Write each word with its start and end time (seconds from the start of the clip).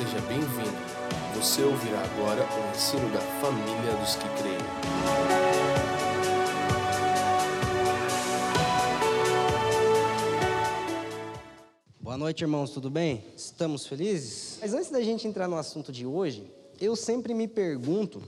seja 0.00 0.20
bem-vindo. 0.22 0.78
Você 1.36 1.62
ouvirá 1.62 2.00
agora 2.02 2.42
o 2.42 2.74
ensino 2.74 3.12
da 3.12 3.20
família 3.20 3.94
dos 3.96 4.14
que 4.14 4.26
creem. 4.40 4.56
Boa 12.00 12.16
noite, 12.16 12.40
irmãos, 12.40 12.70
tudo 12.70 12.88
bem? 12.88 13.26
Estamos 13.36 13.86
felizes? 13.86 14.58
Mas 14.62 14.72
antes 14.72 14.90
da 14.90 15.02
gente 15.02 15.28
entrar 15.28 15.46
no 15.46 15.58
assunto 15.58 15.92
de 15.92 16.06
hoje, 16.06 16.50
eu 16.80 16.96
sempre 16.96 17.34
me 17.34 17.46
pergunto, 17.46 18.22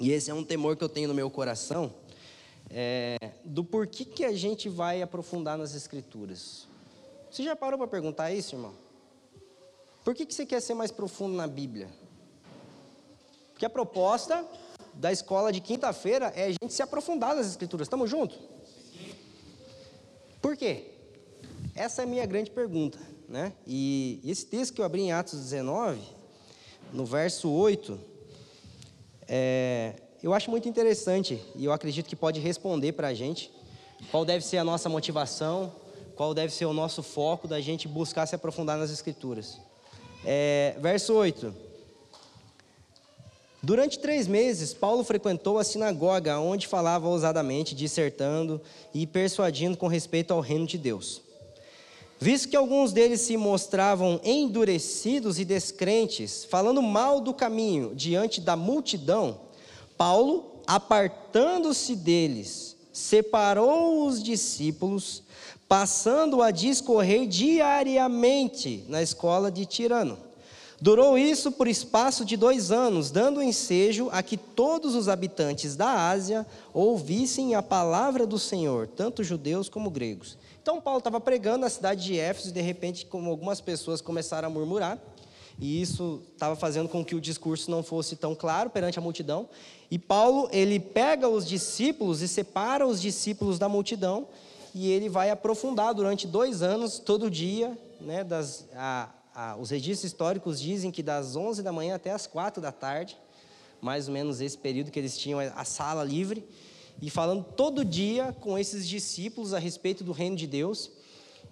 e 0.00 0.10
esse 0.10 0.32
é 0.32 0.34
um 0.34 0.42
temor 0.42 0.76
que 0.76 0.82
eu 0.82 0.88
tenho 0.88 1.06
no 1.06 1.14
meu 1.14 1.30
coração, 1.30 1.94
é, 2.70 3.16
do 3.44 3.62
porquê 3.62 4.04
que 4.04 4.24
a 4.24 4.32
gente 4.32 4.68
vai 4.68 5.00
aprofundar 5.00 5.56
nas 5.56 5.76
Escrituras. 5.76 6.66
Você 7.30 7.44
já 7.44 7.54
parou 7.54 7.78
para 7.78 7.86
perguntar 7.86 8.32
isso, 8.32 8.56
irmão? 8.56 8.87
Por 10.08 10.14
que, 10.14 10.24
que 10.24 10.32
você 10.32 10.46
quer 10.46 10.62
ser 10.62 10.72
mais 10.72 10.90
profundo 10.90 11.36
na 11.36 11.46
Bíblia? 11.46 11.86
Porque 13.52 13.66
a 13.66 13.68
proposta 13.68 14.42
da 14.94 15.12
escola 15.12 15.52
de 15.52 15.60
quinta-feira 15.60 16.32
é 16.34 16.46
a 16.46 16.48
gente 16.48 16.72
se 16.72 16.80
aprofundar 16.80 17.36
nas 17.36 17.46
Escrituras. 17.46 17.84
Estamos 17.84 18.08
juntos? 18.08 18.38
Por 20.40 20.56
quê? 20.56 20.92
Essa 21.74 22.00
é 22.00 22.04
a 22.04 22.08
minha 22.08 22.24
grande 22.24 22.50
pergunta. 22.50 22.98
Né? 23.28 23.52
E 23.66 24.22
esse 24.24 24.46
texto 24.46 24.72
que 24.72 24.80
eu 24.80 24.84
abri 24.86 25.02
em 25.02 25.12
Atos 25.12 25.38
19, 25.40 26.00
no 26.90 27.04
verso 27.04 27.50
8, 27.50 28.00
é, 29.28 29.92
eu 30.22 30.32
acho 30.32 30.50
muito 30.50 30.70
interessante 30.70 31.38
e 31.54 31.66
eu 31.66 31.72
acredito 31.74 32.08
que 32.08 32.16
pode 32.16 32.40
responder 32.40 32.92
para 32.92 33.08
a 33.08 33.14
gente 33.14 33.52
qual 34.10 34.24
deve 34.24 34.42
ser 34.42 34.56
a 34.56 34.64
nossa 34.64 34.88
motivação, 34.88 35.70
qual 36.16 36.32
deve 36.32 36.50
ser 36.50 36.64
o 36.64 36.72
nosso 36.72 37.02
foco 37.02 37.46
da 37.46 37.60
gente 37.60 37.86
buscar 37.86 38.24
se 38.24 38.34
aprofundar 38.34 38.78
nas 38.78 38.90
Escrituras. 38.90 39.67
É, 40.24 40.76
verso 40.80 41.14
8. 41.14 41.54
Durante 43.62 43.98
três 43.98 44.26
meses, 44.26 44.72
Paulo 44.72 45.02
frequentou 45.02 45.58
a 45.58 45.64
sinagoga, 45.64 46.38
onde 46.38 46.66
falava 46.66 47.08
ousadamente, 47.08 47.74
dissertando 47.74 48.60
e 48.94 49.06
persuadindo 49.06 49.76
com 49.76 49.88
respeito 49.88 50.32
ao 50.32 50.40
reino 50.40 50.66
de 50.66 50.78
Deus. 50.78 51.20
Visto 52.20 52.48
que 52.48 52.56
alguns 52.56 52.92
deles 52.92 53.20
se 53.20 53.36
mostravam 53.36 54.20
endurecidos 54.24 55.38
e 55.38 55.44
descrentes, 55.44 56.44
falando 56.44 56.82
mal 56.82 57.20
do 57.20 57.34
caminho 57.34 57.94
diante 57.94 58.40
da 58.40 58.56
multidão, 58.56 59.40
Paulo, 59.96 60.62
apartando-se 60.66 61.94
deles, 61.94 62.76
separou 62.92 64.06
os 64.06 64.22
discípulos, 64.22 65.22
passando 65.68 66.42
a 66.42 66.50
discorrer 66.50 67.26
diariamente 67.28 68.84
na 68.88 69.02
escola 69.02 69.50
de 69.50 69.66
Tirano. 69.66 70.18
Durou 70.80 71.18
isso 71.18 71.50
por 71.50 71.66
espaço 71.66 72.24
de 72.24 72.36
dois 72.36 72.70
anos, 72.70 73.10
dando 73.10 73.42
ensejo 73.42 74.08
a 74.12 74.22
que 74.22 74.36
todos 74.36 74.94
os 74.94 75.08
habitantes 75.08 75.74
da 75.74 76.08
Ásia 76.08 76.46
ouvissem 76.72 77.56
a 77.56 77.62
palavra 77.62 78.24
do 78.24 78.38
Senhor, 78.38 78.86
tanto 78.86 79.24
judeus 79.24 79.68
como 79.68 79.90
gregos. 79.90 80.38
Então, 80.62 80.80
Paulo 80.80 80.98
estava 80.98 81.20
pregando 81.20 81.58
na 81.58 81.68
cidade 81.68 82.04
de 82.04 82.18
Éfeso 82.18 82.50
e, 82.50 82.52
de 82.52 82.60
repente, 82.60 83.06
como 83.06 83.28
algumas 83.28 83.60
pessoas 83.60 84.00
começaram 84.00 84.46
a 84.46 84.50
murmurar, 84.50 84.98
e 85.58 85.82
isso 85.82 86.22
estava 86.32 86.54
fazendo 86.54 86.88
com 86.88 87.04
que 87.04 87.16
o 87.16 87.20
discurso 87.20 87.68
não 87.70 87.82
fosse 87.82 88.14
tão 88.14 88.32
claro 88.32 88.70
perante 88.70 89.00
a 89.00 89.02
multidão. 89.02 89.48
E 89.90 89.98
Paulo, 89.98 90.48
ele 90.52 90.78
pega 90.78 91.28
os 91.28 91.44
discípulos 91.44 92.22
e 92.22 92.28
separa 92.28 92.86
os 92.86 93.02
discípulos 93.02 93.58
da 93.58 93.68
multidão, 93.68 94.28
e 94.74 94.90
ele 94.90 95.08
vai 95.08 95.30
aprofundar 95.30 95.94
durante 95.94 96.26
dois 96.26 96.62
anos, 96.62 96.98
todo 96.98 97.30
dia, 97.30 97.76
né, 98.00 98.22
das, 98.22 98.66
a, 98.74 99.10
a, 99.34 99.56
os 99.56 99.70
registros 99.70 100.12
históricos 100.12 100.60
dizem 100.60 100.90
que 100.90 101.02
das 101.02 101.36
11 101.36 101.62
da 101.62 101.72
manhã 101.72 101.94
até 101.94 102.10
as 102.10 102.26
4 102.26 102.60
da 102.60 102.72
tarde, 102.72 103.18
mais 103.80 104.08
ou 104.08 104.14
menos 104.14 104.40
esse 104.40 104.58
período 104.58 104.90
que 104.90 104.98
eles 104.98 105.16
tinham 105.16 105.38
a 105.38 105.64
sala 105.64 106.04
livre, 106.04 106.46
e 107.00 107.08
falando 107.08 107.44
todo 107.44 107.84
dia 107.84 108.34
com 108.40 108.58
esses 108.58 108.88
discípulos 108.88 109.54
a 109.54 109.58
respeito 109.58 110.02
do 110.02 110.12
reino 110.12 110.36
de 110.36 110.46
Deus. 110.46 110.90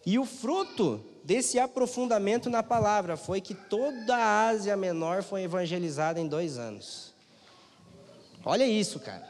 E 0.05 0.19
o 0.19 0.25
fruto 0.25 1.01
desse 1.25 1.59
aprofundamento 1.59 2.51
na 2.51 2.63
palavra 2.63 3.17
foi 3.17 3.41
que 3.41 3.55
toda 3.55 4.17
a 4.17 4.49
Ásia 4.49 4.77
Menor 4.77 5.23
foi 5.23 5.43
evangelizada 5.43 6.21
em 6.21 6.27
dois 6.27 6.59
anos. 6.59 7.15
Olha 8.45 8.67
isso, 8.67 9.01
cara. 9.01 9.27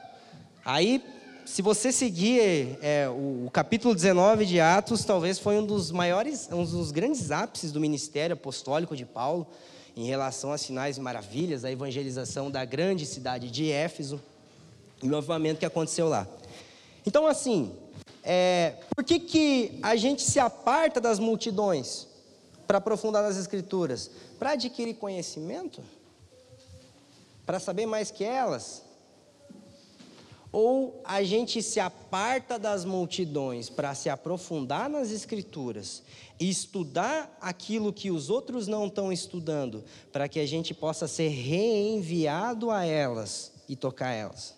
Aí, 0.65 1.03
se 1.47 1.63
você 1.63 1.93
seguir 1.93 2.77
é, 2.83 3.09
o, 3.09 3.47
o, 3.47 3.51
capítulo 3.53 3.95
19 3.95 4.45
de 4.45 4.61
Atos, 4.61 5.05
talvez 5.05 5.39
foi 5.39 5.57
um 5.57 5.65
dos 5.65 5.93
maiores, 5.93 6.49
um 6.51 6.65
dos 6.65 6.91
grandes 6.91 7.31
ápices 7.31 7.71
do 7.71 7.81
ministério 7.81 8.35
apostólico 8.35 8.97
de 8.97 9.07
Paulo 9.07 9.47
em 9.97 10.05
relação 10.05 10.53
a 10.53 10.59
sinais 10.59 10.97
e 10.97 11.01
maravilhas, 11.01 11.65
a 11.65 11.71
evangelização 11.71 12.51
da 12.51 12.65
grande 12.65 13.07
cidade 13.07 13.49
de 13.49 13.71
Éfeso 13.71 14.21
e 15.01 15.09
o 15.09 15.17
avivamento 15.17 15.61
que 15.61 15.65
aconteceu 15.65 16.09
lá. 16.09 16.27
Então, 17.07 17.27
assim, 17.27 17.73
é, 18.25 18.75
por 18.95 19.05
que, 19.05 19.21
que 19.21 19.79
a 19.83 19.95
gente 19.95 20.23
se 20.23 20.41
aparta 20.41 21.01
das 21.01 21.21
multidões 21.21 22.09
para 22.67 22.79
aprofundar 22.79 23.23
nas 23.23 23.37
Escrituras? 23.37 24.11
Para 24.37 24.51
adquirir 24.51 24.95
conhecimento? 24.95 25.81
Para 27.47 27.61
saber 27.61 27.87
mais 27.87 28.11
que 28.11 28.25
elas? 28.25 28.86
Ou 30.53 31.01
a 31.05 31.23
gente 31.23 31.63
se 31.63 31.81
aparta 31.81 32.59
das 32.59 32.85
multidões 32.85 33.69
para 33.69 33.95
se 33.95 34.09
aprofundar 34.09 34.89
nas 34.89 35.11
Escrituras 35.11 36.03
e 36.39 36.49
estudar 36.49 37.37
aquilo 37.41 37.93
que 37.93 38.11
os 38.11 38.31
outros 38.31 38.67
não 38.67 38.87
estão 38.87 39.13
estudando, 39.13 39.85
para 40.13 40.29
que 40.29 40.39
a 40.39 40.47
gente 40.47 40.73
possa 40.73 41.09
ser 41.09 41.29
reenviado 41.29 42.71
a 42.71 42.85
elas 42.85 43.53
e 43.69 43.75
tocar 43.77 44.13
elas? 44.13 44.55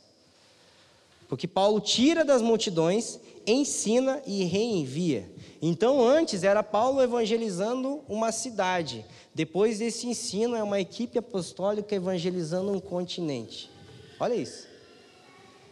Porque 1.28 1.46
Paulo 1.46 1.80
tira 1.80 2.24
das 2.24 2.40
multidões, 2.40 3.18
ensina 3.46 4.22
e 4.26 4.44
reenvia. 4.44 5.30
Então, 5.60 6.06
antes 6.06 6.44
era 6.44 6.62
Paulo 6.62 7.02
evangelizando 7.02 8.02
uma 8.08 8.30
cidade. 8.30 9.04
Depois 9.34 9.78
desse 9.78 10.06
ensino, 10.06 10.54
é 10.54 10.62
uma 10.62 10.80
equipe 10.80 11.18
apostólica 11.18 11.94
evangelizando 11.94 12.72
um 12.72 12.80
continente. 12.80 13.70
Olha 14.20 14.34
isso. 14.34 14.67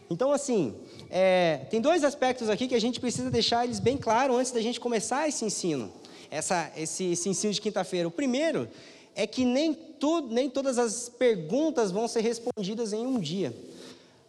Então, 0.09 0.31
assim, 0.31 0.73
é, 1.09 1.65
tem 1.69 1.81
dois 1.81 2.03
aspectos 2.03 2.49
aqui 2.49 2.67
que 2.67 2.75
a 2.75 2.79
gente 2.79 2.99
precisa 2.99 3.29
deixar 3.29 3.65
eles 3.65 3.79
bem 3.79 3.97
claros 3.97 4.37
antes 4.37 4.51
da 4.51 4.61
gente 4.61 4.79
começar 4.79 5.27
esse 5.27 5.43
ensino, 5.43 5.91
essa, 6.31 6.71
esse, 6.77 7.11
esse 7.11 7.29
ensino 7.29 7.53
de 7.53 7.61
quinta-feira. 7.61 8.07
O 8.07 8.11
primeiro 8.11 8.67
é 9.15 9.27
que 9.27 9.43
nem, 9.43 9.73
tudo, 9.73 10.33
nem 10.33 10.49
todas 10.49 10.77
as 10.77 11.09
perguntas 11.09 11.91
vão 11.91 12.07
ser 12.07 12.21
respondidas 12.21 12.93
em 12.93 13.05
um 13.05 13.19
dia. 13.19 13.53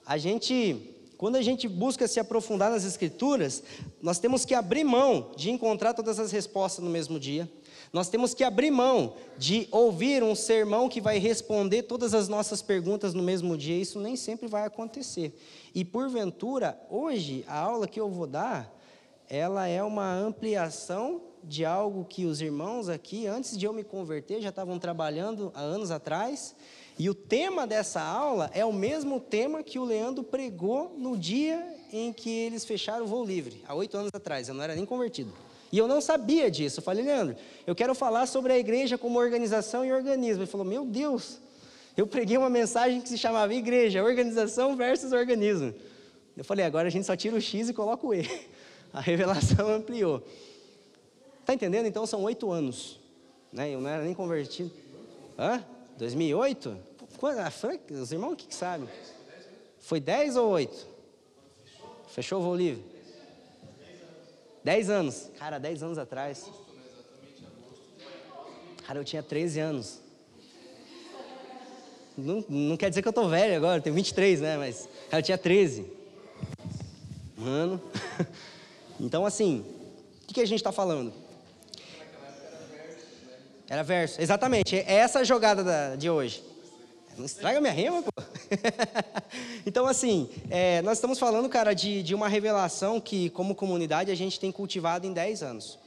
A 0.04 0.18
gente 0.18 0.94
quando 1.18 1.34
a 1.34 1.42
gente 1.42 1.66
busca 1.66 2.06
se 2.06 2.20
aprofundar 2.20 2.70
nas 2.70 2.84
Escrituras, 2.84 3.60
nós 4.00 4.20
temos 4.20 4.44
que 4.44 4.54
abrir 4.54 4.84
mão 4.84 5.32
de 5.36 5.50
encontrar 5.50 5.92
todas 5.92 6.20
as 6.20 6.30
respostas 6.30 6.82
no 6.82 6.88
mesmo 6.88 7.18
dia. 7.18 7.50
Nós 7.92 8.08
temos 8.08 8.34
que 8.34 8.44
abrir 8.44 8.70
mão 8.70 9.14
de 9.36 9.68
ouvir 9.70 10.22
um 10.22 10.34
sermão 10.34 10.88
que 10.88 11.00
vai 11.00 11.18
responder 11.18 11.84
todas 11.84 12.14
as 12.14 12.28
nossas 12.28 12.60
perguntas 12.60 13.14
no 13.14 13.22
mesmo 13.22 13.56
dia. 13.56 13.80
Isso 13.80 13.98
nem 13.98 14.16
sempre 14.16 14.46
vai 14.46 14.64
acontecer. 14.64 15.38
E 15.74 15.84
porventura, 15.84 16.78
hoje, 16.90 17.44
a 17.48 17.58
aula 17.58 17.88
que 17.88 18.00
eu 18.00 18.08
vou 18.10 18.26
dar, 18.26 18.74
ela 19.28 19.66
é 19.66 19.82
uma 19.82 20.12
ampliação 20.14 21.22
de 21.42 21.64
algo 21.64 22.04
que 22.04 22.26
os 22.26 22.40
irmãos 22.40 22.88
aqui, 22.88 23.26
antes 23.26 23.56
de 23.56 23.64
eu 23.64 23.72
me 23.72 23.84
converter, 23.84 24.40
já 24.40 24.48
estavam 24.48 24.78
trabalhando 24.78 25.52
há 25.54 25.60
anos 25.60 25.90
atrás 25.90 26.54
e 26.98 27.08
o 27.08 27.14
tema 27.14 27.64
dessa 27.64 28.02
aula 28.02 28.50
é 28.52 28.64
o 28.64 28.72
mesmo 28.72 29.20
tema 29.20 29.62
que 29.62 29.78
o 29.78 29.84
Leandro 29.84 30.24
pregou 30.24 30.94
no 30.98 31.16
dia 31.16 31.64
em 31.92 32.12
que 32.12 32.28
eles 32.28 32.64
fecharam 32.64 33.04
o 33.04 33.08
voo 33.08 33.24
livre, 33.24 33.62
há 33.68 33.74
oito 33.74 33.96
anos 33.96 34.10
atrás. 34.12 34.48
Eu 34.48 34.54
não 34.54 34.64
era 34.64 34.74
nem 34.74 34.84
convertido. 34.84 35.32
E 35.70 35.78
eu 35.78 35.86
não 35.86 36.00
sabia 36.00 36.50
disso. 36.50 36.80
Eu 36.80 36.84
falei, 36.84 37.04
Leandro, 37.04 37.36
eu 37.66 37.74
quero 37.74 37.94
falar 37.94 38.26
sobre 38.26 38.52
a 38.52 38.58
igreja 38.58 38.96
como 38.96 39.18
organização 39.18 39.84
e 39.84 39.92
organismo. 39.92 40.42
Ele 40.42 40.50
falou, 40.50 40.66
meu 40.66 40.84
Deus, 40.84 41.38
eu 41.96 42.06
preguei 42.06 42.38
uma 42.38 42.48
mensagem 42.48 43.00
que 43.00 43.08
se 43.08 43.18
chamava 43.18 43.52
Igreja, 43.52 44.02
Organização 44.02 44.76
versus 44.76 45.12
Organismo. 45.12 45.74
Eu 46.36 46.44
falei, 46.44 46.64
agora 46.64 46.88
a 46.88 46.90
gente 46.90 47.04
só 47.04 47.16
tira 47.16 47.36
o 47.36 47.40
X 47.40 47.68
e 47.68 47.74
coloca 47.74 48.06
o 48.06 48.14
E. 48.14 48.22
A 48.92 49.00
revelação 49.00 49.68
ampliou. 49.74 50.22
Está 51.40 51.52
entendendo? 51.52 51.86
Então 51.86 52.06
são 52.06 52.22
oito 52.22 52.50
anos. 52.50 52.98
Né? 53.52 53.74
Eu 53.74 53.80
não 53.80 53.90
era 53.90 54.02
nem 54.04 54.14
convertido. 54.14 54.70
Hã? 55.38 55.62
2008? 55.98 56.76
Quando, 57.18 57.38
a 57.38 57.50
Frank, 57.50 57.92
os 57.92 58.12
irmãos 58.12 58.36
que, 58.36 58.46
que 58.46 58.54
sabem? 58.54 58.88
Foi 59.80 59.98
10 59.98 60.36
ou 60.36 60.50
8? 60.50 60.86
Fechou 62.08 62.40
o 62.40 62.42
voo 62.42 62.54
livre? 62.54 62.84
10 64.64 64.90
anos. 64.90 65.30
Cara, 65.38 65.58
10 65.58 65.82
anos 65.82 65.98
atrás. 65.98 66.50
Cara, 68.86 68.98
eu 68.98 69.04
tinha 69.04 69.22
13 69.22 69.60
anos. 69.60 70.00
Não, 72.16 72.44
não 72.48 72.76
quer 72.76 72.88
dizer 72.88 73.02
que 73.02 73.08
eu 73.08 73.12
tô 73.12 73.28
velho 73.28 73.56
agora, 73.56 73.78
eu 73.78 73.82
tenho 73.82 73.94
23, 73.94 74.40
né? 74.40 74.56
Mas 74.56 74.88
cara, 75.08 75.20
eu 75.20 75.24
tinha 75.24 75.38
13. 75.38 75.90
Mano. 77.36 77.80
Então, 79.00 79.24
assim, 79.24 79.64
o 80.22 80.26
que, 80.26 80.34
que 80.34 80.40
a 80.40 80.44
gente 80.44 80.58
está 80.58 80.72
falando? 80.72 81.12
Era 83.68 83.84
verso, 83.84 84.20
exatamente. 84.20 84.74
É 84.74 84.94
essa 84.94 85.24
jogada 85.24 85.62
da, 85.62 85.94
de 85.94 86.10
hoje. 86.10 86.42
Não 87.18 87.24
estraga 87.26 87.60
minha 87.60 87.72
rima, 87.72 88.00
pô. 88.00 88.10
então, 89.66 89.86
assim, 89.86 90.30
é, 90.48 90.80
nós 90.82 90.98
estamos 90.98 91.18
falando, 91.18 91.48
cara, 91.48 91.74
de, 91.74 92.00
de 92.00 92.14
uma 92.14 92.28
revelação 92.28 93.00
que, 93.00 93.28
como 93.30 93.56
comunidade, 93.56 94.12
a 94.12 94.14
gente 94.14 94.38
tem 94.38 94.52
cultivado 94.52 95.04
em 95.04 95.12
10 95.12 95.42
anos. 95.42 95.78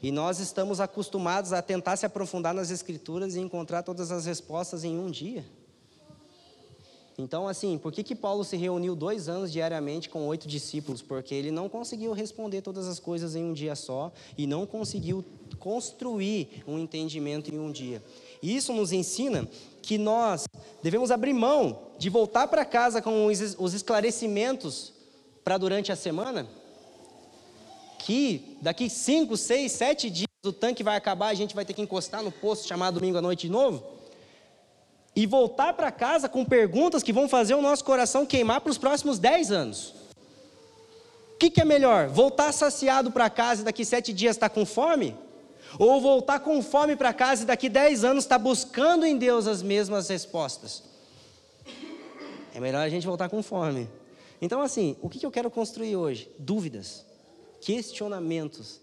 E 0.00 0.12
nós 0.12 0.38
estamos 0.38 0.80
acostumados 0.80 1.52
a 1.52 1.60
tentar 1.60 1.96
se 1.96 2.06
aprofundar 2.06 2.54
nas 2.54 2.70
Escrituras 2.70 3.34
e 3.34 3.40
encontrar 3.40 3.82
todas 3.82 4.12
as 4.12 4.24
respostas 4.24 4.84
em 4.84 4.96
um 4.96 5.10
dia. 5.10 5.44
Então, 7.18 7.46
assim, 7.46 7.76
por 7.76 7.92
que, 7.92 8.02
que 8.02 8.14
Paulo 8.14 8.42
se 8.44 8.56
reuniu 8.56 8.96
dois 8.96 9.28
anos 9.28 9.52
diariamente 9.52 10.08
com 10.08 10.26
oito 10.26 10.48
discípulos? 10.48 11.02
Porque 11.02 11.34
ele 11.34 11.50
não 11.50 11.68
conseguiu 11.68 12.12
responder 12.12 12.62
todas 12.62 12.86
as 12.86 12.98
coisas 12.98 13.36
em 13.36 13.44
um 13.44 13.52
dia 13.52 13.74
só 13.74 14.12
e 14.38 14.46
não 14.46 14.64
conseguiu 14.64 15.24
construir 15.58 16.64
um 16.66 16.78
entendimento 16.78 17.52
em 17.52 17.58
um 17.58 17.70
dia. 17.70 18.02
E 18.42 18.56
isso 18.56 18.72
nos 18.72 18.92
ensina 18.92 19.48
que 19.80 19.96
nós 19.96 20.44
devemos 20.82 21.10
abrir 21.10 21.32
mão 21.32 21.78
de 21.96 22.10
voltar 22.10 22.48
para 22.48 22.64
casa 22.64 23.00
com 23.00 23.26
os 23.26 23.74
esclarecimentos 23.74 24.92
para 25.44 25.56
durante 25.56 25.92
a 25.92 25.96
semana, 25.96 26.46
que 27.98 28.56
daqui 28.60 28.90
cinco, 28.90 29.36
seis, 29.36 29.72
sete 29.72 30.10
dias 30.10 30.26
o 30.44 30.52
tanque 30.52 30.82
vai 30.82 30.96
acabar, 30.96 31.28
a 31.28 31.34
gente 31.34 31.54
vai 31.54 31.64
ter 31.64 31.72
que 31.72 31.82
encostar 31.82 32.22
no 32.22 32.32
posto 32.32 32.66
chamado 32.66 32.94
domingo 32.94 33.18
à 33.18 33.22
noite 33.22 33.46
de 33.46 33.52
novo 33.52 33.84
e 35.14 35.26
voltar 35.26 35.74
para 35.74 35.92
casa 35.92 36.28
com 36.28 36.44
perguntas 36.44 37.02
que 37.02 37.12
vão 37.12 37.28
fazer 37.28 37.54
o 37.54 37.62
nosso 37.62 37.84
coração 37.84 38.26
queimar 38.26 38.60
para 38.60 38.70
os 38.70 38.78
próximos 38.78 39.18
dez 39.18 39.52
anos. 39.52 39.94
O 41.34 41.38
que, 41.38 41.50
que 41.50 41.60
é 41.60 41.64
melhor? 41.64 42.08
Voltar 42.08 42.52
saciado 42.52 43.10
para 43.10 43.28
casa 43.28 43.62
e 43.62 43.64
daqui 43.64 43.84
sete 43.84 44.12
dias 44.12 44.36
estar 44.36 44.48
tá 44.48 44.54
com 44.54 44.64
fome? 44.64 45.16
Ou 45.78 46.00
voltar 46.00 46.40
com 46.40 46.62
fome 46.62 46.96
para 46.96 47.12
casa 47.12 47.42
e 47.42 47.46
daqui 47.46 47.68
dez 47.68 48.04
anos 48.04 48.24
estar 48.24 48.38
tá 48.38 48.42
buscando 48.42 49.06
em 49.06 49.16
Deus 49.16 49.46
as 49.46 49.62
mesmas 49.62 50.08
respostas? 50.08 50.82
É 52.54 52.60
melhor 52.60 52.80
a 52.80 52.88
gente 52.88 53.06
voltar 53.06 53.28
com 53.28 53.42
fome. 53.42 53.88
Então, 54.40 54.60
assim, 54.60 54.96
o 55.00 55.08
que, 55.08 55.24
eu 55.24 55.30
quero 55.30 55.50
construir 55.50 55.96
hoje? 55.96 56.30
Dúvidas, 56.38 57.06
questionamentos. 57.60 58.80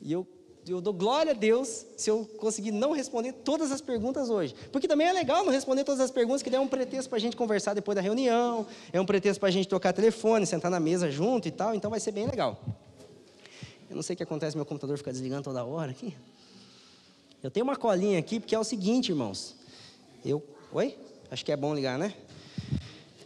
E 0.00 0.12
eu 0.12 0.26
eu 0.68 0.80
dou 0.80 0.92
glória 0.92 1.32
a 1.32 1.34
Deus 1.34 1.86
se 1.96 2.10
eu 2.10 2.28
conseguir 2.38 2.70
não 2.70 2.92
responder 2.92 3.32
todas 3.32 3.72
as 3.72 3.80
perguntas 3.80 4.28
hoje. 4.28 4.54
Porque 4.70 4.86
também 4.86 5.06
é 5.06 5.12
legal 5.12 5.44
não 5.44 5.52
responder 5.52 5.84
todas 5.84 6.00
as 6.00 6.10
perguntas, 6.10 6.42
que 6.42 6.50
daí 6.50 6.58
é 6.58 6.62
um 6.62 6.68
pretexto 6.68 7.08
para 7.08 7.16
a 7.16 7.20
gente 7.20 7.36
conversar 7.36 7.74
depois 7.74 7.96
da 7.96 8.02
reunião, 8.02 8.66
é 8.92 9.00
um 9.00 9.06
pretexto 9.06 9.40
para 9.40 9.48
a 9.48 9.52
gente 9.52 9.68
trocar 9.68 9.92
telefone, 9.92 10.46
sentar 10.46 10.70
na 10.70 10.78
mesa 10.78 11.10
junto 11.10 11.48
e 11.48 11.50
tal, 11.50 11.74
então 11.74 11.90
vai 11.90 11.98
ser 11.98 12.12
bem 12.12 12.26
legal. 12.26 12.60
Eu 13.90 13.96
não 13.96 14.02
sei 14.04 14.14
o 14.14 14.16
que 14.16 14.22
acontece, 14.22 14.56
meu 14.56 14.64
computador 14.64 14.96
fica 14.96 15.10
desligando 15.10 15.42
toda 15.42 15.64
hora 15.64 15.90
aqui. 15.90 16.14
Eu 17.42 17.50
tenho 17.50 17.64
uma 17.64 17.74
colinha 17.74 18.20
aqui, 18.20 18.38
porque 18.38 18.54
é 18.54 18.58
o 18.58 18.62
seguinte, 18.62 19.08
irmãos. 19.08 19.56
Eu. 20.24 20.40
Oi? 20.72 20.96
Acho 21.28 21.44
que 21.44 21.50
é 21.50 21.56
bom 21.56 21.74
ligar, 21.74 21.98
né? 21.98 22.14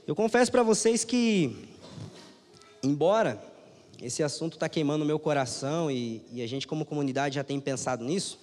Eu 0.06 0.14
confesso 0.16 0.50
para 0.50 0.62
vocês 0.62 1.04
que, 1.04 1.68
embora 2.82 3.42
esse 4.00 4.22
assunto 4.22 4.54
está 4.54 4.66
queimando 4.66 5.04
o 5.04 5.06
meu 5.06 5.18
coração 5.18 5.90
e, 5.90 6.22
e, 6.32 6.40
a 6.40 6.46
gente, 6.46 6.66
como 6.66 6.86
comunidade, 6.86 7.34
já 7.34 7.44
tem 7.44 7.60
pensado 7.60 8.02
nisso. 8.02 8.38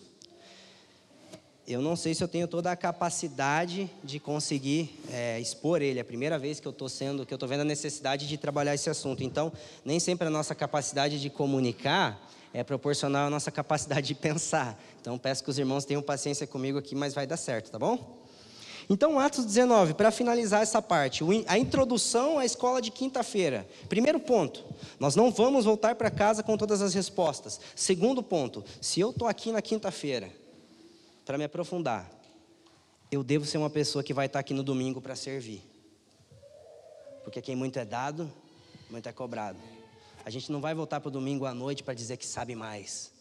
Eu 1.68 1.80
não 1.80 1.96
sei 1.96 2.16
se 2.16 2.24
eu 2.24 2.28
tenho 2.28 2.48
toda 2.48 2.72
a 2.72 2.76
capacidade 2.76 3.90
de 4.04 4.20
conseguir 4.20 5.00
é, 5.12 5.40
expor 5.40 5.82
ele. 5.82 6.00
É 6.00 6.02
a 6.02 6.06
primeira 6.06 6.40
vez 6.40 6.60
que 6.60 6.68
eu 6.68 6.72
estou 6.72 6.90
sendo, 6.90 7.26
que 7.26 7.34
eu 7.34 7.36
estou 7.36 7.48
vendo 7.48 7.62
a 7.62 7.66
necessidade 7.66 8.28
de 8.28 8.36
trabalhar 8.36 8.74
esse 8.74 8.90
assunto. 8.90 9.24
Então, 9.24 9.54
nem 9.86 10.00
sempre 10.00 10.28
a 10.28 10.30
nossa 10.32 10.56
capacidade 10.56 11.22
de 11.22 11.30
comunicar 11.30 12.20
é 12.52 12.64
proporcional 12.64 13.28
à 13.28 13.30
nossa 13.30 13.52
capacidade 13.52 14.08
de 14.08 14.16
pensar. 14.16 14.82
Então, 15.00 15.18
peço 15.18 15.44
que 15.44 15.50
os 15.52 15.60
irmãos 15.60 15.86
tenham 15.86 16.02
paciência 16.02 16.48
comigo 16.48 16.80
aqui, 16.80 16.96
mas 16.96 17.14
vai 17.14 17.28
dar 17.28 17.38
certo, 17.38 17.70
tá 17.70 17.78
bom? 17.78 18.20
Então, 18.90 19.20
Atos 19.20 19.46
19, 19.46 19.94
para 19.94 20.12
finalizar 20.12 20.64
essa 20.64 20.82
parte, 20.82 21.24
a 21.48 21.58
introdução 21.58 22.40
à 22.40 22.46
escola 22.46 22.82
de 22.82 22.92
quinta-feira. 22.92 23.66
Primeiro 23.88 24.20
ponto, 24.20 24.66
nós 25.00 25.16
não 25.16 25.32
vamos 25.32 25.64
voltar 25.64 25.96
para 25.96 26.10
casa 26.10 26.44
com 26.44 26.58
todas 26.58 26.82
as 26.82 26.94
respostas. 26.94 27.62
Segundo 27.76 28.22
ponto, 28.22 28.66
se 28.82 29.00
eu 29.00 29.12
estou 29.12 29.28
aqui 29.28 29.52
na 29.52 29.62
quinta-feira 29.62 30.41
para 31.32 31.38
me 31.38 31.46
aprofundar, 31.46 32.12
eu 33.10 33.24
devo 33.24 33.46
ser 33.46 33.58
uma 33.58 33.70
pessoa 33.70 34.04
que 34.04 34.14
vai 34.14 34.26
estar 34.26 34.40
aqui 34.40 34.54
no 34.54 34.62
domingo 34.62 35.00
para 35.00 35.16
servir. 35.16 35.62
Porque 37.24 37.42
quem 37.42 37.56
muito 37.56 37.80
é 37.80 37.86
dado, 37.86 38.30
muito 38.90 39.08
é 39.08 39.14
cobrado. 39.14 39.58
A 40.26 40.30
gente 40.30 40.52
não 40.52 40.60
vai 40.60 40.74
voltar 40.74 41.00
para 41.00 41.08
o 41.08 41.12
domingo 41.12 41.46
à 41.46 41.54
noite 41.54 41.84
para 41.84 41.94
dizer 41.94 42.18
que 42.18 42.26
sabe 42.26 42.54
mais 42.54 43.14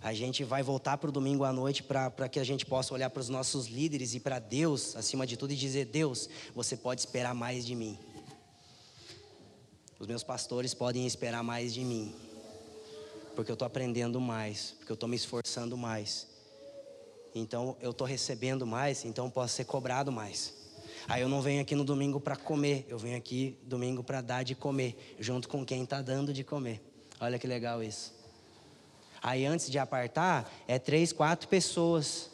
a 0.00 0.14
gente 0.14 0.44
vai 0.44 0.62
voltar 0.62 0.96
para 0.96 1.10
o 1.10 1.12
domingo 1.12 1.42
à 1.42 1.52
noite 1.52 1.82
para 1.82 2.28
que 2.28 2.38
a 2.38 2.44
gente 2.44 2.64
possa 2.64 2.94
olhar 2.94 3.10
para 3.10 3.20
os 3.20 3.28
nossos 3.28 3.66
líderes 3.66 4.14
e 4.14 4.20
para 4.20 4.38
Deus, 4.38 4.94
acima 4.94 5.26
de 5.26 5.36
tudo, 5.36 5.52
e 5.52 5.56
dizer: 5.56 5.86
Deus, 5.86 6.28
você 6.54 6.76
pode 6.76 7.00
esperar 7.00 7.34
mais 7.34 7.66
de 7.66 7.74
mim. 7.74 7.98
Os 9.98 10.06
meus 10.06 10.22
pastores 10.22 10.72
podem 10.72 11.04
esperar 11.04 11.42
mais 11.42 11.74
de 11.74 11.84
mim, 11.84 12.14
porque 13.34 13.50
eu 13.50 13.54
estou 13.54 13.66
aprendendo 13.66 14.20
mais, 14.20 14.76
porque 14.78 14.92
eu 14.92 14.94
estou 14.94 15.08
me 15.08 15.16
esforçando 15.16 15.76
mais. 15.76 16.29
Então 17.34 17.76
eu 17.80 17.90
estou 17.90 18.06
recebendo 18.06 18.66
mais, 18.66 19.04
então 19.04 19.30
posso 19.30 19.54
ser 19.54 19.64
cobrado 19.64 20.10
mais. 20.10 20.54
Aí 21.08 21.22
eu 21.22 21.28
não 21.28 21.40
venho 21.40 21.62
aqui 21.62 21.74
no 21.74 21.84
domingo 21.84 22.20
para 22.20 22.36
comer, 22.36 22.86
eu 22.88 22.98
venho 22.98 23.16
aqui 23.16 23.58
domingo 23.62 24.02
para 24.02 24.20
dar 24.20 24.42
de 24.42 24.54
comer, 24.54 25.16
junto 25.18 25.48
com 25.48 25.64
quem 25.64 25.82
está 25.82 26.02
dando 26.02 26.32
de 26.32 26.44
comer. 26.44 26.80
Olha 27.20 27.38
que 27.38 27.46
legal 27.46 27.82
isso. 27.82 28.12
Aí 29.22 29.44
antes 29.44 29.70
de 29.70 29.78
apartar, 29.78 30.50
é 30.66 30.78
três, 30.78 31.12
quatro 31.12 31.48
pessoas 31.48 32.30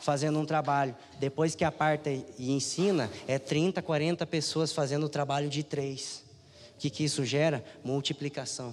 fazendo 0.00 0.38
um 0.38 0.46
trabalho. 0.46 0.96
Depois 1.18 1.54
que 1.54 1.64
aparta 1.64 2.10
e 2.10 2.52
ensina, 2.52 3.10
é 3.26 3.38
30, 3.38 3.82
40 3.82 4.26
pessoas 4.26 4.72
fazendo 4.72 5.06
o 5.06 5.08
trabalho 5.08 5.48
de 5.48 5.62
três. 5.62 6.24
O 6.76 6.78
que, 6.78 6.90
que 6.90 7.04
isso 7.04 7.24
gera? 7.24 7.64
Multiplicação. 7.84 8.72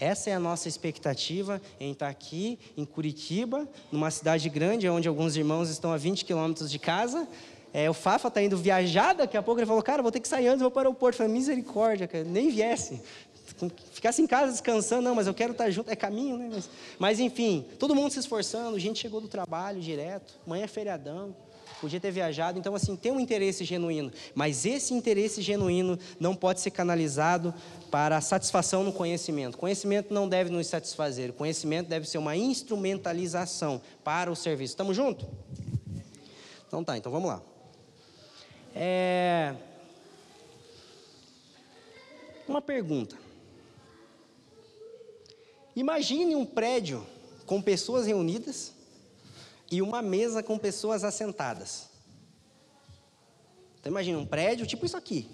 Essa 0.00 0.30
é 0.30 0.32
a 0.32 0.40
nossa 0.40 0.66
expectativa 0.66 1.60
em 1.78 1.92
estar 1.92 2.08
aqui 2.08 2.58
em 2.76 2.86
Curitiba, 2.86 3.68
numa 3.92 4.10
cidade 4.10 4.48
grande, 4.48 4.88
onde 4.88 5.06
alguns 5.06 5.36
irmãos 5.36 5.68
estão 5.68 5.92
a 5.92 5.98
20 5.98 6.24
quilômetros 6.24 6.70
de 6.70 6.78
casa. 6.78 7.28
É, 7.72 7.88
o 7.88 7.94
Fafa 7.94 8.28
está 8.28 8.42
indo 8.42 8.56
viajar, 8.56 9.12
daqui 9.12 9.36
a 9.36 9.42
pouco 9.42 9.60
ele 9.60 9.66
falou, 9.66 9.82
cara, 9.82 10.02
vou 10.02 10.10
ter 10.10 10.18
que 10.18 10.26
sair 10.26 10.48
antes, 10.48 10.62
vou 10.62 10.70
para 10.70 10.78
o 10.78 10.88
aeroporto. 10.88 11.16
Eu 11.16 11.18
falei, 11.18 11.32
misericórdia, 11.32 12.08
cara, 12.08 12.24
nem 12.24 12.50
viesse 12.50 13.00
ficasse 13.92 14.22
em 14.22 14.26
casa 14.26 14.52
descansando, 14.52 15.02
não, 15.02 15.14
mas 15.14 15.26
eu 15.26 15.34
quero 15.34 15.52
estar 15.52 15.70
junto, 15.70 15.90
é 15.90 15.96
caminho, 15.96 16.36
né? 16.36 16.48
Mas, 16.50 16.70
mas 16.98 17.20
enfim, 17.20 17.66
todo 17.78 17.94
mundo 17.94 18.10
se 18.10 18.18
esforçando, 18.18 18.78
gente 18.78 19.00
chegou 19.00 19.20
do 19.20 19.28
trabalho 19.28 19.80
direto, 19.80 20.34
manhã 20.46 20.64
é 20.64 20.68
feriadão, 20.68 21.34
podia 21.80 21.98
ter 21.98 22.10
viajado, 22.10 22.58
então 22.58 22.74
assim, 22.74 22.94
tem 22.94 23.10
um 23.10 23.18
interesse 23.18 23.64
genuíno, 23.64 24.12
mas 24.34 24.66
esse 24.66 24.92
interesse 24.92 25.40
genuíno 25.40 25.98
não 26.18 26.34
pode 26.34 26.60
ser 26.60 26.70
canalizado 26.70 27.54
para 27.90 28.16
a 28.16 28.20
satisfação 28.20 28.84
no 28.84 28.92
conhecimento. 28.92 29.56
Conhecimento 29.56 30.12
não 30.12 30.28
deve 30.28 30.50
nos 30.50 30.66
satisfazer, 30.66 31.30
o 31.30 31.32
conhecimento 31.32 31.88
deve 31.88 32.08
ser 32.08 32.18
uma 32.18 32.36
instrumentalização 32.36 33.80
para 34.04 34.30
o 34.30 34.36
serviço. 34.36 34.72
Estamos 34.72 34.94
juntos? 34.94 35.26
Então 36.66 36.84
tá, 36.84 36.96
então 36.96 37.10
vamos 37.10 37.28
lá. 37.28 37.42
É... 38.74 39.54
Uma 42.46 42.60
pergunta. 42.60 43.16
Imagine 45.74 46.34
um 46.34 46.44
prédio 46.44 47.06
com 47.46 47.62
pessoas 47.62 48.06
reunidas 48.06 48.72
e 49.70 49.80
uma 49.80 50.02
mesa 50.02 50.42
com 50.42 50.58
pessoas 50.58 51.04
assentadas. 51.04 51.88
Então 53.78 53.90
imagine 53.90 54.16
um 54.16 54.26
prédio 54.26 54.66
tipo 54.66 54.84
isso 54.84 54.96
aqui. 54.96 55.28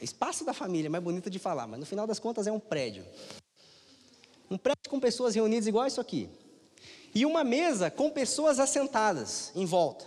É 0.00 0.04
espaço 0.04 0.44
da 0.44 0.52
família, 0.52 0.90
mais 0.90 1.02
bonito 1.02 1.30
de 1.30 1.38
falar, 1.38 1.66
mas 1.66 1.78
no 1.78 1.86
final 1.86 2.06
das 2.06 2.18
contas 2.18 2.46
é 2.46 2.52
um 2.52 2.58
prédio. 2.58 3.04
Um 4.50 4.58
prédio 4.58 4.90
com 4.90 4.98
pessoas 4.98 5.34
reunidas 5.34 5.66
igual 5.66 5.86
isso 5.86 6.00
aqui. 6.00 6.28
E 7.14 7.24
uma 7.24 7.44
mesa 7.44 7.90
com 7.90 8.10
pessoas 8.10 8.58
assentadas 8.58 9.52
em 9.54 9.64
volta. 9.64 10.06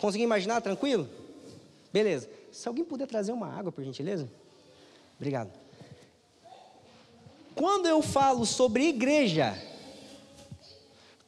Consegui 0.00 0.24
imaginar 0.24 0.60
tranquilo? 0.60 1.08
Beleza. 1.92 2.28
Se 2.52 2.68
alguém 2.68 2.84
puder 2.84 3.06
trazer 3.06 3.32
uma 3.32 3.52
água, 3.52 3.72
por 3.72 3.82
gentileza? 3.82 4.30
Obrigado. 5.16 5.50
Quando 7.54 7.86
eu 7.86 8.02
falo 8.02 8.44
sobre 8.44 8.88
igreja, 8.88 9.56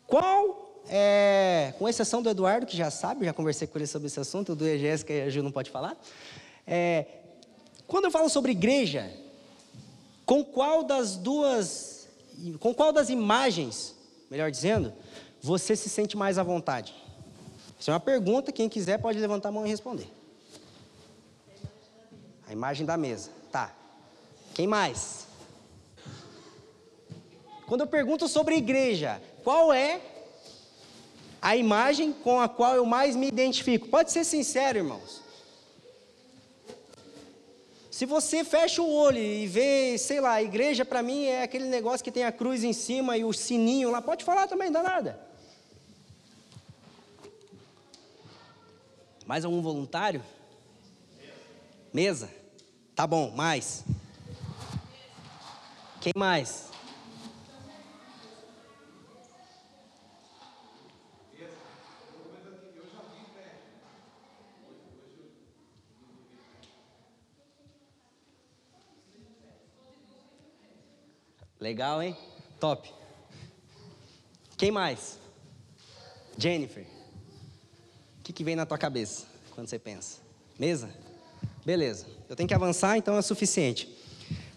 qual 0.09 0.83
é, 0.89 1.75
com 1.79 1.87
exceção 1.87 2.23
do 2.23 2.31
Eduardo, 2.31 2.67
que 2.67 2.77
já 2.77 2.91
sabe, 2.91 3.27
já 3.27 3.33
conversei 3.33 3.69
com 3.69 3.79
ele 3.79 3.87
sobre 3.87 4.07
esse 4.07 4.19
assunto, 4.19 4.55
do 4.57 4.65
Jéssica 4.65 5.13
e 5.13 5.21
a 5.21 5.31
Ju 5.31 5.43
não 5.43 5.53
pode 5.53 5.71
falar. 5.71 5.95
É, 6.67 7.05
quando 7.87 8.07
eu 8.07 8.11
falo 8.11 8.31
sobre 8.31 8.53
igreja, 8.53 9.13
com 10.25 10.43
qual 10.43 10.83
das 10.83 11.15
duas, 11.17 12.09
com 12.59 12.75
qual 12.75 12.91
das 12.91 13.11
imagens, 13.11 13.95
melhor 14.31 14.51
dizendo, 14.51 14.95
você 15.43 15.77
se 15.77 15.91
sente 15.91 16.17
mais 16.17 16.39
à 16.39 16.43
vontade? 16.43 16.95
Isso 17.79 17.91
é 17.91 17.93
uma 17.93 18.01
pergunta, 18.01 18.51
quem 18.51 18.69
quiser 18.69 18.99
pode 18.99 19.19
levantar 19.19 19.51
a 19.51 19.53
mão 19.53 19.67
e 19.67 19.69
responder. 19.69 20.11
A 22.49 22.53
imagem 22.53 22.87
da 22.87 22.97
mesa, 22.97 23.31
tá. 23.53 23.75
Quem 24.55 24.67
mais? 24.67 25.27
Quando 27.67 27.83
eu 27.83 27.87
pergunto 27.87 28.27
sobre 28.27 28.57
igreja, 28.57 29.21
qual 29.49 29.73
é 29.73 29.99
a 31.41 31.57
imagem 31.57 32.13
com 32.13 32.39
a 32.39 32.51
qual 32.51 32.75
eu 32.75 32.85
mais 32.85 33.17
me 33.17 33.27
identifico. 33.27 33.89
Pode 33.89 34.13
ser 34.13 34.23
sincero, 34.23 34.77
irmãos. 34.77 35.23
Se 37.91 38.05
você 38.05 38.45
fecha 38.45 38.83
o 38.83 38.93
olho 38.93 39.17
e 39.17 39.47
vê, 39.47 39.97
sei 39.97 40.21
lá, 40.21 40.33
a 40.33 40.43
igreja 40.43 40.85
para 40.85 41.03
mim 41.03 41.25
é 41.25 41.45
aquele 41.45 41.65
negócio 41.65 42.05
que 42.05 42.11
tem 42.11 42.25
a 42.25 42.31
cruz 42.31 42.63
em 42.63 42.75
cima 42.75 43.17
e 43.17 43.25
o 43.25 43.33
sininho 43.33 43.91
lá, 43.91 44.03
pode 44.03 44.23
falar 44.23 44.47
também, 44.49 44.71
dá 44.71 44.83
nada. 44.83 45.19
Mais 49.25 49.47
algum 49.47 49.63
voluntário? 49.63 50.23
Mesa. 51.91 52.29
Tá 52.95 53.07
bom, 53.07 53.31
mais. 53.31 53.83
Quem 56.03 56.13
mais? 56.15 56.69
Legal, 71.61 72.03
hein? 72.03 72.17
Top. 72.61 72.89
Quem 74.57 74.71
mais? 74.71 75.19
Jennifer. 76.37 76.87
O 78.21 78.23
que, 78.23 78.33
que 78.33 78.45
vem 78.45 78.55
na 78.55 78.67
tua 78.67 78.79
cabeça 78.79 79.27
quando 79.55 79.69
você 79.69 79.79
pensa? 79.79 80.21
Mesa? 80.59 80.91
Beleza. 81.65 82.07
Eu 82.29 82.37
tenho 82.37 82.49
que 82.49 82.55
avançar, 82.55 82.97
então 82.97 83.17
é 83.17 83.23
suficiente. 83.23 83.89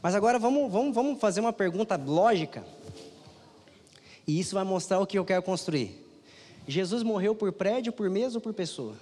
Mas 0.02 0.16
agora 0.16 0.40
vamos, 0.40 0.72
vamos, 0.72 0.94
vamos 0.94 1.20
fazer 1.20 1.40
uma 1.40 1.54
pergunta 1.54 1.96
lógica. 1.96 2.64
E 4.28 4.40
isso 4.40 4.56
vai 4.56 4.64
mostrar 4.64 5.00
o 5.00 5.08
que 5.08 5.18
eu 5.18 5.26
quero 5.26 5.44
construir. 5.44 6.00
Jesus 6.68 7.04
morreu 7.04 7.36
por 7.36 7.52
prédio, 7.52 7.92
por 7.92 8.10
mesa 8.10 8.38
ou 8.38 8.42
por 8.42 8.54
pessoa? 8.54 8.96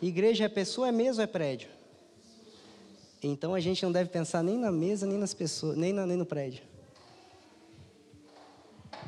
Igreja 0.00 0.44
é 0.44 0.48
pessoa, 0.48 0.88
é 0.88 0.92
mesa 0.92 1.22
ou 1.22 1.24
é 1.24 1.26
prédio? 1.26 1.68
Então 3.22 3.54
a 3.54 3.60
gente 3.60 3.82
não 3.82 3.90
deve 3.90 4.10
pensar 4.10 4.42
nem 4.42 4.56
na 4.56 4.70
mesa, 4.70 5.06
nem 5.06 5.18
nas 5.18 5.34
pessoas, 5.34 5.76
nem, 5.76 5.92
na, 5.92 6.06
nem 6.06 6.16
no 6.16 6.26
prédio. 6.26 6.62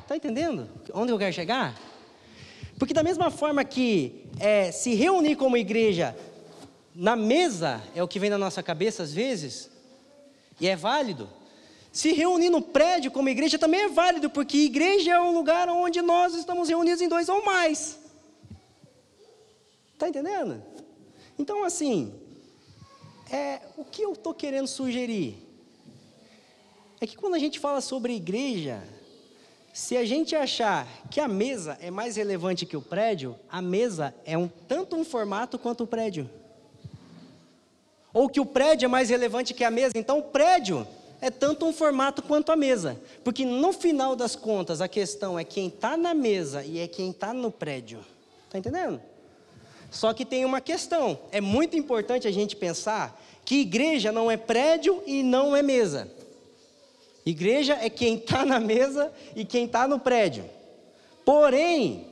Está 0.02 0.16
entendendo 0.16 0.68
onde 0.92 1.12
eu 1.12 1.18
quero 1.18 1.32
chegar? 1.32 1.78
Porque 2.78 2.92
da 2.92 3.02
mesma 3.02 3.30
forma 3.30 3.64
que 3.64 4.26
é, 4.40 4.72
se 4.72 4.94
reunir 4.94 5.36
como 5.36 5.56
igreja 5.56 6.16
na 6.94 7.14
mesa 7.14 7.80
é 7.94 8.02
o 8.02 8.08
que 8.08 8.18
vem 8.18 8.30
na 8.30 8.38
nossa 8.38 8.62
cabeça 8.62 9.02
às 9.02 9.12
vezes, 9.12 9.70
e 10.60 10.66
é 10.66 10.74
válido. 10.74 11.28
Se 11.92 12.12
reunir 12.12 12.50
no 12.50 12.62
prédio 12.62 13.10
como 13.10 13.28
igreja 13.28 13.58
também 13.58 13.82
é 13.82 13.88
válido, 13.88 14.30
porque 14.30 14.56
igreja 14.58 15.12
é 15.12 15.20
um 15.20 15.32
lugar 15.32 15.68
onde 15.68 16.02
nós 16.02 16.34
estamos 16.34 16.68
reunidos 16.68 17.00
em 17.00 17.08
dois 17.08 17.28
ou 17.28 17.44
mais. 17.44 17.98
Está 19.94 20.08
entendendo? 20.08 20.62
Então, 21.38 21.64
assim, 21.64 22.14
é, 23.30 23.60
o 23.76 23.84
que 23.84 24.02
eu 24.02 24.12
estou 24.12 24.34
querendo 24.34 24.66
sugerir? 24.66 25.36
É 27.00 27.06
que 27.06 27.16
quando 27.16 27.34
a 27.34 27.38
gente 27.38 27.58
fala 27.58 27.80
sobre 27.80 28.14
igreja, 28.14 28.82
se 29.72 29.96
a 29.96 30.04
gente 30.04 30.34
achar 30.34 30.86
que 31.10 31.20
a 31.20 31.28
mesa 31.28 31.78
é 31.80 31.90
mais 31.90 32.16
relevante 32.16 32.66
que 32.66 32.76
o 32.76 32.82
prédio, 32.82 33.36
a 33.48 33.62
mesa 33.62 34.14
é 34.24 34.36
um, 34.36 34.48
tanto 34.48 34.96
um 34.96 35.04
formato 35.04 35.58
quanto 35.58 35.84
o 35.84 35.86
prédio. 35.86 36.28
Ou 38.12 38.28
que 38.28 38.40
o 38.40 38.46
prédio 38.46 38.86
é 38.86 38.88
mais 38.88 39.08
relevante 39.08 39.54
que 39.54 39.62
a 39.62 39.70
mesa, 39.70 39.92
então 39.96 40.18
o 40.18 40.24
prédio 40.24 40.86
é 41.20 41.30
tanto 41.30 41.64
um 41.66 41.72
formato 41.72 42.22
quanto 42.22 42.50
a 42.50 42.56
mesa. 42.56 43.00
Porque 43.22 43.44
no 43.44 43.72
final 43.72 44.16
das 44.16 44.34
contas, 44.34 44.80
a 44.80 44.88
questão 44.88 45.38
é 45.38 45.44
quem 45.44 45.68
está 45.68 45.96
na 45.96 46.14
mesa 46.14 46.64
e 46.64 46.78
é 46.78 46.88
quem 46.88 47.10
está 47.10 47.32
no 47.32 47.50
prédio. 47.50 48.00
Está 48.46 48.58
entendendo? 48.58 49.00
Só 49.90 50.12
que 50.12 50.24
tem 50.24 50.44
uma 50.44 50.60
questão: 50.60 51.18
é 51.32 51.40
muito 51.40 51.76
importante 51.76 52.28
a 52.28 52.30
gente 52.30 52.56
pensar 52.56 53.20
que 53.44 53.56
igreja 53.60 54.12
não 54.12 54.30
é 54.30 54.36
prédio 54.36 55.02
e 55.06 55.22
não 55.22 55.56
é 55.56 55.62
mesa. 55.62 56.10
Igreja 57.24 57.78
é 57.80 57.90
quem 57.90 58.16
está 58.16 58.44
na 58.44 58.58
mesa 58.58 59.12
e 59.36 59.44
quem 59.44 59.64
está 59.64 59.86
no 59.86 59.98
prédio. 59.98 60.44
Porém, 61.24 62.06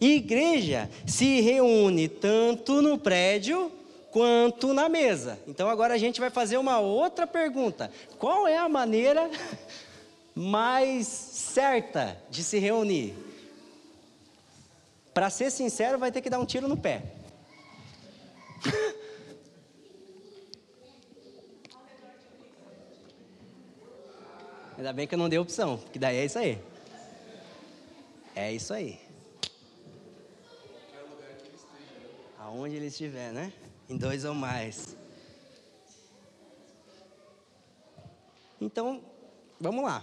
igreja 0.00 0.88
se 1.06 1.40
reúne 1.40 2.08
tanto 2.08 2.80
no 2.80 2.96
prédio 2.96 3.70
quanto 4.10 4.72
na 4.72 4.88
mesa. 4.88 5.38
Então 5.48 5.68
agora 5.68 5.94
a 5.94 5.98
gente 5.98 6.20
vai 6.20 6.30
fazer 6.30 6.56
uma 6.56 6.78
outra 6.78 7.26
pergunta: 7.26 7.90
qual 8.18 8.46
é 8.46 8.56
a 8.56 8.68
maneira 8.68 9.28
mais 10.34 11.06
certa 11.06 12.16
de 12.30 12.42
se 12.44 12.58
reunir? 12.58 13.31
Para 15.12 15.28
ser 15.30 15.50
sincero, 15.50 15.98
vai 15.98 16.10
ter 16.10 16.22
que 16.22 16.30
dar 16.30 16.38
um 16.38 16.46
tiro 16.46 16.66
no 16.68 16.76
pé. 16.76 17.02
Ainda 24.76 24.92
bem 24.92 25.06
que 25.06 25.14
eu 25.14 25.18
não 25.18 25.28
dei 25.28 25.38
opção, 25.38 25.78
porque 25.78 25.98
daí 25.98 26.16
é 26.16 26.24
isso 26.24 26.38
aí. 26.38 26.58
É 28.34 28.50
isso 28.52 28.72
aí. 28.72 28.98
Aonde 32.38 32.76
ele 32.76 32.86
estiver, 32.86 33.32
né? 33.32 33.52
Em 33.88 33.96
dois 33.96 34.24
ou 34.24 34.34
mais. 34.34 34.96
Então, 38.60 39.04
vamos 39.60 39.84
lá. 39.84 40.02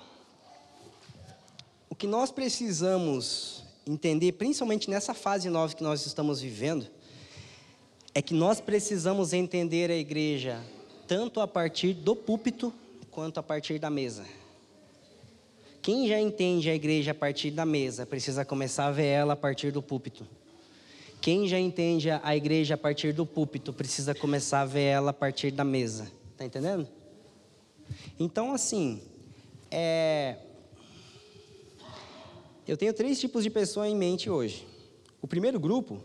O 1.89 1.95
que 1.95 2.05
nós 2.05 2.31
precisamos 2.31 3.58
entender, 3.89 4.33
principalmente 4.33 4.89
nessa 4.89 5.15
fase 5.15 5.49
nova 5.49 5.75
que 5.75 5.83
nós 5.83 6.05
estamos 6.05 6.41
vivendo, 6.41 6.85
é 8.13 8.21
que 8.21 8.33
nós 8.33 8.61
precisamos 8.61 9.33
entender 9.33 9.89
a 9.89 9.95
igreja 9.95 10.61
tanto 11.07 11.41
a 11.41 11.47
partir 11.47 11.93
do 11.93 12.15
púlpito 12.15 12.71
quanto 13.09 13.39
a 13.39 13.43
partir 13.43 13.79
da 13.79 13.89
mesa. 13.89 14.25
Quem 15.81 16.07
já 16.07 16.19
entende 16.19 16.69
a 16.69 16.75
igreja 16.75 17.11
a 17.11 17.15
partir 17.15 17.49
da 17.49 17.65
mesa 17.65 18.05
precisa 18.05 18.45
começar 18.45 18.87
a 18.87 18.91
ver 18.91 19.07
ela 19.07 19.33
a 19.33 19.37
partir 19.37 19.71
do 19.71 19.81
púlpito. 19.81 20.27
Quem 21.19 21.47
já 21.47 21.59
entende 21.59 22.09
a 22.11 22.35
igreja 22.35 22.75
a 22.75 22.77
partir 22.77 23.11
do 23.11 23.25
púlpito 23.25 23.73
precisa 23.73 24.13
começar 24.13 24.61
a 24.61 24.65
ver 24.65 24.83
ela 24.83 25.09
a 25.09 25.13
partir 25.13 25.51
da 25.51 25.63
mesa. 25.63 26.11
Tá 26.37 26.45
entendendo? 26.45 26.87
Então, 28.19 28.53
assim, 28.53 29.01
é... 29.71 30.35
eu 32.69 32.77
tenho 32.77 32.93
três 32.93 33.19
tipos 33.19 33.43
de 33.43 33.49
pessoas 33.49 33.89
em 33.89 33.95
mente 33.95 34.29
hoje. 34.29 34.67
O 35.19 35.27
primeiro 35.27 35.59
grupo 35.59 36.03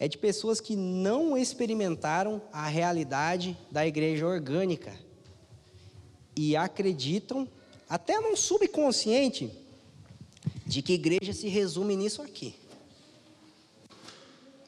é 0.00 0.08
de 0.08 0.18
pessoas 0.18 0.60
que 0.60 0.74
não 0.74 1.38
experimentaram 1.38 2.42
a 2.52 2.66
realidade 2.66 3.56
da 3.70 3.86
igreja 3.86 4.26
orgânica 4.26 4.92
e 6.34 6.56
acreditam, 6.56 7.48
até 7.88 8.18
no 8.18 8.36
subconsciente, 8.36 9.48
de 10.66 10.82
que 10.82 10.94
igreja 10.94 11.32
se 11.32 11.46
resume 11.46 11.94
nisso 11.94 12.20
aqui 12.20 12.54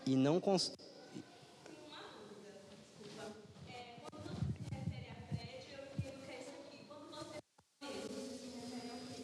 e 0.07 0.15
não 0.15 0.41
cons... 0.41 0.73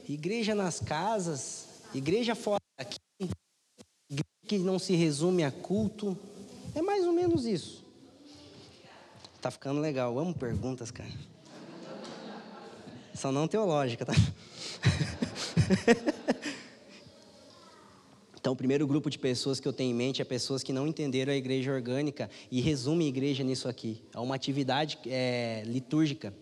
Igreja 0.09 0.57
nas 0.57 0.81
casas, 0.81 1.70
igreja 1.95 2.35
fora 2.35 2.61
daqui, 2.79 2.99
igreja 4.09 4.25
que 4.47 4.59
não 4.59 4.79
se 4.79 4.95
resume 4.95 5.45
a 5.45 5.51
culto, 5.51 6.17
é 6.75 6.83
mais 6.83 7.07
ou 7.07 7.13
menos 7.13 7.47
isso. 7.47 7.85
Tá 9.41 9.51
ficando 9.51 9.81
legal, 9.81 10.19
amo 10.19 10.35
perguntas, 10.35 10.91
cara. 10.91 11.11
Só 13.15 13.33
não 13.33 13.49
teológica, 13.49 14.05
tá? 14.05 14.13
Então, 18.41 18.55
o 18.55 18.57
primeiro 18.57 18.87
grupo 18.87 19.11
de 19.11 19.19
pessoas 19.19 19.61
que 19.61 19.69
eu 19.69 19.73
tenho 19.73 19.91
em 19.91 19.95
mente 19.95 20.23
é 20.23 20.25
pessoas 20.25 20.63
que 20.63 20.73
não 20.73 20.87
entenderam 20.87 21.31
a 21.31 21.37
igreja 21.37 21.73
orgânica 21.73 22.31
e 22.51 22.63
resumem 22.63 23.07
a 23.07 23.11
igreja 23.11 23.45
nisso 23.45 23.69
aqui. 23.69 24.01
É 24.15 24.19
uma 24.19 24.35
atividade 24.35 24.99
é, 25.07 25.63
litúrgica. 25.67 26.33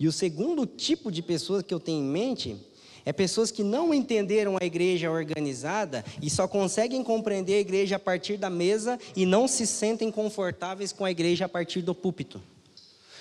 E 0.00 0.08
o 0.08 0.12
segundo 0.12 0.66
tipo 0.66 1.12
de 1.12 1.22
pessoas 1.22 1.62
que 1.62 1.72
eu 1.72 1.78
tenho 1.78 2.02
em 2.02 2.08
mente 2.08 2.56
é 3.04 3.12
pessoas 3.12 3.50
que 3.50 3.64
não 3.64 3.92
entenderam 3.92 4.56
a 4.60 4.64
igreja 4.64 5.10
organizada 5.10 6.04
e 6.20 6.30
só 6.30 6.46
conseguem 6.46 7.02
compreender 7.02 7.54
a 7.54 7.60
igreja 7.60 7.96
a 7.96 7.98
partir 7.98 8.36
da 8.36 8.48
mesa 8.48 8.98
e 9.16 9.26
não 9.26 9.48
se 9.48 9.66
sentem 9.66 10.10
confortáveis 10.10 10.92
com 10.92 11.04
a 11.04 11.10
igreja 11.10 11.46
a 11.46 11.48
partir 11.48 11.82
do 11.82 11.94
púlpito. 11.94 12.40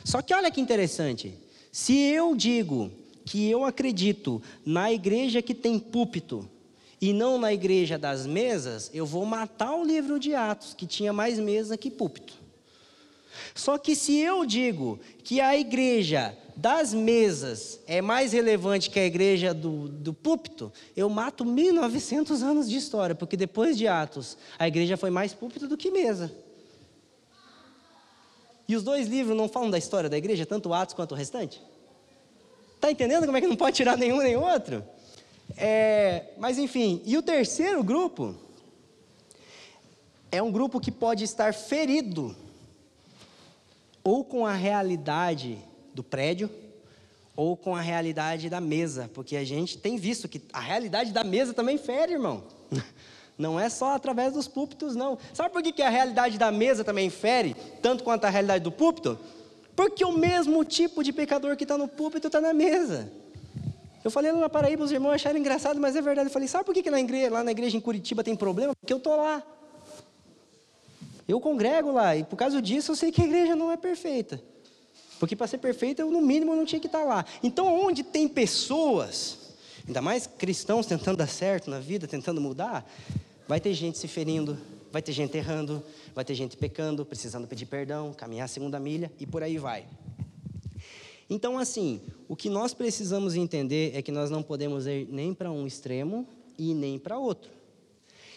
Só 0.03 0.21
que 0.21 0.33
olha 0.33 0.51
que 0.51 0.61
interessante. 0.61 1.33
Se 1.71 1.97
eu 1.97 2.35
digo 2.35 2.91
que 3.25 3.49
eu 3.49 3.63
acredito 3.63 4.41
na 4.65 4.91
igreja 4.91 5.41
que 5.41 5.53
tem 5.53 5.79
púlpito, 5.79 6.47
e 7.01 7.13
não 7.13 7.39
na 7.39 7.51
igreja 7.51 7.97
das 7.97 8.27
mesas, 8.27 8.91
eu 8.93 9.07
vou 9.07 9.25
matar 9.25 9.73
o 9.73 9.83
livro 9.83 10.19
de 10.19 10.35
Atos, 10.35 10.75
que 10.75 10.85
tinha 10.85 11.11
mais 11.11 11.39
mesa 11.39 11.75
que 11.75 11.89
púlpito. 11.89 12.33
Só 13.55 13.77
que 13.77 13.95
se 13.95 14.19
eu 14.19 14.45
digo 14.45 14.99
que 15.23 15.41
a 15.41 15.57
igreja 15.57 16.37
das 16.61 16.93
mesas 16.93 17.79
é 17.87 18.01
mais 18.01 18.33
relevante 18.33 18.91
que 18.91 18.99
a 18.99 19.05
igreja 19.05 19.51
do, 19.51 19.89
do 19.89 20.13
púlpito, 20.13 20.71
eu 20.95 21.09
mato 21.09 21.43
1900 21.43 22.43
anos 22.43 22.69
de 22.69 22.77
história, 22.77 23.15
porque 23.15 23.35
depois 23.35 23.75
de 23.75 23.87
Atos, 23.87 24.37
a 24.59 24.67
igreja 24.67 24.95
foi 24.95 25.09
mais 25.09 25.33
púlpito 25.33 25.67
do 25.67 25.75
que 25.75 25.89
mesa. 25.89 26.31
E 28.67 28.75
os 28.75 28.83
dois 28.83 29.07
livros 29.07 29.35
não 29.35 29.49
falam 29.49 29.71
da 29.71 29.77
história 29.79 30.07
da 30.07 30.17
igreja, 30.17 30.45
tanto 30.45 30.71
Atos 30.71 30.93
quanto 30.93 31.13
o 31.13 31.15
restante? 31.15 31.59
Está 32.75 32.91
entendendo 32.91 33.25
como 33.25 33.37
é 33.37 33.41
que 33.41 33.47
não 33.47 33.55
pode 33.55 33.75
tirar 33.75 33.97
nenhum 33.97 34.19
nem 34.19 34.37
outro? 34.37 34.83
É, 35.57 36.25
mas 36.37 36.59
enfim, 36.59 37.01
e 37.03 37.17
o 37.17 37.23
terceiro 37.23 37.83
grupo 37.83 38.35
é 40.31 40.43
um 40.43 40.51
grupo 40.51 40.79
que 40.79 40.91
pode 40.91 41.23
estar 41.23 41.55
ferido 41.55 42.35
ou 44.03 44.23
com 44.23 44.45
a 44.45 44.53
realidade 44.53 45.70
do 45.93 46.03
prédio 46.03 46.49
ou 47.35 47.55
com 47.55 47.75
a 47.75 47.81
realidade 47.81 48.49
da 48.49 48.59
mesa, 48.59 49.09
porque 49.13 49.35
a 49.35 49.43
gente 49.43 49.77
tem 49.77 49.97
visto 49.97 50.27
que 50.27 50.41
a 50.51 50.59
realidade 50.59 51.11
da 51.11 51.23
mesa 51.23 51.53
também 51.53 51.77
fere, 51.77 52.13
irmão. 52.13 52.43
Não 53.37 53.59
é 53.59 53.69
só 53.69 53.95
através 53.95 54.33
dos 54.33 54.47
púlpitos, 54.47 54.95
não. 54.95 55.17
Sabe 55.33 55.49
por 55.49 55.63
que, 55.63 55.71
que 55.71 55.81
a 55.81 55.89
realidade 55.89 56.37
da 56.37 56.51
mesa 56.51 56.83
também 56.83 57.09
fere, 57.09 57.55
tanto 57.81 58.03
quanto 58.03 58.25
a 58.25 58.29
realidade 58.29 58.63
do 58.63 58.71
púlpito? 58.71 59.17
Porque 59.75 60.05
o 60.05 60.11
mesmo 60.11 60.63
tipo 60.63 61.03
de 61.03 61.11
pecador 61.11 61.57
que 61.57 61.63
está 61.63 61.75
no 61.75 61.87
púlpito 61.87 62.27
está 62.27 62.39
na 62.39 62.53
mesa. 62.53 63.11
Eu 64.03 64.11
falei 64.11 64.31
lá 64.31 64.39
na 64.39 64.49
Paraíba, 64.49 64.83
os 64.83 64.91
irmãos 64.91 65.13
acharam 65.13 65.39
engraçado, 65.39 65.79
mas 65.79 65.95
é 65.95 66.01
verdade. 66.01 66.27
Eu 66.27 66.31
falei, 66.31 66.47
sabe 66.47 66.65
por 66.65 66.73
que, 66.73 66.83
que 66.83 66.91
na 66.91 66.99
igreja, 66.99 67.31
lá 67.31 67.43
na 67.43 67.49
igreja 67.49 67.75
em 67.75 67.81
Curitiba 67.81 68.23
tem 68.23 68.35
problema? 68.35 68.75
Porque 68.79 68.93
eu 68.93 68.97
estou 68.97 69.15
lá. 69.15 69.41
Eu 71.27 71.39
congrego 71.39 71.91
lá, 71.91 72.15
e 72.15 72.23
por 72.23 72.35
causa 72.35 72.61
disso 72.61 72.91
eu 72.91 72.95
sei 72.95 73.11
que 73.11 73.21
a 73.21 73.25
igreja 73.25 73.55
não 73.55 73.71
é 73.71 73.77
perfeita. 73.77 74.39
Porque 75.21 75.35
para 75.35 75.45
ser 75.45 75.59
perfeita, 75.59 76.01
eu 76.01 76.09
no 76.09 76.19
mínimo 76.19 76.55
não 76.55 76.65
tinha 76.65 76.79
que 76.79 76.87
estar 76.87 77.03
lá. 77.03 77.23
Então, 77.43 77.71
onde 77.79 78.01
tem 78.01 78.27
pessoas, 78.27 79.53
ainda 79.85 80.01
mais 80.01 80.25
cristãos 80.25 80.87
tentando 80.87 81.17
dar 81.17 81.27
certo 81.27 81.69
na 81.69 81.77
vida, 81.77 82.07
tentando 82.07 82.41
mudar, 82.41 82.91
vai 83.47 83.59
ter 83.59 83.71
gente 83.75 83.99
se 83.99 84.07
ferindo, 84.07 84.57
vai 84.91 84.99
ter 84.99 85.11
gente 85.11 85.37
errando, 85.37 85.83
vai 86.15 86.25
ter 86.25 86.33
gente 86.33 86.57
pecando, 86.57 87.05
precisando 87.05 87.47
pedir 87.47 87.67
perdão, 87.67 88.11
caminhar 88.13 88.45
a 88.45 88.47
segunda 88.47 88.79
milha 88.79 89.11
e 89.19 89.27
por 89.27 89.43
aí 89.43 89.59
vai. 89.59 89.85
Então, 91.29 91.59
assim, 91.59 92.01
o 92.27 92.35
que 92.35 92.49
nós 92.49 92.73
precisamos 92.73 93.35
entender 93.35 93.95
é 93.95 94.01
que 94.01 94.11
nós 94.11 94.31
não 94.31 94.41
podemos 94.41 94.87
ir 94.87 95.07
nem 95.11 95.35
para 95.35 95.51
um 95.51 95.67
extremo 95.67 96.27
e 96.57 96.73
nem 96.73 96.97
para 96.97 97.19
outro. 97.19 97.51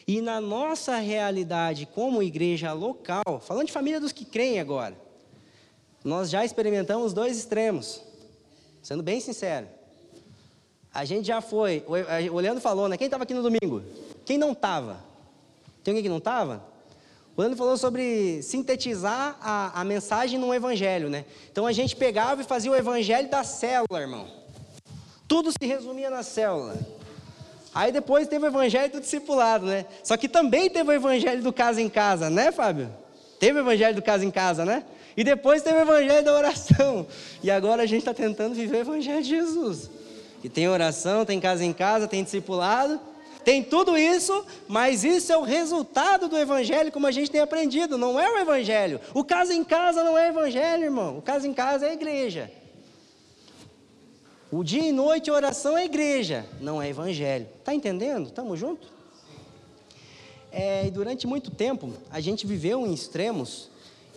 E 0.06 0.20
na 0.20 0.38
nossa 0.38 0.98
realidade 0.98 1.86
como 1.86 2.22
igreja 2.22 2.74
local, 2.74 3.40
falando 3.40 3.68
de 3.68 3.72
família 3.72 3.98
dos 3.98 4.12
que 4.12 4.26
creem 4.26 4.60
agora, 4.60 5.02
nós 6.04 6.28
já 6.28 6.44
experimentamos 6.44 7.14
dois 7.14 7.38
extremos, 7.38 8.02
sendo 8.82 9.02
bem 9.02 9.18
sincero. 9.20 9.66
A 10.92 11.04
gente 11.04 11.26
já 11.26 11.40
foi, 11.40 11.82
o 12.30 12.38
Leandro 12.38 12.60
falou, 12.60 12.88
né? 12.88 12.96
Quem 12.96 13.06
estava 13.06 13.24
aqui 13.24 13.34
no 13.34 13.42
domingo? 13.42 13.82
Quem 14.24 14.38
não 14.38 14.52
estava? 14.52 14.98
Tem 15.82 15.92
alguém 15.92 16.02
que 16.02 16.08
não 16.08 16.18
estava? 16.18 16.62
O 17.36 17.40
Leandro 17.40 17.58
falou 17.58 17.76
sobre 17.76 18.42
sintetizar 18.42 19.36
a, 19.40 19.80
a 19.80 19.84
mensagem 19.84 20.38
num 20.38 20.54
evangelho, 20.54 21.10
né? 21.10 21.24
Então 21.50 21.66
a 21.66 21.72
gente 21.72 21.96
pegava 21.96 22.42
e 22.42 22.44
fazia 22.44 22.70
o 22.70 22.76
evangelho 22.76 23.28
da 23.28 23.42
célula, 23.42 24.00
irmão. 24.00 24.28
Tudo 25.26 25.50
se 25.50 25.66
resumia 25.66 26.10
na 26.10 26.22
célula. 26.22 26.76
Aí 27.74 27.90
depois 27.90 28.28
teve 28.28 28.44
o 28.44 28.48
evangelho 28.48 28.92
do 28.92 29.00
discipulado, 29.00 29.66
né? 29.66 29.86
Só 30.04 30.16
que 30.16 30.28
também 30.28 30.70
teve 30.70 30.90
o 30.90 30.92
evangelho 30.92 31.42
do 31.42 31.52
casa 31.52 31.82
em 31.82 31.88
casa, 31.88 32.30
né, 32.30 32.52
Fábio? 32.52 32.88
Teve 33.40 33.58
o 33.58 33.62
evangelho 33.62 33.96
do 33.96 34.02
casa 34.02 34.24
em 34.24 34.30
casa, 34.30 34.64
né? 34.64 34.84
E 35.16 35.22
depois 35.22 35.62
teve 35.62 35.78
o 35.78 35.82
evangelho 35.82 36.24
da 36.24 36.32
oração. 36.32 37.06
E 37.42 37.50
agora 37.50 37.82
a 37.82 37.86
gente 37.86 38.00
está 38.00 38.14
tentando 38.14 38.54
viver 38.54 38.78
o 38.78 38.80
evangelho 38.80 39.22
de 39.22 39.28
Jesus. 39.28 39.90
E 40.42 40.48
tem 40.48 40.68
oração, 40.68 41.24
tem 41.24 41.40
casa 41.40 41.64
em 41.64 41.72
casa, 41.72 42.06
tem 42.06 42.22
discipulado, 42.22 43.00
tem 43.44 43.62
tudo 43.62 43.96
isso, 43.96 44.44
mas 44.66 45.04
isso 45.04 45.32
é 45.32 45.36
o 45.36 45.42
resultado 45.42 46.28
do 46.28 46.36
evangelho, 46.36 46.90
como 46.90 47.06
a 47.06 47.10
gente 47.10 47.30
tem 47.30 47.40
aprendido, 47.40 47.98
não 47.98 48.18
é 48.18 48.30
o 48.30 48.38
evangelho. 48.38 49.00
O 49.12 49.22
casa 49.22 49.54
em 49.54 49.62
casa 49.62 50.02
não 50.02 50.16
é 50.16 50.28
evangelho, 50.28 50.84
irmão. 50.84 51.18
O 51.18 51.22
casa 51.22 51.46
em 51.46 51.52
casa 51.52 51.86
é 51.86 51.92
igreja. 51.92 52.50
O 54.50 54.62
dia 54.62 54.88
e 54.88 54.92
noite 54.92 55.30
oração 55.30 55.76
é 55.76 55.84
igreja, 55.84 56.46
não 56.60 56.80
é 56.80 56.88
evangelho. 56.88 57.46
Está 57.58 57.74
entendendo? 57.74 58.26
Estamos 58.26 58.58
juntos? 58.58 58.88
É, 60.50 60.86
e 60.86 60.90
durante 60.90 61.26
muito 61.26 61.50
tempo, 61.50 61.92
a 62.10 62.20
gente 62.20 62.46
viveu 62.46 62.86
em 62.86 62.94
extremos 62.94 63.68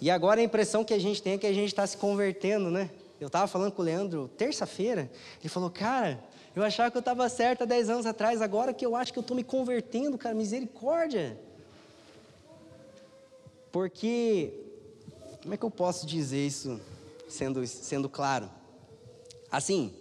e 0.01 0.09
agora 0.11 0.41
a 0.41 0.43
impressão 0.43 0.83
que 0.83 0.93
a 0.93 0.99
gente 0.99 1.21
tem 1.21 1.33
é 1.33 1.37
que 1.37 1.47
a 1.47 1.53
gente 1.53 1.69
está 1.69 1.85
se 1.85 1.97
convertendo, 1.97 2.69
né? 2.69 2.89
Eu 3.19 3.27
estava 3.27 3.47
falando 3.47 3.71
com 3.71 3.81
o 3.81 3.85
Leandro 3.85 4.29
terça-feira, 4.37 5.09
ele 5.39 5.49
falou, 5.49 5.69
cara, 5.69 6.23
eu 6.55 6.63
achava 6.63 6.89
que 6.91 6.97
eu 6.97 7.01
estava 7.01 7.27
certo 7.29 7.63
há 7.63 7.65
10 7.65 7.89
anos 7.89 8.05
atrás, 8.05 8.41
agora 8.41 8.73
que 8.73 8.85
eu 8.85 8.95
acho 8.95 9.11
que 9.11 9.19
eu 9.19 9.21
estou 9.21 9.35
me 9.35 9.43
convertendo, 9.43 10.17
cara, 10.17 10.35
misericórdia. 10.35 11.39
Porque, 13.71 14.53
como 15.41 15.53
é 15.53 15.57
que 15.57 15.63
eu 15.63 15.71
posso 15.71 16.05
dizer 16.05 16.45
isso 16.45 16.79
sendo, 17.29 17.65
sendo 17.67 18.09
claro? 18.09 18.49
Assim, 19.51 19.93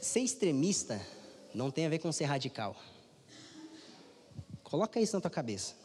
ser 0.00 0.20
extremista 0.20 1.00
não 1.54 1.70
tem 1.70 1.86
a 1.86 1.88
ver 1.88 1.98
com 1.98 2.10
ser 2.12 2.24
radical. 2.24 2.76
Coloca 4.62 5.00
isso 5.00 5.14
na 5.16 5.20
tua 5.20 5.30
cabeça. 5.30 5.81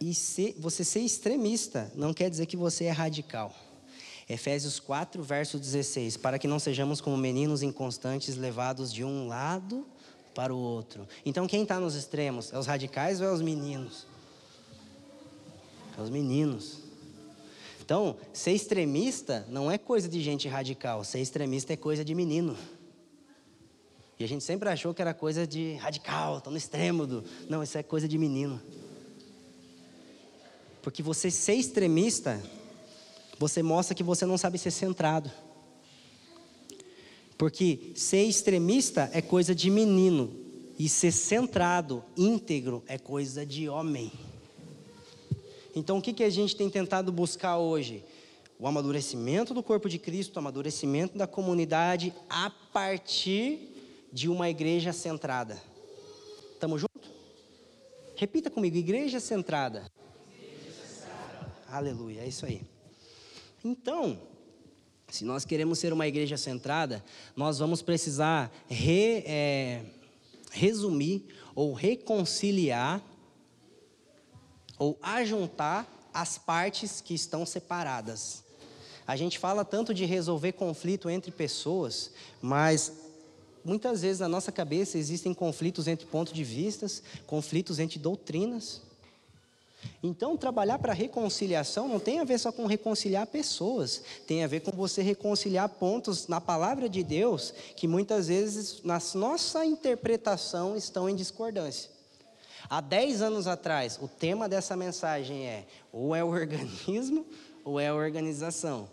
E 0.00 0.14
ser, 0.14 0.54
você 0.58 0.82
ser 0.82 1.00
extremista 1.00 1.92
não 1.94 2.14
quer 2.14 2.30
dizer 2.30 2.46
que 2.46 2.56
você 2.56 2.84
é 2.84 2.90
radical. 2.90 3.54
Efésios 4.26 4.80
4, 4.80 5.22
verso 5.22 5.58
16: 5.58 6.16
Para 6.16 6.38
que 6.38 6.48
não 6.48 6.58
sejamos 6.58 7.00
como 7.00 7.16
meninos 7.16 7.62
inconstantes, 7.62 8.36
levados 8.36 8.92
de 8.92 9.04
um 9.04 9.26
lado 9.26 9.86
para 10.34 10.54
o 10.54 10.58
outro. 10.58 11.06
Então, 11.26 11.46
quem 11.46 11.64
está 11.64 11.78
nos 11.78 11.94
extremos? 11.94 12.52
É 12.52 12.58
os 12.58 12.66
radicais 12.66 13.20
ou 13.20 13.26
é 13.26 13.32
os 13.32 13.42
meninos? 13.42 14.06
É 15.98 16.00
os 16.00 16.08
meninos. 16.08 16.78
Então, 17.82 18.16
ser 18.32 18.52
extremista 18.52 19.44
não 19.50 19.70
é 19.70 19.76
coisa 19.76 20.08
de 20.08 20.22
gente 20.22 20.48
radical, 20.48 21.02
ser 21.02 21.18
extremista 21.18 21.72
é 21.72 21.76
coisa 21.76 22.04
de 22.04 22.14
menino. 22.14 22.56
E 24.18 24.24
a 24.24 24.28
gente 24.28 24.44
sempre 24.44 24.68
achou 24.68 24.94
que 24.94 25.02
era 25.02 25.12
coisa 25.12 25.46
de 25.46 25.74
radical, 25.74 26.38
está 26.38 26.50
no 26.50 26.56
extremo 26.56 27.06
do. 27.06 27.24
Não, 27.48 27.62
isso 27.62 27.76
é 27.76 27.82
coisa 27.82 28.06
de 28.06 28.16
menino. 28.16 28.62
Porque 30.82 31.02
você 31.02 31.30
ser 31.30 31.54
extremista, 31.54 32.42
você 33.38 33.62
mostra 33.62 33.94
que 33.94 34.02
você 34.02 34.24
não 34.24 34.38
sabe 34.38 34.58
ser 34.58 34.70
centrado. 34.70 35.30
Porque 37.36 37.92
ser 37.94 38.24
extremista 38.24 39.10
é 39.12 39.22
coisa 39.22 39.54
de 39.54 39.70
menino. 39.70 40.30
E 40.78 40.88
ser 40.88 41.12
centrado, 41.12 42.02
íntegro, 42.16 42.82
é 42.86 42.98
coisa 42.98 43.44
de 43.44 43.68
homem. 43.68 44.10
Então 45.74 45.98
o 45.98 46.02
que, 46.02 46.12
que 46.12 46.24
a 46.24 46.30
gente 46.30 46.56
tem 46.56 46.68
tentado 46.68 47.12
buscar 47.12 47.58
hoje? 47.58 48.04
O 48.58 48.66
amadurecimento 48.66 49.54
do 49.54 49.62
corpo 49.62 49.88
de 49.88 49.98
Cristo, 49.98 50.36
o 50.36 50.38
amadurecimento 50.38 51.16
da 51.16 51.26
comunidade 51.26 52.12
a 52.28 52.50
partir 52.50 53.70
de 54.12 54.28
uma 54.28 54.50
igreja 54.50 54.92
centrada. 54.92 55.60
Estamos 56.52 56.80
juntos? 56.80 57.10
Repita 58.16 58.50
comigo: 58.50 58.76
igreja 58.76 59.18
centrada. 59.20 59.90
Aleluia, 61.70 62.22
é 62.22 62.26
isso 62.28 62.44
aí. 62.44 62.62
Então, 63.64 64.20
se 65.08 65.24
nós 65.24 65.44
queremos 65.44 65.78
ser 65.78 65.92
uma 65.92 66.06
igreja 66.06 66.36
centrada, 66.36 67.04
nós 67.36 67.58
vamos 67.58 67.80
precisar 67.80 68.50
re, 68.68 69.22
é, 69.24 69.84
resumir 70.50 71.26
ou 71.54 71.72
reconciliar 71.72 73.00
ou 74.78 74.98
ajuntar 75.00 75.86
as 76.12 76.38
partes 76.38 77.00
que 77.00 77.14
estão 77.14 77.46
separadas. 77.46 78.42
A 79.06 79.14
gente 79.14 79.38
fala 79.38 79.64
tanto 79.64 79.94
de 79.94 80.04
resolver 80.04 80.52
conflito 80.52 81.08
entre 81.08 81.30
pessoas, 81.30 82.10
mas 82.42 82.92
muitas 83.64 84.02
vezes 84.02 84.20
na 84.20 84.28
nossa 84.28 84.50
cabeça 84.50 84.98
existem 84.98 85.32
conflitos 85.34 85.86
entre 85.86 86.06
pontos 86.06 86.32
de 86.32 86.42
vistas, 86.42 87.02
conflitos 87.26 87.78
entre 87.78 87.98
doutrinas. 87.98 88.82
Então, 90.02 90.36
trabalhar 90.36 90.78
para 90.78 90.92
reconciliação 90.92 91.88
não 91.88 92.00
tem 92.00 92.20
a 92.20 92.24
ver 92.24 92.38
só 92.38 92.50
com 92.50 92.66
reconciliar 92.66 93.26
pessoas, 93.26 94.02
tem 94.26 94.42
a 94.42 94.46
ver 94.46 94.60
com 94.60 94.70
você 94.70 95.02
reconciliar 95.02 95.68
pontos 95.68 96.26
na 96.26 96.40
palavra 96.40 96.88
de 96.88 97.02
Deus 97.02 97.52
que 97.76 97.86
muitas 97.86 98.28
vezes, 98.28 98.82
na 98.82 98.98
nossa 99.14 99.64
interpretação, 99.64 100.76
estão 100.76 101.08
em 101.08 101.14
discordância. 101.14 101.90
Há 102.68 102.80
10 102.80 103.22
anos 103.22 103.46
atrás, 103.46 103.98
o 104.00 104.08
tema 104.08 104.48
dessa 104.48 104.76
mensagem 104.76 105.46
é: 105.46 105.66
ou 105.92 106.14
é 106.14 106.22
o 106.22 106.28
organismo 106.32 107.26
ou 107.64 107.78
é 107.78 107.88
a 107.88 107.94
organização. 107.94 108.88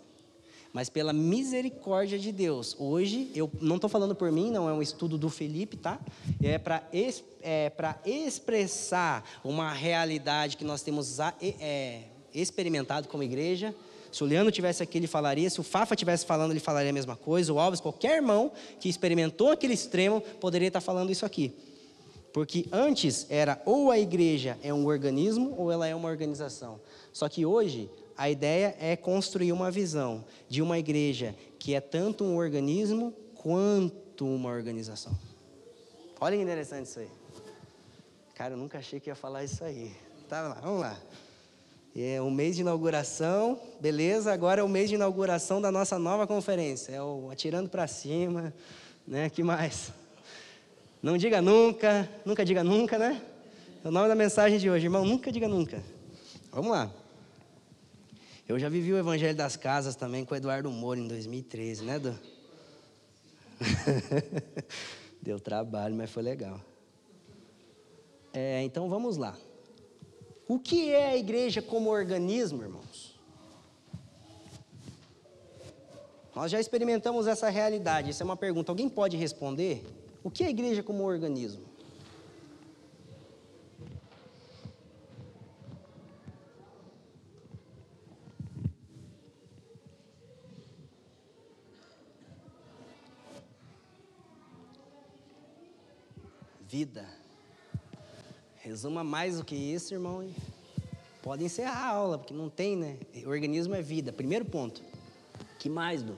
Mas 0.78 0.88
pela 0.88 1.12
misericórdia 1.12 2.16
de 2.20 2.30
Deus, 2.30 2.76
hoje, 2.78 3.32
eu 3.34 3.50
não 3.60 3.74
estou 3.74 3.90
falando 3.90 4.14
por 4.14 4.30
mim, 4.30 4.52
não 4.52 4.68
é 4.68 4.72
um 4.72 4.80
estudo 4.80 5.18
do 5.18 5.28
Felipe, 5.28 5.76
tá? 5.76 5.98
É 6.40 6.56
para 6.56 6.84
é, 6.92 7.72
expressar 8.06 9.28
uma 9.42 9.72
realidade 9.72 10.56
que 10.56 10.62
nós 10.64 10.80
temos 10.80 11.18
é, 11.40 12.02
experimentado 12.32 13.08
como 13.08 13.24
igreja. 13.24 13.74
Se 14.12 14.22
o 14.22 14.26
Leandro 14.28 14.52
tivesse 14.52 14.80
aqui, 14.80 14.98
ele 14.98 15.08
falaria. 15.08 15.50
Se 15.50 15.58
o 15.58 15.64
Fafa 15.64 15.96
tivesse 15.96 16.24
falando, 16.24 16.52
ele 16.52 16.60
falaria 16.60 16.90
a 16.90 16.94
mesma 16.94 17.16
coisa. 17.16 17.52
O 17.52 17.58
Alves, 17.58 17.80
qualquer 17.80 18.18
irmão 18.18 18.52
que 18.78 18.88
experimentou 18.88 19.50
aquele 19.50 19.74
extremo, 19.74 20.20
poderia 20.40 20.68
estar 20.68 20.80
falando 20.80 21.10
isso 21.10 21.26
aqui. 21.26 21.56
Porque 22.32 22.66
antes 22.70 23.26
era 23.28 23.60
ou 23.66 23.90
a 23.90 23.98
igreja 23.98 24.56
é 24.62 24.72
um 24.72 24.86
organismo 24.86 25.56
ou 25.58 25.72
ela 25.72 25.88
é 25.88 25.94
uma 25.96 26.08
organização. 26.08 26.80
Só 27.12 27.28
que 27.28 27.44
hoje 27.44 27.90
a 28.18 28.28
ideia 28.28 28.76
é 28.80 28.96
construir 28.96 29.52
uma 29.52 29.70
visão 29.70 30.24
de 30.48 30.60
uma 30.60 30.76
igreja 30.76 31.36
que 31.56 31.72
é 31.72 31.80
tanto 31.80 32.24
um 32.24 32.36
organismo 32.36 33.14
quanto 33.36 34.26
uma 34.26 34.50
organização. 34.50 35.16
Olha 36.20 36.36
que 36.36 36.42
interessante 36.42 36.86
isso 36.86 36.98
aí. 36.98 37.08
Cara, 38.34 38.54
eu 38.54 38.58
nunca 38.58 38.78
achei 38.78 38.98
que 38.98 39.08
ia 39.08 39.14
falar 39.14 39.44
isso 39.44 39.62
aí. 39.62 39.92
Tá, 40.28 40.58
vamos 40.60 40.80
lá. 40.80 40.98
É 41.94 42.20
o 42.20 42.28
mês 42.28 42.56
de 42.56 42.62
inauguração, 42.62 43.60
beleza? 43.80 44.32
Agora 44.32 44.62
é 44.62 44.64
o 44.64 44.68
mês 44.68 44.88
de 44.88 44.96
inauguração 44.96 45.60
da 45.60 45.70
nossa 45.70 45.96
nova 45.96 46.26
conferência. 46.26 46.92
É 46.92 47.00
o 47.00 47.30
Atirando 47.30 47.70
para 47.70 47.86
Cima, 47.86 48.52
né? 49.06 49.30
Que 49.30 49.44
mais? 49.44 49.92
Não 51.00 51.16
diga 51.16 51.40
nunca, 51.40 52.08
nunca 52.26 52.44
diga 52.44 52.64
nunca, 52.64 52.98
né? 52.98 53.22
É 53.84 53.86
o 53.86 53.92
nome 53.92 54.08
da 54.08 54.16
mensagem 54.16 54.58
de 54.58 54.68
hoje, 54.68 54.86
irmão. 54.86 55.04
Nunca 55.04 55.30
diga 55.30 55.46
nunca. 55.46 55.80
Vamos 56.50 56.72
lá. 56.72 56.90
Eu 58.48 58.58
já 58.58 58.70
vivi 58.70 58.94
o 58.94 58.98
Evangelho 58.98 59.36
das 59.36 59.56
Casas 59.56 59.94
também 59.94 60.24
com 60.24 60.32
o 60.32 60.36
Eduardo 60.36 60.70
Moro 60.70 60.98
em 60.98 61.06
2013, 61.06 61.84
né, 61.84 61.96
Edu? 61.96 62.18
Deu 65.20 65.38
trabalho, 65.38 65.94
mas 65.94 66.10
foi 66.10 66.22
legal. 66.22 66.58
É, 68.32 68.62
então 68.62 68.88
vamos 68.88 69.18
lá. 69.18 69.36
O 70.48 70.58
que 70.58 70.90
é 70.90 71.10
a 71.10 71.16
igreja 71.18 71.60
como 71.60 71.90
organismo, 71.90 72.62
irmãos? 72.62 73.20
Nós 76.34 76.50
já 76.50 76.58
experimentamos 76.58 77.26
essa 77.26 77.50
realidade. 77.50 78.10
Isso 78.10 78.22
é 78.22 78.24
uma 78.24 78.36
pergunta. 78.36 78.72
Alguém 78.72 78.88
pode 78.88 79.14
responder? 79.14 79.84
O 80.24 80.30
que 80.30 80.42
é 80.42 80.46
a 80.46 80.50
igreja 80.50 80.82
como 80.82 81.04
organismo? 81.04 81.68
Vida. 96.68 97.08
Resuma 98.78 99.02
mais 99.02 99.38
do 99.38 99.44
que 99.44 99.56
isso, 99.56 99.92
irmão. 99.92 100.24
Pode 101.20 101.42
encerrar 101.42 101.78
a 101.78 101.88
aula, 101.88 102.16
porque 102.16 102.32
não 102.32 102.48
tem, 102.48 102.76
né? 102.76 102.96
O 103.26 103.28
organismo 103.28 103.74
é 103.74 103.82
vida. 103.82 104.12
Primeiro 104.12 104.44
ponto. 104.44 104.80
Que 105.58 105.68
mais, 105.68 106.00
Du? 106.00 106.16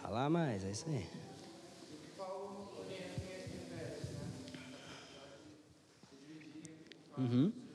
Falar 0.00 0.30
mais, 0.30 0.62
é 0.62 0.70
isso 0.70 0.86
aí. 0.88 1.04
Uhum. 7.18 7.66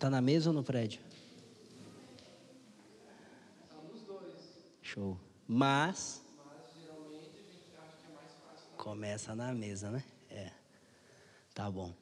na 0.11 0.21
mesa 0.21 0.49
ou 0.49 0.53
no 0.53 0.63
prédio? 0.63 0.99
Show. 4.83 5.17
Mas. 5.47 6.21
Começa 8.77 9.33
na 9.33 9.53
mesa, 9.53 9.89
né? 9.89 10.03
É. 10.29 10.51
Tá 11.53 11.71
bom. 11.71 11.93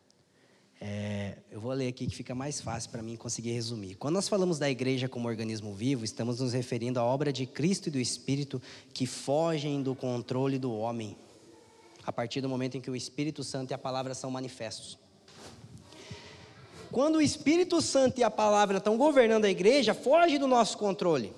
É, 0.81 1.35
eu 1.51 1.59
vou 1.59 1.73
ler 1.73 1.89
aqui 1.89 2.07
que 2.07 2.15
fica 2.15 2.33
mais 2.33 2.61
fácil 2.61 2.89
para 2.89 3.01
mim 3.01 3.17
conseguir 3.17 3.51
resumir. 3.51 3.95
Quando 3.95 4.15
nós 4.15 4.29
falamos 4.29 4.57
da 4.57 4.69
igreja 4.69 5.09
como 5.09 5.27
organismo 5.27 5.73
vivo, 5.73 6.05
estamos 6.05 6.39
nos 6.39 6.53
referindo 6.53 6.99
à 6.99 7.03
obra 7.03 7.33
de 7.33 7.45
Cristo 7.45 7.87
e 7.87 7.91
do 7.91 7.99
Espírito 7.99 8.61
que 8.93 9.05
fogem 9.05 9.83
do 9.83 9.93
controle 9.93 10.57
do 10.57 10.73
homem, 10.73 11.17
a 12.05 12.13
partir 12.13 12.39
do 12.39 12.47
momento 12.47 12.77
em 12.77 12.81
que 12.81 12.89
o 12.89 12.95
Espírito 12.95 13.43
Santo 13.43 13.71
e 13.71 13.73
a 13.73 13.77
palavra 13.77 14.15
são 14.15 14.31
manifestos. 14.31 14.97
Quando 16.91 17.17
o 17.17 17.21
Espírito 17.21 17.81
Santo 17.81 18.19
e 18.19 18.23
a 18.23 18.31
palavra 18.31 18.77
estão 18.77 18.97
governando 18.97 19.45
a 19.45 19.49
igreja, 19.49 19.93
foge 19.93 20.37
do 20.37 20.47
nosso 20.47 20.77
controle. 20.77 21.33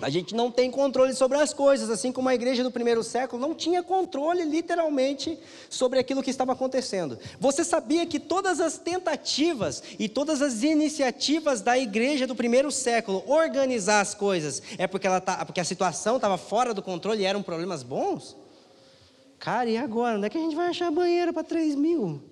A 0.00 0.10
gente 0.10 0.32
não 0.32 0.50
tem 0.50 0.70
controle 0.70 1.12
sobre 1.12 1.38
as 1.38 1.52
coisas, 1.52 1.90
assim 1.90 2.12
como 2.12 2.28
a 2.28 2.34
igreja 2.34 2.62
do 2.62 2.70
primeiro 2.70 3.02
século 3.02 3.40
não 3.40 3.52
tinha 3.52 3.82
controle, 3.82 4.44
literalmente, 4.44 5.36
sobre 5.68 5.98
aquilo 5.98 6.22
que 6.22 6.30
estava 6.30 6.52
acontecendo. 6.52 7.18
Você 7.40 7.64
sabia 7.64 8.06
que 8.06 8.20
todas 8.20 8.60
as 8.60 8.78
tentativas 8.78 9.82
e 9.98 10.08
todas 10.08 10.40
as 10.40 10.62
iniciativas 10.62 11.60
da 11.60 11.76
igreja 11.76 12.28
do 12.28 12.36
primeiro 12.36 12.70
século 12.70 13.24
organizar 13.26 14.00
as 14.00 14.14
coisas 14.14 14.62
é 14.78 14.86
porque, 14.86 15.06
ela 15.06 15.20
tá, 15.20 15.44
porque 15.44 15.60
a 15.60 15.64
situação 15.64 16.16
estava 16.16 16.38
fora 16.38 16.72
do 16.72 16.82
controle 16.82 17.22
e 17.22 17.26
eram 17.26 17.42
problemas 17.42 17.82
bons? 17.82 18.36
Cara, 19.40 19.68
e 19.68 19.76
agora? 19.76 20.16
Onde 20.16 20.26
é 20.26 20.30
que 20.30 20.38
a 20.38 20.40
gente 20.40 20.54
vai 20.54 20.68
achar 20.68 20.92
banheiro 20.92 21.32
para 21.32 21.42
3 21.42 21.74
mil? 21.74 22.22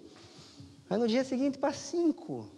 Aí 0.89 0.99
no 0.99 1.09
dia 1.09 1.25
seguinte 1.25 1.59
para 1.59 1.73
5. 1.73 2.49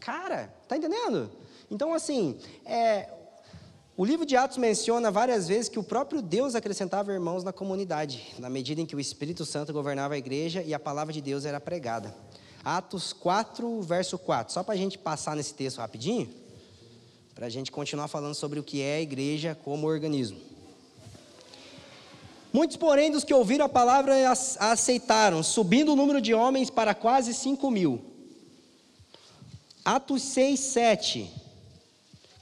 Cara, 0.00 0.54
tá 0.68 0.76
entendendo? 0.76 1.30
Então, 1.70 1.94
assim, 1.94 2.38
é, 2.64 3.08
o 3.96 4.04
livro 4.04 4.26
de 4.26 4.36
Atos 4.36 4.58
menciona 4.58 5.10
várias 5.10 5.48
vezes 5.48 5.68
que 5.68 5.78
o 5.78 5.82
próprio 5.82 6.20
Deus 6.20 6.54
acrescentava 6.54 7.12
irmãos 7.12 7.42
na 7.42 7.52
comunidade, 7.52 8.34
na 8.38 8.50
medida 8.50 8.80
em 8.80 8.86
que 8.86 8.94
o 8.94 9.00
Espírito 9.00 9.44
Santo 9.44 9.72
governava 9.72 10.14
a 10.14 10.18
igreja 10.18 10.62
e 10.62 10.74
a 10.74 10.78
palavra 10.78 11.12
de 11.12 11.22
Deus 11.22 11.44
era 11.44 11.58
pregada. 11.58 12.14
Atos 12.62 13.12
4, 13.12 13.80
verso 13.82 14.18
4. 14.18 14.52
Só 14.52 14.62
para 14.62 14.74
a 14.74 14.76
gente 14.76 14.98
passar 14.98 15.34
nesse 15.36 15.54
texto 15.54 15.78
rapidinho, 15.78 16.28
para 17.34 17.46
a 17.46 17.48
gente 17.48 17.72
continuar 17.72 18.08
falando 18.08 18.34
sobre 18.34 18.58
o 18.58 18.62
que 18.62 18.82
é 18.82 18.96
a 18.96 19.00
igreja 19.00 19.54
como 19.54 19.86
organismo. 19.86 20.55
Muitos, 22.56 22.78
porém, 22.78 23.10
dos 23.10 23.22
que 23.22 23.34
ouviram 23.34 23.66
a 23.66 23.68
palavra 23.68 24.14
a 24.30 24.72
aceitaram, 24.72 25.42
subindo 25.42 25.92
o 25.92 25.94
número 25.94 26.22
de 26.22 26.32
homens 26.32 26.70
para 26.70 26.94
quase 26.94 27.34
5 27.34 27.70
mil. 27.70 28.02
Atos 29.84 30.22
6, 30.22 30.58
7. 30.58 31.30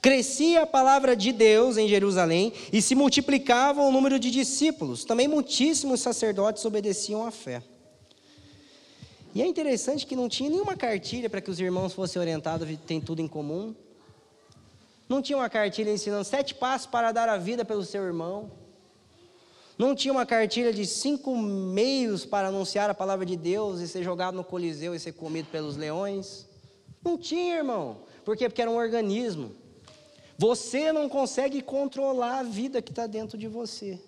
Crescia 0.01 0.61
a 0.61 0.65
palavra 0.65 1.17
de 1.17 1.33
Deus 1.33 1.75
em 1.75 1.89
Jerusalém 1.89 2.53
e 2.71 2.81
se 2.81 2.95
multiplicava 2.95 3.81
o 3.81 3.91
número 3.91 4.17
de 4.17 4.31
discípulos. 4.31 5.03
Também 5.03 5.27
muitíssimos 5.27 5.99
sacerdotes 5.99 6.63
obedeciam 6.63 7.27
à 7.27 7.29
fé. 7.29 7.61
E 9.33 9.41
é 9.41 9.45
interessante 9.45 10.05
que 10.05 10.15
não 10.15 10.29
tinha 10.29 10.49
nenhuma 10.49 10.77
cartilha 10.77 11.29
para 11.29 11.41
que 11.41 11.51
os 11.51 11.59
irmãos 11.59 11.91
fossem 11.91 12.21
orientados, 12.21 12.65
tem 12.87 13.01
tudo 13.01 13.21
em 13.21 13.27
comum. 13.27 13.75
Não 15.09 15.21
tinha 15.21 15.37
uma 15.37 15.49
cartilha 15.49 15.91
ensinando 15.91 16.23
sete 16.23 16.55
passos 16.55 16.87
para 16.87 17.11
dar 17.11 17.27
a 17.27 17.37
vida 17.37 17.65
pelo 17.65 17.83
seu 17.83 18.01
irmão. 18.01 18.63
Não 19.77 19.93
tinha 19.93 20.13
uma 20.13 20.25
cartilha 20.25 20.71
de 20.71 20.85
cinco 20.85 21.35
meios 21.37 22.25
para 22.25 22.47
anunciar 22.47 22.89
a 22.89 22.93
palavra 22.93 23.25
de 23.25 23.35
Deus 23.35 23.81
e 23.81 23.87
ser 23.87 24.03
jogado 24.03 24.35
no 24.35 24.43
coliseu 24.43 24.95
e 24.95 24.99
ser 24.99 25.11
comido 25.11 25.47
pelos 25.51 25.75
leões. 25.75 26.45
Não 27.03 27.17
tinha, 27.17 27.57
irmão. 27.57 27.97
Por 28.23 28.37
quê? 28.37 28.47
Porque 28.47 28.61
era 28.61 28.71
um 28.71 28.77
organismo. 28.77 29.51
Você 30.37 30.91
não 30.91 31.07
consegue 31.09 31.61
controlar 31.61 32.39
a 32.39 32.43
vida 32.43 32.81
que 32.81 32.91
está 32.91 33.05
dentro 33.05 33.37
de 33.37 33.47
você. 33.47 33.99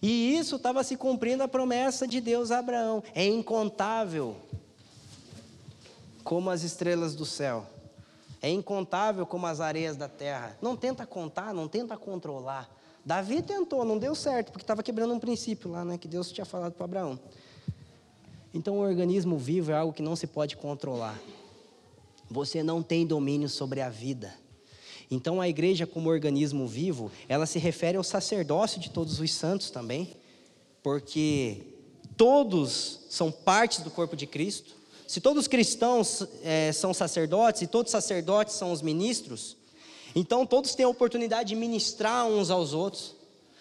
E 0.00 0.36
isso 0.36 0.56
estava 0.56 0.82
se 0.82 0.96
cumprindo 0.96 1.42
a 1.42 1.48
promessa 1.48 2.06
de 2.06 2.20
Deus 2.20 2.50
a 2.50 2.58
Abraão. 2.58 3.02
É 3.14 3.24
incontável 3.24 4.36
como 6.24 6.50
as 6.50 6.62
estrelas 6.62 7.14
do 7.14 7.24
céu. 7.24 7.66
É 8.42 8.50
incontável 8.50 9.26
como 9.26 9.46
as 9.46 9.60
areias 9.60 9.96
da 9.96 10.08
terra. 10.08 10.56
Não 10.60 10.76
tenta 10.76 11.06
contar, 11.06 11.54
não 11.54 11.68
tenta 11.68 11.96
controlar. 11.96 12.68
Davi 13.06 13.40
tentou, 13.40 13.84
não 13.84 13.96
deu 13.96 14.14
certo, 14.16 14.50
porque 14.50 14.64
estava 14.64 14.82
quebrando 14.82 15.14
um 15.14 15.20
princípio 15.20 15.70
lá, 15.70 15.84
né, 15.84 15.96
que 15.96 16.08
Deus 16.08 16.32
tinha 16.32 16.44
falado 16.44 16.72
para 16.72 16.84
Abraão. 16.84 17.18
Então, 18.52 18.78
o 18.78 18.80
organismo 18.80 19.38
vivo 19.38 19.70
é 19.70 19.74
algo 19.74 19.92
que 19.92 20.02
não 20.02 20.16
se 20.16 20.26
pode 20.26 20.56
controlar. 20.56 21.16
Você 22.28 22.64
não 22.64 22.82
tem 22.82 23.06
domínio 23.06 23.48
sobre 23.48 23.80
a 23.80 23.88
vida. 23.88 24.34
Então 25.10 25.40
a 25.40 25.48
igreja 25.48 25.86
como 25.86 26.08
organismo 26.08 26.66
vivo, 26.66 27.10
ela 27.28 27.46
se 27.46 27.58
refere 27.58 27.96
ao 27.96 28.02
sacerdócio 28.02 28.80
de 28.80 28.90
todos 28.90 29.20
os 29.20 29.32
santos 29.32 29.70
também, 29.70 30.16
porque 30.82 31.58
todos 32.16 33.00
são 33.08 33.30
partes 33.30 33.80
do 33.80 33.90
corpo 33.90 34.16
de 34.16 34.26
Cristo. 34.26 34.74
Se 35.06 35.20
todos 35.20 35.42
os 35.42 35.48
cristãos 35.48 36.26
é, 36.42 36.72
são 36.72 36.92
sacerdotes 36.92 37.62
e 37.62 37.66
todos 37.68 37.90
os 37.90 37.92
sacerdotes 37.92 38.56
são 38.56 38.72
os 38.72 38.82
ministros, 38.82 39.56
então 40.16 40.46
todos 40.46 40.74
têm 40.74 40.86
a 40.86 40.88
oportunidade 40.88 41.50
de 41.50 41.54
ministrar 41.54 42.26
uns 42.26 42.50
aos 42.50 42.72
outros. 42.72 43.14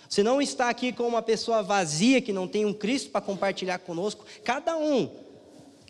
Você 0.07 0.23
não 0.23 0.41
está 0.41 0.69
aqui 0.69 0.93
com 0.93 1.03
uma 1.03 1.21
pessoa 1.21 1.61
vazia 1.61 2.21
que 2.21 2.31
não 2.31 2.47
tem 2.47 2.65
um 2.65 2.73
Cristo 2.73 3.09
para 3.09 3.19
compartilhar 3.19 3.79
conosco. 3.79 4.25
Cada 4.41 4.77
um 4.77 5.09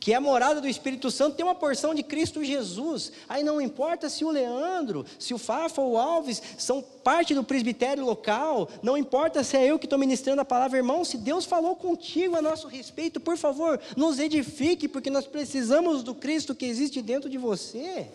que 0.05 0.13
é 0.13 0.19
morada 0.19 0.61
do 0.61 0.67
Espírito 0.67 1.09
Santo, 1.09 1.35
tem 1.35 1.43
uma 1.43 1.55
porção 1.55 1.95
de 1.95 2.03
Cristo 2.03 2.43
Jesus. 2.43 3.11
Aí 3.27 3.43
não 3.43 3.59
importa 3.59 4.07
se 4.07 4.23
o 4.23 4.29
Leandro, 4.29 5.03
se 5.17 5.33
o 5.33 5.37
Fafa 5.39 5.81
ou 5.81 5.93
o 5.93 5.97
Alves 5.97 6.41
são 6.59 6.79
parte 7.03 7.33
do 7.33 7.43
presbitério 7.43 8.05
local, 8.05 8.69
não 8.83 8.95
importa 8.95 9.43
se 9.43 9.57
é 9.57 9.65
eu 9.65 9.79
que 9.79 9.87
estou 9.87 9.97
ministrando 9.97 10.41
a 10.41 10.45
palavra, 10.45 10.77
irmão, 10.77 11.03
se 11.03 11.17
Deus 11.17 11.45
falou 11.45 11.75
contigo 11.75 12.35
a 12.35 12.41
nosso 12.41 12.67
respeito, 12.67 13.19
por 13.19 13.35
favor, 13.35 13.79
nos 13.97 14.19
edifique, 14.19 14.87
porque 14.87 15.09
nós 15.09 15.25
precisamos 15.25 16.03
do 16.03 16.13
Cristo 16.13 16.53
que 16.53 16.65
existe 16.65 17.01
dentro 17.01 17.27
de 17.27 17.39
você. 17.39 18.07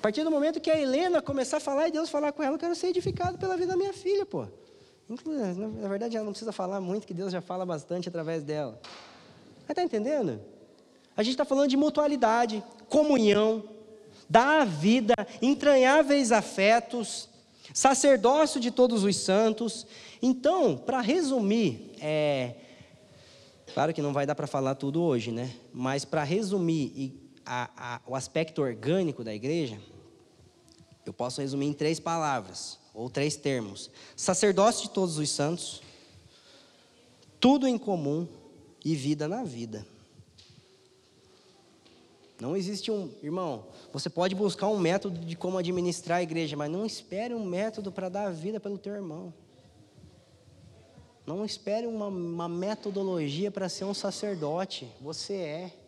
A 0.00 0.02
partir 0.02 0.24
do 0.24 0.30
momento 0.30 0.58
que 0.62 0.70
a 0.70 0.80
Helena 0.80 1.20
começar 1.20 1.58
a 1.58 1.60
falar 1.60 1.88
e 1.88 1.92
Deus 1.92 2.08
falar 2.08 2.32
com 2.32 2.42
ela, 2.42 2.54
eu 2.54 2.58
quero 2.58 2.74
ser 2.74 2.86
edificado 2.86 3.36
pela 3.36 3.54
vida 3.54 3.72
da 3.72 3.76
minha 3.76 3.92
filha, 3.92 4.24
pô. 4.24 4.46
Na 5.06 5.88
verdade, 5.88 6.16
ela 6.16 6.24
não 6.24 6.32
precisa 6.32 6.52
falar 6.52 6.80
muito, 6.80 7.06
que 7.06 7.12
Deus 7.12 7.30
já 7.30 7.42
fala 7.42 7.66
bastante 7.66 8.08
através 8.08 8.42
dela. 8.42 8.80
Mas 9.60 9.68
está 9.68 9.82
entendendo? 9.82 10.40
A 11.14 11.22
gente 11.22 11.34
está 11.34 11.44
falando 11.44 11.68
de 11.68 11.76
mutualidade, 11.76 12.64
comunhão, 12.88 13.62
dar 14.26 14.62
a 14.62 14.64
vida, 14.64 15.12
entranháveis 15.42 16.32
afetos, 16.32 17.28
sacerdócio 17.74 18.58
de 18.58 18.70
todos 18.70 19.04
os 19.04 19.16
santos. 19.16 19.86
Então, 20.22 20.78
para 20.78 21.02
resumir, 21.02 21.92
é, 22.00 22.54
claro 23.74 23.92
que 23.92 24.00
não 24.00 24.14
vai 24.14 24.24
dar 24.24 24.34
para 24.34 24.46
falar 24.46 24.76
tudo 24.76 25.02
hoje, 25.02 25.30
né? 25.30 25.52
Mas 25.74 26.06
para 26.06 26.24
resumir 26.24 27.19
a, 27.52 27.68
a, 27.76 28.00
o 28.06 28.14
aspecto 28.14 28.62
orgânico 28.62 29.24
da 29.24 29.34
igreja, 29.34 29.80
eu 31.04 31.12
posso 31.12 31.40
resumir 31.40 31.66
em 31.66 31.72
três 31.72 31.98
palavras, 31.98 32.78
ou 32.94 33.10
três 33.10 33.34
termos: 33.34 33.90
sacerdócio 34.14 34.84
de 34.84 34.94
todos 34.94 35.18
os 35.18 35.28
santos, 35.28 35.82
tudo 37.40 37.66
em 37.66 37.76
comum 37.76 38.28
e 38.84 38.94
vida 38.94 39.26
na 39.26 39.42
vida. 39.42 39.84
Não 42.40 42.56
existe 42.56 42.90
um, 42.90 43.12
irmão, 43.20 43.66
você 43.92 44.08
pode 44.08 44.34
buscar 44.36 44.68
um 44.68 44.78
método 44.78 45.18
de 45.18 45.34
como 45.34 45.58
administrar 45.58 46.18
a 46.18 46.22
igreja, 46.22 46.56
mas 46.56 46.70
não 46.70 46.86
espere 46.86 47.34
um 47.34 47.44
método 47.44 47.90
para 47.90 48.08
dar 48.08 48.30
vida 48.30 48.60
pelo 48.60 48.78
teu 48.78 48.94
irmão. 48.94 49.34
Não 51.26 51.44
espere 51.44 51.86
uma, 51.88 52.06
uma 52.06 52.48
metodologia 52.48 53.50
para 53.50 53.68
ser 53.68 53.84
um 53.84 53.92
sacerdote. 53.92 54.88
Você 55.00 55.34
é. 55.34 55.79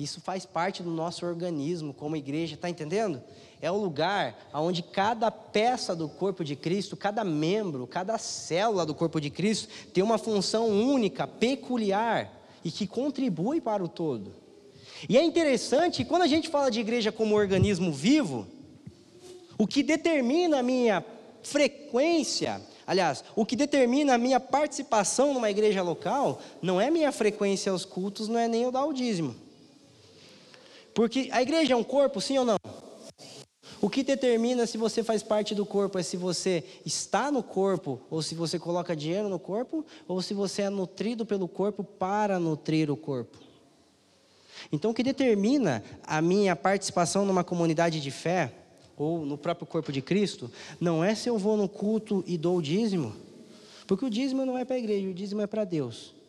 Isso 0.00 0.18
faz 0.18 0.46
parte 0.46 0.82
do 0.82 0.90
nosso 0.90 1.26
organismo 1.26 1.92
como 1.92 2.16
igreja, 2.16 2.54
está 2.54 2.70
entendendo? 2.70 3.22
É 3.60 3.70
o 3.70 3.76
lugar 3.76 4.48
onde 4.54 4.82
cada 4.82 5.30
peça 5.30 5.94
do 5.94 6.08
corpo 6.08 6.42
de 6.42 6.56
Cristo, 6.56 6.96
cada 6.96 7.22
membro, 7.22 7.86
cada 7.86 8.16
célula 8.16 8.86
do 8.86 8.94
corpo 8.94 9.20
de 9.20 9.28
Cristo 9.28 9.68
tem 9.92 10.02
uma 10.02 10.16
função 10.16 10.68
única, 10.68 11.26
peculiar 11.26 12.32
e 12.64 12.70
que 12.70 12.86
contribui 12.86 13.60
para 13.60 13.84
o 13.84 13.88
todo. 13.88 14.32
E 15.06 15.18
é 15.18 15.22
interessante, 15.22 16.02
quando 16.02 16.22
a 16.22 16.26
gente 16.26 16.48
fala 16.48 16.70
de 16.70 16.80
igreja 16.80 17.12
como 17.12 17.34
organismo 17.34 17.92
vivo, 17.92 18.46
o 19.58 19.66
que 19.66 19.82
determina 19.82 20.60
a 20.60 20.62
minha 20.62 21.04
frequência, 21.42 22.62
aliás, 22.86 23.22
o 23.36 23.44
que 23.44 23.54
determina 23.54 24.14
a 24.14 24.18
minha 24.18 24.40
participação 24.40 25.34
numa 25.34 25.50
igreja 25.50 25.82
local, 25.82 26.40
não 26.62 26.80
é 26.80 26.90
minha 26.90 27.12
frequência 27.12 27.70
aos 27.70 27.84
cultos, 27.84 28.28
não 28.28 28.38
é 28.38 28.48
nem 28.48 28.66
o 28.66 28.70
dar 28.70 28.90
dízimo. 28.94 29.36
Porque 31.00 31.30
a 31.32 31.40
igreja 31.40 31.72
é 31.72 31.76
um 31.76 31.82
corpo, 31.82 32.20
sim 32.20 32.36
ou 32.36 32.44
não? 32.44 32.58
O 33.80 33.88
que 33.88 34.02
determina 34.02 34.66
se 34.66 34.76
você 34.76 35.02
faz 35.02 35.22
parte 35.22 35.54
do 35.54 35.64
corpo 35.64 35.98
é 35.98 36.02
se 36.02 36.14
você 36.14 36.62
está 36.84 37.32
no 37.32 37.42
corpo, 37.42 37.98
ou 38.10 38.20
se 38.20 38.34
você 38.34 38.58
coloca 38.58 38.94
dinheiro 38.94 39.26
no 39.26 39.38
corpo, 39.38 39.82
ou 40.06 40.20
se 40.20 40.34
você 40.34 40.60
é 40.60 40.68
nutrido 40.68 41.24
pelo 41.24 41.48
corpo 41.48 41.82
para 41.82 42.38
nutrir 42.38 42.90
o 42.90 42.98
corpo. 42.98 43.38
Então, 44.70 44.90
o 44.90 44.94
que 44.94 45.02
determina 45.02 45.82
a 46.06 46.20
minha 46.20 46.54
participação 46.54 47.24
numa 47.24 47.42
comunidade 47.42 47.98
de 47.98 48.10
fé, 48.10 48.52
ou 48.94 49.24
no 49.24 49.38
próprio 49.38 49.66
corpo 49.66 49.90
de 49.90 50.02
Cristo, 50.02 50.52
não 50.78 51.02
é 51.02 51.14
se 51.14 51.30
eu 51.30 51.38
vou 51.38 51.56
no 51.56 51.66
culto 51.66 52.22
e 52.26 52.36
dou 52.36 52.58
o 52.58 52.62
dízimo, 52.62 53.16
porque 53.86 54.04
o 54.04 54.10
dízimo 54.10 54.44
não 54.44 54.58
é 54.58 54.66
para 54.66 54.76
a 54.76 54.78
igreja, 54.78 55.08
o 55.08 55.14
dízimo 55.14 55.40
é 55.40 55.46
para 55.46 55.64
Deus. 55.64 56.19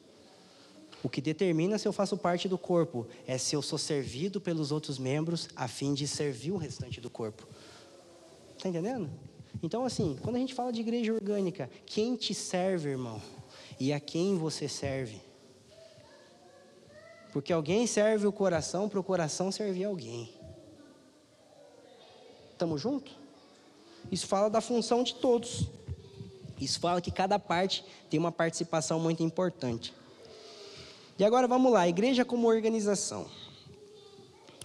O 1.04 1.10
que 1.10 1.22
determina 1.22 1.78
se 1.78 1.88
eu 1.88 1.94
faço 1.94 2.16
parte 2.16 2.48
do 2.48 2.58
corpo 2.58 3.08
é 3.26 3.38
se 3.38 3.56
eu 3.56 3.62
sou 3.62 3.80
servido 3.80 4.40
pelos 4.40 4.72
outros 4.72 5.00
membros 5.00 5.50
a 5.56 5.68
fim 5.68 5.94
de 5.94 6.08
servir 6.08 6.52
o 6.52 6.58
restante 6.58 7.02
do 7.02 7.10
corpo. 7.10 7.48
Está 8.56 8.70
entendendo? 8.70 9.10
Então, 9.64 9.84
assim, 9.84 10.18
quando 10.22 10.36
a 10.36 10.40
gente 10.40 10.54
fala 10.54 10.72
de 10.72 10.82
igreja 10.82 11.14
orgânica, 11.14 11.70
quem 11.86 12.16
te 12.16 12.34
serve, 12.34 12.90
irmão? 12.90 13.22
E 13.80 13.92
a 13.92 14.00
quem 14.00 14.38
você 14.38 14.68
serve? 14.68 15.20
Porque 17.34 17.52
alguém 17.52 17.88
serve 17.88 18.28
o 18.28 18.32
coração 18.32 18.88
para 18.88 19.00
o 19.00 19.04
coração 19.04 19.52
servir 19.52 19.86
alguém. 19.86 20.32
Estamos 22.52 22.80
juntos? 22.80 23.18
Isso 24.12 24.28
fala 24.28 24.50
da 24.50 24.62
função 24.62 25.04
de 25.04 25.16
todos. 25.16 25.68
Isso 26.60 26.80
fala 26.80 27.02
que 27.02 27.10
cada 27.10 27.40
parte 27.40 27.84
tem 28.10 28.20
uma 28.20 28.32
participação 28.32 29.00
muito 29.00 29.24
importante. 29.24 29.94
E 31.22 31.24
agora 31.24 31.48
vamos 31.48 31.72
lá, 31.72 31.88
igreja 31.88 32.26
como 32.26 32.48
organização. 32.48 33.28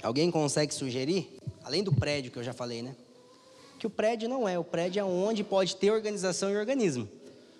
Alguém 0.03 0.31
consegue 0.31 0.73
sugerir, 0.73 1.39
além 1.63 1.85
do 1.85 1.93
prédio 1.93 2.33
que 2.33 2.39
eu 2.39 2.43
já 2.43 2.55
falei, 2.55 2.81
né? 2.81 2.97
Que 3.79 3.87
o 3.87 3.91
prédio 3.91 4.27
não 4.27 4.49
é, 4.49 4.59
o 4.59 4.65
prédio 4.65 4.99
é 4.99 5.05
onde 5.05 5.45
pode 5.45 5.77
ter 5.77 5.91
organização 5.91 6.51
e 6.51 6.57
organismo. 6.57 7.07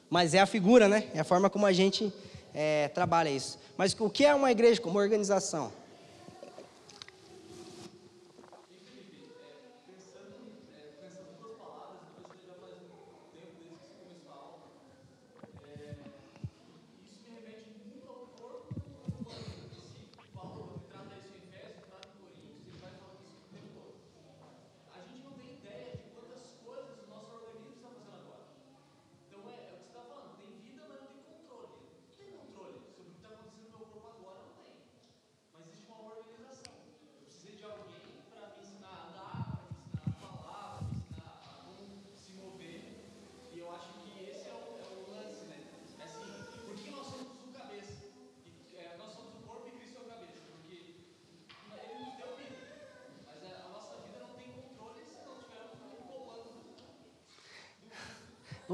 Mas 0.09 0.33
é 0.33 0.41
a 0.41 0.47
figura, 0.47 0.89
né? 0.89 1.11
É 1.13 1.21
a 1.21 1.25
forma 1.25 1.51
como 1.51 1.67
a 1.67 1.75
gente 1.75 2.11
é, 2.55 2.89
trabalha 2.89 3.29
isso. 3.29 3.59
Mas 3.77 3.95
o 4.01 4.09
que 4.09 4.25
é 4.25 4.35
uma 4.35 4.51
igreja 4.51 4.81
como 4.81 4.99
organização? 4.99 5.71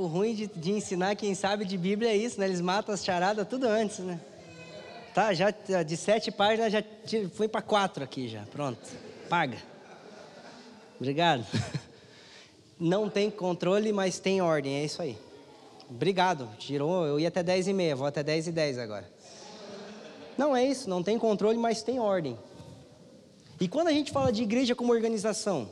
O 0.02 0.06
ruim 0.06 0.34
de, 0.34 0.48
de, 0.48 0.72
ensinar 0.72 1.14
quem 1.14 1.32
sabe 1.32 1.64
de 1.64 1.78
Bíblia 1.78 2.10
é 2.10 2.16
isso, 2.16 2.40
né? 2.40 2.46
Eles 2.46 2.60
matam 2.60 2.92
as 2.92 3.04
charadas 3.04 3.46
tudo 3.46 3.68
antes, 3.68 4.00
né? 4.00 4.20
Tá, 5.14 5.32
já 5.32 5.50
de 5.50 5.96
sete 5.96 6.32
páginas 6.32 6.72
já 6.72 6.82
foi 7.34 7.46
para 7.46 7.62
quatro 7.62 8.02
aqui 8.02 8.26
já. 8.26 8.42
Pronto. 8.50 8.80
Paga. 9.28 9.58
Obrigado. 10.98 11.46
Não 12.80 13.08
tem 13.08 13.30
controle, 13.30 13.92
mas 13.92 14.18
tem 14.18 14.42
ordem, 14.42 14.74
é 14.74 14.84
isso 14.84 15.00
aí. 15.00 15.16
Obrigado. 15.88 16.48
Tirou, 16.58 17.06
eu 17.06 17.20
ia 17.20 17.28
até 17.28 17.44
dez 17.44 17.68
e 17.68 17.72
meia, 17.72 17.94
vou 17.94 18.08
até 18.08 18.24
dez 18.24 18.48
e 18.48 18.50
dez 18.50 18.78
agora. 18.78 19.08
Não 20.36 20.56
é 20.56 20.64
isso, 20.64 20.90
não 20.90 21.00
tem 21.00 21.16
controle, 21.16 21.58
mas 21.58 21.80
tem 21.84 22.00
ordem. 22.00 22.36
E 23.60 23.68
quando 23.68 23.86
a 23.86 23.92
gente 23.92 24.10
fala 24.10 24.32
de 24.32 24.42
igreja 24.42 24.74
como 24.74 24.92
organização, 24.92 25.68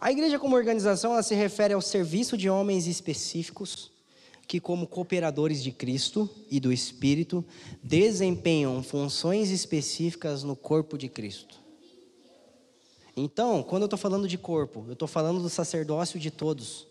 a 0.00 0.12
igreja 0.12 0.38
como 0.38 0.56
organização, 0.56 1.12
ela 1.12 1.22
se 1.22 1.34
refere 1.34 1.72
ao 1.72 1.80
serviço 1.80 2.36
de 2.36 2.50
homens 2.50 2.86
específicos 2.86 3.90
que 4.46 4.60
como 4.60 4.86
cooperadores 4.86 5.62
de 5.62 5.72
Cristo 5.72 6.30
e 6.50 6.60
do 6.60 6.72
Espírito 6.72 7.44
desempenham 7.82 8.82
funções 8.82 9.50
específicas 9.50 10.44
no 10.44 10.54
corpo 10.54 10.96
de 10.96 11.08
Cristo. 11.08 11.58
Então, 13.16 13.62
quando 13.62 13.82
eu 13.82 13.86
estou 13.86 13.98
falando 13.98 14.28
de 14.28 14.38
corpo, 14.38 14.84
eu 14.86 14.92
estou 14.92 15.08
falando 15.08 15.40
do 15.40 15.48
sacerdócio 15.48 16.20
de 16.20 16.30
todos. 16.30 16.86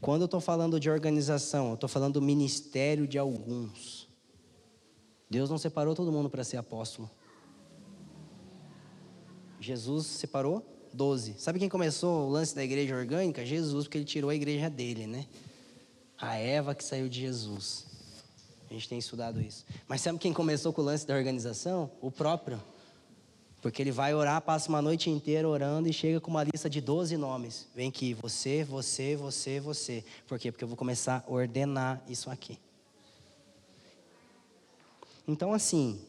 Quando 0.00 0.22
eu 0.22 0.26
estou 0.26 0.40
falando 0.40 0.78
de 0.78 0.90
organização, 0.90 1.68
eu 1.68 1.74
estou 1.74 1.88
falando 1.88 2.14
do 2.14 2.22
ministério 2.22 3.08
de 3.08 3.18
alguns. 3.18 4.06
Deus 5.28 5.50
não 5.50 5.58
separou 5.58 5.94
todo 5.94 6.12
mundo 6.12 6.30
para 6.30 6.44
ser 6.44 6.58
apóstolo. 6.58 7.10
Jesus 9.58 10.06
separou 10.06 10.75
12. 10.96 11.36
Sabe 11.38 11.58
quem 11.58 11.68
começou 11.68 12.26
o 12.26 12.30
lance 12.30 12.54
da 12.54 12.64
igreja 12.64 12.96
orgânica? 12.96 13.44
Jesus, 13.44 13.84
porque 13.84 13.98
ele 13.98 14.04
tirou 14.04 14.30
a 14.30 14.34
igreja 14.34 14.70
dele, 14.70 15.06
né? 15.06 15.26
A 16.18 16.36
Eva 16.36 16.74
que 16.74 16.82
saiu 16.82 17.08
de 17.08 17.20
Jesus. 17.20 17.84
A 18.70 18.74
gente 18.74 18.88
tem 18.88 18.98
estudado 18.98 19.40
isso. 19.40 19.64
Mas 19.86 20.00
sabe 20.00 20.18
quem 20.18 20.32
começou 20.32 20.72
com 20.72 20.80
o 20.80 20.84
lance 20.84 21.06
da 21.06 21.14
organização? 21.14 21.90
O 22.00 22.10
próprio. 22.10 22.60
Porque 23.62 23.82
ele 23.82 23.90
vai 23.90 24.14
orar, 24.14 24.40
passa 24.42 24.68
uma 24.68 24.80
noite 24.80 25.10
inteira 25.10 25.48
orando 25.48 25.88
e 25.88 25.92
chega 25.92 26.20
com 26.20 26.30
uma 26.30 26.44
lista 26.44 26.68
de 26.68 26.80
12 26.80 27.16
nomes. 27.16 27.66
Vem 27.74 27.88
aqui, 27.88 28.14
você, 28.14 28.64
você, 28.64 29.16
você, 29.16 29.60
você. 29.60 30.04
Por 30.26 30.38
quê? 30.38 30.50
Porque 30.50 30.64
eu 30.64 30.68
vou 30.68 30.76
começar 30.76 31.24
a 31.26 31.30
ordenar 31.30 32.02
isso 32.08 32.30
aqui. 32.30 32.58
Então, 35.28 35.52
assim, 35.52 36.00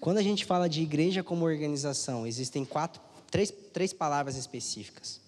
quando 0.00 0.18
a 0.18 0.22
gente 0.22 0.44
fala 0.44 0.68
de 0.68 0.82
igreja 0.82 1.22
como 1.22 1.44
organização, 1.44 2.26
existem 2.26 2.64
quatro, 2.64 3.00
três, 3.32 3.52
três 3.72 3.92
palavras 3.92 4.36
específicas: 4.36 5.20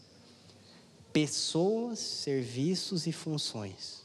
pessoas, 1.13 1.99
serviços 1.99 3.09
e 3.09 3.13
funções. 3.13 4.05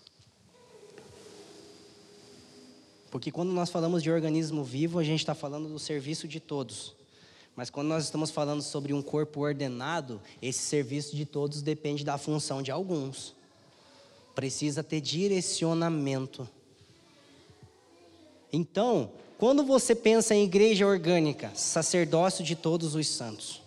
Porque 3.12 3.32
quando 3.32 3.52
nós 3.52 3.70
falamos 3.70 4.02
de 4.02 4.10
organismo 4.10 4.64
vivo, 4.64 5.00
a 5.00 5.04
gente 5.04 5.20
está 5.20 5.36
falando 5.36 5.68
do 5.68 5.80
serviço 5.80 6.28
de 6.28 6.40
todos. 6.40 6.96
Mas 7.56 7.70
quando 7.70 7.88
nós 7.88 8.06
estamos 8.06 8.30
falando 8.30 8.62
sobre 8.62 8.94
um 8.94 9.02
corpo 9.02 9.42
ordenado, 9.42 10.22
esse 10.42 10.60
serviço 10.60 11.16
de 11.16 11.26
todos 11.26 11.62
depende 11.62 12.06
da 12.06 12.18
função 12.18 12.62
de 12.62 12.72
alguns. 12.72 13.36
Precisa 14.34 14.84
ter 14.84 15.02
direcionamento. 15.02 16.48
Então, 18.54 19.12
quando 19.38 19.64
você 19.64 19.96
pensa 19.96 20.36
em 20.36 20.44
igreja 20.44 20.86
orgânica, 20.86 21.52
sacerdócio 21.56 22.46
de 22.46 22.56
todos 22.56 22.96
os 22.96 23.08
santos. 23.08 23.62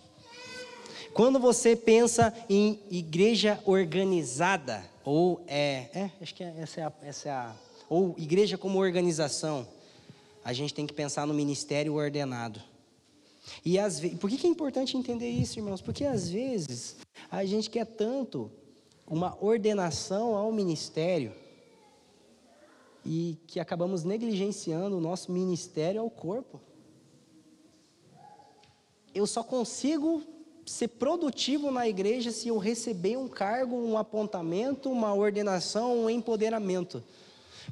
Quando 1.13 1.39
você 1.39 1.75
pensa 1.75 2.33
em 2.49 2.79
igreja 2.89 3.59
organizada, 3.65 4.83
ou 5.05 5.43
é, 5.47 5.89
é 5.93 6.11
acho 6.19 6.33
que 6.33 6.43
é, 6.43 6.55
essa 6.57 6.81
é, 6.81 6.83
a, 6.85 6.93
essa 7.03 7.29
é 7.29 7.31
a, 7.31 7.55
ou 7.87 8.15
igreja 8.17 8.57
como 8.57 8.79
organização, 8.79 9.67
a 10.43 10.51
gente 10.53 10.73
tem 10.73 10.87
que 10.87 10.93
pensar 10.93 11.27
no 11.27 11.33
ministério 11.33 11.93
ordenado. 11.93 12.59
E 13.63 13.77
às 13.77 13.99
vezes, 13.99 14.17
por 14.17 14.27
que, 14.27 14.37
que 14.37 14.47
é 14.47 14.49
importante 14.49 14.97
entender 14.97 15.29
isso, 15.29 15.59
irmãos? 15.59 15.81
Porque 15.81 16.03
às 16.03 16.29
vezes 16.29 16.95
a 17.29 17.45
gente 17.45 17.69
quer 17.69 17.85
tanto 17.85 18.49
uma 19.05 19.37
ordenação 19.39 20.35
ao 20.35 20.51
ministério 20.51 21.31
e 23.05 23.37
que 23.45 23.59
acabamos 23.59 24.03
negligenciando 24.03 24.97
o 24.97 25.01
nosso 25.01 25.31
ministério 25.31 26.01
ao 26.01 26.09
corpo. 26.09 26.59
Eu 29.13 29.27
só 29.27 29.43
consigo 29.43 30.23
ser 30.65 30.87
produtivo 30.87 31.71
na 31.71 31.87
igreja 31.87 32.31
se 32.31 32.47
eu 32.47 32.57
receber 32.57 33.17
um 33.17 33.27
cargo, 33.27 33.75
um 33.75 33.97
apontamento, 33.97 34.89
uma 34.89 35.13
ordenação, 35.13 36.05
um 36.05 36.09
empoderamento. 36.09 37.03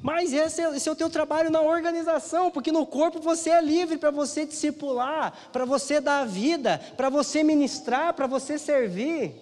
Mas 0.01 0.34
esse 0.34 0.62
é, 0.62 0.75
esse 0.75 0.88
é 0.88 0.91
o 0.91 0.95
teu 0.95 1.10
trabalho 1.10 1.49
na 1.49 1.62
organização, 1.62 2.49
porque 2.49 2.71
no 2.71 2.86
corpo 2.86 3.19
você 3.19 3.49
é 3.49 3.62
livre 3.62 3.97
para 3.97 4.12
você 4.12 4.45
discipular, 4.45 5.34
para 5.51 5.65
você 5.65 5.99
dar 5.99 6.25
vida, 6.25 6.80
para 6.95 7.10
você 7.10 7.43
ministrar, 7.43 8.13
para 8.13 8.27
você 8.27 8.58
servir. 8.58 9.34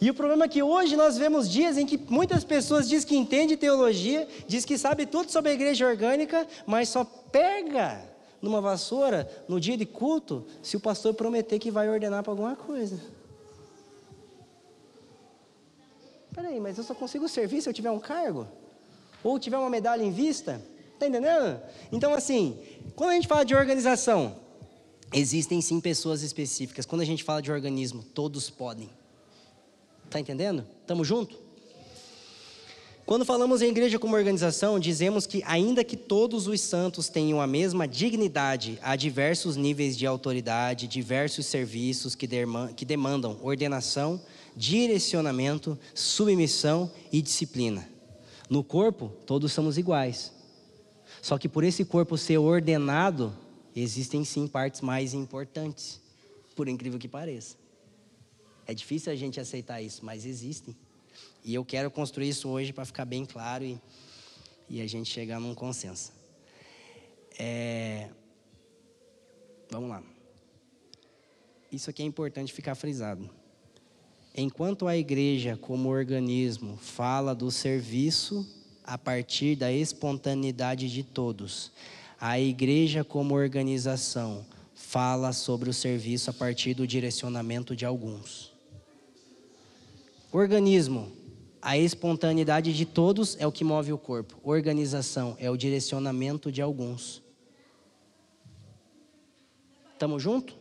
E 0.00 0.08
o 0.08 0.14
problema 0.14 0.46
é 0.46 0.48
que 0.48 0.62
hoje 0.62 0.96
nós 0.96 1.18
vemos 1.18 1.50
dias 1.50 1.76
em 1.76 1.84
que 1.84 1.98
muitas 2.08 2.42
pessoas 2.42 2.88
dizem 2.88 3.08
que 3.08 3.16
entende 3.16 3.56
teologia, 3.56 4.26
diz 4.46 4.64
que 4.64 4.78
sabe 4.78 5.04
tudo 5.04 5.30
sobre 5.30 5.50
a 5.50 5.54
igreja 5.54 5.86
orgânica, 5.86 6.46
mas 6.66 6.88
só 6.88 7.04
pega 7.04 8.09
numa 8.40 8.60
vassoura 8.60 9.30
no 9.48 9.60
dia 9.60 9.76
de 9.76 9.86
culto 9.86 10.46
se 10.62 10.76
o 10.76 10.80
pastor 10.80 11.14
prometer 11.14 11.58
que 11.58 11.70
vai 11.70 11.88
ordenar 11.88 12.22
para 12.22 12.32
alguma 12.32 12.56
coisa. 12.56 13.00
Peraí, 16.34 16.60
mas 16.60 16.78
eu 16.78 16.84
só 16.84 16.94
consigo 16.94 17.28
servir 17.28 17.60
se 17.60 17.68
eu 17.68 17.72
tiver 17.72 17.90
um 17.90 17.98
cargo? 17.98 18.46
ou 19.22 19.38
tiver 19.38 19.58
uma 19.58 19.70
medalha 19.70 20.02
em 20.02 20.10
vista. 20.10 20.62
Está 20.94 21.06
entendendo? 21.06 21.60
Então, 21.90 22.12
assim, 22.12 22.58
quando 22.94 23.10
a 23.10 23.14
gente 23.14 23.28
fala 23.28 23.44
de 23.44 23.54
organização, 23.54 24.36
existem 25.12 25.60
sim 25.60 25.80
pessoas 25.80 26.22
específicas. 26.22 26.84
Quando 26.84 27.02
a 27.02 27.04
gente 27.04 27.24
fala 27.24 27.40
de 27.40 27.50
organismo, 27.50 28.02
todos 28.02 28.50
podem. 28.50 28.90
Está 30.04 30.20
entendendo? 30.20 30.66
Estamos 30.80 31.06
juntos? 31.06 31.38
Quando 33.10 33.24
falamos 33.24 33.60
em 33.60 33.70
igreja 33.70 33.98
como 33.98 34.14
organização, 34.14 34.78
dizemos 34.78 35.26
que, 35.26 35.42
ainda 35.44 35.82
que 35.82 35.96
todos 35.96 36.46
os 36.46 36.60
santos 36.60 37.08
tenham 37.08 37.40
a 37.40 37.46
mesma 37.46 37.88
dignidade, 37.88 38.78
há 38.80 38.94
diversos 38.94 39.56
níveis 39.56 39.98
de 39.98 40.06
autoridade, 40.06 40.86
diversos 40.86 41.46
serviços 41.46 42.14
que, 42.14 42.28
demandam 42.86 43.36
ordenação, 43.42 44.22
direcionamento, 44.54 45.76
submissão 45.92 46.88
e 47.10 47.20
disciplina. 47.20 47.84
No 48.48 48.62
corpo, 48.62 49.08
todos 49.26 49.50
somos 49.50 49.76
iguais. 49.76 50.32
Só 51.20 51.36
que 51.36 51.48
por 51.48 51.64
esse 51.64 51.84
corpo 51.84 52.16
ser 52.16 52.38
ordenado, 52.38 53.36
existem 53.74 54.24
sim 54.24 54.46
partes 54.46 54.82
mais 54.82 55.14
importantes, 55.14 56.00
por 56.54 56.68
incrível 56.68 56.96
que 56.96 57.08
pareça. 57.08 57.56
É 58.68 58.72
difícil 58.72 59.12
a 59.12 59.16
gente 59.16 59.40
aceitar 59.40 59.82
isso, 59.82 60.04
mas 60.04 60.24
existem. 60.24 60.76
E 61.44 61.54
eu 61.54 61.64
quero 61.64 61.90
construir 61.90 62.28
isso 62.28 62.48
hoje 62.48 62.72
para 62.72 62.84
ficar 62.84 63.04
bem 63.04 63.24
claro 63.24 63.64
e, 63.64 63.80
e 64.68 64.80
a 64.80 64.86
gente 64.86 65.10
chegar 65.10 65.40
num 65.40 65.54
consenso. 65.54 66.12
É... 67.38 68.08
Vamos 69.70 69.88
lá. 69.88 70.02
Isso 71.72 71.88
aqui 71.88 72.02
é 72.02 72.06
importante 72.06 72.52
ficar 72.52 72.74
frisado. 72.74 73.30
Enquanto 74.36 74.86
a 74.86 74.96
igreja, 74.96 75.56
como 75.56 75.88
organismo, 75.88 76.76
fala 76.76 77.34
do 77.34 77.50
serviço 77.50 78.46
a 78.84 78.98
partir 78.98 79.56
da 79.56 79.72
espontaneidade 79.72 80.90
de 80.90 81.02
todos, 81.02 81.72
a 82.20 82.38
igreja, 82.38 83.02
como 83.02 83.34
organização, 83.34 84.44
fala 84.74 85.32
sobre 85.32 85.70
o 85.70 85.74
serviço 85.74 86.30
a 86.30 86.32
partir 86.32 86.74
do 86.74 86.86
direcionamento 86.86 87.74
de 87.74 87.86
alguns. 87.86 88.52
Organismo, 90.32 91.10
a 91.62 91.76
espontaneidade 91.76 92.74
de 92.74 92.84
todos 92.84 93.36
é 93.38 93.46
o 93.46 93.52
que 93.52 93.64
move 93.64 93.92
o 93.92 93.98
corpo. 93.98 94.38
Organização 94.42 95.36
é 95.38 95.50
o 95.50 95.56
direcionamento 95.56 96.50
de 96.50 96.62
alguns. 96.62 97.22
Estamos 99.92 100.22
junto? 100.22 100.54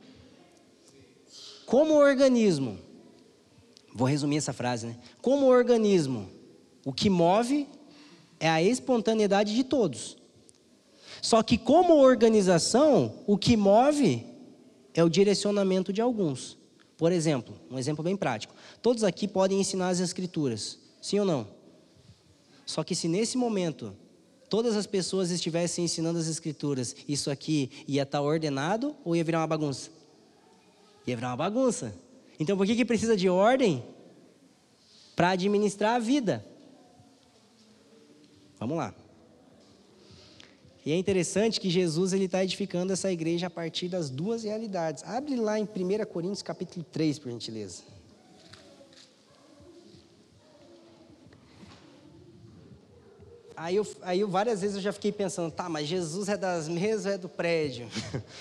Como 1.66 1.94
organismo, 1.94 2.78
Vou 3.94 4.08
resumir 4.08 4.38
essa 4.38 4.54
frase, 4.54 4.88
né? 4.88 4.98
Como 5.22 5.48
organismo, 5.48 6.30
o 6.86 6.94
que 6.94 7.10
move 7.10 7.68
é 8.40 8.50
a 8.50 8.62
espontaneidade 8.62 9.56
de 9.56 9.64
todos. 9.64 10.18
Só 11.22 11.44
que, 11.44 11.58
como 11.58 11.96
organização, 11.96 13.14
o 13.28 13.38
que 13.38 13.58
move 13.58 14.26
é 14.94 15.04
o 15.04 15.10
direcionamento 15.10 15.92
de 15.92 16.02
alguns. 16.02 16.58
Por 16.98 17.12
exemplo, 17.12 17.56
um 17.70 17.78
exemplo 17.78 18.04
bem 18.04 18.16
prático: 18.16 18.54
todos 18.82 19.04
aqui 19.04 19.28
podem 19.28 19.60
ensinar 19.60 19.90
as 19.90 20.00
Escrituras, 20.00 20.80
sim 21.02 21.20
ou 21.20 21.26
não? 21.26 21.48
Só 22.66 22.84
que, 22.84 22.96
se 22.96 23.08
nesse 23.08 23.38
momento 23.38 23.96
todas 24.50 24.76
as 24.76 24.88
pessoas 24.88 25.32
estivessem 25.32 25.86
ensinando 25.86 26.20
as 26.20 26.28
Escrituras, 26.28 26.96
isso 27.08 27.30
aqui 27.30 27.72
ia 27.88 28.04
estar 28.04 28.22
ordenado 28.22 28.96
ou 29.04 29.16
ia 29.16 29.24
virar 29.24 29.40
uma 29.40 29.48
bagunça? 29.48 29.92
Ia 31.06 31.16
virar 31.16 31.30
uma 31.30 31.38
bagunça. 31.38 31.96
Então, 32.40 32.58
por 32.58 32.66
que, 32.66 32.76
que 32.76 32.86
precisa 32.86 33.16
de 33.16 33.30
ordem? 33.30 33.84
Para 35.16 35.32
administrar 35.32 35.96
a 35.96 36.00
vida. 36.00 36.46
Vamos 38.60 38.78
lá. 38.78 38.94
E 40.86 40.92
é 40.92 40.98
interessante 40.98 41.60
que 41.60 41.70
Jesus 41.70 42.14
ele 42.14 42.26
está 42.26 42.44
edificando 42.44 42.94
essa 42.94 43.12
igreja 43.12 43.48
a 43.48 43.50
partir 43.50 43.88
das 43.88 44.10
duas 44.10 44.44
realidades. 44.44 45.04
Abre 45.04 45.36
lá 45.36 45.60
em 45.60 45.64
1 45.64 45.68
Coríntios 46.12 46.42
capítulo 46.42 46.86
3, 46.92 47.20
por 47.20 47.32
gentileza. 47.32 47.84
Aí, 53.62 53.76
eu, 53.76 53.86
aí 54.04 54.22
eu, 54.22 54.30
várias 54.30 54.62
vezes 54.62 54.78
eu 54.78 54.82
já 54.82 54.94
fiquei 54.94 55.12
pensando, 55.12 55.52
tá, 55.52 55.68
mas 55.68 55.86
Jesus 55.86 56.30
é 56.30 56.38
das 56.38 56.70
mesas 56.70 57.06
ou 57.08 57.12
é 57.12 57.18
do 57.18 57.28
prédio? 57.28 57.90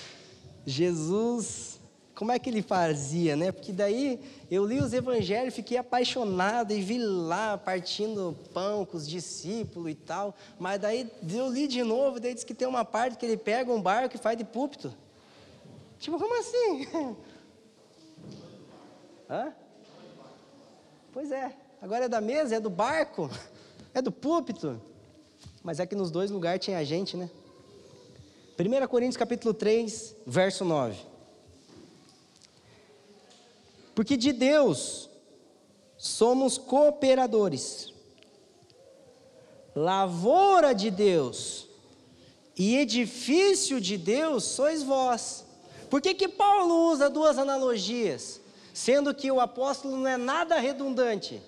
Jesus 0.65 1.81
como 2.15 2.31
é 2.31 2.39
que 2.39 2.49
ele 2.49 2.63
fazia, 2.63 3.35
né? 3.35 3.51
Porque 3.51 3.73
daí 3.73 4.21
eu 4.49 4.64
li 4.64 4.81
os 4.81 4.93
evangelhos, 4.93 5.55
fiquei 5.55 5.77
apaixonado 5.77 6.73
e 6.73 6.81
vi 6.81 6.99
lá 6.99 7.59
partindo 7.59 8.37
pão 8.53 8.85
com 8.85 8.97
os 8.97 9.09
discípulos 9.09 9.91
e 9.91 9.95
tal. 9.95 10.37
Mas 10.57 10.81
daí 10.81 11.11
eu 11.33 11.49
li 11.49 11.66
de 11.66 11.83
novo, 11.83 12.21
daí 12.21 12.35
diz 12.35 12.45
que 12.45 12.55
tem 12.55 12.66
uma 12.66 12.85
parte 12.85 13.16
que 13.16 13.27
ele 13.27 13.37
pega 13.37 13.73
um 13.73 13.83
barco 13.83 14.14
e 14.14 14.19
faz 14.19 14.39
de 14.39 14.45
púlpito. 14.45 14.93
Tipo, 15.99 16.19
como 16.19 16.41
assim? 16.41 16.89
Hã? 19.29 19.53
Pois 21.12 21.33
é. 21.33 21.57
Agora 21.83 22.05
é 22.05 22.09
da 22.09 22.21
mesa, 22.21 22.57
é 22.57 22.61
do 22.61 22.71
barco, 22.71 23.31
é 23.95 24.03
do 24.03 24.12
púlpito. 24.12 24.81
Mas 25.69 25.81
é 25.81 25.85
que 25.85 25.95
nos 25.95 26.11
dois 26.11 26.31
lugares 26.31 26.64
tinha 26.64 26.83
gente, 26.83 27.14
né? 27.14 27.29
1 28.59 28.87
Coríntios 28.89 29.19
capítulo 29.19 29.53
3, 29.53 30.16
verso 30.27 30.64
9. 30.64 30.97
Porque 33.95 34.16
de 34.16 34.33
Deus 34.33 35.11
somos 35.99 36.57
cooperadores. 36.57 37.93
lavoura 39.77 40.75
de 40.75 40.91
Deus 40.91 41.66
e 42.57 42.79
edifício 42.79 43.79
de 43.79 43.99
Deus 43.99 44.45
sois 44.45 44.83
vós. 44.83 45.45
Por 45.91 46.01
que, 46.01 46.14
que 46.14 46.29
Paulo 46.29 46.91
usa 46.91 47.11
duas 47.11 47.37
analogias, 47.37 48.41
sendo 48.73 49.14
que 49.14 49.31
o 49.31 49.39
apóstolo 49.39 49.99
não 49.99 50.09
é 50.09 50.16
nada 50.16 50.59
redundante? 50.59 51.43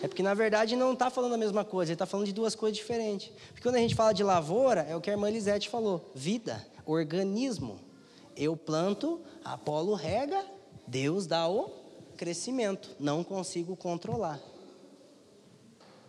É 0.00 0.06
porque 0.06 0.22
na 0.22 0.34
verdade 0.34 0.76
não 0.76 0.92
está 0.92 1.10
falando 1.10 1.34
a 1.34 1.38
mesma 1.38 1.64
coisa, 1.64 1.90
ele 1.90 1.94
está 1.94 2.06
falando 2.06 2.26
de 2.26 2.32
duas 2.32 2.54
coisas 2.54 2.76
diferentes. 2.76 3.32
Porque 3.48 3.62
quando 3.62 3.76
a 3.76 3.80
gente 3.80 3.94
fala 3.94 4.12
de 4.12 4.22
lavoura, 4.22 4.82
é 4.82 4.94
o 4.94 5.00
que 5.00 5.10
a 5.10 5.12
irmã 5.12 5.28
Elisete 5.28 5.68
falou: 5.68 6.10
vida, 6.14 6.64
organismo. 6.86 7.80
Eu 8.36 8.56
planto, 8.56 9.20
Apolo 9.44 9.94
rega, 9.94 10.44
Deus 10.86 11.26
dá 11.26 11.48
o 11.48 11.70
crescimento. 12.16 12.90
Não 13.00 13.24
consigo 13.24 13.74
controlar. 13.74 14.40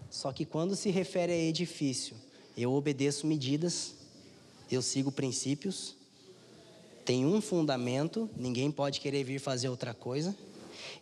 Só 0.10 0.32
que 0.32 0.46
quando 0.46 0.76
se 0.76 0.90
refere 0.90 1.32
a 1.32 1.38
edifício, 1.38 2.16
eu 2.58 2.74
obedeço 2.74 3.26
medidas, 3.26 3.96
eu 4.72 4.82
sigo 4.82 5.12
princípios, 5.12 5.96
tem 7.06 7.26
um 7.26 7.42
fundamento, 7.42 8.30
ninguém 8.36 8.70
pode 8.70 9.00
querer 9.00 9.24
vir 9.24 9.40
fazer 9.40 9.70
outra 9.70 9.94
coisa. 9.94 10.36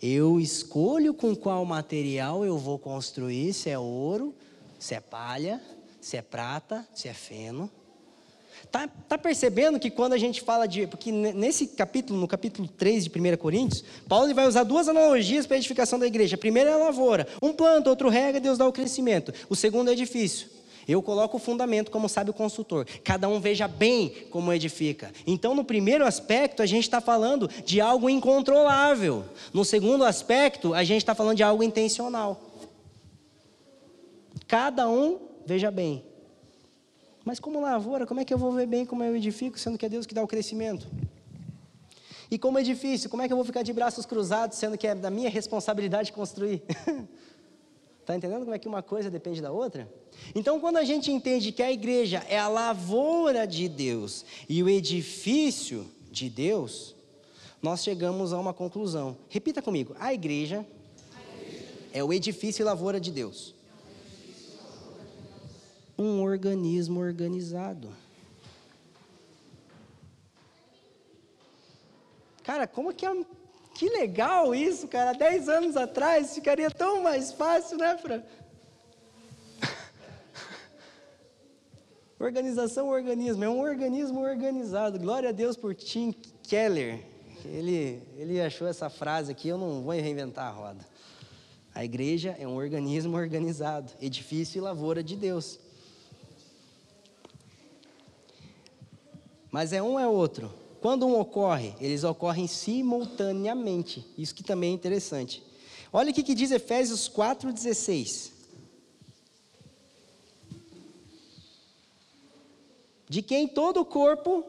Eu 0.01 0.39
escolho 0.39 1.13
com 1.13 1.35
qual 1.35 1.65
material 1.65 2.45
eu 2.45 2.57
vou 2.57 2.77
construir, 2.77 3.53
se 3.53 3.69
é 3.69 3.79
ouro, 3.79 4.33
se 4.77 4.93
é 4.93 4.99
palha, 4.99 5.61
se 5.99 6.17
é 6.17 6.21
prata, 6.21 6.87
se 6.93 7.07
é 7.07 7.13
feno. 7.13 7.69
Tá, 8.71 8.87
tá 8.87 9.17
percebendo 9.17 9.79
que 9.79 9.89
quando 9.89 10.13
a 10.13 10.17
gente 10.17 10.41
fala 10.41 10.67
de. 10.67 10.87
Porque 10.87 11.11
nesse 11.11 11.67
capítulo, 11.67 12.19
no 12.19 12.27
capítulo 12.27 12.67
3 12.67 13.05
de 13.05 13.09
1 13.09 13.37
Coríntios, 13.37 13.83
Paulo 14.07 14.33
vai 14.33 14.47
usar 14.47 14.63
duas 14.63 14.87
analogias 14.87 15.45
para 15.45 15.55
a 15.55 15.59
edificação 15.59 15.97
da 15.97 16.07
igreja. 16.07 16.35
A 16.35 16.39
primeira 16.39 16.71
é 16.71 16.73
a 16.73 16.77
lavoura. 16.77 17.27
Um 17.41 17.53
planta, 17.53 17.89
outro 17.89 18.09
rega, 18.09 18.39
Deus 18.39 18.57
dá 18.57 18.67
o 18.67 18.73
crescimento. 18.73 19.33
O 19.49 19.55
segundo 19.55 19.89
é 19.89 19.93
edifício. 19.93 20.56
Eu 20.87 21.01
coloco 21.01 21.35
o 21.35 21.39
fundamento 21.39 21.91
como 21.91 22.07
sabe 22.07 22.29
o 22.29 22.33
consultor. 22.33 22.87
Cada 23.03 23.27
um 23.27 23.41
veja 23.41 23.67
bem 23.67 24.09
como 24.29 24.53
edifica. 24.53 25.11
Então, 25.25 25.53
no 25.53 25.65
primeiro 25.65 26.05
aspecto, 26.05 26.61
a 26.61 26.65
gente 26.65 26.83
está 26.83 27.01
falando 27.01 27.49
de 27.65 27.81
algo 27.81 28.09
incontrolável. 28.09 29.25
No 29.53 29.65
segundo 29.65 30.05
aspecto, 30.05 30.73
a 30.73 30.83
gente 30.85 30.99
está 30.99 31.13
falando 31.13 31.35
de 31.35 31.43
algo 31.43 31.61
intencional. 31.61 32.41
Cada 34.47 34.87
um 34.87 35.19
veja 35.45 35.69
bem. 35.69 36.05
Mas 37.25 37.37
como 37.37 37.59
lavoura, 37.59 38.05
como 38.05 38.21
é 38.21 38.25
que 38.25 38.33
eu 38.33 38.37
vou 38.37 38.53
ver 38.53 38.65
bem 38.65 38.85
como 38.85 39.03
eu 39.03 39.13
edifico, 39.13 39.59
sendo 39.59 39.77
que 39.77 39.85
é 39.85 39.89
Deus 39.89 40.05
que 40.05 40.13
dá 40.13 40.23
o 40.23 40.27
crescimento? 40.27 40.87
E 42.31 42.37
como 42.37 42.59
edifício, 42.59 43.09
como 43.09 43.21
é 43.21 43.27
que 43.27 43.33
eu 43.33 43.37
vou 43.37 43.45
ficar 43.45 43.63
de 43.63 43.73
braços 43.73 44.05
cruzados, 44.05 44.57
sendo 44.57 44.77
que 44.77 44.87
é 44.87 44.95
da 44.95 45.09
minha 45.09 45.29
responsabilidade 45.29 46.13
construir? 46.13 46.63
Está 48.07 48.15
entendendo 48.15 48.43
como 48.43 48.55
é 48.55 48.57
que 48.57 48.69
uma 48.69 48.81
coisa 48.81 49.11
depende 49.11 49.41
da 49.41 49.51
outra? 49.51 49.85
Então, 50.33 50.61
quando 50.61 50.77
a 50.77 50.85
gente 50.85 51.11
entende 51.11 51.51
que 51.51 51.61
a 51.61 51.69
igreja 51.69 52.25
é 52.29 52.39
a 52.39 52.47
lavoura 52.47 53.45
de 53.45 53.67
Deus 53.67 54.23
e 54.47 54.63
o 54.63 54.69
edifício 54.69 55.85
de 56.09 56.29
Deus, 56.29 56.95
nós 57.61 57.83
chegamos 57.83 58.31
a 58.31 58.39
uma 58.39 58.53
conclusão. 58.53 59.17
Repita 59.27 59.61
comigo: 59.61 59.93
a 59.99 60.13
igreja, 60.13 60.65
a 61.93 61.97
é 61.97 62.01
o 62.01 62.13
edifício 62.13 62.63
e 62.63 62.63
lavoura 62.63 62.97
de 62.97 63.11
Deus. 63.11 63.53
Um 65.99 66.21
organismo 66.21 67.01
organizado. 67.01 67.89
Cara, 72.41 72.65
como 72.65 72.93
que 72.93 73.05
é 73.05 73.11
que 73.77 73.87
legal 73.89 74.55
isso, 74.55 74.87
cara. 74.87 75.13
Dez 75.13 75.47
anos 75.47 75.77
atrás 75.77 76.33
ficaria 76.33 76.71
tão 76.71 77.03
mais 77.03 77.31
fácil, 77.31 77.77
né, 77.77 77.95
Fran? 77.95 78.23
Organização, 82.19 82.89
organismo. 82.89 83.43
É 83.43 83.49
um 83.49 83.59
organismo 83.59 84.19
organizado. 84.21 84.97
Glória 84.97 85.29
a 85.29 85.31
Deus 85.31 85.55
por 85.55 85.75
Tim 85.75 86.11
Keller. 86.41 87.05
Ele, 87.45 88.01
ele 88.17 88.41
achou 88.41 88.67
essa 88.67 88.89
frase 88.89 89.31
aqui, 89.31 89.47
eu 89.47 89.59
não 89.59 89.83
vou 89.83 89.93
reinventar 89.93 90.47
a 90.47 90.51
roda. 90.51 90.83
A 91.75 91.85
igreja 91.85 92.35
é 92.39 92.47
um 92.47 92.55
organismo 92.55 93.15
organizado, 93.15 93.93
edifício 94.01 94.57
e 94.57 94.61
lavoura 94.61 95.03
de 95.03 95.15
Deus. 95.15 95.59
Mas 99.51 99.71
é 99.71 99.83
um 99.83 99.99
é 99.99 100.07
outro. 100.07 100.51
Quando 100.81 101.07
um 101.07 101.19
ocorre, 101.19 101.73
eles 101.81 102.03
ocorrem 102.03 102.47
simultaneamente. 102.47 104.05
Isso 104.17 104.35
que 104.35 104.43
também 104.43 104.71
é 104.71 104.73
interessante. 104.73 105.43
Olha 105.91 106.11
o 106.11 106.13
que 106.13 106.35
diz 106.35 106.51
Efésios 106.51 107.09
4,16. 107.09 108.31
De 113.09 113.21
quem 113.21 113.47
todo 113.47 113.79
o 113.79 113.85
corpo, 113.85 114.43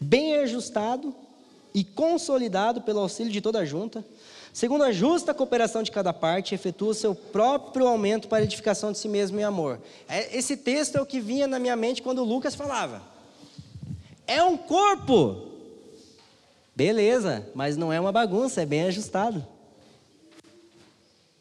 bem 0.00 0.36
ajustado 0.36 1.14
e 1.74 1.82
consolidado 1.82 2.82
pelo 2.82 3.00
auxílio 3.00 3.32
de 3.32 3.40
toda 3.40 3.58
a 3.58 3.64
junta, 3.64 4.04
segundo 4.52 4.84
a 4.84 4.92
justa 4.92 5.34
cooperação 5.34 5.82
de 5.82 5.90
cada 5.90 6.12
parte, 6.12 6.54
efetua 6.54 6.90
o 6.90 6.94
seu 6.94 7.14
próprio 7.14 7.88
aumento 7.88 8.28
para 8.28 8.38
a 8.38 8.44
edificação 8.44 8.92
de 8.92 8.98
si 8.98 9.08
mesmo 9.08 9.40
em 9.40 9.44
amor. 9.44 9.80
É, 10.08 10.36
esse 10.36 10.56
texto 10.56 10.96
é 10.96 11.02
o 11.02 11.06
que 11.06 11.20
vinha 11.20 11.48
na 11.48 11.58
minha 11.58 11.74
mente 11.74 12.00
quando 12.00 12.22
Lucas 12.22 12.54
falava. 12.54 13.11
É 14.32 14.42
um 14.42 14.56
corpo. 14.56 15.48
Beleza, 16.74 17.46
mas 17.54 17.76
não 17.76 17.92
é 17.92 18.00
uma 18.00 18.10
bagunça, 18.10 18.62
é 18.62 18.66
bem 18.66 18.84
ajustado. 18.84 19.46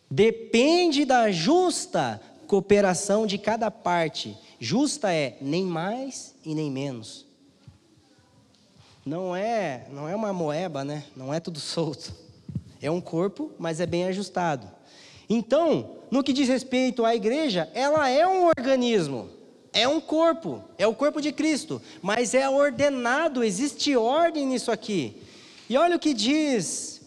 Depende 0.10 1.06
da 1.06 1.32
justa 1.32 2.22
cooperação 2.48 3.26
de 3.26 3.38
cada 3.38 3.72
parte. 3.72 4.38
Justa 4.60 5.14
é 5.14 5.38
nem 5.40 5.64
mais 5.64 6.36
e 6.46 6.54
nem 6.54 6.70
menos. 6.70 7.26
Não 9.06 9.34
é, 9.34 9.88
não 9.90 10.10
é 10.10 10.14
uma 10.14 10.34
moeba, 10.34 10.84
né? 10.84 11.06
Não 11.16 11.34
é 11.34 11.40
tudo 11.40 11.62
solto. 11.62 12.14
É 12.82 12.92
um 12.92 13.00
corpo, 13.00 13.52
mas 13.58 13.80
é 13.80 13.86
bem 13.86 14.04
ajustado. 14.04 14.70
Então, 15.30 15.92
no 16.12 16.22
que 16.22 16.34
diz 16.34 16.50
respeito 16.50 17.06
à 17.06 17.16
igreja, 17.16 17.70
ela 17.74 18.10
é 18.10 18.28
um 18.28 18.48
organismo. 18.48 19.30
É 19.74 19.88
um 19.88 20.02
corpo, 20.02 20.64
é 20.78 20.86
o 20.86 20.94
corpo 20.94 21.22
de 21.22 21.32
Cristo, 21.32 21.82
mas 22.02 22.34
é 22.34 22.50
ordenado, 22.50 23.44
existe 23.44 23.96
ordem 23.96 24.46
nisso 24.46 24.70
aqui. 24.70 25.24
E 25.70 25.78
olha 25.78 25.96
o 25.96 26.00
que 26.00 26.14
diz 26.14 27.02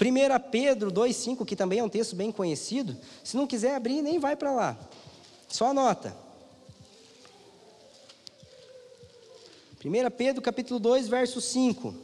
1 0.00 0.50
Pedro 0.50 0.90
2,5, 0.90 1.44
que 1.44 1.54
também 1.54 1.80
é 1.80 1.84
um 1.84 1.88
texto 1.88 2.16
bem 2.16 2.32
conhecido. 2.32 2.96
Se 3.22 3.36
não 3.36 3.46
quiser 3.46 3.74
abrir, 3.74 4.00
nem 4.00 4.18
vai 4.18 4.36
para 4.36 4.52
lá, 4.52 4.78
só 5.48 5.66
anota. 5.66 6.16
1 9.84 10.10
Pedro 10.16 10.40
capítulo 10.40 10.80
2, 10.80 11.08
verso 11.08 11.42
5. 11.42 11.94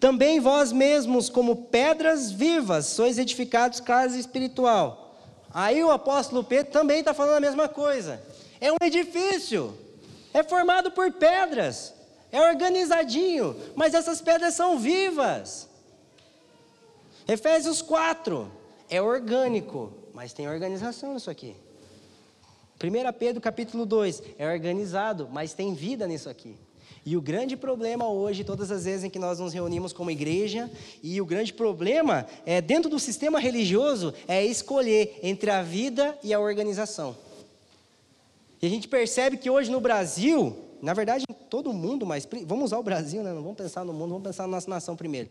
Também 0.00 0.40
vós 0.40 0.72
mesmos, 0.72 1.28
como 1.28 1.66
pedras 1.66 2.32
vivas, 2.32 2.86
sois 2.86 3.18
edificados 3.18 3.80
casa 3.80 4.18
espiritual 4.18 5.01
Aí 5.52 5.82
o 5.84 5.90
apóstolo 5.90 6.42
Pedro 6.42 6.72
também 6.72 7.00
está 7.00 7.12
falando 7.12 7.36
a 7.36 7.40
mesma 7.40 7.68
coisa. 7.68 8.22
É 8.60 8.72
um 8.72 8.76
edifício, 8.82 9.76
é 10.32 10.42
formado 10.42 10.90
por 10.90 11.12
pedras, 11.12 11.92
é 12.30 12.40
organizadinho, 12.40 13.54
mas 13.74 13.92
essas 13.92 14.20
pedras 14.20 14.54
são 14.54 14.78
vivas. 14.78 15.68
Efésios 17.28 17.82
4 17.82 18.50
é 18.88 19.00
orgânico, 19.00 19.92
mas 20.14 20.32
tem 20.32 20.48
organização 20.48 21.14
nisso 21.14 21.30
aqui. 21.30 21.54
1 22.82 23.12
Pedro 23.18 23.40
capítulo 23.40 23.86
2 23.86 24.22
é 24.38 24.52
organizado, 24.52 25.28
mas 25.30 25.54
tem 25.54 25.74
vida 25.74 26.06
nisso 26.06 26.28
aqui. 26.28 26.56
E 27.04 27.16
o 27.16 27.20
grande 27.20 27.56
problema 27.56 28.08
hoje, 28.08 28.44
todas 28.44 28.70
as 28.70 28.84
vezes 28.84 29.04
em 29.04 29.10
que 29.10 29.18
nós 29.18 29.40
nos 29.40 29.52
reunimos 29.52 29.92
como 29.92 30.10
igreja, 30.10 30.70
e 31.02 31.20
o 31.20 31.26
grande 31.26 31.52
problema 31.52 32.26
é 32.46 32.60
dentro 32.60 32.88
do 32.88 32.98
sistema 32.98 33.40
religioso 33.40 34.14
é 34.28 34.44
escolher 34.44 35.18
entre 35.22 35.50
a 35.50 35.62
vida 35.62 36.16
e 36.22 36.32
a 36.32 36.38
organização. 36.38 37.16
E 38.60 38.66
a 38.66 38.70
gente 38.70 38.86
percebe 38.86 39.36
que 39.36 39.50
hoje 39.50 39.68
no 39.68 39.80
Brasil, 39.80 40.56
na 40.80 40.94
verdade 40.94 41.24
em 41.28 41.34
todo 41.34 41.70
o 41.70 41.74
mundo, 41.74 42.06
mas 42.06 42.28
vamos 42.46 42.66
usar 42.66 42.78
o 42.78 42.82
Brasil, 42.84 43.24
né? 43.24 43.32
não 43.32 43.42
vamos 43.42 43.58
pensar 43.58 43.84
no 43.84 43.92
mundo, 43.92 44.10
vamos 44.10 44.22
pensar 44.22 44.44
na 44.44 44.50
nossa 44.50 44.70
nação 44.70 44.94
primeiro. 44.94 45.28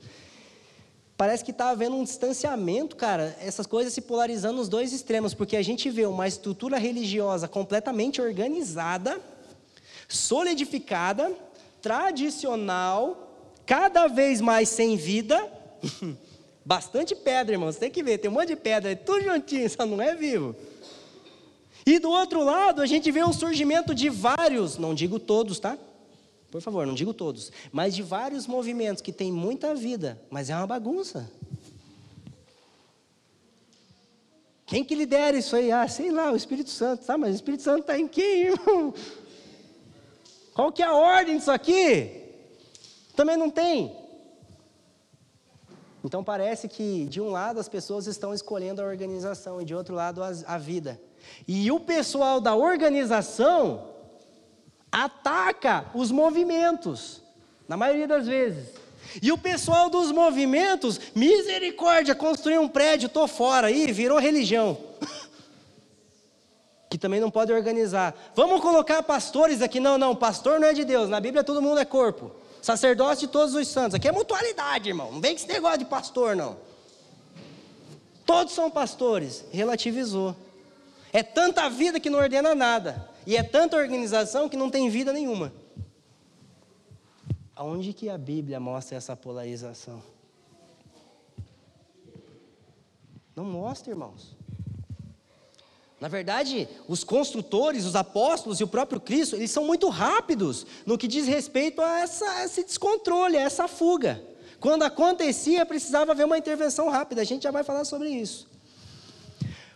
Parece 1.16 1.46
que 1.46 1.52
está 1.52 1.70
havendo 1.70 1.96
um 1.96 2.04
distanciamento, 2.04 2.96
cara, 2.96 3.38
essas 3.40 3.66
coisas 3.66 3.94
se 3.94 4.02
polarizando 4.02 4.58
nos 4.58 4.68
dois 4.68 4.92
extremos, 4.92 5.34
porque 5.34 5.56
a 5.56 5.62
gente 5.62 5.90
vê 5.90 6.06
uma 6.06 6.28
estrutura 6.28 6.78
religiosa 6.78 7.48
completamente 7.48 8.20
organizada, 8.20 9.22
solidificada, 10.10 11.32
tradicional, 11.82 13.56
cada 13.66 14.08
vez 14.08 14.40
mais 14.42 14.70
sem 14.70 14.96
vida. 14.96 15.52
Bastante 16.64 17.16
pedra, 17.16 17.56
irmãos, 17.56 17.78
tem 17.78 17.90
que 17.90 18.04
ver, 18.04 18.20
tem 18.20 18.30
um 18.30 18.34
monte 18.36 18.50
de 18.50 18.56
pedra, 18.56 18.92
é 18.92 18.96
tudo 18.96 19.24
juntinho, 19.24 19.68
só 19.72 19.86
não 19.86 20.02
é 20.02 20.16
vivo. 20.16 20.56
E 21.86 21.98
do 21.98 22.12
outro 22.12 22.44
lado, 22.44 22.82
a 22.82 22.86
gente 22.86 23.12
vê 23.12 23.24
o 23.24 23.34
surgimento 23.34 23.96
de 23.96 24.10
vários, 24.10 24.78
não 24.78 24.94
digo 24.94 25.20
todos, 25.20 25.60
tá? 25.60 25.78
Por 26.52 26.62
favor, 26.62 26.86
não 26.86 26.94
digo 26.94 27.14
todos, 27.14 27.52
mas 27.72 27.96
de 27.96 28.04
vários 28.04 28.46
movimentos 28.46 29.02
que 29.02 29.12
têm 29.12 29.32
muita 29.32 29.74
vida, 29.74 30.22
mas 30.30 30.50
é 30.50 30.56
uma 30.56 30.68
bagunça. 30.68 31.32
Quem 34.72 34.86
que 34.86 34.96
lidera 34.96 35.38
isso 35.38 35.54
aí? 35.56 35.70
Ah, 35.70 35.86
sei 35.86 36.12
lá, 36.12 36.32
o 36.32 36.36
Espírito 36.36 36.70
Santo. 36.70 37.06
Tá, 37.06 37.18
mas 37.18 37.32
o 37.32 37.36
Espírito 37.36 37.62
Santo 37.62 37.82
está 37.82 38.00
em 38.00 38.08
quem, 38.08 38.44
irmão? 38.44 38.94
Qual 40.54 40.72
que 40.72 40.84
é 40.84 40.86
a 40.86 40.94
ordem 40.94 41.38
disso 41.38 41.52
aqui? 41.52 42.22
Também 43.16 43.38
não 43.38 43.50
tem. 43.50 43.96
Então 46.04 46.24
parece 46.24 46.68
que 46.68 47.06
de 47.06 47.22
um 47.22 47.30
lado 47.30 47.60
as 47.60 47.70
pessoas 47.70 48.08
estão 48.08 48.34
escolhendo 48.34 48.82
a 48.82 48.86
organização 48.86 49.62
e 49.62 49.66
de 49.66 49.76
outro 49.76 49.94
lado 49.94 50.22
a 50.24 50.58
vida. 50.58 51.00
E 51.48 51.72
o 51.72 51.80
pessoal 51.80 52.42
da 52.42 52.56
organização 52.56 53.90
ataca 54.92 55.86
os 55.94 56.12
movimentos, 56.12 57.22
na 57.68 57.78
maioria 57.78 58.08
das 58.08 58.28
vezes. 58.28 58.70
E 59.22 59.32
o 59.32 59.38
pessoal 59.38 59.90
dos 59.90 60.12
movimentos, 60.12 61.00
misericórdia, 61.16 62.16
construiu 62.16 62.62
um 62.62 62.68
prédio, 62.68 63.10
tô 63.10 63.28
fora 63.28 63.68
aí, 63.68 63.92
virou 63.92 64.20
religião. 64.20 64.78
Que 66.92 66.98
também 66.98 67.22
não 67.22 67.32
pode 67.32 67.54
organizar. 67.54 68.14
Vamos 68.36 68.60
colocar 68.60 69.02
pastores 69.02 69.62
aqui? 69.62 69.80
Não, 69.80 69.98
não, 69.98 70.14
pastor 70.14 70.60
não 70.60 70.68
é 70.68 70.74
de 70.74 70.84
Deus. 70.84 71.08
Na 71.10 71.22
Bíblia 71.22 71.42
todo 71.42 71.62
mundo 71.62 71.80
é 71.80 71.86
corpo. 71.86 72.34
Sacerdote 72.62 73.22
de 73.22 73.28
todos 73.30 73.56
os 73.56 73.66
santos. 73.70 73.96
Aqui 73.96 74.10
é 74.10 74.12
mutualidade, 74.12 74.90
irmão. 74.90 75.10
Não 75.10 75.22
vem 75.22 75.32
com 75.32 75.38
esse 75.38 75.48
negócio 75.48 75.78
de 75.78 75.86
pastor, 75.86 76.36
não. 76.36 76.58
Todos 78.26 78.54
são 78.54 78.70
pastores. 78.70 79.46
Relativizou. 79.52 80.36
É 81.14 81.24
tanta 81.24 81.70
vida 81.70 81.98
que 81.98 82.10
não 82.10 82.20
ordena 82.20 82.54
nada. 82.54 83.10
E 83.26 83.38
é 83.38 83.44
tanta 83.44 83.78
organização 83.78 84.50
que 84.50 84.58
não 84.58 84.70
tem 84.70 84.90
vida 84.90 85.14
nenhuma. 85.14 85.54
Aonde 87.56 87.94
que 87.94 88.10
a 88.10 88.18
Bíblia 88.18 88.60
mostra 88.60 88.98
essa 88.98 89.16
polarização? 89.16 90.04
Não 93.34 93.46
mostra, 93.46 93.92
irmãos. 93.92 94.36
Na 96.02 96.08
verdade, 96.08 96.68
os 96.88 97.04
construtores, 97.04 97.86
os 97.86 97.96
apóstolos 97.96 98.60
e 98.60 98.64
o 98.64 98.68
próprio 98.68 99.00
Cristo, 99.00 99.36
eles 99.36 99.52
são 99.52 99.64
muito 99.64 99.88
rápidos 99.88 100.66
no 100.84 100.98
que 100.98 101.08
diz 101.08 101.28
respeito 101.28 101.80
a, 101.80 102.00
essa, 102.00 102.44
esse 102.44 102.64
descontrole, 102.64 103.38
a 103.38 103.42
essa 103.42 103.68
fuga. 103.68 104.20
Quando 104.60 104.82
acontecia, 104.82 105.64
precisava 105.64 106.14
haver 106.14 106.26
uma 106.26 106.40
intervenção 106.40 106.90
rápida. 106.90 107.22
A 107.22 107.24
gente 107.24 107.44
já 107.44 107.52
vai 107.52 107.64
falar 107.64 107.86
sobre 107.86 108.10
isso. 108.10 108.50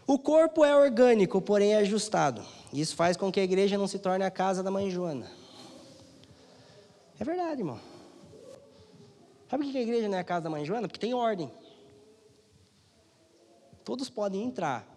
O 0.08 0.18
corpo 0.18 0.66
é 0.66 0.76
orgânico, 0.76 1.40
porém 1.40 1.74
é 1.74 1.78
ajustado. 1.78 2.44
Isso 2.74 2.96
faz 2.96 3.16
com 3.16 3.32
que 3.32 3.40
a 3.40 3.44
igreja 3.44 3.78
não 3.78 3.88
se 3.88 4.00
torne 4.00 4.26
a 4.26 4.32
casa 4.32 4.64
da 4.64 4.72
mãe 4.72 4.90
Joana. 4.90 5.30
É 7.20 7.24
verdade, 7.24 7.62
irmão. 7.62 7.80
Sabe 9.48 9.64
por 9.64 9.72
que 9.72 9.78
a 9.78 9.82
igreja 9.82 10.10
não 10.10 10.18
é 10.18 10.22
a 10.22 10.24
casa 10.24 10.46
da 10.46 10.50
mãe 10.50 10.66
Joana? 10.66 10.88
Porque 10.88 11.00
tem 11.00 11.14
ordem. 11.14 11.52
Todos 13.84 14.10
podem 14.10 14.44
entrar, 14.44 14.95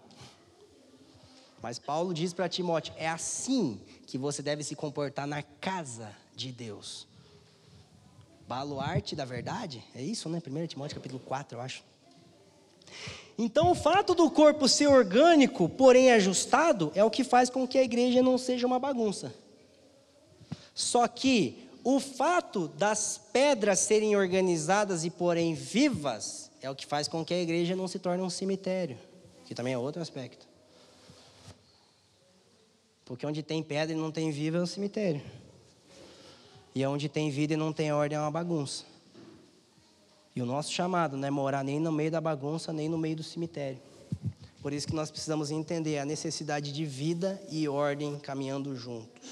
mas 1.62 1.78
Paulo 1.78 2.14
diz 2.14 2.32
para 2.32 2.48
Timóteo: 2.48 2.94
é 2.96 3.08
assim 3.08 3.80
que 4.06 4.16
você 4.16 4.42
deve 4.42 4.62
se 4.62 4.74
comportar 4.74 5.26
na 5.26 5.42
casa 5.42 6.10
de 6.34 6.52
Deus. 6.52 7.06
Baluarte 8.46 9.14
da 9.14 9.24
verdade? 9.24 9.84
É 9.94 10.02
isso, 10.02 10.28
né? 10.28 10.40
1 10.44 10.66
Timóteo 10.66 10.96
capítulo 10.96 11.20
4, 11.20 11.58
eu 11.58 11.62
acho. 11.62 11.82
Então, 13.36 13.70
o 13.70 13.74
fato 13.74 14.14
do 14.14 14.30
corpo 14.30 14.66
ser 14.66 14.88
orgânico, 14.88 15.68
porém 15.68 16.10
ajustado, 16.10 16.90
é 16.94 17.04
o 17.04 17.10
que 17.10 17.22
faz 17.22 17.50
com 17.50 17.68
que 17.68 17.78
a 17.78 17.82
igreja 17.82 18.22
não 18.22 18.38
seja 18.38 18.66
uma 18.66 18.78
bagunça. 18.78 19.32
Só 20.74 21.06
que 21.06 21.68
o 21.84 22.00
fato 22.00 22.68
das 22.68 23.20
pedras 23.32 23.78
serem 23.80 24.16
organizadas 24.16 25.04
e 25.04 25.10
porém 25.10 25.54
vivas 25.54 26.50
é 26.60 26.70
o 26.70 26.74
que 26.74 26.86
faz 26.86 27.06
com 27.06 27.24
que 27.24 27.34
a 27.34 27.40
igreja 27.40 27.76
não 27.76 27.86
se 27.86 27.98
torne 27.98 28.22
um 28.22 28.30
cemitério, 28.30 28.98
que 29.44 29.54
também 29.54 29.74
é 29.74 29.78
outro 29.78 30.02
aspecto. 30.02 30.47
Porque 33.08 33.24
onde 33.24 33.42
tem 33.42 33.62
pedra 33.62 33.96
e 33.96 33.98
não 33.98 34.12
tem 34.12 34.30
vida 34.30 34.58
é 34.58 34.60
um 34.60 34.66
cemitério. 34.66 35.22
E 36.74 36.84
onde 36.84 37.08
tem 37.08 37.30
vida 37.30 37.54
e 37.54 37.56
não 37.56 37.72
tem 37.72 37.90
ordem 37.90 38.18
é 38.18 38.20
uma 38.20 38.30
bagunça. 38.30 38.84
E 40.36 40.42
o 40.42 40.44
nosso 40.44 40.70
chamado 40.70 41.16
não 41.16 41.26
é 41.26 41.30
morar 41.30 41.64
nem 41.64 41.80
no 41.80 41.90
meio 41.90 42.10
da 42.10 42.20
bagunça, 42.20 42.70
nem 42.70 42.86
no 42.86 42.98
meio 42.98 43.16
do 43.16 43.22
cemitério. 43.22 43.78
Por 44.60 44.74
isso 44.74 44.86
que 44.86 44.94
nós 44.94 45.10
precisamos 45.10 45.50
entender 45.50 45.98
a 45.98 46.04
necessidade 46.04 46.70
de 46.70 46.84
vida 46.84 47.40
e 47.50 47.66
ordem 47.66 48.18
caminhando 48.18 48.76
juntos. 48.76 49.30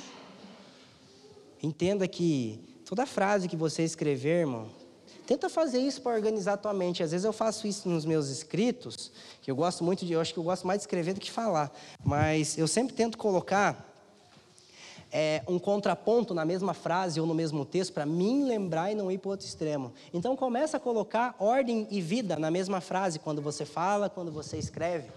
Entenda 1.62 2.08
que 2.08 2.58
toda 2.86 3.04
frase 3.04 3.46
que 3.46 3.56
você 3.56 3.82
escrever, 3.82 4.40
irmão, 4.40 4.70
tenta 5.26 5.48
fazer 5.48 5.80
isso 5.80 6.00
para 6.00 6.14
organizar 6.14 6.56
tua 6.56 6.72
mente. 6.72 7.02
Às 7.02 7.10
vezes 7.10 7.24
eu 7.24 7.32
faço 7.32 7.66
isso 7.66 7.88
nos 7.88 8.04
meus 8.04 8.28
escritos, 8.28 9.10
que 9.42 9.50
eu 9.50 9.56
gosto 9.56 9.82
muito 9.82 10.06
de, 10.06 10.12
eu 10.12 10.20
acho 10.20 10.32
que 10.32 10.38
eu 10.38 10.44
gosto 10.44 10.66
mais 10.66 10.78
de 10.78 10.82
escrever 10.84 11.14
do 11.14 11.20
que 11.20 11.30
falar, 11.30 11.70
mas 12.04 12.56
eu 12.56 12.68
sempre 12.68 12.94
tento 12.94 13.18
colocar 13.18 13.92
é, 15.12 15.42
um 15.48 15.58
contraponto 15.58 16.32
na 16.34 16.44
mesma 16.44 16.74
frase 16.74 17.20
ou 17.20 17.26
no 17.26 17.34
mesmo 17.34 17.64
texto 17.64 17.92
para 17.92 18.06
mim 18.06 18.44
lembrar 18.44 18.92
e 18.92 18.94
não 18.94 19.10
ir 19.10 19.18
para 19.18 19.28
o 19.28 19.30
outro 19.32 19.46
extremo. 19.46 19.92
Então 20.12 20.36
começa 20.36 20.76
a 20.76 20.80
colocar 20.80 21.34
ordem 21.38 21.86
e 21.90 22.00
vida 22.00 22.36
na 22.36 22.50
mesma 22.50 22.80
frase 22.80 23.18
quando 23.18 23.42
você 23.42 23.64
fala, 23.64 24.08
quando 24.08 24.30
você 24.30 24.56
escreve. 24.56 25.08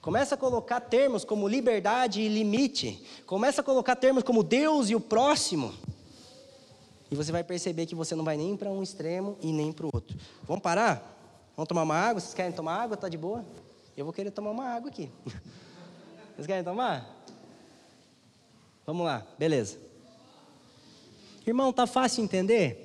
Começa 0.00 0.36
a 0.36 0.38
colocar 0.38 0.80
termos 0.80 1.24
como 1.24 1.48
liberdade 1.48 2.20
e 2.20 2.28
limite. 2.28 3.02
Começa 3.26 3.60
a 3.60 3.64
colocar 3.64 3.96
termos 3.96 4.22
como 4.22 4.42
Deus 4.42 4.90
e 4.90 4.94
o 4.94 5.00
próximo. 5.00 5.74
E 7.10 7.16
você 7.16 7.32
vai 7.32 7.42
perceber 7.42 7.86
que 7.86 7.94
você 7.94 8.14
não 8.14 8.24
vai 8.24 8.36
nem 8.36 8.56
para 8.56 8.70
um 8.70 8.82
extremo 8.82 9.36
e 9.40 9.52
nem 9.52 9.72
para 9.72 9.86
o 9.86 9.90
outro. 9.92 10.16
Vamos 10.44 10.62
parar? 10.62 11.16
Vamos 11.56 11.68
tomar 11.68 11.82
uma 11.82 11.96
água? 11.96 12.20
Vocês 12.20 12.34
querem 12.34 12.52
tomar 12.52 12.82
água? 12.82 12.96
Tá 12.96 13.08
de 13.08 13.16
boa? 13.16 13.44
Eu 13.96 14.04
vou 14.04 14.12
querer 14.12 14.30
tomar 14.30 14.50
uma 14.50 14.64
água 14.64 14.90
aqui. 14.90 15.10
Vocês 16.36 16.46
querem 16.46 16.62
tomar? 16.62 17.16
Vamos 18.86 19.04
lá, 19.04 19.26
beleza. 19.38 19.78
Irmão, 21.46 21.72
tá 21.72 21.86
fácil 21.86 22.22
entender? 22.22 22.84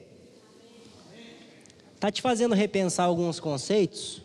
Tá 2.00 2.12
te 2.12 2.22
fazendo 2.22 2.56
repensar 2.56 3.06
alguns 3.06 3.40
conceitos? 3.40 4.22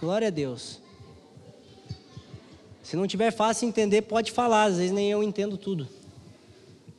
Glória 0.00 0.28
a 0.28 0.30
Deus. 0.30 0.80
Se 2.82 2.96
não 2.96 3.06
tiver 3.06 3.30
fácil 3.30 3.68
entender, 3.68 4.02
pode 4.02 4.32
falar, 4.32 4.64
às 4.64 4.76
vezes 4.76 4.92
nem 4.92 5.10
eu 5.10 5.22
entendo 5.22 5.56
tudo. 5.56 5.88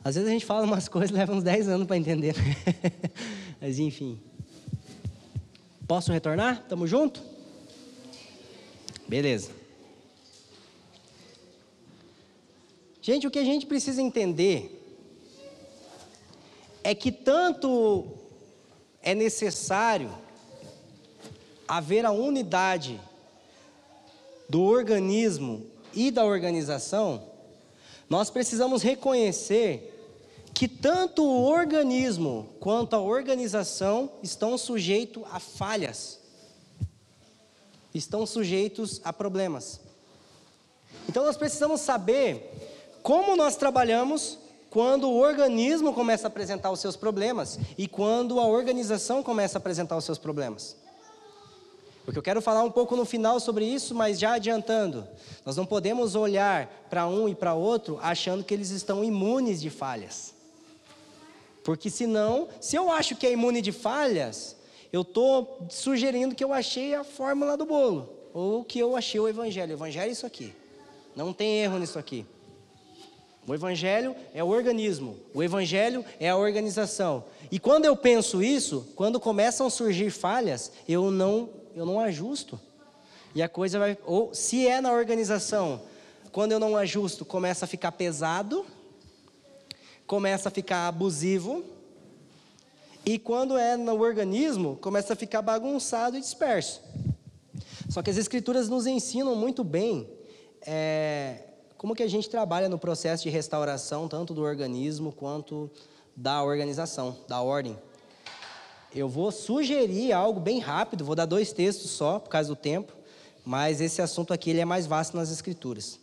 Às 0.04 0.16
vezes 0.16 0.30
a 0.30 0.34
gente 0.34 0.45
fala 0.45 0.66
umas 0.66 0.88
coisas, 0.89 1.12
leva 1.12 1.34
uns 1.34 1.43
10 1.43 1.70
anos 1.70 1.88
para 1.88 1.97
entender. 1.97 2.36
Mas 3.62 3.80
enfim. 3.80 4.20
Posso 5.88 6.12
retornar? 6.12 6.66
Tamo 6.68 6.86
junto? 6.86 7.22
Beleza. 9.08 9.51
Gente, 13.01 13.28
o 13.28 13.32
que 13.32 13.39
a 13.39 13.43
gente 13.43 13.66
precisa 13.66 14.01
entender 14.01 14.80
é 16.84 16.95
que 16.95 17.12
tanto 17.12 18.08
é 19.01 19.14
necessário 19.14 20.10
haver 21.68 22.06
a 22.06 22.12
unidade 22.12 22.99
do 24.47 24.62
organismo 24.62 25.66
e 25.93 26.12
da 26.12 26.26
organização, 26.26 27.24
nós 28.10 28.30
precisamos 28.30 28.82
reconhecer 28.82 29.92
que 30.54 30.68
tanto 30.68 31.24
o 31.24 31.45
organismo 31.45 32.49
quanto 32.60 32.95
a 32.95 32.99
organização 32.99 34.12
estão 34.22 34.58
sujeitos 34.58 35.24
a 35.32 35.39
falhas, 35.39 36.20
estão 37.93 38.26
sujeitos 38.26 39.01
a 39.04 39.12
problemas. 39.12 39.80
Então 41.10 41.26
nós 41.26 41.38
precisamos 41.38 41.82
saber 41.82 42.51
como 43.01 43.36
nós 43.36 43.56
trabalhamos 43.56 44.38
quando 44.70 45.10
o 45.10 45.20
organismo 45.20 45.93
começa 45.93 46.28
a 46.28 46.30
apresentar 46.30 46.72
os 46.72 46.80
seus 46.80 46.95
problemas 46.95 47.60
e 47.78 47.88
quando 47.88 48.39
a 48.39 48.47
organização 48.47 49.22
começa 49.22 49.58
a 49.58 49.60
apresentar 49.60 49.97
os 49.97 50.06
seus 50.06 50.18
problemas. 50.18 50.76
Porque 52.06 52.18
eu 52.18 52.24
quero 52.24 52.41
falar 52.41 52.64
um 52.64 52.72
pouco 52.72 52.95
no 52.95 53.06
final 53.06 53.39
sobre 53.39 53.66
isso, 53.66 53.95
mas 53.95 54.20
já 54.20 54.34
adiantando, 54.34 55.08
nós 55.45 55.56
não 55.56 55.66
podemos 55.66 56.16
olhar 56.16 56.68
para 56.89 57.08
um 57.08 57.30
e 57.30 57.36
para 57.36 57.54
outro 57.54 57.97
achando 58.01 58.43
que 58.43 58.54
eles 58.54 58.72
estão 58.72 59.04
imunes 59.04 59.62
de 59.62 59.70
falhas. 59.70 60.32
Porque 61.64 61.89
senão, 61.89 62.49
se 62.59 62.76
eu 62.76 62.91
acho 62.91 63.16
que 63.16 63.26
é 63.26 63.32
imune 63.32 63.61
de 63.61 63.72
falhas, 63.72 64.55
eu 64.91 65.01
estou 65.01 65.66
sugerindo 65.70 66.36
que 66.36 66.43
eu 66.43 66.53
achei 66.53 66.93
a 66.93 67.03
fórmula 67.03 67.55
do 67.55 67.66
bolo. 67.66 68.09
Ou 68.34 68.64
que 68.64 68.80
eu 68.80 68.95
achei 68.95 69.20
o 69.20 69.28
evangelho. 69.28 69.72
O 69.72 69.78
evangelho 69.78 70.09
é 70.09 70.11
isso 70.11 70.26
aqui. 70.26 70.53
Não 71.16 71.32
tem 71.32 71.61
erro 71.61 71.80
nisso 71.80 71.97
aqui. 71.97 72.26
O 73.45 73.53
evangelho 73.53 74.16
é 74.34 74.41
o 74.41 74.47
organismo, 74.47 75.18
o 75.34 75.43
evangelho 75.43 76.05
é 76.18 76.30
a 76.30 76.38
organização. 76.38 77.26
E 77.51 77.59
quando 77.59 77.84
eu 77.84 77.95
penso 77.95 78.41
isso, 78.41 78.88
quando 78.95 79.20
começam 79.20 79.68
a 79.68 79.70
surgir 79.70 80.11
falhas, 80.11 80.72
eu 80.88 81.11
não, 81.11 81.49
eu 81.76 81.86
não 81.86 81.99
ajusto. 81.99 82.57
E 83.36 83.41
a 83.41 83.49
coisa 83.49 83.80
vai, 83.80 83.97
ou 84.05 84.34
se 84.34 84.66
é 84.66 84.80
na 84.80 84.93
organização, 84.93 85.82
quando 86.32 86.53
eu 86.53 86.59
não 86.59 86.78
ajusto, 86.78 87.26
começa 87.26 87.66
a 87.66 87.68
ficar 87.68 87.91
pesado, 87.91 88.66
começa 90.06 90.49
a 90.49 90.51
ficar 90.51 90.88
abusivo, 90.88 91.64
e 93.06 93.20
quando 93.20 93.58
é 93.58 93.76
no 93.76 93.99
organismo, 94.01 94.78
começa 94.78 95.14
a 95.14 95.16
ficar 95.16 95.41
bagunçado 95.41 96.18
e 96.18 96.22
disperso. 96.22 96.82
Só 97.89 98.01
que 98.01 98.10
as 98.10 98.18
Escrituras 98.18 98.70
nos 98.70 98.88
ensinam 98.88 99.36
muito 99.36 99.64
bem 99.64 100.10
é, 100.66 101.39
como 101.78 101.93
que 101.93 102.01
a 102.01 102.08
gente 102.08 102.30
trabalha 102.30 102.70
no 102.70 102.80
processo 102.80 103.24
de 103.24 103.30
restauração, 103.30 104.08
tanto 104.08 104.34
do 104.34 104.41
organismo 104.41 105.12
quanto 105.12 105.70
da 106.16 106.41
organização, 106.41 107.18
da 107.28 107.41
ordem. 107.41 107.78
Eu 108.95 109.10
vou 109.10 109.32
sugerir 109.32 110.14
algo 110.14 110.39
bem 110.39 110.60
rápido, 110.60 111.04
vou 111.04 111.16
dar 111.16 111.26
dois 111.26 111.51
textos 111.51 111.91
só, 111.91 112.20
por 112.20 112.30
causa 112.30 112.47
do 112.47 112.56
tempo, 112.56 112.93
mas 113.43 113.82
esse 113.82 114.01
assunto 114.01 114.34
aqui 114.34 114.51
ele 114.51 114.62
é 114.62 114.66
mais 114.66 114.86
vasto 114.86 115.18
nas 115.18 115.30
Escrituras. 115.30 115.99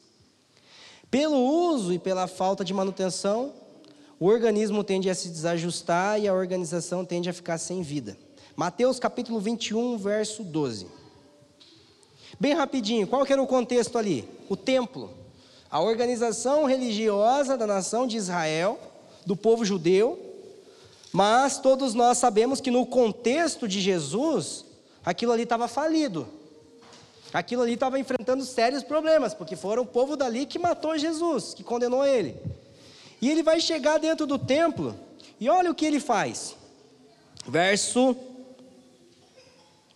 Pelo 1.11 1.39
uso 1.39 1.95
e 1.95 1.99
pela 1.99 2.27
falta 2.27 2.63
de 2.63 2.75
manutenção, 2.75 3.55
o 4.21 4.27
organismo 4.27 4.85
tende 4.85 5.09
a 5.09 5.14
se 5.14 5.31
desajustar 5.31 6.21
e 6.21 6.29
a 6.29 6.35
organização 6.35 7.07
tende 7.07 7.31
a 7.31 7.33
ficar 7.33 7.57
sem 7.57 7.81
vida. 7.81 8.18
Mateus 8.55 8.99
capítulo 8.99 9.41
21, 9.41 9.97
verso 9.97 10.45
12. 10.45 10.87
Bem 12.39 12.53
rapidinho, 12.53 13.07
qual 13.07 13.25
que 13.25 13.33
era 13.33 13.43
o 13.43 13.47
contexto 13.47 13.97
ali? 13.97 14.29
O 14.47 14.57
templo. 14.57 15.11
A 15.71 15.81
organização 15.81 16.66
religiosa 16.66 17.57
da 17.57 17.66
nação 17.66 18.07
de 18.07 18.18
Israel, 18.18 18.79
do 19.25 19.35
povo 19.35 19.64
judeu, 19.64 20.18
mas 21.11 21.59
todos 21.59 21.95
nós 21.95 22.18
sabemos 22.18 22.61
que 22.61 22.71
no 22.71 22.85
contexto 22.85 23.66
de 23.66 23.81
Jesus, 23.81 24.66
aquilo 25.03 25.33
ali 25.33 25.45
estava 25.45 25.66
falido. 25.66 26.29
Aquilo 27.33 27.62
ali 27.62 27.73
estava 27.73 27.99
enfrentando 27.99 28.45
sérios 28.45 28.83
problemas, 28.83 29.33
porque 29.33 29.57
foram 29.57 29.85
o 29.85 29.87
povo 29.87 30.14
dali 30.14 30.45
que 30.45 30.59
matou 30.59 30.99
Jesus, 30.99 31.55
que 31.55 31.64
condenou 31.64 32.05
ele. 32.05 32.37
E 33.21 33.31
ele 33.31 33.43
vai 33.43 33.61
chegar 33.61 33.99
dentro 33.99 34.27
do 34.27 34.39
templo, 34.39 34.95
e 35.39 35.49
olha 35.49 35.71
o 35.71 35.75
que 35.75 35.85
ele 35.85 36.01
faz. 36.01 36.57
Verso 37.47 38.16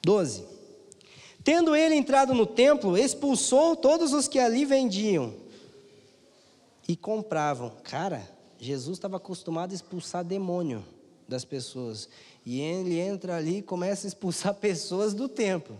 12. 0.03 0.45
Tendo 1.43 1.77
ele 1.77 1.95
entrado 1.95 2.35
no 2.35 2.47
templo, 2.47 2.97
expulsou 2.97 3.77
todos 3.77 4.13
os 4.13 4.27
que 4.27 4.39
ali 4.39 4.65
vendiam 4.65 5.35
e 6.89 6.97
compravam. 6.97 7.71
Cara, 7.83 8.27
Jesus 8.59 8.97
estava 8.97 9.19
acostumado 9.19 9.73
a 9.73 9.75
expulsar 9.75 10.25
demônio 10.25 10.85
das 11.29 11.45
pessoas. 11.45 12.09
E 12.47 12.61
ele 12.61 12.99
entra 12.99 13.37
ali 13.37 13.59
e 13.59 13.63
começa 13.63 14.07
a 14.07 14.09
expulsar 14.09 14.55
pessoas 14.57 15.13
do 15.13 15.29
templo. 15.29 15.77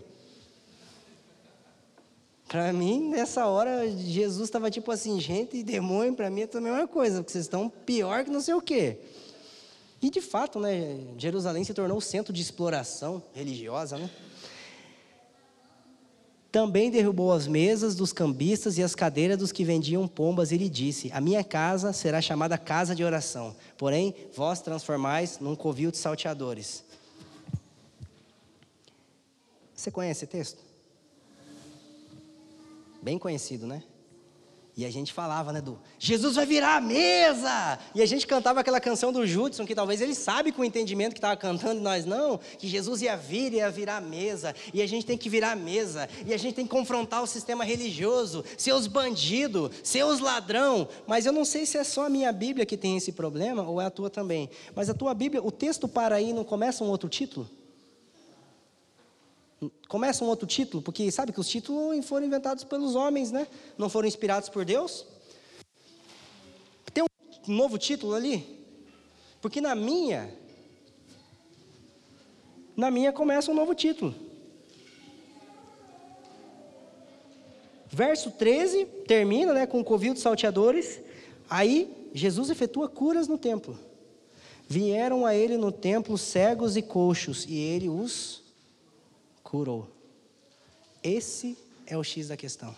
Para 2.47 2.71
mim, 2.71 3.09
nessa 3.09 3.47
hora, 3.47 3.89
Jesus 3.89 4.47
estava 4.47 4.69
tipo 4.69 4.91
assim, 4.91 5.19
gente 5.19 5.57
e 5.57 5.63
demônio, 5.63 6.13
para 6.13 6.29
mim 6.29 6.41
é 6.41 6.49
a 6.57 6.61
mesma 6.61 6.87
coisa, 6.87 7.17
porque 7.17 7.31
vocês 7.31 7.45
estão 7.45 7.69
pior 7.69 8.23
que 8.23 8.29
não 8.29 8.41
sei 8.41 8.53
o 8.53 8.61
quê. 8.61 8.99
E 10.01 10.09
de 10.09 10.21
fato, 10.21 10.59
né, 10.59 10.99
Jerusalém 11.17 11.63
se 11.63 11.73
tornou 11.73 11.97
o 11.97 12.01
centro 12.01 12.31
de 12.31 12.41
exploração 12.41 13.23
religiosa, 13.33 13.97
né? 13.97 14.09
Também 16.51 16.89
derrubou 16.89 17.33
as 17.33 17.47
mesas 17.47 17.95
dos 17.95 18.13
cambistas 18.13 18.77
e 18.77 18.83
as 18.83 18.95
cadeiras 18.95 19.37
dos 19.37 19.51
que 19.51 19.65
vendiam 19.65 20.07
pombas 20.07 20.51
e 20.51 20.57
lhe 20.57 20.69
disse: 20.69 21.11
A 21.11 21.19
minha 21.19 21.43
casa 21.43 21.91
será 21.91 22.21
chamada 22.21 22.57
casa 22.57 22.95
de 22.95 23.03
oração, 23.03 23.55
porém 23.77 24.15
vós 24.33 24.61
transformais 24.61 25.39
num 25.39 25.55
covil 25.55 25.91
de 25.91 25.97
salteadores. 25.97 26.85
Você 29.75 29.91
conhece 29.91 30.23
esse 30.23 30.27
texto? 30.27 30.74
Bem 33.05 33.19
conhecido, 33.19 33.67
né? 33.67 33.83
E 34.75 34.83
a 34.83 34.89
gente 34.89 35.13
falava, 35.13 35.53
né, 35.53 35.61
do 35.61 35.79
Jesus 35.99 36.35
vai 36.37 36.45
virar 36.47 36.77
a 36.77 36.81
mesa! 36.81 37.77
E 37.93 38.01
a 38.01 38.05
gente 38.07 38.25
cantava 38.25 38.61
aquela 38.61 38.79
canção 38.79 39.13
do 39.13 39.27
Judson, 39.27 39.63
que 39.63 39.75
talvez 39.75 40.01
ele 40.01 40.15
sabe 40.15 40.51
com 40.51 40.63
o 40.63 40.65
entendimento 40.65 41.13
que 41.13 41.19
estava 41.19 41.37
cantando, 41.37 41.79
nós 41.81 42.03
não, 42.03 42.39
que 42.57 42.67
Jesus 42.67 43.03
ia 43.03 43.15
vir 43.15 43.53
e 43.53 43.57
ia 43.57 43.69
virar 43.69 43.97
a 43.97 44.01
mesa, 44.01 44.55
e 44.73 44.81
a 44.81 44.87
gente 44.87 45.05
tem 45.05 45.15
que 45.15 45.29
virar 45.29 45.51
a 45.51 45.55
mesa, 45.55 46.09
e 46.25 46.33
a 46.33 46.37
gente 46.37 46.55
tem 46.55 46.65
que 46.65 46.71
confrontar 46.71 47.21
o 47.21 47.27
sistema 47.27 47.63
religioso, 47.63 48.43
seus 48.57 48.87
bandidos, 48.87 49.69
seus 49.83 50.19
ladrão. 50.19 50.87
Mas 51.05 51.27
eu 51.27 51.31
não 51.31 51.45
sei 51.45 51.67
se 51.67 51.77
é 51.77 51.83
só 51.83 52.07
a 52.07 52.09
minha 52.09 52.33
Bíblia 52.33 52.65
que 52.65 52.75
tem 52.75 52.97
esse 52.97 53.11
problema, 53.11 53.61
ou 53.61 53.79
é 53.79 53.85
a 53.85 53.91
tua 53.91 54.09
também. 54.09 54.49
Mas 54.73 54.89
a 54.89 54.95
tua 54.95 55.13
Bíblia, 55.13 55.43
o 55.43 55.51
texto 55.51 55.87
para 55.87 56.15
aí, 56.15 56.33
não 56.33 56.43
começa 56.43 56.83
um 56.83 56.87
outro 56.87 57.07
título? 57.07 57.47
Começa 59.87 60.23
um 60.23 60.27
outro 60.27 60.47
título, 60.47 60.81
porque 60.81 61.11
sabe 61.11 61.31
que 61.31 61.39
os 61.39 61.47
títulos 61.47 62.05
foram 62.05 62.25
inventados 62.25 62.63
pelos 62.63 62.95
homens, 62.95 63.31
né? 63.31 63.47
Não 63.77 63.89
foram 63.89 64.07
inspirados 64.07 64.49
por 64.49 64.65
Deus. 64.65 65.05
Tem 66.93 67.03
um 67.03 67.53
novo 67.53 67.77
título 67.77 68.13
ali? 68.13 68.65
Porque 69.41 69.61
na 69.61 69.75
minha, 69.75 70.33
na 72.75 72.89
minha 72.89 73.13
começa 73.13 73.51
um 73.51 73.55
novo 73.55 73.75
título. 73.75 74.15
Verso 77.87 78.31
13 78.31 78.85
termina 79.07 79.53
né, 79.53 79.65
com 79.65 79.79
o 79.79 79.83
covil 79.83 80.13
de 80.13 80.19
salteadores. 80.19 80.99
Aí 81.49 82.09
Jesus 82.13 82.49
efetua 82.49 82.89
curas 82.89 83.27
no 83.27 83.37
templo. 83.37 83.79
Vieram 84.67 85.25
a 85.25 85.35
ele 85.35 85.57
no 85.57 85.71
templo 85.71 86.17
cegos 86.17 86.75
e 86.75 86.81
coxos, 86.81 87.45
e 87.47 87.57
ele 87.57 87.87
os 87.87 88.44
curou. 89.45 89.87
Esse 91.03 91.55
é 91.85 91.95
o 91.95 92.03
X 92.03 92.27
da 92.29 92.35
questão. 92.35 92.75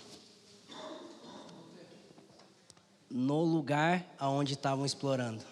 No 3.09 3.41
lugar 3.41 4.05
aonde 4.19 4.53
estavam 4.53 4.85
explorando. 4.85 5.43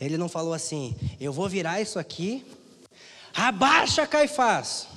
Ele 0.00 0.16
não 0.16 0.28
falou 0.28 0.54
assim: 0.54 0.96
eu 1.20 1.32
vou 1.32 1.48
virar 1.48 1.82
isso 1.82 1.98
aqui, 1.98 2.46
abaixa 3.34 4.06
Caifás, 4.06 4.88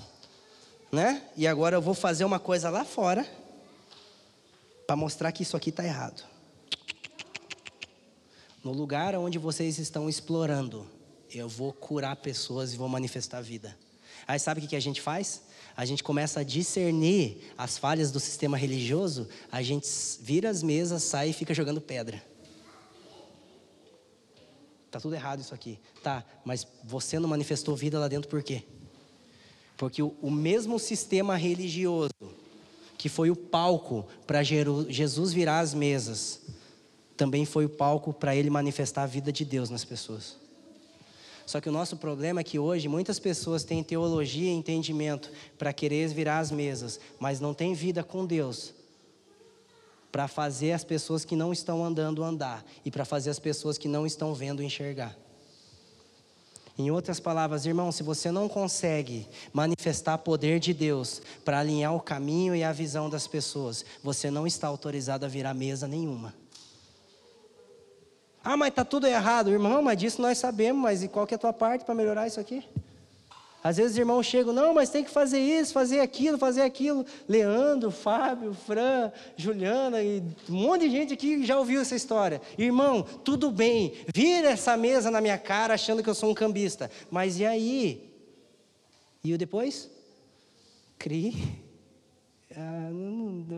né? 0.89 1.22
E 1.36 1.45
agora 1.45 1.76
eu 1.76 1.82
vou 1.82 1.93
fazer 1.93 2.24
uma 2.24 2.39
coisa 2.39 2.70
lá 2.70 2.86
fora 2.86 3.30
para 4.88 4.95
mostrar 4.95 5.34
que 5.34 5.43
isso 5.43 5.58
aqui 5.58 5.70
está 5.70 5.84
errado. 5.84 6.24
No 8.64 8.72
lugar 8.72 9.16
onde 9.16 9.38
vocês 9.38 9.80
estão 9.80 10.08
explorando, 10.08 10.88
eu 11.30 11.49
vou 11.49 11.74
curar 11.74 12.16
pessoas 12.16 12.74
e 12.74 12.78
vou 12.78 12.88
manifestar 12.88 13.41
vida. 13.41 13.78
Aí 14.28 14.39
sabe 14.39 14.63
o 14.63 14.67
que 14.67 14.76
a 14.76 14.80
gente 14.80 15.01
faz? 15.01 15.43
A 15.76 15.86
gente 15.86 16.03
começa 16.03 16.41
a 16.41 16.43
discernir 16.43 17.53
as 17.57 17.78
falhas 17.78 18.11
do 18.11 18.19
sistema 18.19 18.57
religioso, 18.57 19.28
a 19.51 19.61
gente 19.61 19.88
vira 20.22 20.49
as 20.49 20.61
mesas, 20.61 21.03
sai 21.03 21.30
e 21.30 21.34
fica 21.34 21.53
jogando 21.53 21.80
pedra. 21.80 22.24
Tá 24.89 24.99
tudo 24.99 25.15
errado 25.15 25.39
isso 25.39 25.53
aqui. 25.53 25.80
Tá, 26.03 26.26
mas 26.43 26.67
você 26.84 27.17
não 27.17 27.30
manifestou 27.30 27.76
vida 27.76 27.97
lá 27.97 28.07
dentro 28.07 28.30
por 28.30 28.43
quê? 28.43 28.63
Porque 29.78 30.03
o, 30.03 30.13
o 30.22 30.30
mesmo 30.30 30.78
sistema 30.78 31.36
religioso 31.38 32.11
que 33.01 33.09
foi 33.09 33.32
o 33.32 33.36
palco 33.36 34.05
para 34.28 34.43
Jesus 34.43 35.34
virar 35.34 35.61
as 35.61 35.74
mesas, 35.74 36.39
também 37.17 37.45
foi 37.45 37.65
o 37.65 37.69
palco 37.69 38.13
para 38.13 38.36
ele 38.36 38.47
manifestar 38.49 39.01
a 39.01 39.07
vida 39.07 39.32
de 39.32 39.43
Deus 39.43 39.72
nas 39.72 39.84
pessoas. 39.84 40.38
Só 41.46 41.60
que 41.60 41.70
o 41.70 41.72
nosso 41.72 41.98
problema 41.98 42.42
é 42.42 42.44
que 42.44 42.60
hoje 42.60 42.88
muitas 42.88 43.20
pessoas 43.20 43.64
têm 43.64 43.84
teologia 43.84 44.50
e 44.50 44.56
entendimento 44.56 45.32
para 45.58 45.74
querer 45.74 46.08
virar 46.10 46.39
as 46.39 46.52
mesas, 46.52 47.00
mas 47.20 47.39
não 47.39 47.54
têm 47.54 47.74
vida 47.74 48.04
com 48.04 48.26
Deus 48.26 48.74
para 50.12 50.28
fazer 50.28 50.74
as 50.74 50.84
pessoas 50.84 51.24
que 51.24 51.36
não 51.36 51.54
estão 51.54 51.84
andando 51.84 52.24
andar 52.24 52.66
e 52.84 52.92
para 52.92 53.06
fazer 53.06 53.30
as 53.30 53.39
pessoas 53.39 53.78
que 53.78 53.88
não 53.88 54.06
estão 54.06 54.34
vendo 54.34 54.62
enxergar. 54.62 55.16
Em 56.78 56.89
outras 56.89 57.20
palavras, 57.20 57.66
irmão, 57.66 57.92
se 57.92 58.02
você 58.02 58.32
não 58.32 58.50
consegue 58.50 59.28
manifestar 59.54 60.18
poder 60.18 60.60
de 60.60 60.74
Deus 60.74 61.22
para 61.46 61.60
alinhar 61.60 61.96
o 61.96 62.00
caminho 62.00 62.56
e 62.56 62.64
a 62.64 62.72
visão 62.72 63.10
das 63.10 63.28
pessoas, 63.28 63.86
você 64.04 64.32
não 64.32 64.48
está 64.48 64.68
autorizado 64.68 65.26
a 65.26 65.30
virar 65.30 65.54
mesa 65.54 65.88
nenhuma. 65.88 66.34
Ah, 68.44 68.58
mas 68.58 68.70
está 68.70 68.84
tudo 68.84 69.06
errado, 69.06 69.52
irmão, 69.52 69.82
mas 69.82 69.98
disso 69.98 70.22
nós 70.22 70.38
sabemos, 70.38 70.82
mas 70.82 71.04
e 71.04 71.08
qual 71.08 71.28
que 71.28 71.34
é 71.34 71.38
a 71.38 71.39
tua 71.39 71.54
parte 71.54 71.86
para 71.86 71.94
melhorar 71.94 72.28
isso 72.28 72.39
aqui? 72.39 72.64
Às 73.64 73.78
vezes 73.78 73.92
os 73.92 73.98
irmãos 74.00 74.26
chegam, 74.26 74.52
não, 74.52 74.74
mas 74.74 74.89
tem 74.89 75.04
que 75.04 75.12
fazer 75.12 75.39
isso, 75.39 75.72
fazer 75.72 76.00
aquilo, 76.00 76.39
fazer 76.39 76.64
aquilo. 76.64 77.06
Leandro, 77.28 77.92
Fábio, 77.92 78.56
Fran, 78.56 79.12
Juliana 79.38 80.02
e 80.02 80.24
um 80.50 80.54
monte 80.54 80.89
de 80.89 80.89
gente 80.89 81.14
aqui 81.14 81.46
já 81.46 81.60
ouviu 81.60 81.80
essa 81.80 81.96
história. 81.96 82.42
Irmão, 82.58 83.04
tudo 83.04 83.52
bem, 83.52 83.94
vira 84.08 84.50
essa 84.50 84.76
mesa 84.76 85.12
na 85.12 85.22
minha 85.22 85.38
cara 85.38 85.76
achando 85.76 86.02
que 86.02 86.10
eu 86.10 86.16
sou 86.16 86.32
um 86.32 86.34
cambista. 86.34 86.89
Mas 87.12 87.39
e 87.39 87.46
aí? 87.46 88.12
E 89.24 89.32
o 89.32 89.38
depois? 89.38 89.92
Crie. 90.98 91.36
Ah, 92.58 92.89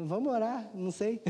vamos 0.05 0.33
orar, 0.33 0.69
não 0.73 0.91
sei. 0.91 1.21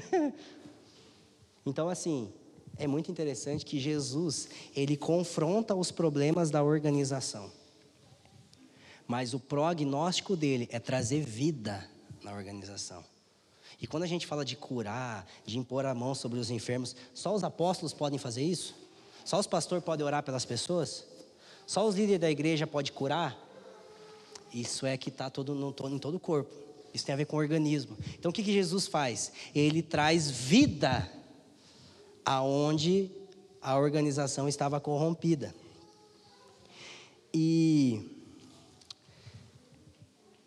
então, 1.64 1.90
assim, 1.90 2.34
é 2.78 2.88
muito 2.88 3.12
interessante 3.12 3.66
que 3.66 3.80
Jesus, 3.80 4.50
ele 4.76 4.98
confronta 4.98 5.76
os 5.76 5.92
problemas 5.92 6.50
da 6.50 6.64
organização. 6.64 7.52
Mas 9.08 9.34
o 9.34 9.40
prognóstico 9.40 10.36
dele 10.36 10.68
é 10.72 10.80
trazer 10.80 11.24
vida 11.24 11.88
na 12.24 12.34
organização. 12.34 13.04
E 13.80 13.86
quando 13.86 14.04
a 14.04 14.08
gente 14.08 14.26
fala 14.26 14.46
de 14.46 14.56
curar, 14.56 15.28
de 15.46 15.58
impor 15.58 15.86
a 15.86 15.94
mão 15.94 16.16
sobre 16.16 16.40
os 16.40 16.50
enfermos, 16.50 16.96
só 17.14 17.36
os 17.36 17.44
apóstolos 17.44 17.94
podem 17.94 18.18
fazer 18.18 18.44
isso? 18.44 18.74
Só 19.26 19.40
os 19.40 19.48
pastores 19.48 19.84
podem 19.84 20.06
orar 20.06 20.24
pelas 20.24 20.46
pessoas? 20.46 21.06
Só 21.68 21.88
os 21.88 21.96
líderes 21.96 22.22
da 22.22 22.32
igreja 22.32 22.66
podem 22.66 22.94
curar? 22.94 23.38
Isso 24.54 24.86
é 24.86 24.96
que 24.98 25.10
está 25.10 25.28
em 25.28 25.32
todo 25.32 26.16
o 26.16 26.20
corpo. 26.20 26.54
Isso 26.94 27.06
tem 27.06 27.14
a 27.14 27.18
ver 27.18 27.26
com 27.26 27.36
o 27.36 27.40
organismo. 27.40 27.98
Então 28.18 28.30
o 28.30 28.34
que, 28.34 28.44
que 28.44 28.54
Jesus 28.54 28.88
faz? 28.88 29.32
Ele 29.54 29.82
traz 29.82 30.30
vida 30.30 31.10
aonde 32.26 33.12
a 33.62 33.78
organização 33.78 34.48
estava 34.48 34.80
corrompida. 34.80 35.54
E 37.34 38.14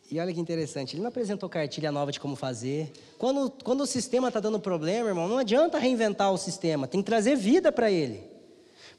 e 0.09 0.21
olha 0.21 0.33
que 0.33 0.39
interessante, 0.41 0.95
ele 0.95 1.03
não 1.03 1.09
apresentou 1.09 1.49
cartilha 1.49 1.91
nova 1.91 2.13
de 2.13 2.21
como 2.21 2.37
fazer. 2.37 2.93
Quando, 3.19 3.51
quando 3.65 3.81
o 3.81 3.87
sistema 3.87 4.29
está 4.29 4.39
dando 4.39 4.61
problema, 4.61 5.09
irmão, 5.09 5.27
não 5.27 5.39
adianta 5.39 5.79
reinventar 5.79 6.33
o 6.33 6.39
sistema, 6.39 6.87
tem 6.87 7.01
que 7.01 7.07
trazer 7.07 7.35
vida 7.35 7.73
para 7.73 7.91
ele. 7.91 8.23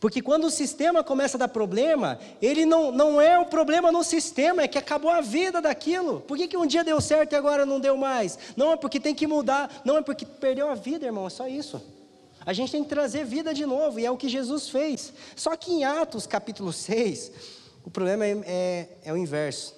Porque 0.01 0.21
quando 0.21 0.43
o 0.43 0.51
sistema 0.51 1.03
começa 1.03 1.37
a 1.37 1.39
dar 1.39 1.47
problema, 1.47 2.19
ele 2.41 2.65
não, 2.65 2.91
não 2.91 3.21
é 3.21 3.39
o 3.39 3.45
problema 3.45 3.91
no 3.91 4.03
sistema, 4.03 4.63
é 4.63 4.67
que 4.67 4.77
acabou 4.77 5.09
a 5.09 5.21
vida 5.21 5.61
daquilo. 5.61 6.19
Por 6.21 6.37
que, 6.37 6.47
que 6.47 6.57
um 6.57 6.67
dia 6.67 6.83
deu 6.83 6.99
certo 6.99 7.33
e 7.33 7.35
agora 7.35 7.65
não 7.65 7.79
deu 7.79 7.95
mais? 7.95 8.37
Não 8.55 8.73
é 8.73 8.75
porque 8.75 8.99
tem 8.99 9.15
que 9.15 9.25
mudar, 9.25 9.81
não 9.85 9.97
é 9.97 10.01
porque 10.01 10.25
perdeu 10.25 10.69
a 10.69 10.75
vida, 10.75 11.05
irmão, 11.05 11.25
é 11.25 11.29
só 11.29 11.47
isso. 11.47 11.81
A 12.47 12.53
gente 12.53 12.71
tem 12.71 12.81
que 12.81 12.89
trazer 12.89 13.25
vida 13.25 13.53
de 13.53 13.65
novo, 13.65 13.99
e 13.99 14.05
é 14.05 14.09
o 14.09 14.15
que 14.15 14.29
Jesus 14.29 14.69
fez. 14.69 15.11
Só 15.35 15.53
que 15.57 15.69
em 15.69 15.83
Atos 15.83 16.25
capítulo 16.25 16.71
6, 16.71 17.29
o 17.83 17.89
problema 17.89 18.25
é, 18.25 18.41
é, 18.45 18.87
é 19.03 19.11
o 19.11 19.17
inverso. 19.17 19.75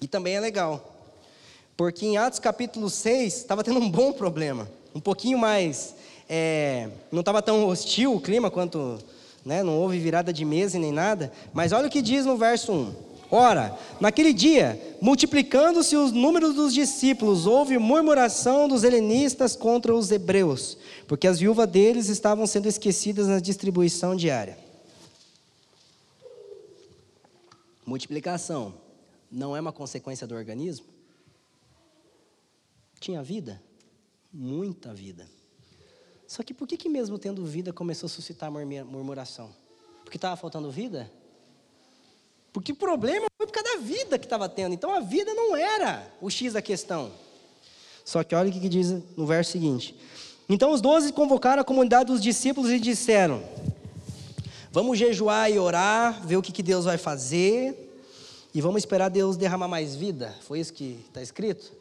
E 0.00 0.06
também 0.06 0.36
é 0.36 0.40
legal. 0.40 0.94
Porque 1.76 2.06
em 2.06 2.16
Atos 2.16 2.38
capítulo 2.38 2.88
6 2.88 3.34
estava 3.34 3.64
tendo 3.64 3.80
um 3.80 3.90
bom 3.90 4.12
problema. 4.12 4.70
Um 4.94 5.00
pouquinho 5.00 5.36
mais. 5.36 5.96
É, 6.30 6.88
não 7.10 7.18
estava 7.18 7.42
tão 7.42 7.66
hostil 7.66 8.14
o 8.14 8.20
clima 8.20 8.48
quanto. 8.48 9.00
Né, 9.44 9.60
não 9.62 9.76
houve 9.76 9.98
virada 9.98 10.32
de 10.32 10.44
mesa 10.44 10.78
nem 10.78 10.92
nada. 10.92 11.32
Mas 11.52 11.72
olha 11.72 11.88
o 11.88 11.90
que 11.90 12.00
diz 12.00 12.24
no 12.24 12.36
verso 12.36 12.70
1. 12.72 12.94
Ora, 13.34 13.76
naquele 14.00 14.32
dia, 14.32 14.96
multiplicando-se 15.02 15.96
os 15.96 16.12
números 16.12 16.54
dos 16.54 16.72
discípulos, 16.72 17.46
houve 17.46 17.76
murmuração 17.78 18.68
dos 18.68 18.84
helenistas 18.84 19.56
contra 19.56 19.92
os 19.92 20.12
hebreus, 20.12 20.78
porque 21.08 21.26
as 21.26 21.40
viúvas 21.40 21.68
deles 21.68 22.08
estavam 22.08 22.46
sendo 22.46 22.68
esquecidas 22.68 23.26
na 23.26 23.40
distribuição 23.40 24.14
diária. 24.14 24.56
Multiplicação 27.84 28.72
não 29.28 29.56
é 29.56 29.60
uma 29.60 29.72
consequência 29.72 30.28
do 30.28 30.36
organismo? 30.36 30.86
Tinha 33.00 33.20
vida? 33.20 33.60
Muita 34.32 34.94
vida. 34.94 35.28
Só 36.28 36.44
que 36.44 36.54
por 36.54 36.68
que, 36.68 36.76
que 36.76 36.88
mesmo 36.88 37.18
tendo 37.18 37.44
vida 37.44 37.72
começou 37.72 38.06
a 38.06 38.10
suscitar 38.10 38.48
murmuração? 38.52 39.52
Porque 40.04 40.18
estava 40.18 40.36
faltando 40.36 40.70
vida? 40.70 41.10
Porque 42.54 42.70
o 42.70 42.76
problema 42.76 43.26
foi 43.36 43.48
por 43.48 43.52
causa 43.52 43.76
da 43.76 43.84
vida 43.84 44.16
que 44.16 44.26
estava 44.26 44.48
tendo. 44.48 44.72
Então 44.72 44.94
a 44.94 45.00
vida 45.00 45.34
não 45.34 45.56
era 45.56 46.06
o 46.20 46.30
X 46.30 46.52
da 46.52 46.62
questão. 46.62 47.10
Só 48.04 48.22
que 48.22 48.32
olha 48.32 48.48
o 48.48 48.52
que 48.52 48.68
diz 48.68 48.92
no 49.16 49.26
verso 49.26 49.50
seguinte. 49.50 49.96
Então 50.48 50.70
os 50.70 50.80
doze 50.80 51.12
convocaram 51.12 51.62
a 51.62 51.64
comunidade 51.64 52.12
dos 52.12 52.22
discípulos 52.22 52.70
e 52.70 52.78
disseram: 52.78 53.42
Vamos 54.70 54.96
jejuar 54.96 55.50
e 55.50 55.58
orar, 55.58 56.24
ver 56.24 56.36
o 56.36 56.42
que, 56.42 56.52
que 56.52 56.62
Deus 56.62 56.84
vai 56.84 56.96
fazer. 56.96 57.80
E 58.54 58.60
vamos 58.60 58.82
esperar 58.82 59.08
Deus 59.08 59.36
derramar 59.36 59.66
mais 59.66 59.96
vida? 59.96 60.32
Foi 60.42 60.60
isso 60.60 60.72
que 60.72 61.04
está 61.08 61.20
escrito? 61.20 61.72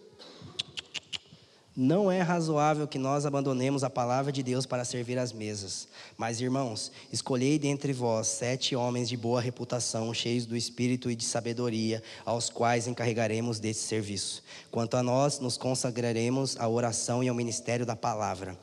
Não 1.76 2.12
é 2.12 2.22
razoável 2.22 2.88
que 2.88 3.00
nós 3.00 3.26
abandonemos 3.26 3.84
a 3.84 3.90
palavra 3.90 4.32
de 4.32 4.44
Deus 4.44 4.66
para 4.66 4.86
servir 4.86 5.18
às 5.18 5.34
mesas. 5.34 5.88
Mas, 6.16 6.40
irmãos, 6.40 6.92
escolhei 7.12 7.58
dentre 7.58 7.92
vós 7.92 8.28
sete 8.28 8.76
homens 8.76 9.10
de 9.10 9.18
boa 9.18 9.42
reputação, 9.42 10.14
cheios 10.14 10.46
do 10.46 10.56
espírito 10.56 11.10
e 11.10 11.16
de 11.16 11.24
sabedoria, 11.24 12.04
aos 12.24 12.50
quais 12.50 12.88
encarregaremos 12.88 13.60
desse 13.60 13.88
serviço. 13.88 14.44
Quanto 14.70 14.96
a 14.96 15.02
nós, 15.02 15.40
nos 15.40 15.58
consagraremos 15.58 16.56
à 16.60 16.68
oração 16.68 17.24
e 17.24 17.30
ao 17.30 17.36
ministério 17.36 17.86
da 17.86 17.96
palavra. 17.96 18.56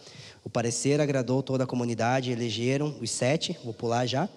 O 0.45 0.49
parecer 0.49 1.01
agradou 1.01 1.43
toda 1.43 1.65
a 1.65 1.67
comunidade, 1.67 2.31
elegeram 2.31 2.95
os 3.01 3.11
sete, 3.11 3.59
vou 3.65 3.75
pular 3.75 4.07
já 4.07 4.29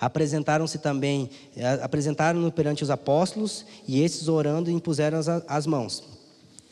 Apresentaram-se 0.00 0.78
também, 0.78 1.28
eh, 1.56 1.80
apresentaram-no 1.82 2.52
perante 2.52 2.84
os 2.84 2.90
apóstolos, 2.90 3.64
e 3.86 4.00
esses 4.00 4.28
orando 4.28 4.70
impuseram 4.70 5.18
as, 5.18 5.28
as 5.28 5.66
mãos. 5.66 6.17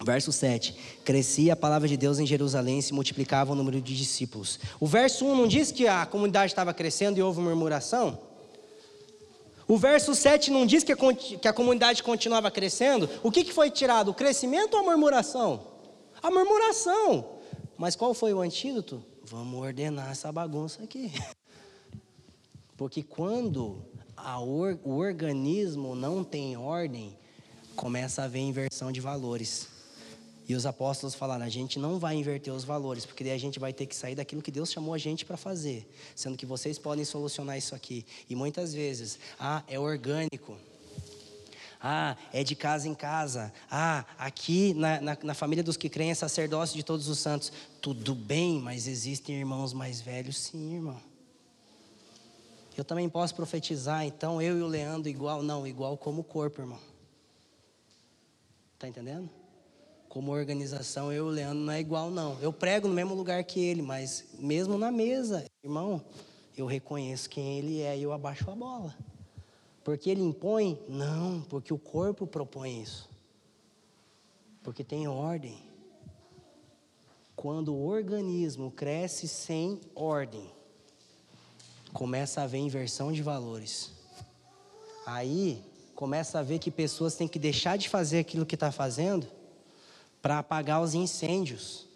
Verso 0.05 0.30
7. 0.30 0.74
Crescia 1.05 1.55
a 1.55 1.57
palavra 1.57 1.88
de 1.88 1.97
Deus 1.97 2.18
em 2.18 2.26
Jerusalém 2.26 2.78
e 2.78 2.82
se 2.82 2.92
multiplicava 2.92 3.53
o 3.53 3.55
número 3.55 3.80
de 3.80 3.97
discípulos. 3.97 4.59
O 4.78 4.86
verso 4.86 5.24
1 5.24 5.36
não 5.36 5.49
diz 5.49 5.72
que 5.72 5.88
a 5.88 6.05
comunidade 6.05 6.53
estava 6.53 6.74
crescendo 6.74 7.18
e 7.18 7.22
houve 7.22 7.40
murmuração? 7.40 8.18
O 9.66 9.76
verso 9.76 10.14
7 10.14 10.51
não 10.51 10.64
diz 10.64 10.84
que 10.84 10.92
a, 10.92 10.97
que 10.97 11.49
a 11.49 11.53
comunidade 11.53 12.03
continuava 12.03 12.51
crescendo? 12.51 13.09
O 13.22 13.32
que, 13.32 13.42
que 13.42 13.53
foi 13.53 13.70
tirado? 13.70 14.11
O 14.11 14.14
crescimento 14.14 14.74
ou 14.74 14.80
a 14.80 14.82
murmuração? 14.84 15.66
A 16.22 16.30
murmuração. 16.30 17.26
Mas 17.76 17.97
qual 17.97 18.14
foi 18.14 18.32
o 18.32 18.40
antídoto? 18.40 19.03
Vamos 19.24 19.61
ordenar 19.61 20.11
essa 20.11 20.30
bagunça 20.30 20.84
aqui. 20.84 21.12
Porque 22.76 23.03
quando 23.03 23.82
or, 24.40 24.78
o 24.84 24.99
organismo 24.99 25.97
não 25.97 26.22
tem 26.22 26.57
ordem, 26.57 27.16
começa 27.74 28.22
a 28.22 28.24
haver 28.26 28.40
inversão 28.40 28.92
de 28.92 29.01
valores. 29.01 29.76
E 30.49 30.55
os 30.55 30.64
apóstolos 30.64 31.14
falaram: 31.14 31.44
a 31.44 31.49
gente 31.49 31.78
não 31.78 31.99
vai 31.99 32.14
inverter 32.14 32.53
os 32.53 32.64
valores, 32.64 33.05
porque 33.05 33.24
daí 33.24 33.32
a 33.32 33.38
gente 33.38 33.59
vai 33.59 33.72
ter 33.72 33.86
que 33.86 33.97
sair 33.97 34.14
daquilo 34.14 34.42
que 34.42 34.51
Deus 34.51 34.70
chamou 34.70 34.94
a 34.94 34.99
gente 34.99 35.24
para 35.24 35.36
fazer, 35.36 35.88
sendo 36.14 36.36
que 36.36 36.47
vocês 36.47 36.78
podem 36.78 37.05
solucionar 37.05 37.59
isso 37.59 37.74
aqui. 37.74 38.07
E 38.28 38.36
muitas 38.36 38.72
vezes, 38.72 39.18
ah, 39.38 39.62
é 39.66 39.78
orgânico. 39.78 40.57
Ah, 41.80 42.16
é 42.32 42.42
de 42.42 42.55
casa 42.55 42.88
em 42.88 42.94
casa. 42.94 43.53
Ah, 43.70 44.05
aqui 44.18 44.72
na, 44.74 45.01
na, 45.01 45.18
na 45.22 45.34
família 45.34 45.62
dos 45.62 45.76
que 45.76 45.88
creem 45.88 46.11
é 46.11 46.14
sacerdócio 46.14 46.76
de 46.76 46.82
todos 46.82 47.09
os 47.09 47.18
santos. 47.18 47.53
Tudo 47.82 48.14
bem, 48.14 48.59
mas 48.61 48.86
existem 48.86 49.36
irmãos 49.36 49.72
mais 49.72 50.01
velhos, 50.01 50.38
sim, 50.38 50.76
irmão. 50.76 51.01
Eu 52.76 52.84
também 52.84 53.09
posso 53.09 53.34
profetizar, 53.34 54.05
então 54.05 54.40
eu 54.40 54.59
e 54.59 54.62
o 54.62 54.66
Leandro 54.66 55.09
igual, 55.09 55.42
não, 55.42 55.66
igual 55.66 55.97
como 55.97 56.22
corpo, 56.22 56.61
irmão. 56.61 56.80
Tá 58.78 58.86
entendendo? 58.86 59.30
Como 60.16 60.32
organização, 60.32 61.12
eu 61.12 61.26
e 61.26 61.28
o 61.28 61.30
Leandro 61.30 61.58
não 61.58 61.72
é 61.74 61.78
igual, 61.78 62.10
não. 62.10 62.40
Eu 62.40 62.50
prego 62.50 62.88
no 62.88 62.94
mesmo 62.94 63.14
lugar 63.14 63.44
que 63.44 63.60
ele, 63.60 63.82
mas 63.82 64.24
mesmo 64.38 64.78
na 64.78 64.90
mesa, 64.90 65.44
irmão, 65.62 66.02
eu 66.56 66.64
reconheço 66.64 67.28
quem 67.28 67.58
ele 67.58 67.82
é 67.82 67.98
e 67.98 68.02
eu 68.02 68.14
abaixo 68.14 68.50
a 68.50 68.54
bola. 68.54 68.96
Porque 69.84 70.08
ele 70.08 70.22
impõe? 70.22 70.80
Não, 70.88 71.42
porque 71.42 71.70
o 71.70 71.78
corpo 71.78 72.26
propõe 72.26 72.80
isso. 72.80 73.10
Porque 74.62 74.82
tem 74.82 75.06
ordem. 75.06 75.58
Quando 77.36 77.74
o 77.74 77.86
organismo 77.86 78.70
cresce 78.70 79.28
sem 79.28 79.78
ordem, 79.94 80.50
começa 81.92 82.40
a 82.40 82.44
haver 82.44 82.60
inversão 82.60 83.12
de 83.12 83.22
valores. 83.22 83.92
Aí 85.04 85.62
começa 85.94 86.38
a 86.38 86.42
ver 86.42 86.58
que 86.58 86.70
pessoas 86.70 87.16
têm 87.16 87.28
que 87.28 87.38
deixar 87.38 87.76
de 87.76 87.90
fazer 87.90 88.20
aquilo 88.20 88.46
que 88.46 88.54
está 88.54 88.72
fazendo 88.72 89.36
para 90.20 90.38
apagar 90.38 90.82
os 90.82 90.94
incêndios. 90.94 91.86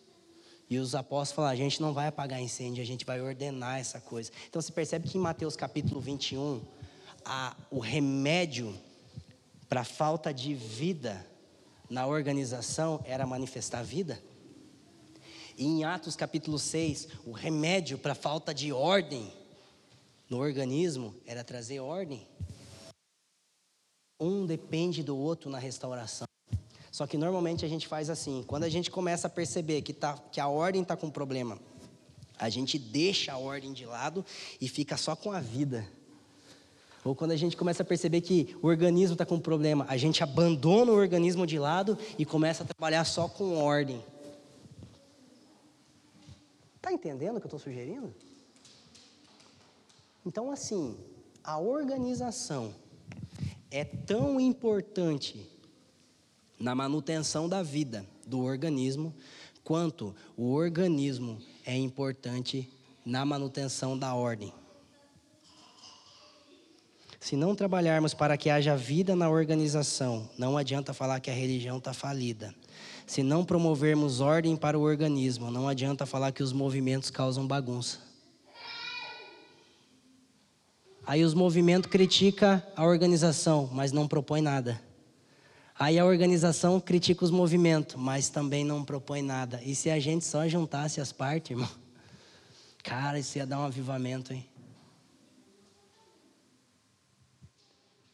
E 0.69 0.79
os 0.79 0.95
apóstolos 0.95 1.33
falam: 1.33 1.51
a 1.51 1.57
gente 1.57 1.81
não 1.81 1.93
vai 1.93 2.07
apagar 2.07 2.41
incêndio, 2.41 2.83
a 2.83 2.87
gente 2.87 3.05
vai 3.05 3.21
ordenar 3.21 3.79
essa 3.79 4.01
coisa. 4.01 4.31
Então 4.49 4.63
você 4.63 4.73
percebe 4.73 5.09
que 5.09 5.19
em 5.19 5.21
Mateus 5.21 5.57
capítulo 5.57 6.01
21, 6.01 6.63
a, 7.25 7.57
o 7.71 7.81
remédio 7.81 8.75
para 9.69 9.81
a 9.81 9.85
falta 9.85 10.33
de 10.33 10.55
vida 10.55 11.27
na 11.89 12.07
organização 12.07 13.01
era 13.05 13.27
manifestar 13.27 13.83
vida. 13.83 14.23
E 15.59 15.67
em 15.67 15.85
Atos 15.85 16.17
capítulo 16.17 16.59
6, 16.59 17.09
o 17.27 17.33
remédio 17.33 17.99
para 17.99 18.13
a 18.13 18.15
falta 18.15 18.55
de 18.55 18.73
ordem 18.73 19.31
no 20.31 20.39
organismo 20.39 21.15
era 21.27 21.43
trazer 21.43 21.81
ordem. 21.81 22.27
Um 24.19 24.47
depende 24.47 25.03
do 25.03 25.17
outro 25.17 25.51
na 25.51 25.59
restauração. 25.59 26.30
Só 26.91 27.07
que 27.07 27.17
normalmente 27.17 27.65
a 27.65 27.69
gente 27.69 27.87
faz 27.87 28.11
assim: 28.11 28.43
quando 28.47 28.65
a 28.65 28.69
gente 28.69 28.91
começa 28.91 29.27
a 29.27 29.31
perceber 29.31 29.83
que, 29.83 29.93
tá, 29.93 30.19
que 30.33 30.41
a 30.41 30.49
ordem 30.49 30.83
está 30.83 30.97
com 30.97 31.09
problema, 31.09 31.59
a 32.39 32.49
gente 32.49 32.79
deixa 32.79 33.33
a 33.33 33.39
ordem 33.39 33.73
de 33.73 33.87
lado 33.87 34.25
e 34.61 34.69
fica 34.69 34.97
só 34.97 35.15
com 35.15 35.31
a 35.31 35.41
vida. 35.41 35.87
Ou 37.05 37.15
quando 37.15 37.31
a 37.31 37.37
gente 37.37 37.57
começa 37.57 37.83
a 37.83 37.87
perceber 37.87 38.21
que 38.21 38.55
o 38.61 38.67
organismo 38.67 39.15
está 39.15 39.25
com 39.25 39.39
problema, 39.39 39.87
a 39.89 39.97
gente 39.97 40.23
abandona 40.23 40.93
o 40.93 40.95
organismo 40.95 41.47
de 41.47 41.59
lado 41.59 41.97
e 42.19 42.27
começa 42.27 42.63
a 42.63 42.67
trabalhar 42.67 43.05
só 43.05 43.27
com 43.27 43.57
ordem. 43.57 44.05
Está 46.77 46.93
entendendo 46.93 47.37
o 47.37 47.41
que 47.41 47.47
eu 47.47 47.49
estou 47.49 47.61
sugerindo? 47.61 48.15
Então, 50.27 50.51
assim, 50.51 50.97
a 51.43 51.59
organização 51.59 52.75
é 53.71 53.85
tão 53.85 54.39
importante 54.39 55.49
na 56.61 56.75
manutenção 56.75 57.49
da 57.49 57.63
vida 57.63 58.07
do 58.27 58.41
organismo, 58.41 59.15
quanto 59.65 60.15
o 60.37 60.53
organismo 60.53 61.41
é 61.65 61.77
importante 61.77 62.71
na 63.05 63.25
manutenção 63.25 63.99
da 63.99 64.15
ordem. 64.15 64.53
Se 67.19 67.37
não 67.37 67.55
trabalharmos 67.55 68.15
para 68.15 68.37
que 68.37 68.49
haja 68.49 68.77
vida 68.77 69.15
na 69.15 69.29
organização, 69.29 70.29
não 70.39 70.57
adianta 70.57 70.95
falar 70.95 71.21
que 71.21 71.31
a 71.31 71.35
religião 71.35 71.79
está 71.79 71.93
falida. 71.93 72.55
Se 73.07 73.23
não 73.23 73.45
promovermos 73.45 74.21
ordem 74.21 74.57
para 74.57 74.79
o 74.79 74.83
organismo, 74.83 75.51
não 75.51 75.69
adianta 75.69 76.07
falar 76.07 76.33
que 76.33 76.43
os 76.43 76.53
movimentos 76.53 77.11
causam 77.11 77.47
bagunça. 77.47 77.99
Aí 81.07 81.25
os 81.25 81.35
movimentos 81.35 81.91
criticam 81.91 82.63
a 82.77 82.85
organização, 82.85 83.69
mas 83.73 83.93
não 83.93 84.07
propõe 84.07 84.41
nada. 84.41 84.81
Aí 85.81 85.99
a 85.99 86.05
organização 86.05 86.79
critica 86.79 87.25
os 87.25 87.31
movimentos, 87.31 87.97
mas 87.97 88.29
também 88.29 88.67
não 88.67 88.85
propõe 88.85 89.23
nada. 89.23 89.63
E 89.65 89.75
se 89.75 89.89
a 89.89 89.99
gente 89.99 90.27
só 90.27 90.47
juntasse 90.47 91.01
as 91.01 91.11
partes, 91.11 91.53
irmão? 91.53 91.71
Cara, 92.85 93.19
isso 93.19 93.39
ia 93.39 93.47
dar 93.47 93.59
um 93.59 93.65
avivamento, 93.65 94.31
hein? 94.31 94.47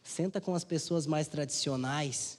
Senta 0.01 0.41
com 0.41 0.55
as 0.55 0.63
pessoas 0.63 1.09
mais 1.09 1.27
tradicionais 1.27 2.39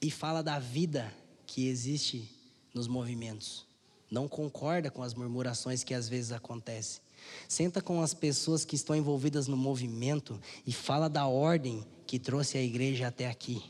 e 0.00 0.10
fala 0.10 0.42
da 0.42 0.58
vida 0.58 1.12
que 1.46 1.68
existe 1.68 2.34
nos 2.72 2.88
movimentos. 2.88 3.66
Não 4.10 4.26
concorda 4.26 4.90
com 4.90 5.02
as 5.02 5.12
murmurações 5.12 5.84
que 5.84 5.92
às 5.92 6.08
vezes 6.08 6.32
acontecem. 6.32 7.02
Senta 7.46 7.82
com 7.82 8.00
as 8.00 8.14
pessoas 8.14 8.64
que 8.64 8.74
estão 8.74 8.96
envolvidas 8.96 9.46
no 9.46 9.56
movimento 9.56 10.40
e 10.66 10.72
fala 10.72 11.10
da 11.10 11.26
ordem 11.26 11.84
que 12.06 12.18
trouxe 12.18 12.56
a 12.56 12.62
igreja 12.62 13.08
até 13.08 13.28
aqui. 13.28 13.62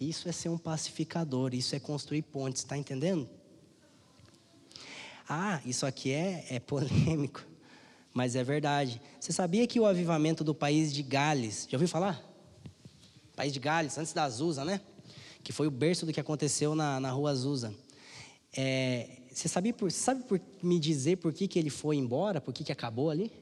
Isso 0.00 0.28
é 0.28 0.32
ser 0.32 0.48
um 0.48 0.58
pacificador, 0.58 1.54
isso 1.54 1.76
é 1.76 1.80
construir 1.80 2.22
pontes, 2.22 2.62
está 2.62 2.76
entendendo? 2.76 3.28
Ah, 5.28 5.60
isso 5.64 5.86
aqui 5.86 6.10
é, 6.10 6.44
é 6.50 6.60
polêmico 6.60 7.46
mas 8.14 8.36
é 8.36 8.44
verdade. 8.44 9.02
Você 9.18 9.32
sabia 9.32 9.66
que 9.66 9.80
o 9.80 9.84
avivamento 9.84 10.44
do 10.44 10.54
país 10.54 10.92
de 10.92 11.02
Gales, 11.02 11.66
já 11.68 11.76
ouviu 11.76 11.88
falar? 11.88 12.22
País 13.34 13.52
de 13.52 13.58
Gales, 13.58 13.98
antes 13.98 14.12
da 14.12 14.22
Azusa, 14.22 14.64
né? 14.64 14.80
Que 15.42 15.52
foi 15.52 15.66
o 15.66 15.70
berço 15.70 16.06
do 16.06 16.12
que 16.12 16.20
aconteceu 16.20 16.76
na, 16.76 17.00
na 17.00 17.10
rua 17.10 17.32
Azusa. 17.32 17.74
É, 18.56 19.18
você 19.32 19.48
sabia 19.48 19.74
por, 19.74 19.90
sabe 19.90 20.22
por 20.22 20.40
me 20.62 20.78
dizer 20.78 21.16
por 21.16 21.32
que, 21.32 21.48
que 21.48 21.58
ele 21.58 21.70
foi 21.70 21.96
embora? 21.96 22.40
Por 22.40 22.54
que, 22.54 22.62
que 22.62 22.70
acabou 22.70 23.10
ali? 23.10 23.32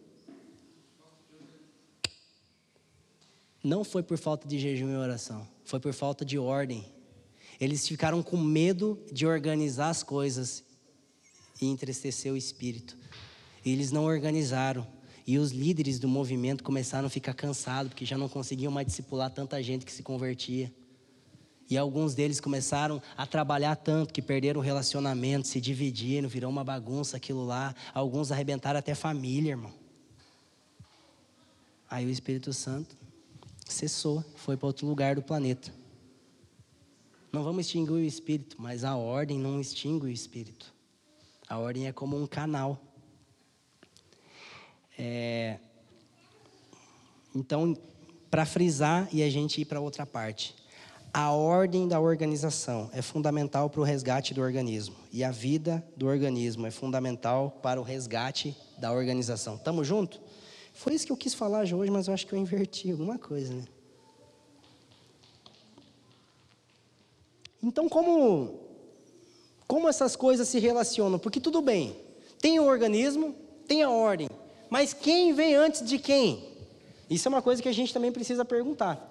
Não 3.62 3.84
foi 3.84 4.02
por 4.02 4.18
falta 4.18 4.48
de 4.48 4.58
jejum 4.58 4.90
e 4.90 4.96
oração, 4.96 5.46
foi 5.64 5.78
por 5.78 5.92
falta 5.92 6.24
de 6.24 6.38
ordem. 6.38 6.84
Eles 7.60 7.86
ficaram 7.86 8.22
com 8.22 8.36
medo 8.36 8.98
de 9.12 9.24
organizar 9.24 9.90
as 9.90 10.02
coisas 10.02 10.64
e 11.60 11.66
entristecer 11.66 12.32
o 12.32 12.36
espírito. 12.36 12.96
Eles 13.64 13.92
não 13.92 14.04
organizaram. 14.04 14.84
E 15.24 15.38
os 15.38 15.52
líderes 15.52 16.00
do 16.00 16.08
movimento 16.08 16.64
começaram 16.64 17.06
a 17.06 17.10
ficar 17.10 17.34
cansados, 17.34 17.90
porque 17.90 18.04
já 18.04 18.18
não 18.18 18.28
conseguiam 18.28 18.72
mais 18.72 18.88
discipular 18.88 19.30
tanta 19.30 19.62
gente 19.62 19.86
que 19.86 19.92
se 19.92 20.02
convertia. 20.02 20.72
E 21.70 21.78
alguns 21.78 22.14
deles 22.16 22.40
começaram 22.40 23.00
a 23.16 23.24
trabalhar 23.24 23.76
tanto 23.76 24.12
que 24.12 24.20
perderam 24.20 24.60
o 24.60 24.64
relacionamento, 24.64 25.46
se 25.46 25.60
dividiram, 25.60 26.28
virou 26.28 26.50
uma 26.50 26.64
bagunça 26.64 27.16
aquilo 27.16 27.46
lá. 27.46 27.72
Alguns 27.94 28.32
arrebentaram 28.32 28.80
até 28.80 28.96
família, 28.96 29.52
irmão. 29.52 29.72
Aí 31.88 32.04
o 32.04 32.10
Espírito 32.10 32.52
Santo 32.52 32.96
cessou, 33.72 34.24
foi 34.36 34.56
para 34.56 34.66
outro 34.66 34.86
lugar 34.86 35.14
do 35.14 35.22
planeta. 35.22 35.72
Não 37.32 37.42
vamos 37.42 37.66
extinguir 37.66 37.92
o 37.92 37.98
Espírito, 37.98 38.56
mas 38.58 38.84
a 38.84 38.96
ordem 38.96 39.38
não 39.38 39.60
extingue 39.60 40.06
o 40.06 40.08
Espírito. 40.08 40.72
A 41.48 41.58
ordem 41.58 41.86
é 41.86 41.92
como 41.92 42.16
um 42.16 42.26
canal. 42.26 42.78
É... 44.98 45.58
Então, 47.34 47.74
para 48.30 48.44
frisar 48.44 49.08
e 49.12 49.22
a 49.22 49.30
gente 49.30 49.60
ir 49.60 49.64
para 49.64 49.80
outra 49.80 50.06
parte. 50.06 50.54
A 51.12 51.30
ordem 51.32 51.86
da 51.86 52.00
organização 52.00 52.88
é 52.94 53.02
fundamental 53.02 53.68
para 53.68 53.80
o 53.80 53.84
resgate 53.84 54.32
do 54.32 54.40
organismo. 54.40 54.96
E 55.12 55.22
a 55.22 55.30
vida 55.30 55.86
do 55.94 56.06
organismo 56.06 56.66
é 56.66 56.70
fundamental 56.70 57.50
para 57.62 57.78
o 57.78 57.82
resgate 57.84 58.56
da 58.78 58.92
organização. 58.92 59.58
Tamo 59.58 59.84
junto? 59.84 60.18
Foi 60.72 60.94
isso 60.94 61.06
que 61.06 61.12
eu 61.12 61.16
quis 61.16 61.34
falar 61.34 61.60
hoje, 61.60 61.90
mas 61.90 62.08
eu 62.08 62.14
acho 62.14 62.26
que 62.26 62.32
eu 62.32 62.38
inverti 62.38 62.90
alguma 62.90 63.18
coisa, 63.18 63.54
né? 63.54 63.64
Então, 67.62 67.88
como, 67.88 68.58
como 69.68 69.88
essas 69.88 70.16
coisas 70.16 70.48
se 70.48 70.58
relacionam? 70.58 71.18
Porque 71.18 71.40
tudo 71.40 71.62
bem, 71.62 71.96
tem 72.40 72.58
o 72.58 72.64
organismo, 72.64 73.34
tem 73.68 73.82
a 73.82 73.90
ordem, 73.90 74.28
mas 74.68 74.92
quem 74.92 75.32
vem 75.32 75.54
antes 75.54 75.86
de 75.86 75.98
quem? 75.98 76.50
Isso 77.08 77.28
é 77.28 77.30
uma 77.30 77.42
coisa 77.42 77.62
que 77.62 77.68
a 77.68 77.72
gente 77.72 77.92
também 77.92 78.10
precisa 78.10 78.44
perguntar. 78.44 79.10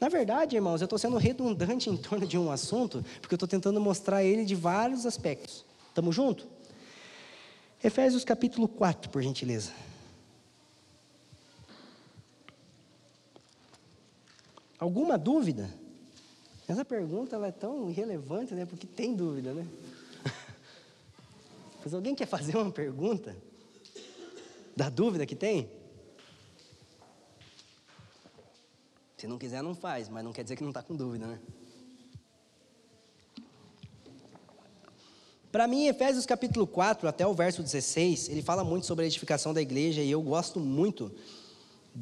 Na 0.00 0.08
verdade, 0.08 0.54
irmãos, 0.54 0.80
eu 0.80 0.84
estou 0.84 0.98
sendo 0.98 1.16
redundante 1.16 1.88
em 1.88 1.96
torno 1.96 2.26
de 2.26 2.36
um 2.36 2.50
assunto, 2.50 3.04
porque 3.20 3.34
eu 3.34 3.36
estou 3.36 3.48
tentando 3.48 3.80
mostrar 3.80 4.22
ele 4.22 4.44
de 4.44 4.54
vários 4.54 5.06
aspectos. 5.06 5.64
Estamos 5.88 6.14
juntos? 6.14 6.46
Efésios 7.82 8.24
capítulo 8.24 8.68
4, 8.68 9.10
por 9.10 9.22
gentileza. 9.22 9.72
Alguma 14.78 15.18
dúvida? 15.18 15.68
Essa 16.68 16.84
pergunta 16.84 17.36
é 17.44 17.50
tão 17.50 17.90
irrelevante, 17.90 18.54
né? 18.54 18.64
Porque 18.64 18.86
tem 18.86 19.14
dúvida, 19.14 19.52
né? 19.52 19.66
Mas 21.82 21.94
alguém 21.94 22.14
quer 22.14 22.26
fazer 22.26 22.56
uma 22.56 22.70
pergunta? 22.70 23.36
Da 24.76 24.88
dúvida 24.88 25.26
que 25.26 25.34
tem? 25.34 25.68
Se 29.16 29.26
não 29.26 29.38
quiser, 29.38 29.62
não 29.62 29.74
faz, 29.74 30.08
mas 30.08 30.22
não 30.22 30.32
quer 30.32 30.44
dizer 30.44 30.54
que 30.54 30.62
não 30.62 30.70
está 30.70 30.80
com 30.80 30.94
dúvida, 30.94 31.26
né? 31.26 31.40
Para 35.50 35.66
mim, 35.66 35.88
Efésios 35.88 36.24
capítulo 36.24 36.68
4, 36.68 37.08
até 37.08 37.26
o 37.26 37.34
verso 37.34 37.60
16, 37.60 38.28
ele 38.28 38.42
fala 38.42 38.62
muito 38.62 38.86
sobre 38.86 39.04
a 39.04 39.08
edificação 39.08 39.52
da 39.52 39.60
igreja 39.60 40.02
e 40.02 40.10
eu 40.10 40.22
gosto 40.22 40.60
muito 40.60 41.10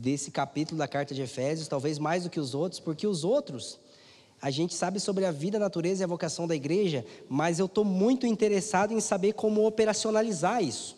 desse 0.01 0.31
capítulo 0.31 0.79
da 0.79 0.87
carta 0.87 1.15
de 1.15 1.23
Efésios, 1.23 1.69
talvez 1.69 1.99
mais 1.99 2.25
do 2.25 2.31
que 2.31 2.39
os 2.39 2.55
outros, 2.55 2.79
porque 2.79 3.07
os 3.07 3.25
outros, 3.25 3.79
a 4.41 4.51
gente 4.51 4.75
sabe 4.75 5.01
sobre 5.01 5.25
a 5.25 5.31
vida, 5.31 5.57
a 5.57 5.61
natureza 5.61 6.03
e 6.03 6.05
a 6.05 6.09
vocação 6.09 6.47
da 6.47 6.55
igreja, 6.55 7.05
mas 7.29 7.59
eu 7.59 7.67
estou 7.67 7.85
muito 7.85 8.27
interessado 8.27 8.93
em 8.93 9.01
saber 9.01 9.33
como 9.33 9.67
operacionalizar 9.67 10.63
isso. 10.63 10.97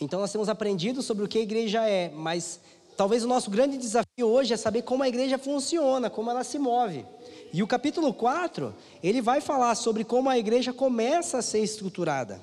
Então 0.00 0.20
nós 0.20 0.32
temos 0.32 0.48
aprendido 0.48 1.00
sobre 1.00 1.24
o 1.24 1.28
que 1.28 1.38
a 1.38 1.42
igreja 1.42 1.88
é, 1.88 2.10
mas 2.10 2.60
talvez 2.96 3.22
o 3.22 3.28
nosso 3.28 3.50
grande 3.50 3.78
desafio 3.78 4.26
hoje 4.26 4.52
é 4.52 4.56
saber 4.56 4.82
como 4.82 5.02
a 5.02 5.08
igreja 5.08 5.38
funciona, 5.38 6.10
como 6.10 6.30
ela 6.30 6.42
se 6.42 6.58
move. 6.58 7.06
E 7.52 7.62
o 7.62 7.66
capítulo 7.66 8.12
4, 8.12 8.74
ele 9.02 9.22
vai 9.22 9.40
falar 9.40 9.74
sobre 9.76 10.04
como 10.04 10.28
a 10.28 10.36
igreja 10.36 10.72
começa 10.72 11.38
a 11.38 11.42
ser 11.42 11.60
estruturada. 11.60 12.40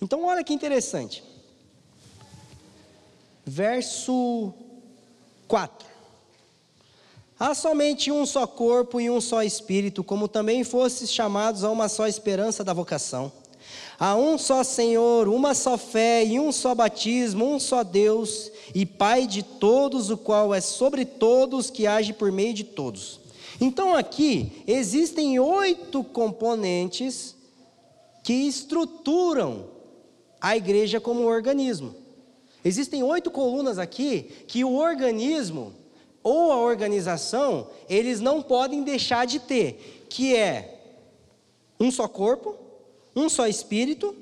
Então 0.00 0.24
olha 0.24 0.44
que 0.44 0.52
interessante. 0.52 1.31
Verso 3.44 4.52
4. 5.48 5.86
Há 7.38 7.54
somente 7.54 8.12
um 8.12 8.24
só 8.24 8.46
corpo 8.46 9.00
e 9.00 9.10
um 9.10 9.20
só 9.20 9.42
espírito, 9.42 10.04
como 10.04 10.28
também 10.28 10.62
fostes 10.62 11.12
chamados 11.12 11.64
a 11.64 11.70
uma 11.70 11.88
só 11.88 12.06
esperança 12.06 12.62
da 12.62 12.72
vocação. 12.72 13.32
Há 13.98 14.14
um 14.16 14.38
só 14.38 14.62
Senhor, 14.62 15.28
uma 15.28 15.54
só 15.54 15.76
fé 15.76 16.24
e 16.24 16.38
um 16.38 16.52
só 16.52 16.74
batismo, 16.74 17.44
um 17.44 17.58
só 17.58 17.82
Deus 17.82 18.50
e 18.74 18.86
Pai 18.86 19.26
de 19.26 19.42
todos, 19.42 20.08
o 20.08 20.16
qual 20.16 20.54
é 20.54 20.60
sobre 20.60 21.04
todos, 21.04 21.70
que 21.70 21.86
age 21.86 22.12
por 22.12 22.30
meio 22.30 22.54
de 22.54 22.64
todos. 22.64 23.20
Então 23.60 23.94
aqui 23.94 24.62
existem 24.66 25.38
oito 25.38 26.02
componentes 26.02 27.34
que 28.22 28.32
estruturam 28.32 29.66
a 30.40 30.56
igreja 30.56 31.00
como 31.00 31.22
organismo. 31.22 32.01
Existem 32.64 33.02
oito 33.02 33.30
colunas 33.30 33.78
aqui 33.78 34.30
que 34.46 34.64
o 34.64 34.74
organismo 34.74 35.72
ou 36.22 36.52
a 36.52 36.56
organização, 36.56 37.66
eles 37.88 38.20
não 38.20 38.40
podem 38.40 38.82
deixar 38.82 39.26
de 39.26 39.40
ter, 39.40 40.06
que 40.08 40.36
é 40.36 40.80
um 41.80 41.90
só 41.90 42.06
corpo, 42.06 42.54
um 43.14 43.28
só 43.28 43.46
Espírito, 43.46 44.14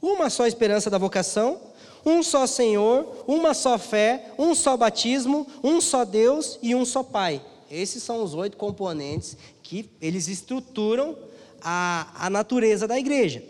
uma 0.00 0.30
só 0.30 0.46
esperança 0.46 0.88
da 0.88 0.96
vocação, 0.96 1.60
um 2.04 2.22
só 2.22 2.46
Senhor, 2.46 3.24
uma 3.26 3.54
só 3.54 3.78
fé, 3.78 4.32
um 4.38 4.54
só 4.54 4.76
batismo, 4.76 5.46
um 5.62 5.80
só 5.80 6.04
Deus 6.04 6.58
e 6.62 6.74
um 6.74 6.84
só 6.84 7.02
Pai. 7.02 7.40
Esses 7.70 8.02
são 8.02 8.22
os 8.22 8.34
oito 8.34 8.56
componentes 8.56 9.36
que 9.62 9.88
eles 10.00 10.28
estruturam 10.28 11.16
a, 11.60 12.26
a 12.26 12.30
natureza 12.30 12.88
da 12.88 12.98
igreja. 12.98 13.42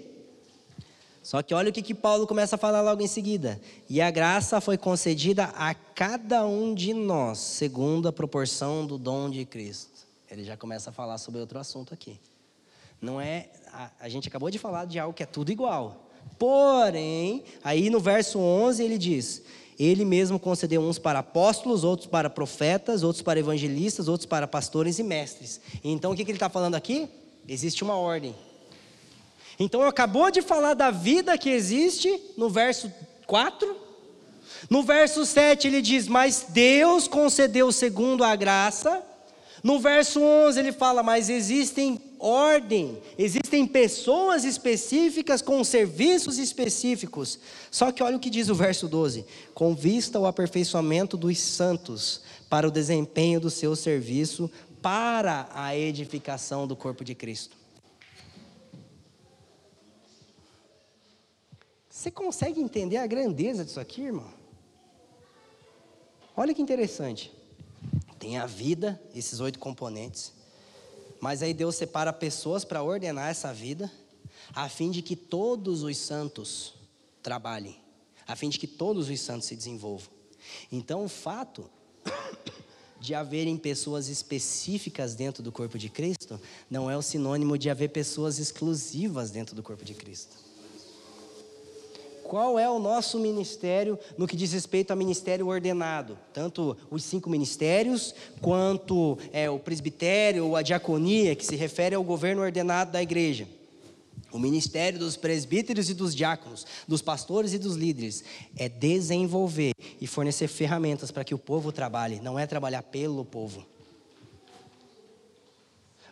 Só 1.22 1.40
que 1.40 1.54
olha 1.54 1.70
o 1.70 1.72
que, 1.72 1.82
que 1.82 1.94
Paulo 1.94 2.26
começa 2.26 2.56
a 2.56 2.58
falar 2.58 2.80
logo 2.80 3.00
em 3.00 3.06
seguida. 3.06 3.60
E 3.88 4.00
a 4.00 4.10
graça 4.10 4.60
foi 4.60 4.76
concedida 4.76 5.44
a 5.54 5.72
cada 5.72 6.44
um 6.44 6.74
de 6.74 6.92
nós, 6.92 7.38
segundo 7.38 8.08
a 8.08 8.12
proporção 8.12 8.84
do 8.84 8.98
dom 8.98 9.30
de 9.30 9.44
Cristo. 9.44 9.92
Ele 10.28 10.42
já 10.42 10.56
começa 10.56 10.90
a 10.90 10.92
falar 10.92 11.18
sobre 11.18 11.40
outro 11.40 11.58
assunto 11.58 11.94
aqui. 11.94 12.18
Não 13.00 13.20
é. 13.20 13.48
A, 13.72 13.90
a 14.00 14.08
gente 14.08 14.26
acabou 14.28 14.50
de 14.50 14.58
falar 14.58 14.84
de 14.84 14.98
algo 14.98 15.14
que 15.14 15.22
é 15.22 15.26
tudo 15.26 15.52
igual. 15.52 16.08
Porém, 16.38 17.44
aí 17.62 17.88
no 17.88 18.00
verso 18.00 18.38
11 18.38 18.82
ele 18.82 18.98
diz: 18.98 19.42
Ele 19.78 20.04
mesmo 20.04 20.40
concedeu 20.40 20.80
uns 20.80 20.98
para 20.98 21.20
apóstolos, 21.20 21.84
outros 21.84 22.08
para 22.08 22.28
profetas, 22.28 23.02
outros 23.02 23.22
para 23.22 23.38
evangelistas, 23.38 24.08
outros 24.08 24.26
para 24.26 24.48
pastores 24.48 24.98
e 24.98 25.02
mestres. 25.02 25.60
Então 25.84 26.12
o 26.12 26.16
que, 26.16 26.24
que 26.24 26.30
ele 26.30 26.36
está 26.36 26.48
falando 26.48 26.74
aqui? 26.74 27.08
Existe 27.46 27.84
uma 27.84 27.96
ordem. 27.96 28.34
Então 29.58 29.82
acabou 29.82 30.30
de 30.30 30.42
falar 30.42 30.74
da 30.74 30.90
vida 30.90 31.36
que 31.38 31.50
existe 31.50 32.20
no 32.36 32.48
verso 32.48 32.92
4. 33.26 33.76
No 34.68 34.82
verso 34.82 35.24
7 35.24 35.66
ele 35.66 35.82
diz: 35.82 36.08
Mas 36.08 36.46
Deus 36.48 37.06
concedeu 37.08 37.70
segundo 37.72 38.24
a 38.24 38.34
graça. 38.34 39.02
No 39.62 39.78
verso 39.78 40.20
11 40.20 40.58
ele 40.58 40.72
fala: 40.72 41.02
Mas 41.02 41.28
existem 41.28 42.00
ordem, 42.18 43.02
existem 43.18 43.66
pessoas 43.66 44.44
específicas 44.44 45.42
com 45.42 45.62
serviços 45.64 46.38
específicos. 46.38 47.38
Só 47.70 47.90
que 47.90 48.02
olha 48.02 48.16
o 48.16 48.20
que 48.20 48.30
diz 48.30 48.48
o 48.48 48.54
verso 48.54 48.88
12: 48.88 49.24
Com 49.54 49.74
vista 49.74 50.18
ao 50.18 50.26
aperfeiçoamento 50.26 51.16
dos 51.16 51.38
santos, 51.38 52.22
para 52.48 52.66
o 52.66 52.70
desempenho 52.70 53.40
do 53.40 53.50
seu 53.50 53.74
serviço, 53.74 54.50
para 54.80 55.48
a 55.54 55.76
edificação 55.76 56.66
do 56.66 56.76
corpo 56.76 57.04
de 57.04 57.14
Cristo. 57.14 57.61
Você 62.02 62.10
consegue 62.10 62.60
entender 62.60 62.96
a 62.96 63.06
grandeza 63.06 63.64
disso 63.64 63.78
aqui, 63.78 64.02
irmão? 64.02 64.28
Olha 66.36 66.52
que 66.52 66.60
interessante. 66.60 67.32
Tem 68.18 68.38
a 68.38 68.44
vida, 68.44 69.00
esses 69.14 69.38
oito 69.38 69.60
componentes. 69.60 70.32
Mas 71.20 71.44
aí 71.44 71.54
Deus 71.54 71.76
separa 71.76 72.12
pessoas 72.12 72.64
para 72.64 72.82
ordenar 72.82 73.30
essa 73.30 73.54
vida, 73.54 73.88
a 74.52 74.68
fim 74.68 74.90
de 74.90 75.00
que 75.00 75.14
todos 75.14 75.84
os 75.84 75.96
santos 75.96 76.74
trabalhem, 77.22 77.78
a 78.26 78.34
fim 78.34 78.48
de 78.48 78.58
que 78.58 78.66
todos 78.66 79.08
os 79.08 79.20
santos 79.20 79.46
se 79.46 79.54
desenvolvam. 79.54 80.10
Então, 80.72 81.04
o 81.04 81.08
fato 81.08 81.70
de 82.98 83.14
haverem 83.14 83.56
pessoas 83.56 84.08
específicas 84.08 85.14
dentro 85.14 85.40
do 85.40 85.52
corpo 85.52 85.78
de 85.78 85.88
Cristo 85.88 86.40
não 86.68 86.90
é 86.90 86.96
o 86.96 87.02
sinônimo 87.02 87.56
de 87.56 87.70
haver 87.70 87.90
pessoas 87.90 88.40
exclusivas 88.40 89.30
dentro 89.30 89.54
do 89.54 89.62
corpo 89.62 89.84
de 89.84 89.94
Cristo 89.94 90.50
qual 92.32 92.58
é 92.58 92.66
o 92.66 92.78
nosso 92.78 93.18
ministério 93.18 93.98
no 94.16 94.26
que 94.26 94.34
diz 94.34 94.54
respeito 94.54 94.90
ao 94.90 94.96
ministério 94.96 95.48
ordenado, 95.48 96.18
tanto 96.32 96.74
os 96.90 97.04
cinco 97.04 97.28
ministérios, 97.28 98.14
quanto 98.40 99.18
é, 99.34 99.50
o 99.50 99.58
presbitério 99.58 100.46
ou 100.46 100.56
a 100.56 100.62
diaconia, 100.62 101.36
que 101.36 101.44
se 101.44 101.56
refere 101.56 101.94
ao 101.94 102.02
governo 102.02 102.40
ordenado 102.40 102.90
da 102.90 103.02
igreja. 103.02 103.46
O 104.32 104.38
ministério 104.38 104.98
dos 104.98 105.14
presbíteros 105.14 105.90
e 105.90 105.94
dos 105.94 106.14
diáconos, 106.14 106.66
dos 106.88 107.02
pastores 107.02 107.52
e 107.52 107.58
dos 107.58 107.76
líderes, 107.76 108.24
é 108.56 108.66
desenvolver 108.66 109.74
e 110.00 110.06
fornecer 110.06 110.48
ferramentas 110.48 111.10
para 111.10 111.24
que 111.24 111.34
o 111.34 111.38
povo 111.38 111.70
trabalhe, 111.70 112.18
não 112.18 112.38
é 112.38 112.46
trabalhar 112.46 112.82
pelo 112.82 113.26
povo. 113.26 113.62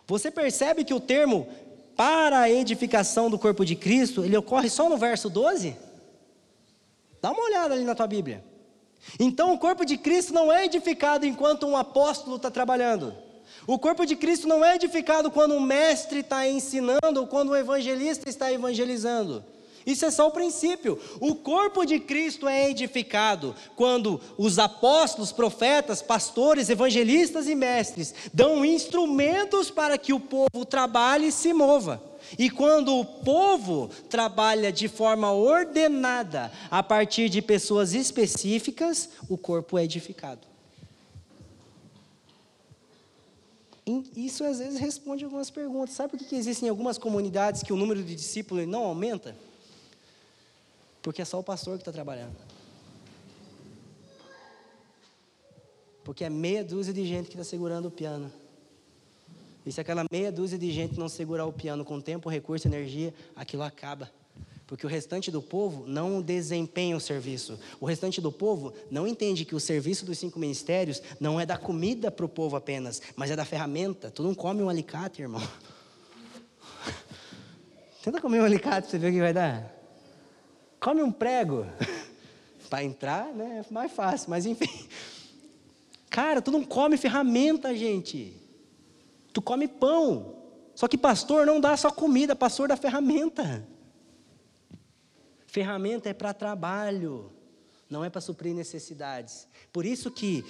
Você 0.05 0.29
percebe 0.29 0.85
que 0.85 0.93
o 0.93 0.99
termo 0.99 1.47
para 1.95 2.41
a 2.41 2.51
edificação 2.51 3.27
do 3.27 3.39
corpo 3.39 3.65
de 3.65 3.75
Cristo, 3.75 4.23
ele 4.23 4.37
ocorre 4.37 4.69
só 4.69 4.87
no 4.87 4.97
verso 4.97 5.27
12? 5.27 5.89
Dá 7.21 7.31
uma 7.31 7.43
olhada 7.43 7.73
ali 7.73 7.83
na 7.83 7.93
tua 7.93 8.07
Bíblia. 8.07 8.43
Então, 9.19 9.53
o 9.53 9.57
corpo 9.57 9.85
de 9.85 9.97
Cristo 9.97 10.33
não 10.33 10.51
é 10.51 10.65
edificado 10.65 11.25
enquanto 11.25 11.67
um 11.67 11.77
apóstolo 11.77 12.35
está 12.35 12.49
trabalhando. 12.49 13.15
O 13.67 13.77
corpo 13.77 14.05
de 14.05 14.15
Cristo 14.15 14.47
não 14.47 14.63
é 14.63 14.75
edificado 14.75 15.29
quando 15.29 15.53
um 15.53 15.59
mestre 15.59 16.19
está 16.19 16.47
ensinando 16.47 17.19
ou 17.19 17.27
quando 17.27 17.51
um 17.51 17.55
evangelista 17.55 18.29
está 18.29 18.51
evangelizando. 18.51 19.43
Isso 19.85 20.05
é 20.05 20.11
só 20.11 20.27
o 20.27 20.31
princípio. 20.31 20.99
O 21.19 21.35
corpo 21.35 21.85
de 21.85 21.99
Cristo 21.99 22.47
é 22.47 22.69
edificado 22.69 23.55
quando 23.75 24.21
os 24.37 24.59
apóstolos, 24.59 25.31
profetas, 25.31 26.01
pastores, 26.01 26.69
evangelistas 26.69 27.47
e 27.47 27.55
mestres 27.55 28.13
dão 28.33 28.63
instrumentos 28.63 29.71
para 29.71 29.97
que 29.97 30.13
o 30.13 30.19
povo 30.19 30.65
trabalhe 30.69 31.27
e 31.27 31.31
se 31.31 31.51
mova. 31.53 32.10
E 32.37 32.49
quando 32.49 32.97
o 32.97 33.05
povo 33.05 33.89
trabalha 34.09 34.71
de 34.71 34.87
forma 34.87 35.31
ordenada, 35.31 36.51
a 36.69 36.81
partir 36.81 37.29
de 37.29 37.41
pessoas 37.41 37.93
específicas, 37.93 39.09
o 39.29 39.37
corpo 39.37 39.77
é 39.77 39.83
edificado. 39.83 40.51
Isso 44.15 44.43
às 44.43 44.59
vezes 44.59 44.79
responde 44.79 45.25
algumas 45.25 45.49
perguntas. 45.49 45.95
Sabe 45.95 46.17
por 46.17 46.19
que 46.25 46.35
existem 46.35 46.69
algumas 46.69 46.97
comunidades 46.97 47.63
que 47.63 47.73
o 47.73 47.75
número 47.75 48.01
de 48.03 48.15
discípulos 48.15 48.67
não 48.67 48.85
aumenta? 48.85 49.35
Porque 51.01 51.21
é 51.21 51.25
só 51.25 51.39
o 51.39 51.43
pastor 51.43 51.75
que 51.75 51.81
está 51.81 51.91
trabalhando. 51.91 52.35
Porque 56.03 56.23
é 56.23 56.29
meia 56.29 56.63
dúzia 56.63 56.93
de 56.93 57.05
gente 57.05 57.27
que 57.27 57.35
está 57.35 57.43
segurando 57.43 57.87
o 57.87 57.91
piano. 57.91 58.31
E 59.65 59.71
se 59.71 59.79
aquela 59.79 60.05
meia 60.11 60.31
dúzia 60.31 60.57
de 60.57 60.71
gente 60.71 60.97
não 60.97 61.07
segurar 61.07 61.45
o 61.45 61.53
piano 61.53 61.85
com 61.85 62.01
tempo, 62.01 62.29
recurso, 62.29 62.67
energia, 62.67 63.13
aquilo 63.35 63.63
acaba. 63.63 64.09
Porque 64.65 64.85
o 64.85 64.89
restante 64.89 65.29
do 65.29 65.41
povo 65.41 65.85
não 65.85 66.21
desempenha 66.21 66.95
o 66.95 66.99
serviço. 66.99 67.59
O 67.79 67.85
restante 67.85 68.21
do 68.21 68.31
povo 68.31 68.73
não 68.89 69.05
entende 69.05 69.43
que 69.43 69.53
o 69.53 69.59
serviço 69.59 70.05
dos 70.05 70.17
cinco 70.17 70.39
ministérios 70.39 71.01
não 71.19 71.39
é 71.39 71.45
da 71.45 71.57
comida 71.57 72.09
para 72.09 72.25
o 72.25 72.29
povo 72.29 72.55
apenas, 72.55 73.01
mas 73.15 73.29
é 73.29 73.35
da 73.35 73.43
ferramenta. 73.43 74.09
Tu 74.09 74.23
não 74.23 74.33
come 74.33 74.63
um 74.63 74.69
alicate, 74.69 75.21
irmão. 75.21 75.41
Tenta 78.01 78.21
comer 78.21 78.41
um 78.41 78.45
alicate 78.45 78.83
para 78.83 78.91
você 78.91 78.97
ver 78.97 79.09
o 79.09 79.13
que 79.13 79.19
vai 79.19 79.33
dar. 79.33 79.75
Come 80.79 81.03
um 81.03 81.11
prego. 81.11 81.65
para 82.71 82.85
entrar, 82.85 83.25
né? 83.35 83.65
É 83.69 83.73
mais 83.73 83.91
fácil, 83.91 84.29
mas 84.29 84.45
enfim. 84.45 84.87
Cara, 86.09 86.41
tu 86.41 86.49
não 86.49 86.63
come 86.63 86.95
ferramenta, 86.95 87.75
gente. 87.75 88.40
Tu 89.33 89.41
come 89.41 89.67
pão. 89.67 90.35
Só 90.75 90.87
que 90.87 90.97
pastor 90.97 91.45
não 91.45 91.59
dá 91.59 91.75
só 91.77 91.91
comida, 91.91 92.35
pastor 92.35 92.67
dá 92.67 92.77
ferramenta. 92.77 93.67
Ferramenta 95.45 96.09
é 96.09 96.13
para 96.13 96.33
trabalho, 96.33 97.31
não 97.89 98.05
é 98.05 98.09
para 98.09 98.21
suprir 98.21 98.53
necessidades. 98.55 99.47
Por 99.71 99.85
isso 99.85 100.09
que 100.09 100.45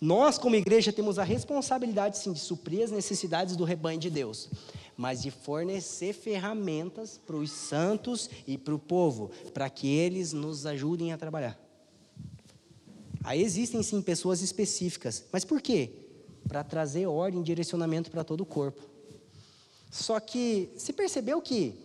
nós, 0.00 0.38
como 0.38 0.56
igreja, 0.56 0.92
temos 0.92 1.18
a 1.18 1.24
responsabilidade, 1.24 2.16
sim, 2.16 2.32
de 2.32 2.38
suprir 2.38 2.84
as 2.84 2.90
necessidades 2.90 3.54
do 3.54 3.64
rebanho 3.64 4.00
de 4.00 4.08
Deus, 4.08 4.48
mas 4.96 5.20
de 5.20 5.30
fornecer 5.30 6.14
ferramentas 6.14 7.18
para 7.18 7.36
os 7.36 7.50
santos 7.50 8.30
e 8.46 8.56
para 8.56 8.74
o 8.74 8.78
povo, 8.78 9.30
para 9.52 9.68
que 9.68 9.88
eles 9.88 10.32
nos 10.32 10.64
ajudem 10.64 11.12
a 11.12 11.18
trabalhar. 11.18 11.58
Aí 13.22 13.42
existem, 13.42 13.82
sim, 13.82 14.00
pessoas 14.00 14.40
específicas. 14.40 15.24
Mas 15.30 15.44
por 15.44 15.60
quê? 15.60 15.99
Para 16.50 16.64
trazer 16.64 17.06
ordem 17.06 17.40
e 17.40 17.44
direcionamento 17.44 18.10
para 18.10 18.24
todo 18.24 18.40
o 18.40 18.44
corpo. 18.44 18.82
Só 19.88 20.18
que 20.18 20.68
se 20.76 20.92
percebeu 20.92 21.40
que 21.40 21.76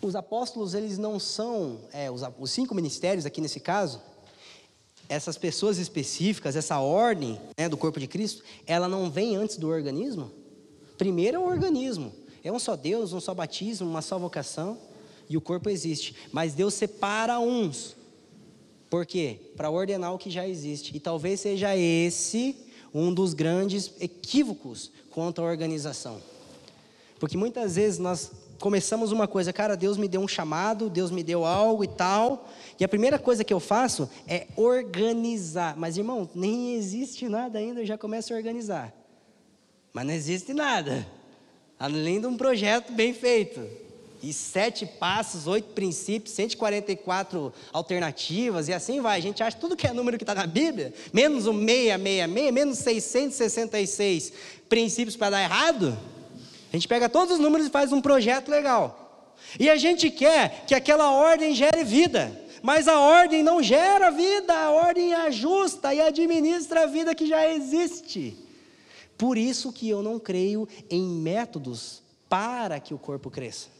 os 0.00 0.14
apóstolos 0.14 0.72
eles 0.72 0.96
não 0.96 1.18
são 1.18 1.80
é, 1.92 2.08
os, 2.08 2.22
os, 2.38 2.48
cinco 2.52 2.72
ministérios 2.72 3.26
aqui 3.26 3.40
nesse 3.40 3.58
caso, 3.58 4.00
essas 5.08 5.36
pessoas 5.36 5.78
específicas, 5.78 6.54
essa 6.54 6.78
ordem 6.78 7.40
né, 7.58 7.68
do 7.68 7.76
corpo 7.76 7.98
de 7.98 8.06
Cristo, 8.06 8.44
ela 8.64 8.86
não 8.86 9.10
vem 9.10 9.34
antes 9.34 9.56
do 9.56 9.66
organismo. 9.66 10.30
Primeiro 10.96 11.38
é 11.38 11.40
o 11.40 11.48
organismo, 11.48 12.12
é 12.44 12.52
um 12.52 12.58
só 12.60 12.76
Deus, 12.76 13.12
um 13.12 13.18
só 13.18 13.34
batismo, 13.34 13.90
uma 13.90 14.00
só 14.00 14.16
vocação 14.16 14.78
e 15.28 15.36
o 15.36 15.40
corpo 15.40 15.68
existe. 15.68 16.14
Mas 16.30 16.54
Deus 16.54 16.74
separa 16.74 17.40
uns 17.40 17.96
por 18.90 19.06
quê? 19.06 19.38
Para 19.56 19.70
ordenar 19.70 20.12
o 20.12 20.18
que 20.18 20.28
já 20.28 20.46
existe. 20.46 20.94
E 20.96 20.98
talvez 20.98 21.38
seja 21.40 21.76
esse 21.76 22.56
um 22.92 23.14
dos 23.14 23.32
grandes 23.34 23.92
equívocos 24.00 24.90
quanto 25.10 25.40
à 25.40 25.44
organização. 25.44 26.20
Porque 27.20 27.36
muitas 27.36 27.76
vezes 27.76 28.00
nós 28.00 28.32
começamos 28.58 29.12
uma 29.12 29.28
coisa, 29.28 29.52
cara, 29.52 29.76
Deus 29.76 29.96
me 29.96 30.08
deu 30.08 30.20
um 30.20 30.26
chamado, 30.26 30.90
Deus 30.90 31.12
me 31.12 31.22
deu 31.22 31.44
algo 31.46 31.84
e 31.84 31.88
tal, 31.88 32.48
e 32.78 32.84
a 32.84 32.88
primeira 32.88 33.18
coisa 33.18 33.44
que 33.44 33.54
eu 33.54 33.60
faço 33.60 34.10
é 34.26 34.48
organizar. 34.56 35.76
Mas 35.76 35.96
irmão, 35.96 36.28
nem 36.34 36.74
existe 36.74 37.28
nada 37.28 37.58
ainda, 37.60 37.80
eu 37.80 37.86
já 37.86 37.96
começo 37.96 38.34
a 38.34 38.36
organizar. 38.36 38.92
Mas 39.92 40.04
não 40.04 40.12
existe 40.12 40.52
nada, 40.52 41.06
além 41.78 42.20
de 42.20 42.26
um 42.26 42.36
projeto 42.36 42.92
bem 42.92 43.14
feito 43.14 43.60
e 44.22 44.32
sete 44.32 44.84
passos, 44.84 45.46
oito 45.46 45.68
princípios, 45.70 46.34
144 46.34 47.52
alternativas, 47.72 48.68
e 48.68 48.72
assim 48.72 49.00
vai. 49.00 49.18
A 49.18 49.22
gente 49.22 49.42
acha 49.42 49.56
tudo 49.56 49.76
que 49.76 49.86
é 49.86 49.92
número 49.92 50.18
que 50.18 50.24
está 50.24 50.34
na 50.34 50.46
Bíblia, 50.46 50.92
menos 51.12 51.46
o 51.46 51.52
666, 51.52 52.52
menos 52.52 52.78
666 52.78 54.32
princípios 54.68 55.16
para 55.16 55.30
dar 55.30 55.42
errado. 55.42 55.98
A 56.72 56.76
gente 56.76 56.86
pega 56.86 57.08
todos 57.08 57.34
os 57.34 57.40
números 57.40 57.66
e 57.66 57.70
faz 57.70 57.92
um 57.92 58.00
projeto 58.00 58.48
legal. 58.48 59.36
E 59.58 59.68
a 59.68 59.76
gente 59.76 60.10
quer 60.10 60.64
que 60.66 60.74
aquela 60.74 61.12
ordem 61.12 61.54
gere 61.54 61.82
vida. 61.82 62.46
Mas 62.62 62.86
a 62.86 63.00
ordem 63.00 63.42
não 63.42 63.62
gera 63.62 64.10
vida, 64.10 64.54
a 64.54 64.70
ordem 64.70 65.14
ajusta 65.14 65.94
e 65.94 66.00
administra 66.00 66.82
a 66.82 66.86
vida 66.86 67.14
que 67.14 67.26
já 67.26 67.48
existe. 67.48 68.36
Por 69.16 69.38
isso 69.38 69.72
que 69.72 69.88
eu 69.88 70.02
não 70.02 70.18
creio 70.18 70.68
em 70.90 71.02
métodos 71.02 72.02
para 72.28 72.78
que 72.78 72.92
o 72.92 72.98
corpo 72.98 73.30
cresça. 73.30 73.79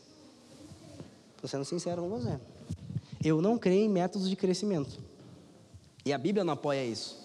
Estou 1.40 1.48
sendo 1.48 1.64
sincero 1.64 2.02
com 2.02 2.10
você. 2.10 2.38
Eu 3.24 3.40
não 3.40 3.56
creio 3.56 3.86
em 3.86 3.88
métodos 3.88 4.28
de 4.28 4.36
crescimento. 4.36 5.00
E 6.04 6.12
a 6.12 6.18
Bíblia 6.18 6.44
não 6.44 6.52
apoia 6.52 6.84
isso. 6.84 7.18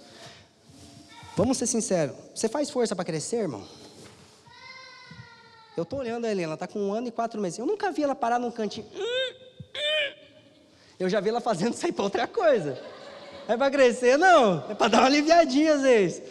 Vamos 1.36 1.58
ser 1.58 1.68
sinceros. 1.68 2.16
Você 2.34 2.48
faz 2.48 2.70
força 2.70 2.96
para 2.96 3.04
crescer, 3.04 3.42
irmão? 3.42 3.68
Eu 5.76 5.84
estou 5.84 6.00
olhando 6.00 6.24
a 6.24 6.32
Helena, 6.32 6.54
está 6.54 6.66
com 6.66 6.80
um 6.80 6.94
ano 6.94 7.10
e 7.10 7.12
quatro 7.12 7.42
meses. 7.42 7.60
Eu 7.60 7.66
nunca 7.66 7.92
vi 7.92 8.04
ela 8.04 8.16
parar 8.16 8.40
num 8.40 8.50
cantinho. 8.52 8.88
Eu 10.98 11.10
já 11.10 11.20
vi 11.20 11.28
ela 11.28 11.42
fazendo 11.42 11.76
aí 11.84 11.92
para 11.92 12.06
outra 12.06 12.26
coisa. 12.26 12.82
É 13.50 13.58
para 13.58 13.70
crescer? 13.70 14.18
Não. 14.18 14.64
É 14.72 14.76
para 14.76 14.88
dar 14.88 15.00
uma 15.00 15.08
aliviadinha 15.08 15.74
às 15.74 15.82
vezes. 15.82 16.24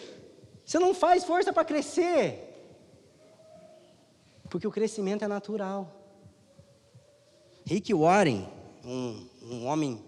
Você 0.64 0.78
não 0.78 0.94
faz 0.94 1.22
força 1.22 1.52
para 1.52 1.66
crescer. 1.66 2.50
Porque 4.48 4.66
o 4.66 4.70
crescimento 4.70 5.22
é 5.22 5.28
natural. 5.28 6.03
Rick 7.66 7.94
Warren, 7.94 8.46
um, 8.84 9.26
um 9.42 9.66
homem 9.66 9.98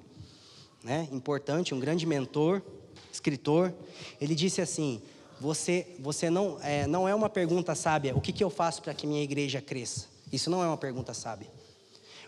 né, 0.84 1.08
importante, 1.10 1.74
um 1.74 1.80
grande 1.80 2.04
mentor, 2.04 2.62
escritor, 3.10 3.72
ele 4.20 4.34
disse 4.34 4.60
assim: 4.60 5.00
você, 5.40 5.86
você 5.98 6.28
não, 6.28 6.58
é, 6.62 6.86
não 6.86 7.08
é 7.08 7.14
uma 7.14 7.30
pergunta 7.30 7.74
sábia, 7.74 8.14
o 8.14 8.20
que, 8.20 8.32
que 8.32 8.44
eu 8.44 8.50
faço 8.50 8.82
para 8.82 8.92
que 8.92 9.06
minha 9.06 9.22
igreja 9.22 9.60
cresça? 9.60 10.06
Isso 10.30 10.50
não 10.50 10.62
é 10.62 10.66
uma 10.66 10.76
pergunta 10.76 11.14
sábia. 11.14 11.50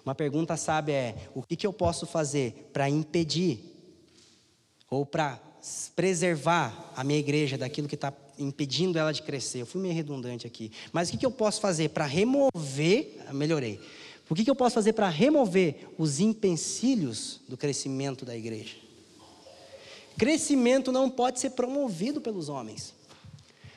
Uma 0.04 0.14
pergunta 0.14 0.56
sábia 0.56 0.94
é: 0.94 1.16
o 1.34 1.42
que, 1.42 1.56
que 1.56 1.66
eu 1.66 1.72
posso 1.72 2.06
fazer 2.06 2.70
para 2.72 2.88
impedir 2.88 3.60
ou 4.90 5.04
para 5.04 5.38
preservar 5.94 6.92
a 6.96 7.04
minha 7.04 7.18
igreja 7.18 7.58
daquilo 7.58 7.88
que 7.88 7.96
está 7.96 8.12
impedindo 8.38 8.98
ela 8.98 9.12
de 9.12 9.22
crescer? 9.22 9.60
Eu 9.60 9.66
fui 9.66 9.82
meio 9.82 9.94
redundante 9.94 10.46
aqui. 10.46 10.72
Mas 10.90 11.08
o 11.08 11.12
que, 11.12 11.18
que 11.18 11.26
eu 11.26 11.30
posso 11.30 11.60
fazer 11.60 11.90
para 11.90 12.06
remover? 12.06 13.18
Melhorei. 13.32 13.78
O 14.30 14.34
que, 14.34 14.44
que 14.44 14.50
eu 14.50 14.54
posso 14.54 14.74
fazer 14.74 14.92
para 14.92 15.08
remover 15.08 15.88
os 15.96 16.20
empecilhos 16.20 17.40
do 17.48 17.56
crescimento 17.56 18.24
da 18.26 18.36
igreja? 18.36 18.76
Crescimento 20.18 20.92
não 20.92 21.08
pode 21.08 21.40
ser 21.40 21.50
promovido 21.50 22.20
pelos 22.20 22.48
homens, 22.48 22.92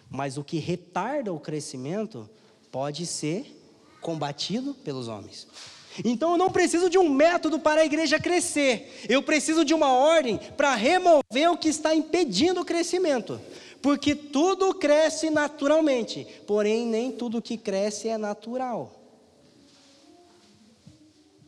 mas 0.10 0.38
o 0.38 0.44
que 0.44 0.58
retarda 0.58 1.32
o 1.32 1.40
crescimento 1.40 2.30
pode 2.72 3.06
ser 3.06 3.58
combatido 4.02 4.74
pelos 4.74 5.08
homens. 5.08 5.48
Então 6.04 6.32
eu 6.32 6.38
não 6.38 6.50
preciso 6.50 6.90
de 6.90 6.98
um 6.98 7.10
método 7.10 7.60
para 7.60 7.82
a 7.82 7.86
igreja 7.86 8.20
crescer, 8.20 9.06
eu 9.08 9.22
preciso 9.22 9.64
de 9.64 9.74
uma 9.74 9.94
ordem 9.94 10.38
para 10.58 10.74
remover 10.74 11.52
o 11.52 11.58
que 11.58 11.70
está 11.70 11.94
impedindo 11.94 12.62
o 12.62 12.66
crescimento. 12.66 13.40
Porque 13.82 14.14
tudo 14.14 14.74
cresce 14.76 15.30
naturalmente, 15.30 16.28
porém 16.46 16.86
nem 16.86 17.12
tudo 17.12 17.42
que 17.42 17.58
cresce 17.58 18.08
é 18.08 18.18
natural. 18.18 19.01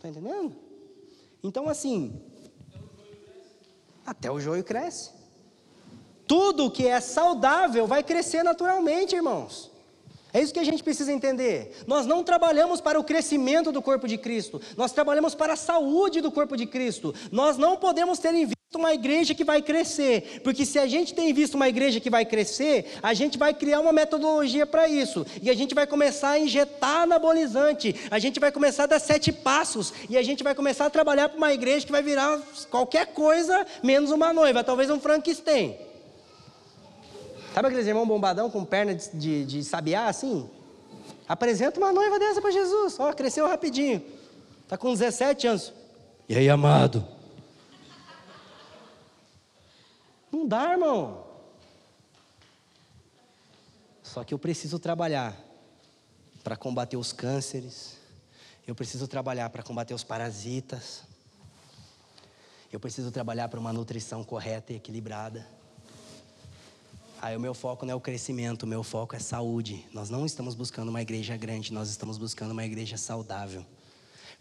Está 0.04 0.10
entendendo? 0.10 0.54
Então, 1.42 1.70
assim, 1.70 2.22
até 4.06 4.30
o 4.30 4.38
joio 4.38 4.62
cresce. 4.62 5.12
Tudo 6.28 6.70
que 6.70 6.86
é 6.86 7.00
saudável 7.00 7.88
vai 7.88 8.04
crescer 8.04 8.44
naturalmente, 8.44 9.16
irmãos. 9.16 9.72
É 10.34 10.42
isso 10.42 10.54
que 10.54 10.60
a 10.60 10.64
gente 10.66 10.84
precisa 10.84 11.14
entender. 11.14 11.86
Nós 11.88 12.06
não 12.06 12.22
trabalhamos 12.22 12.82
para 12.82 13.00
o 13.00 13.04
crescimento 13.06 13.72
do 13.72 13.82
corpo 13.82 14.06
de 14.06 14.18
Cristo, 14.18 14.60
nós 14.76 14.92
trabalhamos 14.92 15.36
para 15.36 15.54
a 15.54 15.56
saúde 15.56 16.20
do 16.20 16.34
corpo 16.34 16.58
de 16.58 16.66
Cristo. 16.66 17.16
Nós 17.32 17.56
não 17.56 17.78
podemos 17.78 18.20
ter 18.20 18.34
uma 18.78 18.94
igreja 18.94 19.34
que 19.34 19.44
vai 19.44 19.62
crescer, 19.62 20.42
porque 20.44 20.66
se 20.66 20.80
a 20.80 20.88
gente 20.88 21.14
tem 21.14 21.34
visto 21.34 21.56
uma 21.56 21.70
igreja 21.70 22.00
que 22.00 22.10
vai 22.10 22.26
crescer, 22.26 22.98
a 23.02 23.14
gente 23.14 23.38
vai 23.38 23.54
criar 23.54 23.80
uma 23.80 23.92
metodologia 23.92 24.66
para 24.66 24.88
isso, 24.88 25.26
e 25.42 25.50
a 25.50 25.54
gente 25.54 25.74
vai 25.74 25.88
começar 25.88 26.32
a 26.32 26.40
injetar 26.40 27.04
anabolizante, 27.04 27.96
a 28.10 28.20
gente 28.20 28.40
vai 28.40 28.52
começar 28.52 28.84
a 28.84 28.88
dar 28.88 29.00
sete 29.00 29.32
passos, 29.32 29.94
e 30.10 30.18
a 30.18 30.24
gente 30.24 30.44
vai 30.44 30.56
começar 30.56 30.86
a 30.86 30.90
trabalhar 30.90 31.30
para 31.30 31.38
uma 31.38 31.54
igreja 31.54 31.86
que 31.86 31.92
vai 31.92 32.02
virar 32.02 32.42
qualquer 32.70 33.08
coisa 33.08 33.66
menos 33.82 34.12
uma 34.12 34.34
noiva, 34.34 34.64
talvez 34.64 34.90
um 34.90 35.00
Frankenstein. 35.00 35.76
Sabe 37.54 37.68
aqueles 37.68 37.86
irmãos 37.86 38.08
bombadão 38.08 38.50
com 38.50 38.66
perna 38.66 38.96
de, 38.96 39.10
de, 39.14 39.46
de 39.46 39.64
sabiá 39.64 40.08
assim? 40.08 40.50
Apresenta 41.28 41.80
uma 41.80 41.92
noiva 41.92 42.18
dessa 42.18 42.42
para 42.42 42.52
Jesus. 42.52 43.00
Ó, 43.00 43.14
cresceu 43.14 43.48
rapidinho. 43.48 44.04
Está 44.64 44.76
com 44.76 44.92
17 44.92 45.48
anos. 45.48 45.74
E 46.28 46.36
aí, 46.36 46.50
amado? 46.50 47.06
Não 50.34 50.48
dá, 50.48 50.72
irmão. 50.72 51.24
Só 54.02 54.24
que 54.24 54.34
eu 54.34 54.40
preciso 54.40 54.80
trabalhar 54.80 55.38
para 56.44 56.58
combater 56.58 56.98
os 56.98 57.14
cânceres. 57.14 57.98
Eu 58.66 58.74
preciso 58.74 59.08
trabalhar 59.08 59.52
para 59.52 59.62
combater 59.62 59.94
os 59.94 60.04
parasitas. 60.04 61.04
Eu 62.72 62.80
preciso 62.80 63.12
trabalhar 63.12 63.48
para 63.48 63.60
uma 63.60 63.72
nutrição 63.72 64.24
correta 64.24 64.74
e 64.74 64.78
equilibrada. 64.78 65.48
Aí 67.22 67.38
o 67.38 67.40
meu 67.40 67.54
foco 67.54 67.86
não 67.86 67.94
é 67.94 67.96
o 67.96 68.02
crescimento, 68.02 68.64
o 68.64 68.68
meu 68.68 68.82
foco 68.82 69.16
é 69.16 69.20
saúde. 69.20 69.88
Nós 69.94 70.10
não 70.10 70.26
estamos 70.26 70.56
buscando 70.56 70.90
uma 70.90 71.02
igreja 71.02 71.38
grande, 71.38 71.72
nós 71.72 71.90
estamos 71.90 72.18
buscando 72.18 72.52
uma 72.52 72.66
igreja 72.66 72.98
saudável. 72.98 73.64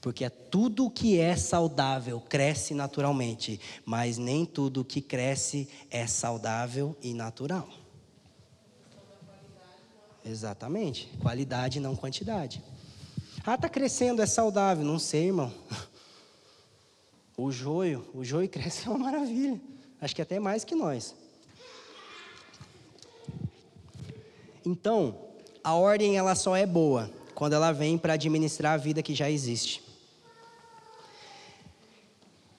Porque 0.02 0.28
tudo 0.28 0.90
que 0.90 1.20
é 1.20 1.36
saudável 1.36 2.20
cresce 2.20 2.74
naturalmente, 2.74 3.60
mas 3.84 4.18
nem 4.18 4.44
tudo 4.44 4.84
que 4.84 5.00
cresce 5.00 5.68
é 5.88 6.08
saudável 6.08 6.96
e 7.00 7.14
natural. 7.14 7.68
Exatamente, 10.24 11.08
qualidade 11.20 11.78
não 11.78 11.94
quantidade. 11.94 12.60
Ah, 13.46 13.54
está 13.54 13.68
crescendo, 13.68 14.20
é 14.20 14.26
saudável. 14.26 14.84
Não 14.84 14.98
sei, 14.98 15.26
irmão. 15.26 15.52
O 17.36 17.50
joio, 17.50 18.04
o 18.12 18.24
joio 18.24 18.48
cresce 18.48 18.86
é 18.86 18.90
uma 18.90 18.98
maravilha. 18.98 19.60
Acho 20.00 20.14
que 20.14 20.22
até 20.22 20.40
mais 20.40 20.64
que 20.64 20.74
nós. 20.74 21.14
Então, 24.66 25.16
a 25.62 25.74
ordem 25.74 26.16
ela 26.16 26.34
só 26.34 26.56
é 26.56 26.66
boa 26.66 27.10
quando 27.34 27.54
ela 27.54 27.72
vem 27.72 27.96
para 27.96 28.12
administrar 28.12 28.74
a 28.74 28.76
vida 28.76 29.02
que 29.02 29.14
já 29.14 29.30
existe. 29.30 29.81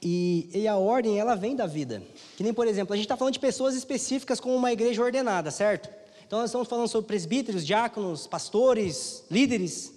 E, 0.05 0.49
e, 0.53 0.67
a 0.67 0.75
ordem, 0.75 1.17
ela 1.17 1.33
vem 1.33 1.55
da 1.55 1.65
vida. 1.65 2.03
Que 2.35 2.43
nem, 2.43 2.53
por 2.53 2.67
exemplo, 2.67 2.93
a 2.93 2.97
gente 2.97 3.05
está 3.05 3.15
falando 3.15 3.33
de 3.33 3.39
pessoas 3.39 3.73
específicas 3.73 4.37
como 4.37 4.53
uma 4.53 4.71
igreja 4.71 5.01
ordenada, 5.01 5.49
certo? 5.49 5.89
Então, 6.27 6.39
nós 6.39 6.49
estamos 6.49 6.67
falando 6.67 6.89
sobre 6.89 7.07
presbíteros, 7.07 7.65
diáconos, 7.65 8.27
pastores, 8.27 9.23
líderes. 9.31 9.93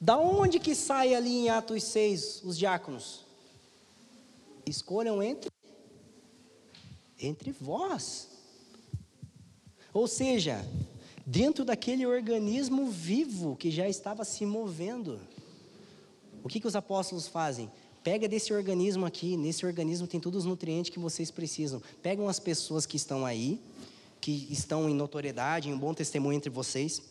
Da 0.00 0.18
onde 0.18 0.58
que 0.58 0.74
sai 0.74 1.14
ali 1.14 1.30
em 1.30 1.50
Atos 1.50 1.84
6 1.84 2.42
os 2.42 2.58
diáconos? 2.58 3.24
Escolham 4.66 5.22
entre, 5.22 5.50
entre 7.20 7.52
vós. 7.52 8.28
Ou 9.92 10.08
seja, 10.08 10.64
dentro 11.24 11.64
daquele 11.64 12.06
organismo 12.06 12.90
vivo 12.90 13.54
que 13.54 13.70
já 13.70 13.88
estava 13.88 14.24
se 14.24 14.44
movendo. 14.44 15.20
O 16.42 16.48
que, 16.48 16.58
que 16.58 16.66
os 16.66 16.74
apóstolos 16.74 17.28
fazem? 17.28 17.70
Pega 18.02 18.26
desse 18.26 18.52
organismo 18.52 19.04
aqui, 19.04 19.36
nesse 19.36 19.66
organismo 19.66 20.06
tem 20.06 20.18
todos 20.18 20.44
os 20.44 20.46
nutrientes 20.46 20.90
que 20.90 20.98
vocês 20.98 21.30
precisam. 21.30 21.82
Pegam 22.02 22.28
as 22.28 22.40
pessoas 22.40 22.86
que 22.86 22.96
estão 22.96 23.26
aí, 23.26 23.60
que 24.20 24.46
estão 24.50 24.88
em 24.88 24.94
notoriedade, 24.94 25.68
em 25.68 25.74
um 25.74 25.78
bom 25.78 25.92
testemunho 25.92 26.36
entre 26.36 26.48
vocês, 26.48 27.02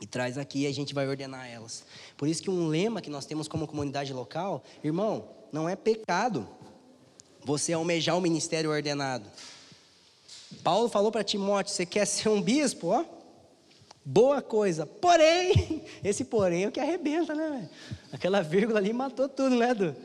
e 0.00 0.06
traz 0.06 0.36
aqui 0.36 0.60
e 0.60 0.66
a 0.66 0.74
gente 0.74 0.92
vai 0.92 1.06
ordenar 1.06 1.48
elas. 1.48 1.84
Por 2.16 2.28
isso 2.28 2.42
que 2.42 2.50
um 2.50 2.66
lema 2.66 3.00
que 3.00 3.08
nós 3.08 3.24
temos 3.24 3.46
como 3.46 3.66
comunidade 3.66 4.12
local, 4.12 4.64
irmão, 4.82 5.28
não 5.52 5.68
é 5.68 5.76
pecado 5.76 6.46
você 7.44 7.72
almejar 7.72 8.18
o 8.18 8.20
ministério 8.20 8.70
ordenado. 8.70 9.30
Paulo 10.62 10.88
falou 10.88 11.12
para 11.12 11.22
Timóteo: 11.22 11.72
você 11.72 11.86
quer 11.86 12.04
ser 12.04 12.28
um 12.28 12.42
bispo? 12.42 12.88
Ó, 12.88 13.04
boa 14.04 14.42
coisa. 14.42 14.84
Porém, 14.84 15.84
esse 16.02 16.24
porém 16.24 16.64
é 16.64 16.68
o 16.68 16.72
que 16.72 16.80
arrebenta, 16.80 17.34
né? 17.34 17.70
Aquela 18.12 18.42
vírgula 18.42 18.80
ali 18.80 18.92
matou 18.92 19.28
tudo, 19.28 19.54
né, 19.54 19.70
Edu? 19.70 19.96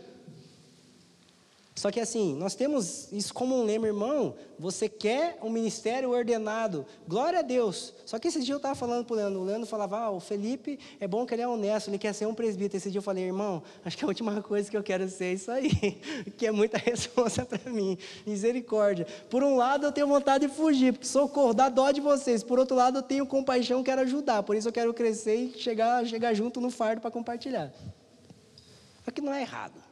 Só 1.73 1.89
que 1.89 2.01
assim, 2.01 2.35
nós 2.35 2.53
temos 2.53 3.11
isso 3.13 3.33
como 3.33 3.55
um 3.55 3.63
lema, 3.63 3.87
irmão. 3.87 4.35
Você 4.59 4.89
quer 4.89 5.39
um 5.41 5.49
ministério 5.49 6.11
ordenado, 6.11 6.85
glória 7.07 7.39
a 7.39 7.41
Deus. 7.41 7.93
Só 8.05 8.19
que 8.19 8.27
esse 8.27 8.43
dia 8.43 8.53
eu 8.53 8.57
estava 8.57 8.75
falando 8.75 9.05
para 9.05 9.13
o 9.13 9.17
Leandro, 9.17 9.39
o 9.39 9.43
Leandro 9.45 9.65
falava, 9.65 9.97
ah, 9.97 10.11
o 10.11 10.19
Felipe 10.19 10.77
é 10.99 11.07
bom 11.07 11.25
que 11.25 11.33
ele 11.33 11.41
é 11.41 11.47
honesto, 11.47 11.89
ele 11.89 11.97
quer 11.97 12.13
ser 12.13 12.25
um 12.25 12.35
presbítero. 12.35 12.77
Esse 12.77 12.91
dia 12.91 12.99
eu 12.99 13.01
falei, 13.01 13.23
irmão, 13.23 13.63
acho 13.85 13.97
que 13.97 14.03
a 14.03 14.07
última 14.07 14.41
coisa 14.43 14.69
que 14.69 14.75
eu 14.75 14.83
quero 14.83 15.09
ser 15.09 15.25
é 15.25 15.33
isso 15.33 15.49
aí, 15.49 15.71
que 16.37 16.45
é 16.45 16.51
muita 16.51 16.77
resposta 16.77 17.45
para 17.45 17.71
mim, 17.71 17.97
misericórdia. 18.27 19.07
Por 19.29 19.41
um 19.41 19.55
lado 19.55 19.85
eu 19.85 19.91
tenho 19.93 20.07
vontade 20.07 20.47
de 20.47 20.53
fugir, 20.53 20.91
porque 20.91 21.07
socorro, 21.07 21.53
dá 21.53 21.69
dó 21.69 21.89
de 21.89 22.01
vocês. 22.01 22.43
Por 22.43 22.59
outro 22.59 22.75
lado 22.75 22.99
eu 22.99 23.03
tenho 23.03 23.25
compaixão, 23.25 23.81
quero 23.81 24.01
ajudar. 24.01 24.43
Por 24.43 24.57
isso 24.57 24.67
eu 24.67 24.73
quero 24.73 24.93
crescer 24.93 25.35
e 25.35 25.57
chegar, 25.57 26.05
chegar 26.05 26.33
junto 26.33 26.59
no 26.59 26.69
fardo 26.69 27.01
para 27.01 27.09
compartilhar. 27.09 27.71
Só 29.05 29.09
que 29.09 29.21
não 29.21 29.33
é 29.33 29.41
errado. 29.41 29.90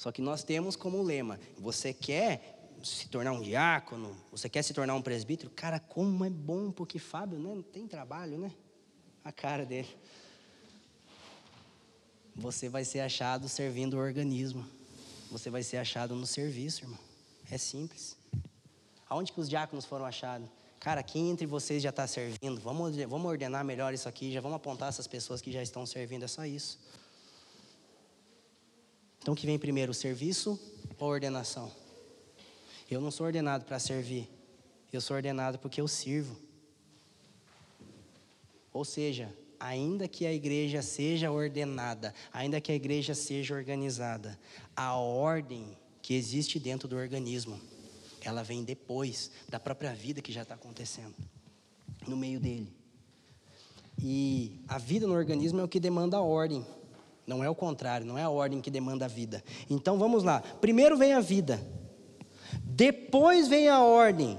Só 0.00 0.10
que 0.10 0.22
nós 0.22 0.42
temos 0.42 0.76
como 0.76 1.02
lema: 1.02 1.38
você 1.58 1.92
quer 1.92 2.58
se 2.82 3.06
tornar 3.08 3.32
um 3.32 3.42
diácono, 3.42 4.16
você 4.32 4.48
quer 4.48 4.62
se 4.62 4.72
tornar 4.72 4.94
um 4.94 5.02
presbítero? 5.02 5.50
Cara, 5.50 5.78
como 5.78 6.24
é 6.24 6.30
bom, 6.30 6.72
porque 6.72 6.98
Fábio 6.98 7.38
né, 7.38 7.54
não 7.54 7.60
tem 7.60 7.86
trabalho, 7.86 8.38
né? 8.38 8.50
A 9.22 9.30
cara 9.30 9.66
dele. 9.66 9.94
você 12.34 12.66
vai 12.70 12.82
ser 12.82 13.00
achado 13.00 13.46
servindo 13.46 13.92
o 13.92 13.98
organismo. 13.98 14.66
Você 15.30 15.50
vai 15.50 15.62
ser 15.62 15.76
achado 15.76 16.14
no 16.14 16.26
serviço, 16.26 16.84
irmão. 16.84 16.98
É 17.50 17.58
simples. 17.58 18.16
Aonde 19.06 19.34
que 19.34 19.40
os 19.40 19.50
diáconos 19.50 19.84
foram 19.84 20.06
achados? 20.06 20.48
Cara, 20.78 21.02
quem 21.02 21.28
entre 21.28 21.44
vocês 21.44 21.82
já 21.82 21.90
está 21.90 22.06
servindo? 22.06 22.58
Vamos, 22.62 22.96
vamos 22.96 23.30
ordenar 23.30 23.62
melhor 23.62 23.92
isso 23.92 24.08
aqui, 24.08 24.32
já 24.32 24.40
vamos 24.40 24.56
apontar 24.56 24.88
essas 24.88 25.06
pessoas 25.06 25.42
que 25.42 25.52
já 25.52 25.62
estão 25.62 25.84
servindo, 25.84 26.24
é 26.24 26.28
só 26.28 26.46
isso. 26.46 26.78
Então, 29.20 29.34
o 29.34 29.36
que 29.36 29.46
vem 29.46 29.58
primeiro, 29.58 29.92
o 29.92 29.94
serviço 29.94 30.58
ou 30.98 31.08
a 31.08 31.10
ordenação? 31.10 31.70
Eu 32.90 33.00
não 33.00 33.10
sou 33.10 33.26
ordenado 33.26 33.64
para 33.64 33.78
servir, 33.78 34.28
eu 34.92 35.00
sou 35.00 35.14
ordenado 35.16 35.58
porque 35.58 35.80
eu 35.80 35.86
sirvo. 35.86 36.36
Ou 38.72 38.84
seja, 38.84 39.32
ainda 39.58 40.08
que 40.08 40.24
a 40.24 40.32
igreja 40.32 40.80
seja 40.80 41.30
ordenada, 41.30 42.14
ainda 42.32 42.60
que 42.60 42.72
a 42.72 42.74
igreja 42.74 43.14
seja 43.14 43.54
organizada, 43.54 44.38
a 44.74 44.94
ordem 44.94 45.76
que 46.00 46.14
existe 46.14 46.58
dentro 46.58 46.88
do 46.88 46.96
organismo, 46.96 47.60
ela 48.22 48.42
vem 48.42 48.64
depois 48.64 49.30
da 49.48 49.60
própria 49.60 49.94
vida 49.94 50.22
que 50.22 50.32
já 50.32 50.42
está 50.42 50.54
acontecendo 50.54 51.14
no 52.06 52.16
meio 52.16 52.40
dele. 52.40 52.72
E 54.02 54.58
a 54.66 54.78
vida 54.78 55.06
no 55.06 55.14
organismo 55.14 55.60
é 55.60 55.64
o 55.64 55.68
que 55.68 55.78
demanda 55.78 56.16
a 56.16 56.22
ordem, 56.22 56.64
não 57.30 57.44
é 57.44 57.48
o 57.48 57.54
contrário, 57.54 58.04
não 58.04 58.18
é 58.18 58.24
a 58.24 58.28
ordem 58.28 58.60
que 58.60 58.72
demanda 58.72 59.04
a 59.04 59.08
vida. 59.08 59.42
Então 59.70 59.96
vamos 59.96 60.24
lá. 60.24 60.42
Primeiro 60.60 60.96
vem 60.96 61.12
a 61.12 61.20
vida, 61.20 61.60
depois 62.64 63.46
vem 63.46 63.68
a 63.68 63.80
ordem 63.80 64.36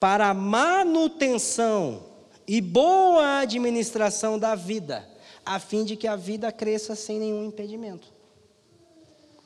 para 0.00 0.30
a 0.30 0.34
manutenção 0.34 2.02
e 2.46 2.60
boa 2.60 3.38
administração 3.38 4.40
da 4.40 4.56
vida, 4.56 5.08
a 5.46 5.60
fim 5.60 5.84
de 5.84 5.94
que 5.94 6.08
a 6.08 6.16
vida 6.16 6.50
cresça 6.50 6.96
sem 6.96 7.20
nenhum 7.20 7.44
impedimento. 7.44 8.12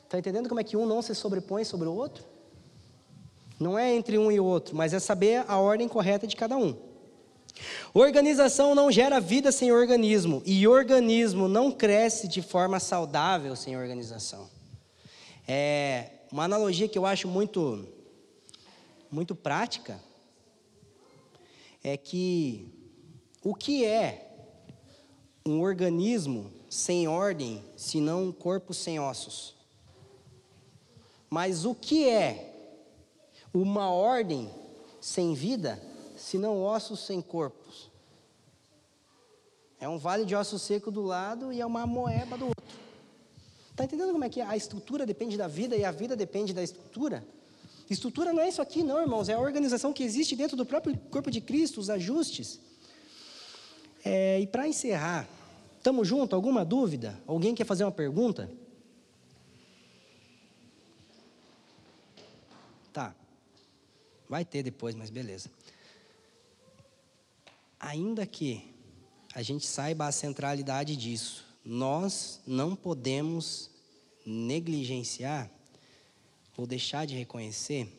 Está 0.04 0.18
entendendo 0.18 0.48
como 0.48 0.60
é 0.60 0.64
que 0.64 0.76
um 0.76 0.86
não 0.86 1.02
se 1.02 1.14
sobrepõe 1.14 1.64
sobre 1.64 1.86
o 1.86 1.94
outro? 1.94 2.24
Não 3.60 3.78
é 3.78 3.94
entre 3.94 4.16
um 4.16 4.32
e 4.32 4.40
outro, 4.40 4.74
mas 4.74 4.94
é 4.94 4.98
saber 4.98 5.44
a 5.46 5.58
ordem 5.58 5.86
correta 5.86 6.26
de 6.26 6.34
cada 6.34 6.56
um. 6.56 6.74
Organização 7.94 8.74
não 8.74 8.90
gera 8.90 9.20
vida 9.20 9.50
sem 9.50 9.72
organismo, 9.72 10.42
e 10.44 10.66
organismo 10.66 11.48
não 11.48 11.72
cresce 11.72 12.28
de 12.28 12.42
forma 12.42 12.78
saudável 12.78 13.56
sem 13.56 13.76
organização. 13.76 14.48
É 15.48 16.10
uma 16.30 16.44
analogia 16.44 16.88
que 16.88 16.98
eu 16.98 17.06
acho 17.06 17.28
muito, 17.28 17.86
muito 19.10 19.34
prática 19.34 20.00
é 21.86 21.96
que 21.96 22.68
o 23.44 23.54
que 23.54 23.84
é 23.84 24.28
um 25.46 25.60
organismo 25.60 26.50
sem 26.68 27.06
ordem, 27.06 27.62
se 27.76 28.00
não 28.00 28.24
um 28.24 28.32
corpo 28.32 28.74
sem 28.74 28.98
ossos? 28.98 29.54
Mas 31.30 31.64
o 31.64 31.74
que 31.74 32.08
é 32.08 32.52
uma 33.54 33.88
ordem 33.88 34.50
sem 35.00 35.32
vida, 35.32 35.80
se 36.26 36.38
não 36.38 36.60
ossos 36.60 37.06
sem 37.06 37.22
corpos? 37.22 37.88
É 39.78 39.88
um 39.88 39.96
vale 39.96 40.24
de 40.24 40.34
osso 40.34 40.58
seco 40.58 40.90
do 40.90 41.00
lado 41.00 41.52
e 41.52 41.60
é 41.60 41.64
uma 41.64 41.86
moeba 41.86 42.36
do 42.36 42.46
outro. 42.46 42.64
Está 43.70 43.84
entendendo 43.84 44.10
como 44.10 44.24
é 44.24 44.28
que 44.28 44.40
a 44.40 44.56
estrutura 44.56 45.06
depende 45.06 45.36
da 45.36 45.46
vida 45.46 45.76
e 45.76 45.84
a 45.84 45.92
vida 45.92 46.16
depende 46.16 46.52
da 46.52 46.64
estrutura? 46.64 47.24
Estrutura 47.88 48.32
não 48.32 48.42
é 48.42 48.48
isso 48.48 48.60
aqui, 48.60 48.82
não, 48.82 49.00
irmãos. 49.00 49.28
É 49.28 49.34
a 49.34 49.38
organização 49.38 49.92
que 49.92 50.02
existe 50.02 50.34
dentro 50.34 50.56
do 50.56 50.66
próprio 50.66 50.98
corpo 51.12 51.30
de 51.30 51.40
Cristo, 51.40 51.78
os 51.78 51.88
ajustes. 51.88 52.58
É, 54.04 54.40
e 54.40 54.48
para 54.48 54.66
encerrar, 54.66 55.28
estamos 55.78 56.08
juntos? 56.08 56.34
Alguma 56.34 56.64
dúvida? 56.64 57.16
Alguém 57.24 57.54
quer 57.54 57.64
fazer 57.64 57.84
uma 57.84 57.92
pergunta? 57.92 58.50
Tá. 62.92 63.14
Vai 64.28 64.44
ter 64.44 64.64
depois, 64.64 64.96
mas 64.96 65.08
beleza. 65.08 65.48
Ainda 67.78 68.26
que 68.26 68.74
a 69.34 69.42
gente 69.42 69.66
saiba 69.66 70.06
a 70.06 70.12
centralidade 70.12 70.96
disso, 70.96 71.44
nós 71.64 72.40
não 72.46 72.74
podemos 72.74 73.70
negligenciar 74.24 75.50
ou 76.56 76.66
deixar 76.66 77.06
de 77.06 77.14
reconhecer 77.14 77.92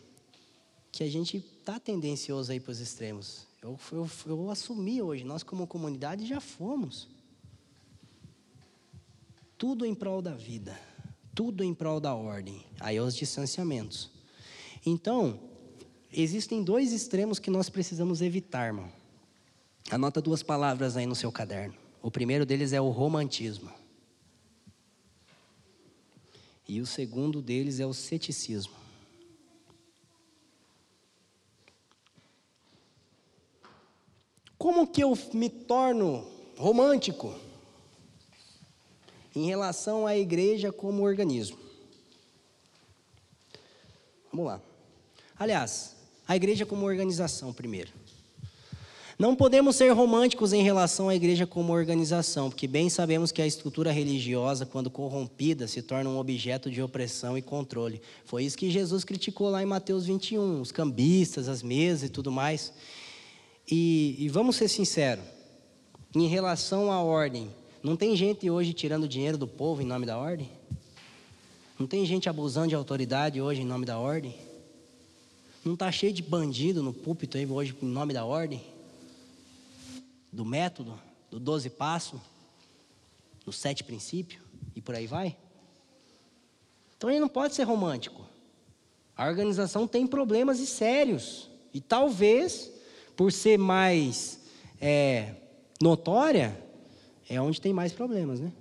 que 0.91 1.03
a 1.03 1.09
gente 1.09 1.37
está 1.37 1.79
tendencioso 1.79 2.51
aí 2.51 2.59
para 2.59 2.71
os 2.71 2.79
extremos. 2.79 3.45
Eu, 3.61 3.79
eu, 3.91 4.09
eu 4.25 4.49
assumi 4.49 5.01
hoje, 5.01 5.23
nós 5.23 5.43
como 5.43 5.67
comunidade 5.67 6.25
já 6.25 6.39
fomos. 6.39 7.07
Tudo 9.57 9.85
em 9.85 9.93
prol 9.93 10.21
da 10.21 10.33
vida, 10.33 10.79
tudo 11.35 11.63
em 11.63 11.73
prol 11.73 11.99
da 11.99 12.15
ordem, 12.15 12.65
aí 12.79 12.99
os 12.99 13.15
distanciamentos. 13.15 14.09
Então, 14.85 15.39
existem 16.11 16.63
dois 16.63 16.91
extremos 16.91 17.37
que 17.37 17.51
nós 17.51 17.69
precisamos 17.69 18.21
evitar, 18.21 18.67
irmão. 18.67 18.96
Anota 19.89 20.21
duas 20.21 20.43
palavras 20.43 20.97
aí 20.97 21.05
no 21.05 21.15
seu 21.15 21.31
caderno. 21.31 21.75
O 22.01 22.11
primeiro 22.11 22.45
deles 22.45 22.73
é 22.73 22.81
o 22.81 22.89
romantismo. 22.89 23.71
E 26.67 26.81
o 26.81 26.85
segundo 26.85 27.41
deles 27.41 27.79
é 27.79 27.85
o 27.85 27.93
ceticismo. 27.93 28.75
Como 34.57 34.87
que 34.87 35.01
eu 35.01 35.17
me 35.33 35.49
torno 35.49 36.27
romântico 36.57 37.33
em 39.33 39.45
relação 39.45 40.05
à 40.05 40.17
igreja 40.17 40.71
como 40.71 41.03
organismo? 41.03 41.57
Vamos 44.29 44.47
lá. 44.47 44.61
Aliás, 45.37 45.95
a 46.27 46.35
igreja 46.35 46.65
como 46.65 46.85
organização 46.85 47.53
primeiro. 47.53 47.93
Não 49.19 49.35
podemos 49.35 49.75
ser 49.75 49.89
românticos 49.93 50.53
em 50.53 50.61
relação 50.61 51.09
à 51.09 51.15
igreja 51.15 51.47
como 51.47 51.73
organização, 51.73 52.51
porque 52.51 52.67
bem 52.67 52.87
sabemos 52.87 53.31
que 53.31 53.41
a 53.41 53.47
estrutura 53.47 53.91
religiosa, 53.91 54.63
quando 54.63 54.91
corrompida, 54.91 55.67
se 55.67 55.81
torna 55.81 56.07
um 56.07 56.19
objeto 56.19 56.69
de 56.69 56.83
opressão 56.83 57.35
e 57.35 57.41
controle. 57.41 57.99
Foi 58.25 58.43
isso 58.43 58.55
que 58.55 58.69
Jesus 58.69 59.03
criticou 59.03 59.49
lá 59.49 59.63
em 59.63 59.65
Mateus 59.65 60.05
21, 60.05 60.61
os 60.61 60.71
cambistas, 60.71 61.49
as 61.49 61.63
mesas 61.63 62.09
e 62.09 62.11
tudo 62.11 62.31
mais. 62.31 62.71
E, 63.67 64.15
e 64.19 64.29
vamos 64.29 64.55
ser 64.55 64.67
sinceros, 64.67 65.25
em 66.13 66.27
relação 66.27 66.91
à 66.91 67.01
ordem, 67.01 67.49
não 67.81 67.95
tem 67.95 68.15
gente 68.15 68.47
hoje 68.47 68.71
tirando 68.71 69.07
dinheiro 69.07 69.37
do 69.37 69.47
povo 69.47 69.81
em 69.81 69.85
nome 69.85 70.05
da 70.05 70.15
ordem? 70.19 70.47
Não 71.79 71.87
tem 71.87 72.05
gente 72.05 72.29
abusando 72.29 72.67
de 72.67 72.75
autoridade 72.75 73.41
hoje 73.41 73.61
em 73.61 73.65
nome 73.65 73.83
da 73.83 73.97
ordem? 73.97 74.35
Não 75.65 75.73
está 75.73 75.91
cheio 75.91 76.13
de 76.13 76.21
bandido 76.21 76.83
no 76.83 76.93
púlpito 76.93 77.35
aí 77.35 77.47
hoje 77.47 77.75
em 77.81 77.87
nome 77.87 78.13
da 78.13 78.23
ordem? 78.23 78.76
Do 80.37 80.45
método, 80.45 81.01
do 81.31 81.39
doze 81.39 81.67
passo, 81.67 82.21
do 83.43 83.51
sete 83.51 83.83
princípio 83.83 84.39
e 84.75 84.79
por 84.79 84.93
aí 84.93 85.07
vai? 85.07 85.35
Então 86.95 87.09
ele 87.09 87.19
não 87.19 87.27
pode 87.27 87.55
ser 87.55 87.63
romântico. 87.63 88.23
A 89.15 89.25
organização 89.25 89.87
tem 89.87 90.05
problemas 90.05 90.59
e 90.59 90.67
sérios. 90.67 91.49
E 91.73 91.81
talvez 91.81 92.71
por 93.15 93.31
ser 93.31 93.57
mais 93.57 94.39
é, 94.79 95.33
notória, 95.81 96.63
é 97.27 97.41
onde 97.41 97.59
tem 97.59 97.73
mais 97.73 97.91
problemas, 97.91 98.39
né? 98.39 98.53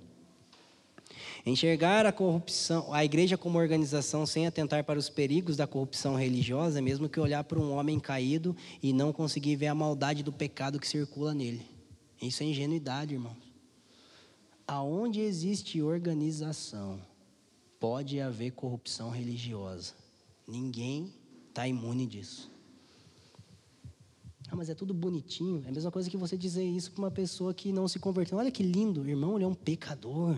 Enxergar 1.47 2.05
a 2.05 2.11
corrupção, 2.11 2.93
a 2.93 3.05
igreja 3.05 3.37
como 3.37 3.57
organização 3.57 4.25
sem 4.25 4.45
atentar 4.45 4.83
para 4.83 4.99
os 4.99 5.09
perigos 5.09 5.55
da 5.55 5.65
corrupção 5.65 6.13
religiosa, 6.13 6.81
mesmo 6.81 7.07
que 7.07 7.21
olhar 7.21 7.41
para 7.45 7.57
um 7.57 7.71
homem 7.71 8.01
caído 8.01 8.53
e 8.83 8.91
não 8.91 9.13
conseguir 9.13 9.55
ver 9.55 9.67
a 9.67 9.73
maldade 9.73 10.23
do 10.23 10.33
pecado 10.33 10.77
que 10.77 10.85
circula 10.85 11.33
nele. 11.33 11.65
Isso 12.21 12.43
é 12.43 12.47
ingenuidade, 12.47 13.13
irmãos. 13.13 13.37
Aonde 14.67 15.21
existe 15.21 15.81
organização, 15.81 16.99
pode 17.79 18.19
haver 18.19 18.51
corrupção 18.51 19.09
religiosa. 19.09 19.93
Ninguém 20.45 21.13
está 21.47 21.65
imune 21.65 22.05
disso. 22.05 22.51
Ah, 24.49 24.55
mas 24.57 24.69
é 24.69 24.75
tudo 24.75 24.93
bonitinho. 24.93 25.63
É 25.65 25.69
a 25.69 25.71
mesma 25.71 25.91
coisa 25.91 26.09
que 26.09 26.17
você 26.17 26.35
dizer 26.35 26.65
isso 26.65 26.91
para 26.91 27.03
uma 27.03 27.11
pessoa 27.11 27.53
que 27.53 27.71
não 27.71 27.87
se 27.87 27.99
converteu. 27.99 28.37
Olha 28.37 28.51
que 28.51 28.63
lindo, 28.63 29.07
irmão, 29.07 29.37
ele 29.37 29.45
é 29.45 29.47
um 29.47 29.55
pecador. 29.55 30.35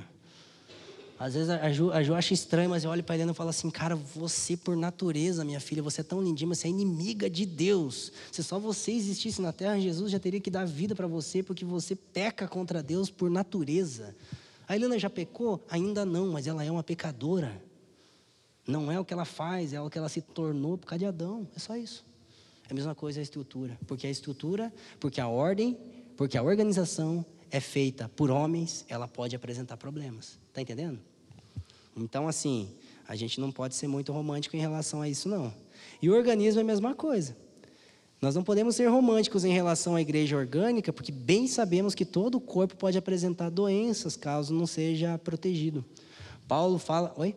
Às 1.19 1.33
vezes 1.33 1.49
a 1.49 1.69
Ju, 1.69 1.91
a 1.91 2.01
Ju 2.01 2.13
acha 2.13 2.33
estranho, 2.33 2.69
mas 2.69 2.85
eu 2.85 2.89
olho 2.89 3.03
para 3.03 3.17
ele 3.17 3.29
e 3.29 3.33
falo 3.33 3.49
assim: 3.49 3.69
Cara, 3.69 3.93
você 3.93 4.55
por 4.55 4.77
natureza, 4.77 5.43
minha 5.43 5.59
filha, 5.59 5.83
você 5.83 5.99
é 5.99 6.03
tão 6.03 6.23
lindinha, 6.23 6.47
mas 6.47 6.59
você 6.59 6.67
é 6.67 6.69
inimiga 6.69 7.29
de 7.29 7.45
Deus. 7.45 8.13
Se 8.31 8.41
só 8.41 8.57
você 8.57 8.93
existisse 8.93 9.41
na 9.41 9.51
terra, 9.51 9.77
Jesus 9.77 10.13
já 10.13 10.17
teria 10.17 10.39
que 10.39 10.49
dar 10.49 10.65
vida 10.65 10.95
para 10.95 11.07
você, 11.07 11.43
porque 11.43 11.65
você 11.65 11.93
peca 11.93 12.47
contra 12.47 12.81
Deus 12.81 13.09
por 13.09 13.29
natureza. 13.29 14.15
A 14.65 14.77
Helena 14.77 14.97
já 14.97 15.09
pecou? 15.09 15.61
Ainda 15.69 16.05
não, 16.05 16.31
mas 16.31 16.47
ela 16.47 16.63
é 16.63 16.71
uma 16.71 16.83
pecadora. 16.83 17.61
Não 18.65 18.89
é 18.89 18.97
o 18.97 19.03
que 19.03 19.13
ela 19.13 19.25
faz, 19.25 19.73
é 19.73 19.81
o 19.81 19.89
que 19.89 19.97
ela 19.97 20.07
se 20.07 20.21
tornou 20.21 20.77
por 20.77 20.87
causa 20.87 20.99
de 20.99 21.05
Adão. 21.05 21.45
É 21.53 21.59
só 21.59 21.75
isso. 21.75 22.05
É 22.69 22.71
a 22.71 22.73
mesma 22.73 22.95
coisa 22.95 23.19
a 23.19 23.23
estrutura. 23.23 23.77
Porque 23.87 24.07
a 24.07 24.09
estrutura, 24.09 24.71
porque 25.01 25.19
a 25.19 25.27
ordem, 25.27 25.77
porque 26.15 26.37
a 26.37 26.43
organização 26.43 27.25
é 27.51 27.59
feita 27.59 28.07
por 28.07 28.29
homens, 28.29 28.85
ela 28.87 29.07
pode 29.07 29.35
apresentar 29.35 29.75
problemas. 29.75 30.39
Está 30.47 30.61
entendendo? 30.61 31.08
Então, 32.03 32.27
assim, 32.27 32.69
a 33.07 33.15
gente 33.15 33.39
não 33.39 33.51
pode 33.51 33.75
ser 33.75 33.87
muito 33.87 34.11
romântico 34.11 34.55
em 34.55 34.59
relação 34.59 35.01
a 35.01 35.09
isso, 35.09 35.27
não. 35.27 35.53
E 36.01 36.09
o 36.09 36.15
organismo 36.15 36.59
é 36.59 36.63
a 36.63 36.65
mesma 36.65 36.93
coisa. 36.93 37.35
Nós 38.21 38.35
não 38.35 38.43
podemos 38.43 38.75
ser 38.75 38.87
românticos 38.87 39.45
em 39.45 39.53
relação 39.53 39.95
à 39.95 40.01
igreja 40.01 40.35
orgânica, 40.35 40.91
porque 40.91 41.11
bem 41.11 41.47
sabemos 41.47 41.95
que 41.95 42.03
todo 42.03 42.35
o 42.35 42.41
corpo 42.41 42.75
pode 42.75 42.97
apresentar 42.97 43.49
doenças 43.49 44.17
caso 44.17 44.53
não 44.53 44.67
seja 44.67 45.17
protegido. 45.17 45.85
Paulo 46.47 46.77
fala. 46.77 47.13
Oi? 47.17 47.35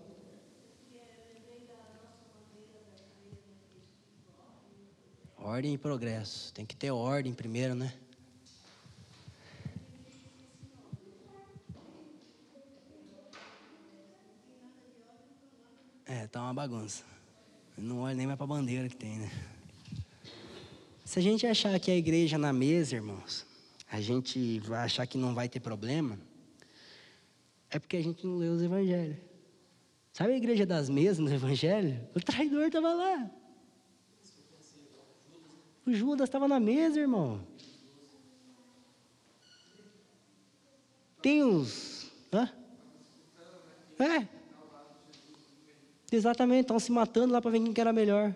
Ordem 5.38 5.74
e 5.74 5.78
progresso. 5.78 6.52
Tem 6.52 6.64
que 6.64 6.74
ter 6.74 6.90
ordem 6.90 7.32
primeiro, 7.32 7.74
né? 7.74 7.92
É, 16.14 16.26
tá 16.26 16.42
uma 16.42 16.52
bagunça. 16.52 17.04
Não 17.74 18.00
olha 18.00 18.14
nem 18.14 18.26
mais 18.26 18.36
para 18.36 18.44
a 18.44 18.46
bandeira 18.46 18.86
que 18.86 18.94
tem, 18.94 19.18
né? 19.18 19.30
Se 21.06 21.18
a 21.18 21.22
gente 21.22 21.46
achar 21.46 21.80
que 21.80 21.90
a 21.90 21.96
igreja 21.96 22.36
na 22.36 22.52
mesa, 22.52 22.96
irmãos, 22.96 23.46
a 23.90 23.98
gente 23.98 24.58
vai 24.58 24.80
achar 24.80 25.06
que 25.06 25.16
não 25.16 25.34
vai 25.34 25.48
ter 25.48 25.60
problema, 25.60 26.18
é 27.70 27.78
porque 27.78 27.96
a 27.96 28.02
gente 28.02 28.26
não 28.26 28.36
leu 28.36 28.52
os 28.52 28.62
evangelhos. 28.62 29.16
Sabe 30.12 30.34
a 30.34 30.36
igreja 30.36 30.66
das 30.66 30.90
mesas 30.90 31.18
no 31.18 31.32
evangelho? 31.32 32.06
O 32.14 32.20
traidor 32.20 32.66
estava 32.66 32.92
lá. 32.92 33.30
O 35.86 35.94
Judas 35.94 36.28
estava 36.28 36.46
na 36.46 36.60
mesa, 36.60 37.00
irmão. 37.00 37.42
Tem 41.22 41.42
uns. 41.42 42.12
Hã? 42.30 42.52
É. 43.98 44.41
Exatamente, 46.12 46.62
estão 46.62 46.78
se 46.78 46.92
matando 46.92 47.32
lá 47.32 47.40
para 47.40 47.50
ver 47.50 47.60
quem 47.60 47.72
que 47.72 47.80
era 47.80 47.92
melhor. 47.92 48.34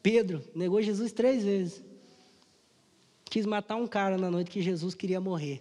Pedro 0.00 0.44
negou 0.54 0.80
Jesus 0.80 1.10
três 1.10 1.42
vezes. 1.42 1.82
Quis 3.24 3.44
matar 3.44 3.74
um 3.74 3.86
cara 3.86 4.16
na 4.16 4.30
noite 4.30 4.48
que 4.50 4.62
Jesus 4.62 4.94
queria 4.94 5.20
morrer. 5.20 5.60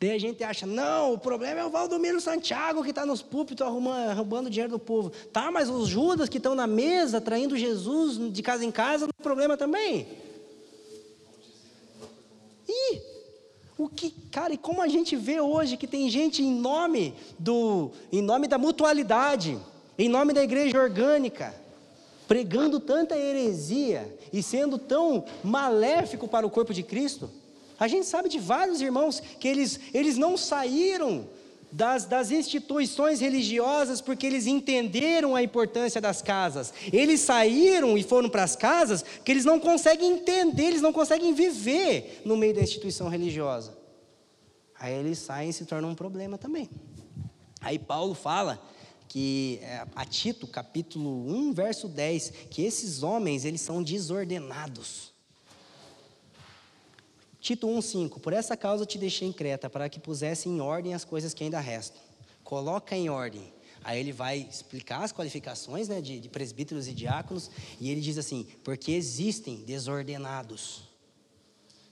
Daí 0.00 0.10
a 0.10 0.18
gente 0.18 0.42
acha, 0.42 0.66
não, 0.66 1.14
o 1.14 1.18
problema 1.18 1.60
é 1.60 1.64
o 1.64 1.70
Valdomiro 1.70 2.20
Santiago 2.20 2.82
que 2.82 2.90
está 2.90 3.04
nos 3.06 3.22
púlpitos 3.22 3.66
arrumando, 3.66 4.14
roubando 4.14 4.50
dinheiro 4.50 4.72
do 4.72 4.78
povo. 4.78 5.10
Tá, 5.32 5.50
mas 5.50 5.68
os 5.68 5.88
Judas 5.88 6.28
que 6.28 6.38
estão 6.38 6.54
na 6.54 6.66
mesa 6.66 7.20
traindo 7.20 7.56
Jesus 7.56 8.32
de 8.32 8.42
casa 8.42 8.64
em 8.64 8.70
casa, 8.70 9.06
não 9.06 9.12
é 9.18 9.22
problema 9.22 9.56
também. 9.56 10.06
Ih, 12.68 13.00
o 13.78 13.88
que, 13.88 14.10
cara, 14.30 14.54
e 14.54 14.56
como 14.58 14.80
a 14.80 14.88
gente 14.88 15.14
vê 15.14 15.40
hoje 15.40 15.76
que 15.76 15.86
tem 15.86 16.08
gente 16.08 16.42
em 16.42 16.52
nome 16.52 17.14
do, 17.38 17.90
em 18.10 18.22
nome 18.22 18.48
da 18.48 18.56
mutualidade, 18.56 19.58
em 19.98 20.08
nome 20.08 20.32
da 20.32 20.42
igreja 20.42 20.80
orgânica, 20.80 21.54
pregando 22.26 22.80
tanta 22.80 23.16
heresia 23.16 24.18
e 24.32 24.42
sendo 24.42 24.78
tão 24.78 25.24
maléfico 25.44 26.26
para 26.26 26.46
o 26.46 26.50
corpo 26.50 26.72
de 26.72 26.82
Cristo. 26.82 27.30
A 27.78 27.86
gente 27.86 28.06
sabe 28.06 28.30
de 28.30 28.38
vários 28.38 28.80
irmãos 28.80 29.20
que 29.20 29.46
eles, 29.46 29.78
eles 29.92 30.16
não 30.16 30.36
saíram 30.36 31.26
das, 31.70 32.04
das, 32.04 32.30
instituições 32.30 33.20
religiosas 33.20 34.00
porque 34.00 34.26
eles 34.26 34.46
entenderam 34.46 35.34
a 35.34 35.42
importância 35.42 36.00
das 36.00 36.22
casas. 36.22 36.72
Eles 36.92 37.20
saíram 37.20 37.96
e 37.98 38.02
foram 38.02 38.28
para 38.28 38.44
as 38.44 38.56
casas 38.56 39.04
que 39.24 39.30
eles 39.30 39.44
não 39.44 39.58
conseguem 39.60 40.12
entender, 40.12 40.64
eles 40.64 40.82
não 40.82 40.92
conseguem 40.92 41.34
viver 41.34 42.22
no 42.24 42.36
meio 42.36 42.54
da 42.54 42.60
instituição 42.60 43.08
religiosa. 43.08 43.76
Aí 44.78 44.94
eles 44.94 45.18
saem 45.18 45.50
e 45.50 45.52
se 45.52 45.64
tornam 45.64 45.90
um 45.90 45.94
problema 45.94 46.38
também. 46.38 46.68
Aí 47.60 47.78
Paulo 47.78 48.14
fala 48.14 48.62
que 49.08 49.58
é, 49.62 49.86
a 49.94 50.04
Tito, 50.04 50.46
capítulo 50.46 51.26
1, 51.26 51.52
verso 51.52 51.88
10, 51.88 52.30
que 52.50 52.62
esses 52.62 53.02
homens, 53.02 53.44
eles 53.44 53.60
são 53.60 53.82
desordenados. 53.82 55.15
Tito 57.46 57.68
1,5: 57.68 58.18
Por 58.18 58.32
essa 58.32 58.56
causa 58.56 58.84
te 58.84 58.98
deixei 58.98 59.28
em 59.28 59.32
Creta, 59.32 59.70
para 59.70 59.88
que 59.88 60.00
pusesse 60.00 60.48
em 60.48 60.60
ordem 60.60 60.94
as 60.94 61.04
coisas 61.04 61.32
que 61.32 61.44
ainda 61.44 61.60
restam. 61.60 62.02
Coloca 62.42 62.96
em 62.96 63.08
ordem. 63.08 63.54
Aí 63.84 64.00
ele 64.00 64.10
vai 64.10 64.38
explicar 64.38 65.04
as 65.04 65.12
qualificações 65.12 65.86
né, 65.86 66.00
de, 66.00 66.18
de 66.18 66.28
presbíteros 66.28 66.88
e 66.88 66.92
diáconos, 66.92 67.48
e 67.80 67.88
ele 67.88 68.00
diz 68.00 68.18
assim: 68.18 68.48
porque 68.64 68.90
existem 68.90 69.62
desordenados, 69.62 70.88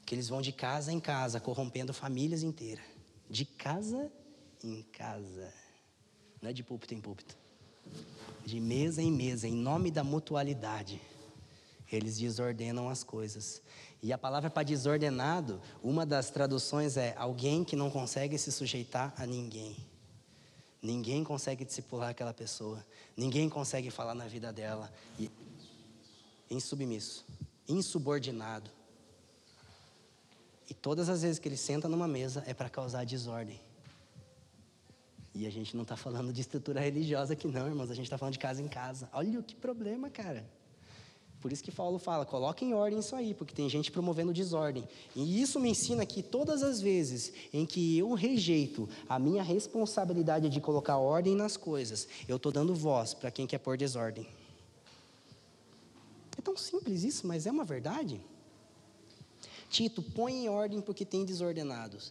que 0.04 0.16
eles 0.16 0.28
vão 0.28 0.42
de 0.42 0.50
casa 0.50 0.90
em 0.90 0.98
casa, 0.98 1.38
corrompendo 1.38 1.94
famílias 1.94 2.42
inteiras. 2.42 2.84
De 3.30 3.44
casa 3.44 4.10
em 4.60 4.82
casa. 4.82 5.54
Não 6.42 6.50
é 6.50 6.52
de 6.52 6.64
púlpito 6.64 6.94
em 6.94 7.00
púlpito. 7.00 7.38
De 8.44 8.58
mesa 8.58 9.00
em 9.00 9.12
mesa, 9.12 9.46
em 9.46 9.54
nome 9.54 9.92
da 9.92 10.02
mutualidade. 10.02 11.00
Eles 11.92 12.18
desordenam 12.18 12.88
as 12.88 13.04
coisas. 13.04 13.62
E 14.04 14.12
a 14.12 14.18
palavra 14.18 14.50
para 14.50 14.62
desordenado, 14.62 15.58
uma 15.82 16.04
das 16.04 16.28
traduções 16.28 16.98
é 16.98 17.14
alguém 17.16 17.64
que 17.64 17.74
não 17.74 17.90
consegue 17.90 18.36
se 18.36 18.52
sujeitar 18.52 19.14
a 19.16 19.24
ninguém. 19.24 19.74
Ninguém 20.82 21.24
consegue 21.24 21.64
discipular 21.64 22.10
aquela 22.10 22.34
pessoa. 22.34 22.84
Ninguém 23.16 23.48
consegue 23.48 23.90
falar 23.90 24.14
na 24.14 24.26
vida 24.26 24.52
dela. 24.52 24.92
E, 25.18 25.30
insubmisso, 26.50 27.24
insubordinado. 27.66 28.70
E 30.68 30.74
todas 30.74 31.08
as 31.08 31.22
vezes 31.22 31.38
que 31.38 31.48
ele 31.48 31.56
senta 31.56 31.88
numa 31.88 32.06
mesa 32.06 32.44
é 32.46 32.52
para 32.52 32.68
causar 32.68 33.06
desordem. 33.06 33.58
E 35.34 35.46
a 35.46 35.50
gente 35.50 35.74
não 35.74 35.82
está 35.82 35.96
falando 35.96 36.30
de 36.30 36.42
estrutura 36.42 36.78
religiosa 36.78 37.32
aqui, 37.32 37.48
não, 37.48 37.66
irmãos. 37.66 37.90
A 37.90 37.94
gente 37.94 38.04
está 38.04 38.18
falando 38.18 38.34
de 38.34 38.38
casa 38.38 38.60
em 38.60 38.68
casa. 38.68 39.08
Olha 39.14 39.42
que 39.42 39.54
problema, 39.54 40.10
cara. 40.10 40.44
Por 41.44 41.52
isso 41.52 41.62
que 41.62 41.70
Paulo 41.70 41.98
fala, 41.98 42.24
coloque 42.24 42.64
em 42.64 42.72
ordem 42.72 43.00
isso 43.00 43.14
aí, 43.14 43.34
porque 43.34 43.54
tem 43.54 43.68
gente 43.68 43.92
promovendo 43.92 44.32
desordem. 44.32 44.88
E 45.14 45.42
isso 45.42 45.60
me 45.60 45.68
ensina 45.68 46.06
que 46.06 46.22
todas 46.22 46.62
as 46.62 46.80
vezes 46.80 47.34
em 47.52 47.66
que 47.66 47.98
eu 47.98 48.14
rejeito 48.14 48.88
a 49.06 49.18
minha 49.18 49.42
responsabilidade 49.42 50.48
de 50.48 50.58
colocar 50.58 50.96
ordem 50.96 51.36
nas 51.36 51.54
coisas, 51.58 52.08
eu 52.26 52.36
estou 52.36 52.50
dando 52.50 52.74
voz 52.74 53.12
para 53.12 53.30
quem 53.30 53.46
quer 53.46 53.58
pôr 53.58 53.76
desordem. 53.76 54.26
É 56.38 56.40
tão 56.40 56.56
simples 56.56 57.04
isso, 57.04 57.26
mas 57.26 57.46
é 57.46 57.50
uma 57.50 57.62
verdade. 57.62 58.22
Tito, 59.68 60.00
põe 60.00 60.46
em 60.46 60.48
ordem 60.48 60.80
porque 60.80 61.04
tem 61.04 61.26
desordenados. 61.26 62.10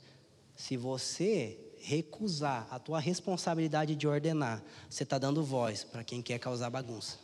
Se 0.56 0.78
você 0.78 1.58
recusar 1.80 2.68
a 2.70 2.78
tua 2.78 3.00
responsabilidade 3.00 3.96
de 3.96 4.08
ordenar, 4.08 4.64
você 4.88 5.02
está 5.02 5.18
dando 5.18 5.44
voz 5.44 5.84
para 5.84 6.04
quem 6.04 6.22
quer 6.22 6.38
causar 6.38 6.70
bagunça. 6.70 7.23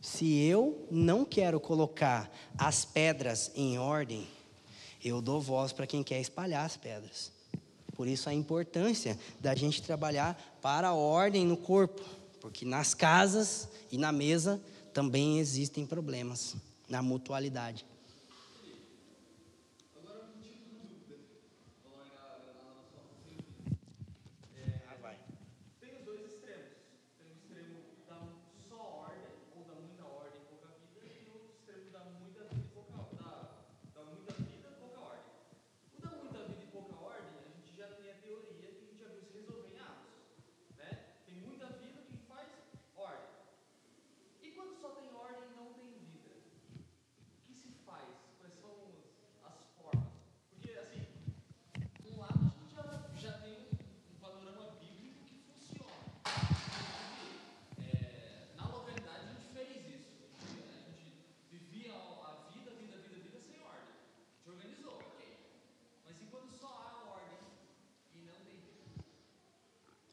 Se 0.00 0.38
eu 0.38 0.86
não 0.90 1.24
quero 1.24 1.58
colocar 1.58 2.30
as 2.56 2.84
pedras 2.84 3.50
em 3.54 3.78
ordem, 3.78 4.26
eu 5.04 5.20
dou 5.20 5.40
voz 5.40 5.72
para 5.72 5.86
quem 5.86 6.02
quer 6.02 6.20
espalhar 6.20 6.64
as 6.64 6.76
pedras. 6.76 7.32
Por 7.94 8.06
isso 8.06 8.28
a 8.28 8.34
importância 8.34 9.18
da 9.40 9.54
gente 9.54 9.82
trabalhar 9.82 10.58
para 10.62 10.88
a 10.88 10.94
ordem 10.94 11.44
no 11.44 11.56
corpo, 11.56 12.02
porque 12.40 12.64
nas 12.64 12.94
casas 12.94 13.68
e 13.90 13.98
na 13.98 14.12
mesa 14.12 14.60
também 14.92 15.38
existem 15.38 15.84
problemas 15.84 16.54
na 16.88 17.02
mutualidade. 17.02 17.84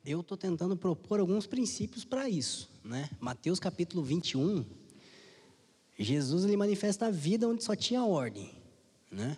Eu 0.06 0.22
estou 0.22 0.38
tentando 0.38 0.78
propor 0.78 1.20
alguns 1.20 1.48
princípios 1.48 2.06
para 2.06 2.30
isso. 2.30 2.70
Né? 2.84 3.10
Mateus 3.20 3.60
capítulo 3.60 4.04
21, 4.04 4.64
Jesus 5.98 6.44
ele 6.44 6.56
manifesta 6.56 7.08
a 7.08 7.12
vida 7.12 7.48
onde 7.48 7.64
só 7.64 7.76
tinha 7.76 8.06
ordem. 8.06 8.52
Né? 9.12 9.38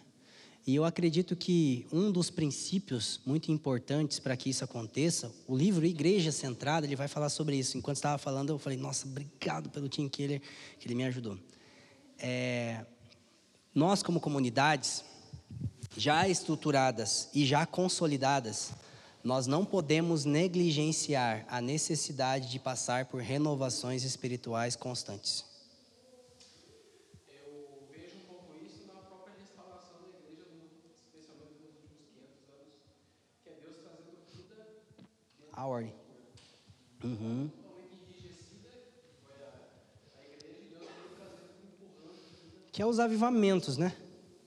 E 0.65 0.75
eu 0.75 0.83
acredito 0.83 1.33
que 1.33 1.87
um 1.93 2.11
dos 2.11 2.29
princípios 2.29 3.21
muito 3.25 3.49
importantes 3.49 4.19
para 4.19 4.35
que 4.35 4.49
isso 4.49 4.65
aconteça, 4.65 5.31
o 5.47 5.55
livro 5.55 5.85
Igreja 5.85 6.29
Centrada, 6.29 6.85
ele 6.85 6.95
vai 6.95 7.07
falar 7.07 7.29
sobre 7.29 7.55
isso. 7.55 7.77
Enquanto 7.77 7.95
estava 7.95 8.17
falando, 8.17 8.49
eu 8.49 8.59
falei, 8.59 8.77
nossa, 8.77 9.07
obrigado 9.07 9.69
pelo 9.69 9.87
Tim 9.87 10.09
Keller, 10.09 10.41
que 10.77 10.85
ele 10.85 10.95
me 10.95 11.05
ajudou. 11.05 11.39
É, 12.19 12.85
nós, 13.73 14.03
como 14.03 14.19
comunidades, 14.19 15.05
já 15.95 16.27
estruturadas 16.27 17.29
e 17.33 17.45
já 17.45 17.65
consolidadas, 17.65 18.73
nós 19.27 19.45
não 19.45 19.65
podemos 19.65 20.25
negligenciar 20.25 21.45
a 21.49 21.61
necessidade 21.61 22.49
de 22.49 22.59
passar 22.59 23.05
por 23.05 23.21
renovações 23.21 24.03
espirituais 24.03 24.75
constantes. 24.75 25.45
a 35.57 35.65
ordem. 35.65 35.91
Uhum. 37.03 37.49
Que 42.71 42.83
é 42.83 42.85
os 42.85 42.99
avivamentos, 42.99 43.75
né? 43.75 43.91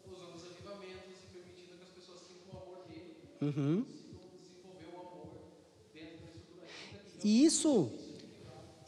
Usando 0.07 0.37
os 0.37 0.45
avivamentos 0.45 1.19
e 1.25 1.33
permitindo 1.33 1.79
que 1.79 1.83
as 1.83 1.91
pessoas 1.91 2.21
sintam 2.21 2.61
o 2.61 2.63
amor 2.63 2.87
dele. 2.87 3.17
Uhum. 3.43 3.85
Desenvolver 4.41 4.87
o 4.95 5.01
amor 5.01 5.29
dentro 5.93 6.19
da 6.23 6.31
estrutura. 6.31 6.67
E 7.23 7.45
isso, 7.45 7.91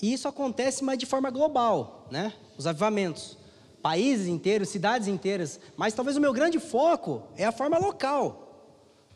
isso 0.00 0.26
acontece, 0.28 0.82
mas 0.82 0.98
de 0.98 1.06
forma 1.06 1.30
global, 1.30 2.06
né? 2.10 2.32
Os 2.56 2.66
avivamentos. 2.66 3.36
Países 3.80 4.26
inteiros, 4.26 4.68
cidades 4.68 5.08
inteiras. 5.08 5.58
Mas 5.76 5.94
talvez 5.94 6.16
o 6.16 6.20
meu 6.20 6.32
grande 6.32 6.58
foco 6.58 7.24
é 7.36 7.44
a 7.44 7.52
forma 7.52 7.78
local. 7.78 8.42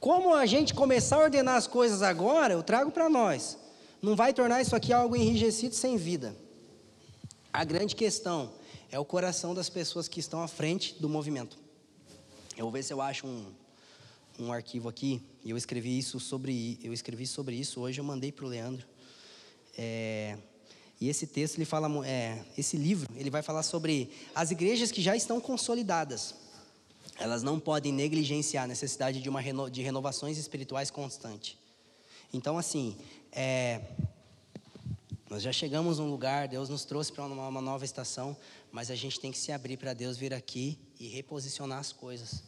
Como 0.01 0.35
a 0.35 0.45
gente 0.45 0.75
começar 0.75 1.17
a 1.17 1.25
ordenar 1.25 1.57
as 1.57 1.67
coisas 1.67 2.03
agora, 2.03 2.53
eu 2.53 2.63
trago 2.63 2.91
para 2.91 3.09
nós. 3.09 3.59
Não 4.03 4.15
vai 4.15 4.33
tornar 4.33 4.61
isso 4.61 4.77
aqui 4.77 4.93
algo 4.93 5.17
enrijecido 5.17 5.75
sem 5.75 5.97
vida. 5.97 6.37
A 7.53 7.65
grande 7.65 7.97
questão 7.97 8.53
é 8.91 8.99
o 8.99 9.05
coração 9.05 9.55
das 9.55 9.69
pessoas 9.69 10.09
que 10.09 10.21
estão 10.21 10.43
à 10.43 10.49
frente 10.49 10.95
do 11.01 11.09
movimento. 11.09 11.59
Eu 12.57 12.65
vou 12.65 12.73
ver 12.73 12.83
se 12.83 12.93
eu 12.93 13.01
acho 13.01 13.27
um, 13.27 13.47
um 14.39 14.53
arquivo 14.53 14.89
aqui. 14.89 15.23
Eu 15.45 15.57
escrevi 15.57 15.99
isso 15.99 16.21
sobre 16.21 16.79
eu 16.83 16.93
escrevi 16.93 17.27
sobre 17.27 17.57
isso 17.57 17.81
hoje. 17.81 18.01
Eu 18.01 18.05
mandei 18.05 18.31
para 18.31 18.45
o 18.45 18.49
Leandro. 18.49 18.87
É, 19.77 20.37
e 21.01 21.09
esse 21.09 21.27
texto 21.27 21.59
ele 21.59 21.65
fala, 21.65 22.07
é, 22.07 22.43
esse 22.57 22.77
livro 22.77 23.09
ele 23.17 23.31
vai 23.31 23.43
falar 23.43 23.63
sobre 23.63 24.11
as 24.35 24.51
igrejas 24.51 24.91
que 24.91 25.03
já 25.03 25.15
estão 25.15 25.41
consolidadas 25.41 26.35
elas 27.19 27.43
não 27.43 27.59
podem 27.59 27.93
negligenciar 27.93 28.65
a 28.65 28.67
necessidade 28.67 29.21
de, 29.21 29.29
uma 29.29 29.41
reno, 29.41 29.71
de 29.71 29.83
renovações 29.83 30.39
espirituais 30.39 30.91
constante. 30.91 31.59
Então, 32.33 32.59
assim, 32.59 32.97
é, 33.33 33.81
nós 35.31 35.43
já 35.43 35.53
chegamos 35.53 35.99
num 35.99 36.11
lugar, 36.11 36.49
Deus 36.49 36.69
nos 36.69 36.85
trouxe 36.85 37.13
para 37.13 37.25
uma, 37.25 37.49
uma 37.49 37.61
nova 37.61 37.85
estação, 37.85 38.37
mas 38.71 38.91
a 38.91 38.95
gente 38.95 39.19
tem 39.19 39.33
que 39.33 39.39
se 39.39 39.51
abrir 39.51 39.77
para 39.77 39.95
Deus 39.95 40.17
vir 40.17 40.35
aqui 40.35 40.79
e 41.01 41.09
reposicionar 41.09 41.79
as 41.79 41.93
coisas. 41.93 42.43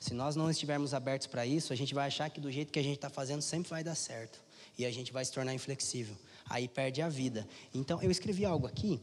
Se 0.00 0.12
nós 0.12 0.36
não 0.36 0.50
estivermos 0.50 0.92
abertos 0.92 1.26
para 1.26 1.46
isso, 1.46 1.72
a 1.72 1.76
gente 1.76 1.94
vai 1.94 2.06
achar 2.06 2.28
que 2.28 2.40
do 2.40 2.50
jeito 2.50 2.72
que 2.72 2.78
a 2.78 2.82
gente 2.82 2.96
está 2.96 3.08
fazendo 3.08 3.42
sempre 3.42 3.70
vai 3.70 3.82
dar 3.82 3.94
certo. 3.94 4.38
E 4.78 4.84
a 4.84 4.90
gente 4.90 5.12
vai 5.12 5.24
se 5.24 5.32
tornar 5.32 5.54
inflexível. 5.54 6.16
Aí 6.48 6.68
perde 6.68 7.02
a 7.02 7.08
vida. 7.08 7.46
Então, 7.74 8.02
eu 8.02 8.10
escrevi 8.10 8.44
algo 8.44 8.66
aqui. 8.66 9.00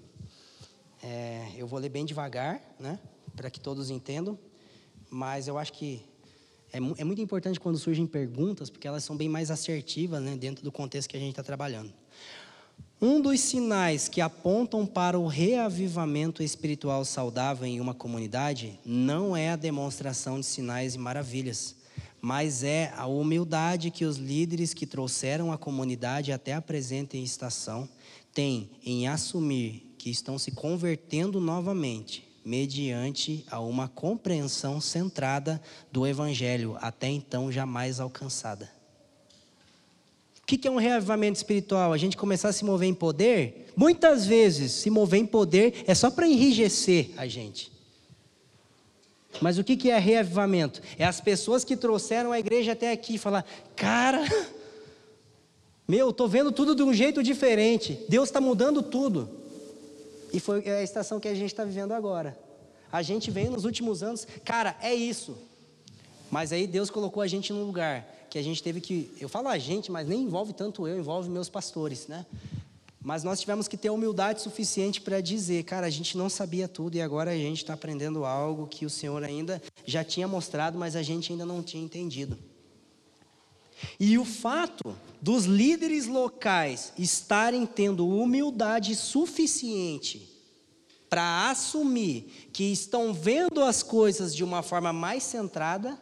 É, 1.01 1.51
eu 1.57 1.67
vou 1.67 1.79
ler 1.79 1.89
bem 1.89 2.05
devagar, 2.05 2.61
né? 2.79 2.99
para 3.35 3.49
que 3.49 3.59
todos 3.59 3.89
entendam, 3.89 4.37
mas 5.09 5.47
eu 5.47 5.57
acho 5.57 5.73
que 5.73 6.01
é, 6.71 6.77
é, 6.77 7.03
muito 7.03 7.21
importante 7.21 7.59
quando 7.59 7.77
surgem 7.77 8.07
perguntas, 8.07 8.69
porque 8.69 8.87
elas 8.87 9.03
são 9.03 9.15
bem 9.15 9.29
mais 9.29 9.51
assertivas 9.51 10.21
né, 10.21 10.35
dentro 10.35 10.63
do 10.63 10.71
contexto 10.71 11.09
que 11.09 11.17
a 11.17 11.19
gente 11.19 11.31
está 11.31 11.43
trabalhando. 11.43 11.93
Um 13.01 13.21
dos 13.21 13.39
sinais 13.41 14.07
que 14.07 14.21
apontam 14.21 14.85
para 14.85 15.19
o 15.19 15.27
reavivamento 15.27 16.41
espiritual 16.41 17.03
saudável 17.03 17.67
em 17.67 17.81
uma 17.81 17.93
comunidade 17.93 18.79
não 18.85 19.35
é 19.35 19.51
a 19.51 19.55
demonstração 19.55 20.39
de 20.39 20.45
sinais 20.45 20.95
e 20.95 20.97
maravilhas, 20.97 21.75
mas 22.23 22.63
é 22.63 22.93
a 22.95 23.05
humildade 23.05 23.91
que 23.91 24.05
os 24.05 24.15
líderes 24.15 24.73
que 24.73 24.87
trouxeram 24.87 25.51
a 25.51 25.57
comunidade 25.57 26.31
até 26.31 26.53
a 26.53 26.61
presente 26.61 27.21
estação 27.21 27.87
têm 28.33 28.69
em 28.85 29.09
assumir 29.09 29.93
que 29.97 30.09
estão 30.09 30.39
se 30.39 30.49
convertendo 30.49 31.41
novamente 31.41 32.25
mediante 32.45 33.45
a 33.51 33.59
uma 33.59 33.89
compreensão 33.89 34.79
centrada 34.79 35.61
do 35.91 36.07
Evangelho, 36.07 36.77
até 36.79 37.09
então 37.09 37.51
jamais 37.51 37.99
alcançada. 37.99 38.71
O 40.41 40.45
que 40.45 40.65
é 40.65 40.71
um 40.71 40.77
reavivamento 40.77 41.35
espiritual? 41.35 41.91
A 41.91 41.97
gente 41.97 42.15
começar 42.15 42.49
a 42.49 42.53
se 42.53 42.63
mover 42.63 42.87
em 42.87 42.93
poder? 42.93 43.73
Muitas 43.75 44.25
vezes, 44.25 44.71
se 44.71 44.89
mover 44.89 45.19
em 45.19 45.25
poder 45.25 45.83
é 45.85 45.93
só 45.93 46.09
para 46.09 46.25
enrijecer 46.25 47.09
a 47.17 47.27
gente. 47.27 47.72
Mas 49.41 49.57
o 49.57 49.63
que 49.63 49.89
é 49.89 49.97
reavivamento? 49.97 50.81
É 50.97 51.05
as 51.05 51.19
pessoas 51.19 51.63
que 51.63 51.75
trouxeram 51.75 52.31
a 52.31 52.39
igreja 52.39 52.73
até 52.73 52.91
aqui 52.91 53.17
falar: 53.17 53.45
cara, 53.75 54.23
meu, 55.87 56.11
estou 56.11 56.27
vendo 56.27 56.51
tudo 56.51 56.75
de 56.75 56.83
um 56.83 56.93
jeito 56.93 57.21
diferente. 57.21 57.99
Deus 58.07 58.29
está 58.29 58.39
mudando 58.39 58.81
tudo. 58.81 59.29
E 60.31 60.39
foi 60.39 60.67
a 60.67 60.81
estação 60.81 61.19
que 61.19 61.27
a 61.27 61.35
gente 61.35 61.47
está 61.51 61.63
vivendo 61.63 61.91
agora. 61.91 62.37
A 62.91 63.01
gente 63.01 63.29
veio 63.29 63.51
nos 63.51 63.65
últimos 63.65 64.01
anos, 64.01 64.27
cara, 64.45 64.75
é 64.81 64.93
isso. 64.93 65.35
Mas 66.31 66.51
aí 66.51 66.65
Deus 66.65 66.89
colocou 66.89 67.21
a 67.21 67.27
gente 67.27 67.51
num 67.51 67.63
lugar 67.63 68.07
que 68.29 68.39
a 68.39 68.41
gente 68.41 68.63
teve 68.63 68.81
que. 68.81 69.11
Eu 69.19 69.29
falo 69.29 69.47
a 69.47 69.57
gente, 69.57 69.91
mas 69.91 70.07
nem 70.07 70.21
envolve 70.21 70.53
tanto 70.53 70.87
eu, 70.87 70.97
envolve 70.97 71.29
meus 71.29 71.49
pastores, 71.49 72.07
né? 72.07 72.25
Mas 73.03 73.21
nós 73.21 73.41
tivemos 73.41 73.67
que 73.67 73.75
ter 73.75 73.89
humildade 73.89 74.41
suficiente 74.41 75.01
para 75.01 75.19
dizer, 75.19 75.63
cara, 75.63 75.87
a 75.87 75.89
gente 75.89 76.17
não 76.17 76.29
sabia 76.29 76.69
tudo 76.69 76.95
e 76.95 77.01
agora 77.01 77.31
a 77.31 77.35
gente 77.35 77.57
está 77.57 77.73
aprendendo 77.73 78.23
algo 78.23 78.65
que 78.65 78.85
o 78.85 78.89
Senhor 78.89 79.21
ainda 79.23 79.61
já 79.85 80.05
tinha 80.05 80.27
mostrado, 80.27 80.79
mas 80.79 80.95
a 80.95 81.03
gente 81.03 81.31
ainda 81.31 81.45
não 81.45 81.61
tinha 81.61 81.83
entendido. 81.83 82.39
E 83.99 84.17
o 84.17 84.23
fato 84.23 84.95
dos 85.21 85.43
líderes 85.43 86.07
locais 86.07 86.93
estarem 86.97 87.65
tendo 87.65 88.07
humildade 88.07 88.95
suficiente 88.95 90.29
para 91.09 91.49
assumir 91.49 92.49
que 92.53 92.71
estão 92.71 93.13
vendo 93.13 93.61
as 93.61 93.83
coisas 93.83 94.33
de 94.33 94.45
uma 94.45 94.63
forma 94.63 94.93
mais 94.93 95.23
centrada, 95.23 95.99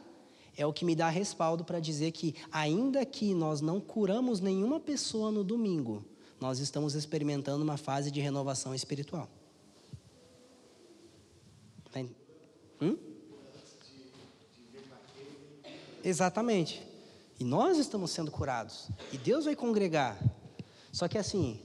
é 0.55 0.65
o 0.65 0.71
que 0.71 0.85
me 0.85 0.95
dá 0.95 1.09
respaldo 1.09 1.65
para 1.65 1.79
dizer 1.79 2.11
que, 2.11 2.35
ainda 2.51 3.03
que 3.05 3.33
nós 3.33 3.59
não 3.59 3.79
curamos 3.79 4.39
nenhuma 4.39 4.79
pessoa 4.79 5.31
no 5.31 5.43
domingo, 5.43 6.05
nós 6.41 6.59
estamos 6.59 6.95
experimentando 6.95 7.63
uma 7.63 7.77
fase 7.77 8.09
de 8.09 8.19
renovação 8.19 8.73
espiritual. 8.73 9.29
Hum? 12.81 12.97
Exatamente. 16.03 16.81
E 17.39 17.43
nós 17.43 17.77
estamos 17.77 18.09
sendo 18.09 18.31
curados. 18.31 18.89
E 19.13 19.17
Deus 19.17 19.45
vai 19.45 19.55
congregar. 19.55 20.17
Só 20.91 21.07
que 21.07 21.17
assim, 21.17 21.59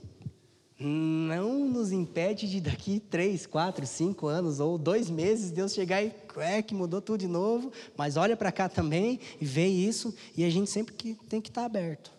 não 0.79 1.67
nos 1.67 1.91
impede 1.91 2.49
de 2.49 2.61
daqui 2.61 3.01
três, 3.01 3.47
quatro, 3.47 3.87
cinco 3.87 4.27
anos 4.27 4.61
ou 4.61 4.77
dois 4.77 5.09
meses 5.09 5.51
Deus 5.51 5.73
chegar 5.73 6.03
e 6.03 6.13
é 6.37 6.61
que 6.61 6.75
mudou 6.75 7.01
tudo 7.01 7.21
de 7.21 7.27
novo, 7.27 7.73
mas 7.97 8.19
olha 8.19 8.37
para 8.37 8.53
cá 8.53 8.69
também 8.69 9.19
e 9.41 9.45
vê 9.47 9.67
isso 9.67 10.15
e 10.37 10.45
a 10.45 10.51
gente 10.51 10.71
sempre 10.71 10.95
que 10.95 11.15
tem 11.29 11.41
que 11.41 11.49
estar 11.49 11.63
tá 11.63 11.67
aberto. 11.67 12.16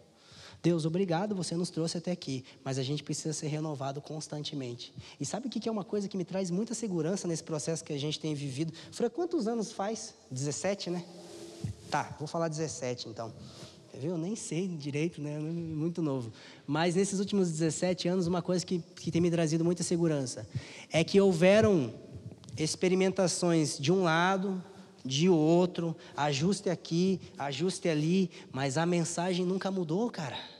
Deus, 0.68 0.84
obrigado, 0.84 1.34
você 1.34 1.56
nos 1.56 1.70
trouxe 1.70 1.98
até 1.98 2.12
aqui, 2.12 2.44
mas 2.62 2.78
a 2.78 2.84
gente 2.84 3.02
precisa 3.02 3.32
ser 3.32 3.48
renovado 3.48 4.02
constantemente. 4.02 4.94
E 5.18 5.26
sabe 5.26 5.48
o 5.48 5.50
que 5.50 5.70
é 5.70 5.72
uma 5.72 5.86
coisa 5.86 6.10
que 6.10 6.18
me 6.18 6.26
traz 6.26 6.52
muita 6.52 6.74
segurança 6.74 7.26
nesse 7.26 7.42
processo 7.42 7.86
que 7.86 7.94
a 7.94 7.98
gente 7.98 8.20
tem 8.20 8.36
vivido? 8.36 8.74
Fra, 8.92 9.10
quantos 9.10 9.48
anos 9.48 9.72
faz? 9.72 10.14
17, 10.30 10.90
né? 10.90 11.06
Tá, 11.90 12.14
vou 12.20 12.28
falar 12.28 12.50
17 12.50 13.08
então. 13.08 13.34
Viu? 13.94 14.18
Nem 14.18 14.36
sei 14.36 14.68
direito, 14.68 15.22
né? 15.22 15.40
Muito 15.40 16.02
novo. 16.02 16.34
Mas 16.68 16.96
nesses 16.96 17.22
últimos 17.22 17.50
17 17.50 18.10
anos, 18.10 18.28
uma 18.28 18.42
coisa 18.42 18.66
que, 18.66 18.80
que 18.98 19.10
tem 19.10 19.22
me 19.22 19.32
trazido 19.32 19.64
muita 19.64 19.84
segurança 19.84 20.46
é 20.92 21.02
que 21.02 21.22
houveram 21.22 21.94
experimentações 22.58 23.78
de 23.80 23.90
um 23.90 24.04
lado, 24.04 24.62
de 25.06 25.30
outro, 25.30 25.96
ajuste 26.18 26.70
aqui, 26.70 27.22
ajuste 27.38 27.88
ali, 27.88 28.30
mas 28.52 28.78
a 28.78 28.86
mensagem 28.86 29.46
nunca 29.46 29.72
mudou, 29.72 30.12
cara. 30.12 30.57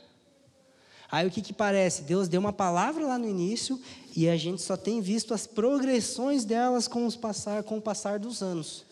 Aí 1.10 1.26
o 1.26 1.30
que, 1.30 1.40
que 1.40 1.52
parece? 1.52 2.02
Deus 2.02 2.28
deu 2.28 2.40
uma 2.40 2.52
palavra 2.52 3.06
lá 3.06 3.18
no 3.18 3.28
início 3.28 3.80
e 4.14 4.28
a 4.28 4.36
gente 4.36 4.60
só 4.60 4.76
tem 4.76 5.00
visto 5.00 5.32
as 5.32 5.46
progressões 5.46 6.44
delas 6.44 6.86
com, 6.86 7.06
os 7.06 7.16
passar, 7.16 7.62
com 7.62 7.78
o 7.78 7.82
passar 7.82 8.18
dos 8.18 8.42
anos. 8.42 8.84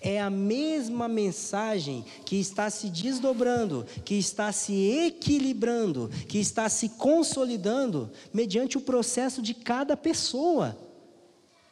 É 0.00 0.20
a 0.20 0.30
mesma 0.30 1.08
mensagem 1.08 2.04
que 2.24 2.36
está 2.36 2.70
se 2.70 2.88
desdobrando, 2.88 3.84
que 4.04 4.14
está 4.14 4.52
se 4.52 4.74
equilibrando, 5.06 6.08
que 6.28 6.38
está 6.38 6.68
se 6.68 6.90
consolidando 6.90 8.10
mediante 8.32 8.78
o 8.78 8.80
processo 8.80 9.42
de 9.42 9.54
cada 9.54 9.96
pessoa. 9.96 10.76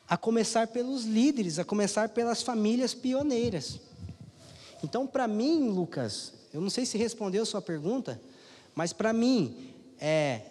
A 0.09 0.17
começar 0.17 0.69
pelos 0.69 1.05
líderes, 1.05 1.59
a 1.59 1.65
começar 1.65 2.11
pelas 2.11 2.43
famílias 2.43 2.95
pioneiras. 2.95 3.81
Então, 4.83 5.07
para 5.07 5.27
mim, 5.27 5.69
Lucas, 5.69 6.33
eu 6.53 6.61
não 6.61 6.71
sei 6.71 6.87
se 6.87 6.97
respondeu 6.97 7.43
a 7.43 7.47
sua 7.47 7.61
pergunta, 7.61 8.21
mas 8.75 8.93
para 8.93 9.13
mim, 9.13 9.66
é 10.01 10.43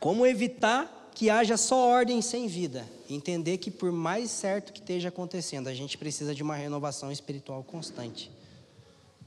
como 0.00 0.26
evitar 0.26 1.10
que 1.14 1.30
haja 1.30 1.56
só 1.56 1.88
ordem 1.88 2.20
sem 2.22 2.46
vida. 2.46 2.88
Entender 3.08 3.58
que, 3.58 3.70
por 3.70 3.92
mais 3.92 4.30
certo 4.30 4.72
que 4.72 4.80
esteja 4.80 5.10
acontecendo, 5.10 5.68
a 5.68 5.74
gente 5.74 5.98
precisa 5.98 6.34
de 6.34 6.42
uma 6.42 6.56
renovação 6.56 7.12
espiritual 7.12 7.62
constante. 7.62 8.30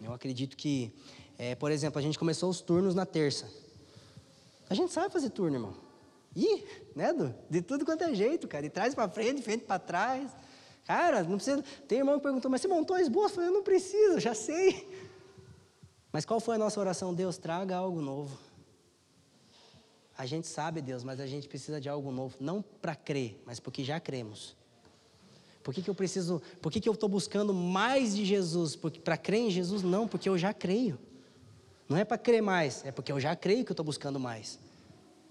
Eu 0.02 0.14
acredito 0.14 0.58
que, 0.58 0.92
é, 1.38 1.56
por 1.56 1.72
exemplo, 1.72 2.00
a 2.00 2.02
gente 2.02 2.20
começou 2.20 2.50
os 2.50 2.62
turnos 2.62 2.96
na 2.96 3.06
terça. 3.06 3.48
A 4.70 4.74
gente 4.74 4.92
sabe 4.92 5.14
fazer 5.14 5.30
turno, 5.30 5.56
irmão. 5.56 5.76
Ih, 6.36 6.64
né, 6.96 7.14
Du? 7.14 7.34
De 7.50 7.62
tudo 7.62 7.86
quanto 7.86 8.04
é 8.04 8.14
jeito, 8.14 8.48
cara. 8.48 8.64
De 8.64 8.70
trás 8.70 8.94
para 8.94 9.08
frente, 9.08 9.38
de 9.38 9.44
frente 9.44 9.64
para 9.64 9.80
trás. 9.80 10.30
Cara, 10.86 11.24
não 11.24 11.38
precisa. 11.38 11.64
Tem 11.88 12.00
irmão 12.00 12.18
que 12.18 12.24
perguntou, 12.24 12.52
mas 12.52 12.62
você 12.62 12.68
montou 12.68 12.98
esboço? 12.98 13.34
Eu 13.34 13.36
falei, 13.36 13.50
eu 13.50 13.54
não 13.54 13.64
preciso, 13.64 14.20
já 14.20 14.34
sei. 14.34 14.88
Mas 16.12 16.26
qual 16.26 16.40
foi 16.40 16.56
a 16.56 16.58
nossa 16.58 16.80
oração? 16.80 17.14
Deus, 17.14 17.38
traga 17.38 17.76
algo 17.78 18.02
novo. 18.02 18.38
A 20.18 20.26
gente 20.26 20.48
sabe, 20.48 20.82
Deus, 20.82 21.04
mas 21.04 21.20
a 21.20 21.28
gente 21.28 21.48
precisa 21.48 21.80
de 21.80 21.90
algo 21.90 22.12
novo. 22.12 22.36
Não 22.40 22.62
para 22.62 22.96
crer, 22.96 23.42
mas 23.46 23.60
porque 23.60 23.84
já 23.84 24.00
cremos. 24.00 24.56
Por 25.62 25.74
que, 25.74 25.82
que 25.82 25.90
eu 25.90 25.96
preciso, 25.96 26.42
por 26.62 26.72
que, 26.72 26.80
que 26.80 26.88
eu 26.88 26.94
estou 26.94 27.10
buscando 27.10 27.54
mais 27.54 28.16
de 28.16 28.24
Jesus? 28.24 28.76
Para 28.76 29.18
crer 29.18 29.42
em 29.42 29.50
Jesus? 29.50 29.82
Não, 29.82 30.08
porque 30.08 30.30
eu 30.30 30.38
já 30.38 30.54
creio. 30.54 31.00
Não 31.90 31.98
é 31.98 32.06
para 32.06 32.18
crer 32.18 32.42
mais, 32.42 32.86
é 32.86 32.92
porque 32.92 33.12
eu 33.12 33.20
já 33.20 33.36
creio 33.36 33.66
que 33.66 33.72
eu 33.72 33.74
estou 33.74 33.86
buscando 33.86 34.20
mais. 34.20 34.60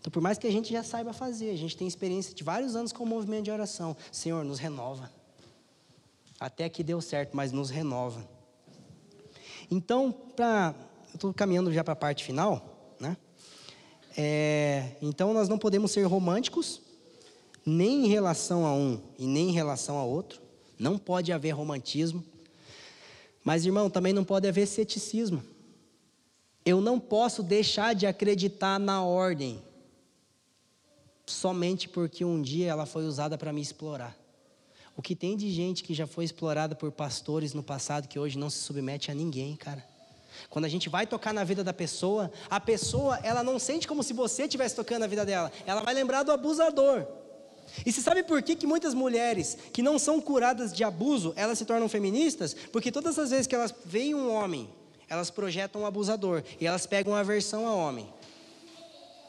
Então, 0.00 0.10
por 0.10 0.20
mais 0.20 0.36
que 0.36 0.46
a 0.46 0.50
gente 0.50 0.70
já 0.70 0.82
saiba 0.82 1.12
fazer, 1.12 1.50
a 1.50 1.56
gente 1.56 1.76
tem 1.76 1.88
experiência 1.88 2.34
de 2.34 2.44
vários 2.44 2.76
anos 2.76 2.92
com 2.92 3.04
o 3.04 3.06
movimento 3.06 3.44
de 3.44 3.50
oração. 3.50 3.96
Senhor, 4.12 4.44
nos 4.44 4.58
renova. 4.58 5.10
Até 6.38 6.68
que 6.68 6.82
deu 6.82 7.00
certo, 7.00 7.34
mas 7.34 7.52
nos 7.52 7.70
renova. 7.70 8.28
Então, 9.70 10.12
pra, 10.12 10.74
eu 11.08 11.14
estou 11.14 11.32
caminhando 11.32 11.72
já 11.72 11.82
para 11.82 11.94
a 11.94 11.96
parte 11.96 12.22
final, 12.22 12.94
né? 13.00 13.16
É, 14.16 14.92
então, 15.02 15.32
nós 15.32 15.48
não 15.48 15.58
podemos 15.58 15.90
ser 15.90 16.04
românticos, 16.04 16.80
nem 17.64 18.06
em 18.06 18.08
relação 18.08 18.66
a 18.66 18.74
um 18.74 19.00
e 19.18 19.26
nem 19.26 19.50
em 19.50 19.52
relação 19.52 19.98
a 19.98 20.04
outro. 20.04 20.40
Não 20.78 20.98
pode 20.98 21.32
haver 21.32 21.50
romantismo. 21.50 22.24
Mas, 23.42 23.66
irmão, 23.66 23.90
também 23.90 24.12
não 24.12 24.24
pode 24.24 24.48
haver 24.48 24.66
ceticismo. 24.66 25.42
Eu 26.64 26.80
não 26.80 26.98
posso 26.98 27.42
deixar 27.42 27.94
de 27.94 28.06
acreditar 28.06 28.78
na 28.78 29.04
ordem 29.04 29.62
somente 31.26 31.88
porque 31.88 32.24
um 32.24 32.40
dia 32.40 32.70
ela 32.70 32.86
foi 32.86 33.04
usada 33.06 33.36
para 33.36 33.52
me 33.52 33.60
explorar. 33.60 34.16
O 34.96 35.02
que 35.02 35.16
tem 35.16 35.36
de 35.36 35.50
gente 35.50 35.82
que 35.82 35.92
já 35.92 36.06
foi 36.06 36.24
explorada 36.24 36.74
por 36.74 36.90
pastores 36.92 37.52
no 37.52 37.62
passado 37.62 38.08
que 38.08 38.18
hoje 38.18 38.38
não 38.38 38.48
se 38.48 38.58
submete 38.58 39.10
a 39.10 39.14
ninguém, 39.14 39.56
cara. 39.56 39.84
Quando 40.50 40.64
a 40.64 40.68
gente 40.68 40.88
vai 40.88 41.06
tocar 41.06 41.32
na 41.32 41.44
vida 41.44 41.62
da 41.64 41.72
pessoa, 41.72 42.30
a 42.48 42.60
pessoa, 42.60 43.18
ela 43.22 43.42
não 43.42 43.58
sente 43.58 43.86
como 43.86 44.02
se 44.02 44.12
você 44.12 44.44
estivesse 44.44 44.74
tocando 44.74 45.00
na 45.00 45.06
vida 45.06 45.24
dela. 45.24 45.50
Ela 45.66 45.80
vai 45.80 45.94
lembrar 45.94 46.22
do 46.22 46.32
abusador. 46.32 47.06
E 47.84 47.92
você 47.92 48.00
sabe 48.00 48.22
por 48.22 48.42
que, 48.42 48.54
que 48.54 48.66
muitas 48.66 48.94
mulheres 48.94 49.56
que 49.72 49.82
não 49.82 49.98
são 49.98 50.20
curadas 50.20 50.72
de 50.72 50.84
abuso, 50.84 51.32
elas 51.36 51.58
se 51.58 51.64
tornam 51.64 51.88
feministas? 51.88 52.54
Porque 52.72 52.92
todas 52.92 53.18
as 53.18 53.30
vezes 53.30 53.46
que 53.46 53.54
elas 53.54 53.74
veem 53.84 54.14
um 54.14 54.32
homem, 54.32 54.68
elas 55.08 55.30
projetam 55.30 55.82
um 55.82 55.86
abusador 55.86 56.42
e 56.60 56.66
elas 56.66 56.86
pegam 56.86 57.14
aversão 57.14 57.66
ao 57.66 57.78
homem. 57.78 58.08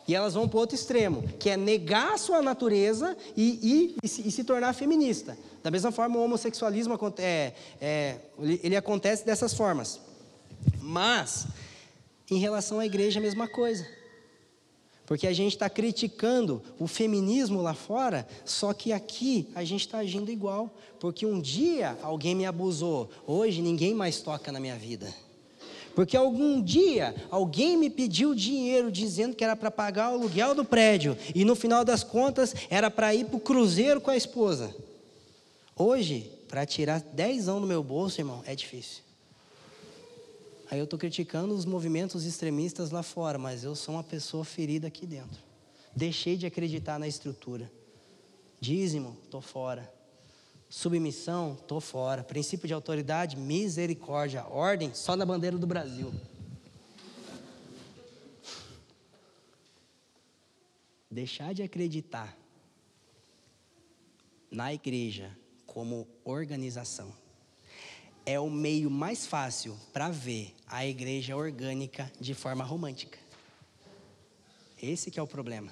E 0.07 0.13
elas 0.13 0.35
vão 0.35 0.47
para 0.47 0.57
o 0.57 0.59
outro 0.59 0.75
extremo, 0.75 1.23
que 1.39 1.49
é 1.49 1.57
negar 1.57 2.13
a 2.13 2.17
sua 2.17 2.41
natureza 2.41 3.17
e, 3.35 3.59
e, 3.63 3.95
e, 4.03 4.07
se, 4.07 4.27
e 4.27 4.31
se, 4.31 4.43
tornar 4.43 4.73
feminista. 4.73 5.35
Da 5.63 5.71
mesma 5.71 5.91
forma, 5.91 6.19
o 6.19 6.23
homossexualismo 6.23 6.95
é, 7.17 7.53
é, 7.81 8.17
ele 8.61 8.75
acontece 8.75 9.25
dessas 9.25 9.53
formas. 9.53 9.99
Mas, 10.79 11.47
em 12.29 12.37
relação 12.37 12.79
à 12.79 12.85
igreja, 12.85 13.19
a 13.19 13.23
mesma 13.23 13.47
coisa. 13.47 13.87
Porque 15.05 15.27
a 15.27 15.33
gente 15.33 15.53
está 15.53 15.69
criticando 15.69 16.61
o 16.79 16.87
feminismo 16.87 17.61
lá 17.61 17.75
fora, 17.75 18.27
só 18.43 18.73
que 18.73 18.91
aqui 18.91 19.47
a 19.53 19.63
gente 19.63 19.81
está 19.81 19.99
agindo 19.99 20.31
igual. 20.31 20.75
Porque 20.99 21.25
um 21.25 21.39
dia 21.39 21.97
alguém 22.01 22.33
me 22.33 22.45
abusou, 22.45 23.09
hoje 23.27 23.61
ninguém 23.61 23.93
mais 23.93 24.21
toca 24.21 24.51
na 24.51 24.59
minha 24.59 24.75
vida. 24.75 25.13
Porque 25.93 26.17
algum 26.17 26.61
dia 26.61 27.15
alguém 27.29 27.77
me 27.77 27.89
pediu 27.89 28.35
dinheiro 28.35 28.91
dizendo 28.91 29.35
que 29.35 29.43
era 29.43 29.55
para 29.55 29.71
pagar 29.71 30.11
o 30.11 30.15
aluguel 30.15 30.53
do 30.53 30.65
prédio, 30.65 31.17
e 31.33 31.45
no 31.45 31.55
final 31.55 31.85
das 31.85 32.03
contas 32.03 32.53
era 32.69 32.91
para 32.91 33.15
ir 33.15 33.25
para 33.25 33.37
o 33.37 33.39
cruzeiro 33.39 34.01
com 34.01 34.11
a 34.11 34.17
esposa. 34.17 34.75
Hoje, 35.75 36.29
para 36.49 36.65
tirar 36.65 36.99
dezão 36.99 37.61
do 37.61 37.67
meu 37.67 37.83
bolso, 37.83 38.19
irmão, 38.19 38.43
é 38.45 38.55
difícil. 38.55 39.04
Aí 40.69 40.79
eu 40.79 40.85
estou 40.85 40.97
criticando 40.97 41.53
os 41.53 41.63
movimentos 41.63 42.25
extremistas 42.25 42.89
lá 42.89 43.03
fora, 43.03 43.37
mas 43.37 43.63
eu 43.63 43.75
sou 43.75 43.95
uma 43.95 44.03
pessoa 44.03 44.43
ferida 44.43 44.87
aqui 44.87 45.05
dentro. 45.05 45.39
Deixei 45.95 46.35
de 46.35 46.45
acreditar 46.45 46.99
na 46.99 47.07
estrutura. 47.07 47.71
Dízimo, 48.59 49.17
estou 49.23 49.41
fora. 49.41 49.93
Submissão, 50.67 51.53
estou 51.53 51.79
fora. 51.79 52.23
Princípio 52.23 52.67
de 52.67 52.73
autoridade, 52.73 53.37
misericórdia. 53.37 54.43
Ordem, 54.45 54.93
só 54.93 55.15
na 55.15 55.25
bandeira 55.25 55.57
do 55.57 55.67
Brasil. 55.67 56.11
Deixar 61.09 61.53
de 61.53 61.61
acreditar 61.61 62.35
na 64.49 64.73
igreja 64.73 65.37
como 65.65 66.07
organização 66.23 67.24
é 68.25 68.39
o 68.39 68.49
meio 68.49 68.89
mais 68.89 69.25
fácil 69.25 69.77
para 69.93 70.09
ver 70.09 70.55
a 70.67 70.85
igreja 70.85 71.35
orgânica 71.35 72.11
de 72.19 72.33
forma 72.33 72.63
romântica. 72.63 73.19
Esse 74.81 75.11
que 75.11 75.19
é 75.19 75.23
o 75.23 75.27
problema. 75.27 75.71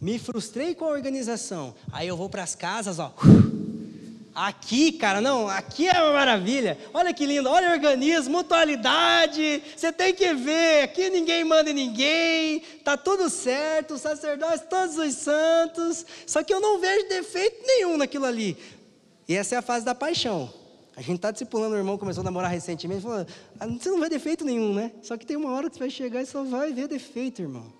Me 0.00 0.18
frustrei 0.18 0.74
com 0.74 0.84
a 0.84 0.88
organização. 0.88 1.74
Aí 1.92 2.08
eu 2.08 2.16
vou 2.16 2.28
para 2.28 2.42
as 2.42 2.54
casas, 2.54 2.98
ó. 2.98 3.14
Aqui, 4.34 4.90
cara, 4.90 5.20
não, 5.20 5.48
aqui 5.48 5.86
é 5.86 6.02
uma 6.02 6.12
maravilha. 6.12 6.76
Olha 6.92 7.14
que 7.14 7.24
lindo, 7.24 7.48
olha 7.48 7.68
o 7.70 7.72
organismo, 7.72 8.38
mutualidade. 8.38 9.62
Você 9.76 9.92
tem 9.92 10.12
que 10.12 10.34
ver, 10.34 10.82
aqui 10.82 11.08
ninguém 11.08 11.44
manda 11.44 11.70
em 11.70 11.74
ninguém. 11.74 12.60
Tá 12.82 12.96
tudo 12.96 13.30
certo, 13.30 13.96
sacerdotes, 13.96 14.66
todos 14.68 14.96
os 14.96 15.14
santos. 15.14 16.04
Só 16.26 16.42
que 16.42 16.52
eu 16.52 16.60
não 16.60 16.80
vejo 16.80 17.08
defeito 17.08 17.64
nenhum 17.64 17.96
naquilo 17.96 18.24
ali. 18.24 18.56
E 19.28 19.36
essa 19.36 19.54
é 19.54 19.58
a 19.58 19.62
fase 19.62 19.84
da 19.84 19.94
paixão. 19.94 20.63
A 20.96 21.00
gente 21.00 21.16
está 21.16 21.30
discipulando 21.30 21.74
o 21.74 21.78
irmão, 21.78 21.98
começou 21.98 22.20
a 22.20 22.24
namorar 22.24 22.50
recentemente, 22.50 23.02
falou, 23.02 23.26
ah, 23.58 23.66
você 23.66 23.90
não 23.90 24.00
vê 24.00 24.08
defeito 24.08 24.44
nenhum, 24.44 24.72
né? 24.72 24.92
Só 25.02 25.16
que 25.16 25.26
tem 25.26 25.36
uma 25.36 25.52
hora 25.52 25.68
que 25.68 25.74
você 25.74 25.80
vai 25.80 25.90
chegar 25.90 26.22
e 26.22 26.26
só 26.26 26.44
vai 26.44 26.72
ver 26.72 26.86
defeito, 26.86 27.42
irmão. 27.42 27.72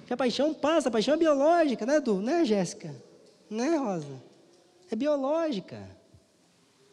Porque 0.00 0.12
a 0.12 0.16
paixão 0.16 0.52
passa, 0.52 0.88
a 0.88 0.92
paixão 0.92 1.14
é 1.14 1.16
biológica, 1.16 1.86
né, 1.86 1.96
Edu? 1.96 2.20
Né, 2.20 2.44
Jéssica? 2.44 2.92
Né, 3.48 3.76
Rosa? 3.76 4.20
É 4.90 4.96
biológica. 4.96 5.88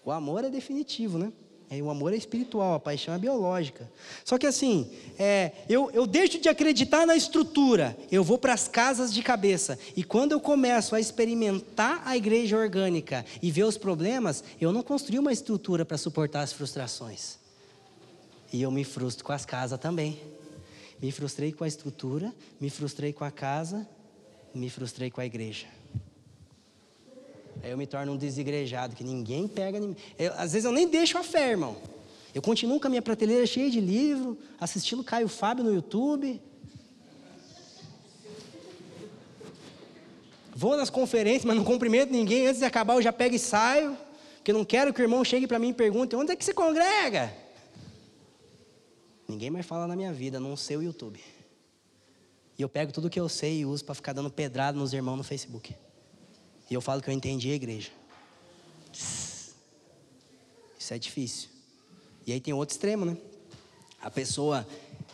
O 0.06 0.12
amor 0.12 0.44
é 0.44 0.50
definitivo, 0.50 1.18
né? 1.18 1.34
É, 1.72 1.80
o 1.84 1.90
amor 1.90 2.14
é 2.14 2.18
espiritual, 2.18 2.74
a 2.74 2.80
paixão 2.80 3.14
é 3.14 3.18
biológica. 3.20 3.90
Só 4.26 4.40
que 4.40 4.48
assim, 4.48 4.90
é, 5.20 5.52
eu, 5.70 5.92
eu 5.92 6.08
deixo 6.08 6.40
de 6.40 6.50
acreditar 6.50 7.06
na 7.06 7.16
estrutura, 7.16 7.96
eu 8.12 8.24
vou 8.24 8.40
para 8.40 8.54
as 8.54 8.68
casas 8.68 9.14
de 9.14 9.22
cabeça. 9.22 9.78
E 9.96 10.04
quando 10.04 10.32
eu 10.32 10.40
começo 10.40 10.96
a 10.96 11.00
experimentar 11.00 12.02
a 12.06 12.18
igreja 12.18 12.58
orgânica 12.58 13.24
e 13.40 13.52
ver 13.52 13.66
os 13.66 13.78
problemas, 13.78 14.44
eu 14.60 14.72
não 14.72 14.82
construí 14.82 15.20
uma 15.20 15.32
estrutura 15.32 15.86
para 15.86 15.98
suportar 15.98 16.42
as 16.42 16.52
frustrações. 16.52 17.38
E 18.52 18.64
eu 18.64 18.72
me 18.72 18.84
frustro 18.84 19.24
com 19.24 19.32
as 19.32 19.46
casas 19.46 19.80
também. 19.80 20.20
Me 21.00 21.12
frustrei 21.12 21.52
com 21.52 21.64
a 21.64 21.68
estrutura, 21.68 22.34
me 22.60 22.72
frustrei 22.72 23.14
com 23.14 23.24
a 23.24 23.32
casa, 23.32 23.88
me 24.56 24.72
frustrei 24.72 25.12
com 25.12 25.22
a 25.22 25.26
igreja. 25.26 25.68
Aí 27.64 27.72
eu 27.72 27.78
me 27.78 27.86
torno 27.86 28.14
um 28.14 28.18
desigrejado, 28.18 28.96
que 28.96 29.04
ninguém 29.04 29.48
pega. 29.48 29.80
Eu, 30.18 30.34
às 30.34 30.54
vezes 30.54 30.66
eu 30.66 30.72
nem 30.72 30.88
deixo 30.88 31.18
a 31.18 31.24
fé, 31.24 31.52
irmão. 31.52 31.78
Eu 32.34 32.42
continuo 32.42 32.80
com 32.80 32.88
a 32.88 32.90
minha 32.90 33.02
prateleira 33.02 33.46
cheia 33.46 33.70
de 33.70 33.82
livro, 33.82 34.38
assistindo 34.60 35.04
Caio 35.04 35.28
Fábio 35.28 35.64
no 35.64 35.74
YouTube. 35.74 36.42
Vou 40.56 40.76
nas 40.76 40.90
conferências, 40.90 41.46
mas 41.46 41.56
não 41.56 41.64
cumprimento 41.64 42.12
ninguém. 42.12 42.48
Antes 42.48 42.60
de 42.60 42.66
acabar, 42.66 42.96
eu 42.96 43.02
já 43.02 43.14
pego 43.14 43.36
e 43.36 43.40
saio. 43.40 43.98
Porque 44.38 44.54
não 44.54 44.64
quero 44.64 44.94
que 44.94 45.02
o 45.02 45.04
irmão 45.04 45.24
chegue 45.24 45.48
para 45.48 45.60
mim 45.60 45.70
e 45.70 45.74
pergunte: 45.74 46.16
onde 46.16 46.32
é 46.32 46.36
que 46.36 46.46
se 46.46 46.54
congrega? 46.54 47.34
Ninguém 49.28 49.50
mais 49.50 49.66
fala 49.66 49.86
na 49.88 49.96
minha 49.96 50.12
vida, 50.12 50.40
não 50.40 50.56
sei 50.58 50.78
o 50.78 50.84
YouTube. 50.84 51.20
E 52.58 52.62
eu 52.62 52.68
pego 52.68 52.92
tudo 52.92 53.10
que 53.10 53.20
eu 53.20 53.30
sei 53.30 53.60
e 53.60 53.66
uso 53.66 53.86
para 53.86 53.96
ficar 53.96 54.12
dando 54.12 54.30
pedrada 54.30 54.78
nos 54.78 54.92
irmãos 54.92 55.16
no 55.16 55.24
Facebook. 55.24 55.76
E 56.70 56.74
eu 56.74 56.82
falo 56.82 57.02
que 57.02 57.10
eu 57.10 57.14
entendi 57.14 57.52
a 57.52 57.56
igreja. 57.56 57.90
Isso 58.94 60.94
é 60.94 61.00
difícil. 61.00 61.50
E 62.26 62.32
aí 62.32 62.40
tem 62.40 62.54
outro 62.54 62.74
extremo, 62.74 63.06
né? 63.06 63.18
A 64.02 64.10
pessoa 64.10 64.68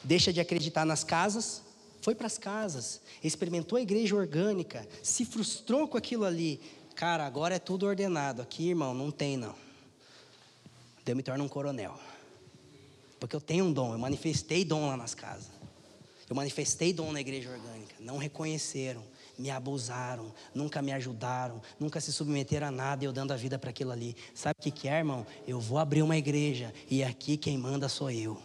deixa 0.03 0.31
de 0.31 0.39
acreditar 0.39 0.85
nas 0.85 1.03
casas, 1.03 1.61
foi 2.01 2.13
para 2.13 2.27
as 2.27 2.37
casas, 2.37 3.01
experimentou 3.23 3.77
a 3.77 3.81
igreja 3.81 4.15
orgânica, 4.15 4.87
se 5.01 5.25
frustrou 5.25 5.87
com 5.87 5.97
aquilo 5.97 6.23
ali. 6.23 6.61
Cara, 6.95 7.25
agora 7.25 7.55
é 7.55 7.59
tudo 7.59 7.85
ordenado. 7.85 8.41
Aqui, 8.41 8.69
irmão, 8.69 8.93
não 8.93 9.11
tem 9.11 9.37
não. 9.37 9.55
Deus 11.03 11.17
me 11.17 11.23
torna 11.23 11.43
um 11.43 11.47
coronel. 11.47 11.97
Porque 13.19 13.35
eu 13.35 13.41
tenho 13.41 13.65
um 13.65 13.73
dom, 13.73 13.93
eu 13.93 13.99
manifestei 13.99 14.63
dom 14.63 14.87
lá 14.87 14.95
nas 14.95 15.15
casas. 15.15 15.49
Eu 16.29 16.35
manifestei 16.35 16.93
dom 16.93 17.11
na 17.11 17.21
igreja 17.21 17.49
orgânica. 17.49 17.95
Não 17.99 18.17
reconheceram, 18.17 19.03
me 19.37 19.49
abusaram, 19.49 20.33
nunca 20.53 20.81
me 20.81 20.91
ajudaram, 20.91 21.61
nunca 21.79 21.99
se 21.99 22.11
submeteram 22.11 22.67
a 22.67 22.71
nada 22.71 23.03
eu 23.03 23.11
dando 23.11 23.31
a 23.31 23.35
vida 23.35 23.57
para 23.59 23.69
aquilo 23.69 23.91
ali. 23.91 24.15
Sabe 24.33 24.55
o 24.59 24.63
que, 24.63 24.71
que 24.71 24.87
é, 24.87 24.97
irmão? 24.97 25.25
Eu 25.47 25.59
vou 25.59 25.77
abrir 25.77 26.01
uma 26.01 26.17
igreja 26.17 26.73
e 26.89 27.03
aqui 27.03 27.37
quem 27.37 27.57
manda 27.57 27.89
sou 27.89 28.09
eu. 28.09 28.37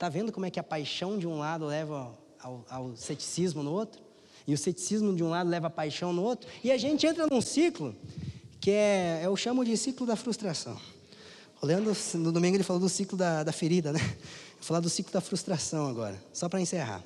Está 0.00 0.08
vendo 0.08 0.32
como 0.32 0.46
é 0.46 0.50
que 0.50 0.58
a 0.58 0.62
paixão 0.62 1.18
de 1.18 1.26
um 1.26 1.38
lado 1.38 1.66
leva 1.66 2.16
ao, 2.42 2.64
ao, 2.70 2.96
ceticismo 2.96 3.62
no 3.62 3.70
outro? 3.70 4.00
E 4.46 4.54
o 4.54 4.58
ceticismo 4.58 5.14
de 5.14 5.22
um 5.22 5.28
lado 5.28 5.50
leva 5.50 5.66
a 5.66 5.70
paixão 5.70 6.10
no 6.10 6.22
outro? 6.22 6.48
E 6.64 6.72
a 6.72 6.78
gente 6.78 7.06
entra 7.06 7.26
num 7.26 7.42
ciclo 7.42 7.94
que 8.58 8.70
é, 8.70 9.20
eu 9.22 9.36
chamo 9.36 9.62
de 9.62 9.76
ciclo 9.76 10.06
da 10.06 10.16
frustração. 10.16 10.80
O 11.60 11.66
Leandro, 11.66 11.94
no 12.14 12.32
domingo, 12.32 12.56
ele 12.56 12.64
falou 12.64 12.80
do 12.80 12.88
ciclo 12.88 13.18
da, 13.18 13.42
da 13.42 13.52
ferida, 13.52 13.92
né? 13.92 14.00
Vou 14.60 14.66
falar 14.66 14.80
do 14.80 14.90
ciclo 14.90 15.10
da 15.10 15.22
frustração 15.22 15.88
agora, 15.88 16.22
só 16.34 16.46
para 16.46 16.60
encerrar. 16.60 17.02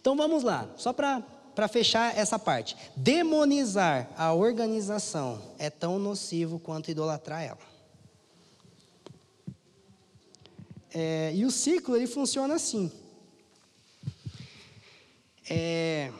Então 0.00 0.16
vamos 0.16 0.42
lá, 0.42 0.66
só 0.74 0.90
para 0.90 1.68
fechar 1.68 2.16
essa 2.16 2.38
parte. 2.38 2.74
Demonizar 2.96 4.10
a 4.16 4.32
organização 4.32 5.54
é 5.58 5.68
tão 5.68 5.98
nocivo 5.98 6.58
quanto 6.58 6.90
idolatrar 6.90 7.42
ela. 7.42 7.74
É, 10.94 11.32
e 11.34 11.44
o 11.44 11.50
ciclo 11.50 11.94
ele 11.94 12.06
funciona 12.06 12.54
assim. 12.54 12.90
É, 15.50 16.10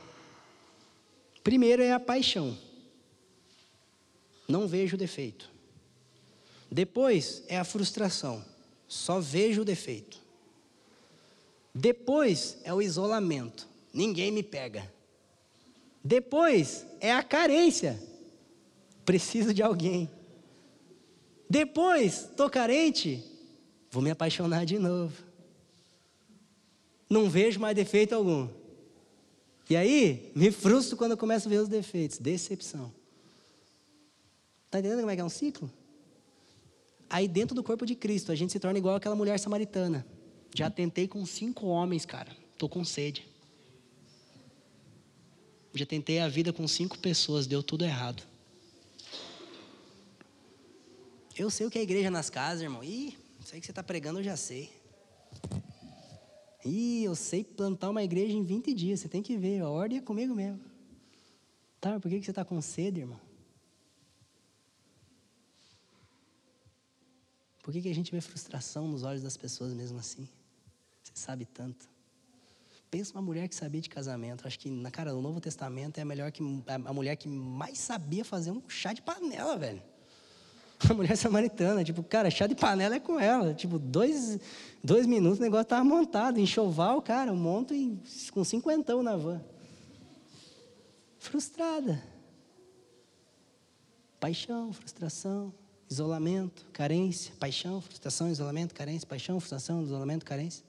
primeiro 1.43 1.83
é 1.83 1.93
a 1.93 2.01
paixão. 2.01 2.59
Não 4.47 4.69
vejo 4.69 4.99
defeito. 4.99 5.51
Depois 6.71 7.43
é 7.49 7.59
a 7.59 7.65
frustração. 7.65 8.45
Só 8.95 9.19
vejo 9.19 9.63
o 9.63 9.65
defeito. 9.65 10.23
Depois 11.75 12.59
é 12.63 12.73
o 12.73 12.81
isolamento. 12.81 13.67
Ninguém 13.93 14.31
me 14.31 14.43
pega. 14.43 14.91
Depois 16.03 16.87
é 17.01 17.13
a 17.13 17.23
carência. 17.23 18.01
Preciso 19.05 19.53
de 19.53 19.63
alguém. 19.63 20.09
Depois, 21.51 22.29
estou 22.31 22.49
carente, 22.49 23.23
Vou 23.91 24.03
me 24.03 24.11
apaixonar 24.11 24.67
de 24.67 24.77
novo. 24.77 25.23
Não 27.09 27.31
vejo 27.31 27.61
mais 27.61 27.77
defeito 27.77 28.13
algum. 28.13 28.49
E 29.71 29.77
aí, 29.77 30.33
me 30.35 30.51
frustro 30.51 30.97
quando 30.97 31.17
começo 31.17 31.47
a 31.47 31.51
ver 31.51 31.59
os 31.59 31.69
defeitos. 31.69 32.19
Decepção. 32.19 32.93
Está 34.67 34.81
entendendo 34.81 34.99
como 34.99 35.11
é 35.11 35.15
que 35.15 35.21
é 35.21 35.25
um 35.25 35.29
ciclo? 35.29 35.71
Aí, 37.09 37.29
dentro 37.29 37.55
do 37.55 37.63
corpo 37.63 37.85
de 37.87 37.95
Cristo, 37.95 38.33
a 38.33 38.35
gente 38.35 38.53
se 38.53 38.59
torna 38.59 38.79
igual 38.79 38.97
aquela 38.97 39.15
mulher 39.15 39.39
samaritana. 39.39 40.07
Já 40.55 40.71
tentei 40.71 41.07
com 41.09 41.25
cinco 41.27 41.67
homens, 41.67 42.05
cara. 42.07 42.35
Estou 42.53 42.69
com 42.69 42.85
sede. 42.85 43.27
Já 45.75 45.85
tentei 45.85 46.21
a 46.21 46.29
vida 46.29 46.53
com 46.53 46.67
cinco 46.69 46.97
pessoas, 46.99 47.47
deu 47.47 47.63
tudo 47.63 47.85
errado. 47.85 48.23
Eu 51.37 51.51
sei 51.51 51.67
o 51.67 51.71
que 51.71 51.79
é 51.79 51.83
igreja 51.83 52.11
nas 52.11 52.31
casas, 52.31 52.63
irmão. 52.63 52.85
Ih, 52.85 53.17
aí 53.53 53.61
que 53.61 53.67
você 53.67 53.73
está 53.73 53.83
pregando 53.83 54.21
eu 54.21 54.25
já 54.25 54.37
sei. 54.37 54.71
Ih, 56.65 57.03
eu 57.03 57.17
sei 57.17 57.43
plantar 57.43 57.91
uma 57.91 58.05
igreja 58.05 58.33
em 58.33 58.45
20 58.45 58.73
dias. 58.73 59.01
Você 59.01 59.09
tem 59.09 59.21
que 59.21 59.37
ver, 59.37 59.61
a 59.61 59.69
ordem 59.69 59.99
é 59.99 60.01
comigo 60.01 60.33
mesmo. 60.33 60.61
Tá, 61.81 61.99
por 61.99 62.09
que, 62.09 62.21
que 62.21 62.25
você 62.25 62.31
está 62.31 62.45
com 62.45 62.61
sede, 62.63 63.01
irmão? 63.01 63.21
Por 67.65 67.73
que, 67.73 67.81
que 67.81 67.89
a 67.89 67.95
gente 67.95 68.13
vê 68.13 68.21
frustração 68.21 68.87
nos 68.87 69.05
olhos 69.05 69.23
das 69.23 69.39
pessoas 69.39 69.73
mesmo 69.73 69.99
assim? 69.99 70.29
Você 71.03 71.13
sabe 71.15 71.47
tanto. 71.47 71.89
Pensa 72.91 73.15
uma 73.15 73.23
mulher 73.23 73.49
que 73.49 73.55
sabia 73.55 73.81
de 73.81 73.89
casamento. 73.89 74.47
Acho 74.47 74.59
que, 74.59 74.69
na 74.69 74.91
cara, 74.91 75.15
no 75.15 75.23
Novo 75.23 75.41
Testamento 75.41 75.97
é 75.97 76.03
a, 76.03 76.05
melhor 76.05 76.31
que, 76.31 76.43
a 76.67 76.93
mulher 76.93 77.17
que 77.17 77.27
mais 77.27 77.79
sabia 77.79 78.23
fazer 78.23 78.51
um 78.51 78.63
chá 78.69 78.93
de 78.93 79.01
panela, 79.01 79.57
velho. 79.57 79.83
a 80.91 80.93
mulher 80.93 81.17
samaritana, 81.17 81.83
tipo, 81.83 82.03
cara, 82.03 82.31
chá 82.31 82.47
de 82.47 82.55
panela 82.55 82.97
é 82.97 83.01
com 83.01 83.19
ela. 83.19 83.55
Tipo, 83.55 83.79
dois, 83.79 84.39
dois 84.83 85.07
minutos 85.07 85.39
o 85.39 85.43
negócio 85.43 85.63
estava 85.63 85.83
montado. 85.83 86.39
Enxoval, 86.39 87.01
cara, 87.01 87.31
eu 87.31 87.35
monto 87.35 87.73
em, 87.73 87.99
com 88.31 88.45
cinquentão 88.45 89.03
na 89.03 89.17
van. 89.17 89.43
Frustrada. 91.19 92.03
Paixão, 94.21 94.71
frustração, 94.71 95.51
isolamento, 95.95 96.67
carência. 96.73 97.33
Paixão, 97.39 97.81
frustração, 97.81 98.31
isolamento, 98.31 98.75
carência. 98.75 99.07
Paixão, 99.07 99.41
frustração, 99.41 99.83
isolamento, 99.83 100.25
carência. 100.25 100.65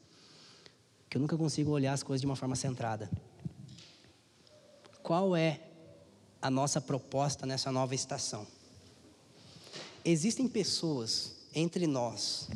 Que 1.09 1.17
eu 1.17 1.21
nunca 1.21 1.37
consigo 1.37 1.71
olhar 1.71 1.93
as 1.93 2.03
coisas 2.03 2.21
de 2.21 2.27
uma 2.27 2.35
forma 2.35 2.55
centrada. 2.55 3.09
Qual 5.03 5.35
é 5.35 5.59
a 6.41 6.49
nossa 6.49 6.79
proposta 6.79 7.45
nessa 7.45 7.71
nova 7.71 7.93
estação? 7.93 8.47
existem 10.05 10.47
pessoas 10.47 11.31
entre 11.53 11.87
nós, 11.87 12.47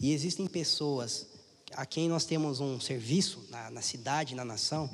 e 0.00 0.12
existem 0.12 0.46
pessoas 0.46 1.26
a 1.72 1.86
quem 1.86 2.08
nós 2.08 2.24
temos 2.24 2.58
um 2.58 2.80
serviço 2.80 3.46
na, 3.48 3.70
na 3.70 3.80
cidade, 3.80 4.34
na 4.34 4.44
nação, 4.44 4.90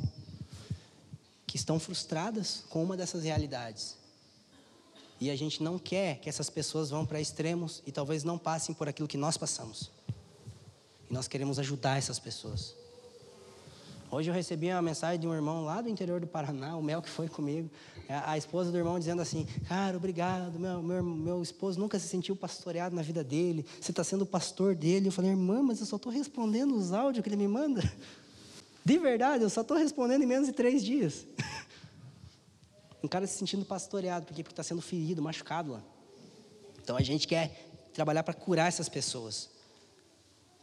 que 1.47 1.57
estão 1.57 1.81
frustradas 1.81 2.65
com 2.69 2.85
uma 2.85 2.97
dessas 2.97 3.25
realidades. 3.25 3.97
E 5.21 5.31
a 5.31 5.37
gente 5.37 5.63
não 5.63 5.79
quer 5.79 6.19
que 6.19 6.29
essas 6.29 6.51
pessoas 6.51 6.91
vão 6.91 7.07
para 7.07 7.21
extremos 7.21 7.83
e 7.87 7.93
talvez 7.93 8.23
não 8.23 8.37
passem 8.37 8.75
por 8.75 8.89
aquilo 8.89 9.09
que 9.09 9.17
nós 9.17 9.37
passamos. 9.37 9.91
E 11.11 11.15
nós 11.15 11.27
queremos 11.27 11.59
ajudar 11.59 11.97
essas 11.97 12.19
pessoas. 12.19 12.75
Hoje 14.11 14.31
eu 14.31 14.35
recebi 14.35 14.69
uma 14.69 14.83
mensagem 14.83 15.19
de 15.19 15.27
um 15.27 15.35
irmão 15.35 15.65
lá 15.65 15.81
do 15.81 15.89
interior 15.89 16.21
do 16.21 16.29
Paraná, 16.29 16.77
o 16.77 16.83
Mel 16.83 17.03
que 17.03 17.11
foi 17.11 17.29
comigo, 17.29 17.69
a 18.09 18.39
esposa 18.39 18.71
do 18.71 18.79
irmão 18.79 18.99
dizendo 18.99 19.21
assim: 19.21 19.47
Cara, 19.67 19.97
obrigado, 19.97 20.61
meu, 20.61 20.81
meu, 20.81 21.03
meu 21.03 21.43
esposo 21.43 21.81
nunca 21.81 21.99
se 21.99 22.07
sentiu 22.07 22.37
pastoreado 22.37 22.95
na 22.95 23.03
vida 23.03 23.25
dele, 23.25 23.67
você 23.81 23.91
está 23.91 24.05
sendo 24.05 24.23
o 24.23 24.27
pastor 24.27 24.77
dele. 24.77 25.09
Eu 25.09 25.13
falei, 25.13 25.33
irmã, 25.33 25.61
mas 25.61 25.81
eu 25.81 25.87
só 25.87 25.97
estou 25.97 26.13
respondendo 26.13 26.77
os 26.77 26.93
áudios 26.93 27.23
que 27.23 27.29
ele 27.29 27.37
me 27.37 27.49
manda. 27.49 27.83
De 28.85 28.97
verdade, 28.99 29.43
eu 29.43 29.51
só 29.51 29.63
estou 29.63 29.77
respondendo 29.77 30.23
em 30.23 30.27
menos 30.27 30.47
de 30.47 30.53
três 30.53 30.85
dias. 30.85 31.27
Um 33.07 33.09
cara 33.09 33.25
se 33.25 33.39
sentindo 33.39 33.65
pastoreado, 33.65 34.27
porque 34.27 34.41
está 34.41 34.65
sendo 34.65 34.83
ferido, 34.83 35.23
machucado 35.23 35.71
lá. 35.71 35.85
Então 36.83 36.97
a 36.97 37.03
gente 37.03 37.29
quer 37.29 37.71
trabalhar 37.95 38.25
para 38.25 38.35
curar 38.35 38.67
essas 38.67 38.89
pessoas. 38.89 39.49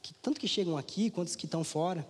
Que, 0.01 0.13
tanto 0.15 0.41
que 0.41 0.47
chegam 0.47 0.77
aqui, 0.77 1.09
quanto 1.09 1.29
os 1.29 1.37
que 1.37 1.45
estão 1.45 1.63
fora. 1.63 2.05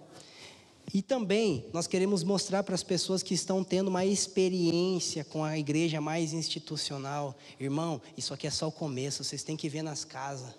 E 0.92 1.04
também 1.04 1.68
nós 1.72 1.86
queremos 1.86 2.24
mostrar 2.24 2.64
para 2.64 2.74
as 2.74 2.82
pessoas 2.82 3.22
que 3.22 3.36
estão 3.36 3.64
tendo 3.64 3.90
uma 3.90 4.04
experiência 4.04 5.24
com 5.24 5.44
a 5.44 5.56
igreja 5.56 6.02
mais 6.02 6.34
institucional, 6.34 7.38
irmão, 7.60 8.02
isso 8.18 8.34
aqui 8.34 8.48
é 8.48 8.50
só 8.50 8.68
o 8.68 8.72
começo, 8.72 9.24
vocês 9.24 9.44
têm 9.44 9.56
que 9.56 9.70
ver 9.70 9.84
nas 9.84 10.04
casas. 10.04 10.56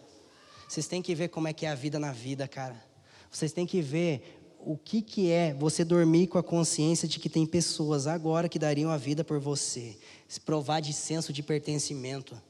Vocês 0.68 0.86
têm 0.86 1.02
que 1.02 1.16
ver 1.16 1.30
como 1.30 1.48
é 1.48 1.52
que 1.52 1.66
é 1.66 1.70
a 1.70 1.74
vida 1.74 1.98
na 1.98 2.12
vida, 2.12 2.46
cara. 2.46 2.80
Vocês 3.28 3.51
têm 3.51 3.66
que 3.66 3.82
ver 3.82 4.44
o 4.66 4.77
que, 4.77 5.03
que 5.03 5.31
é 5.31 5.53
você 5.55 5.85
dormir 5.85 6.27
com 6.27 6.39
a 6.39 6.43
consciência 6.43 7.07
de 7.07 7.19
que 7.19 7.28
tem 7.28 7.47
pessoas 7.47 8.07
agora 8.07 8.49
que 8.49 8.59
dariam 8.59 8.91
a 8.91 8.97
vida 8.97 9.23
por 9.23 9.39
você. 9.39 9.97
Se 10.27 10.41
provar 10.41 10.81
de 10.81 10.93
senso 10.93 11.32
de 11.32 11.43
pertencimento. 11.43 12.41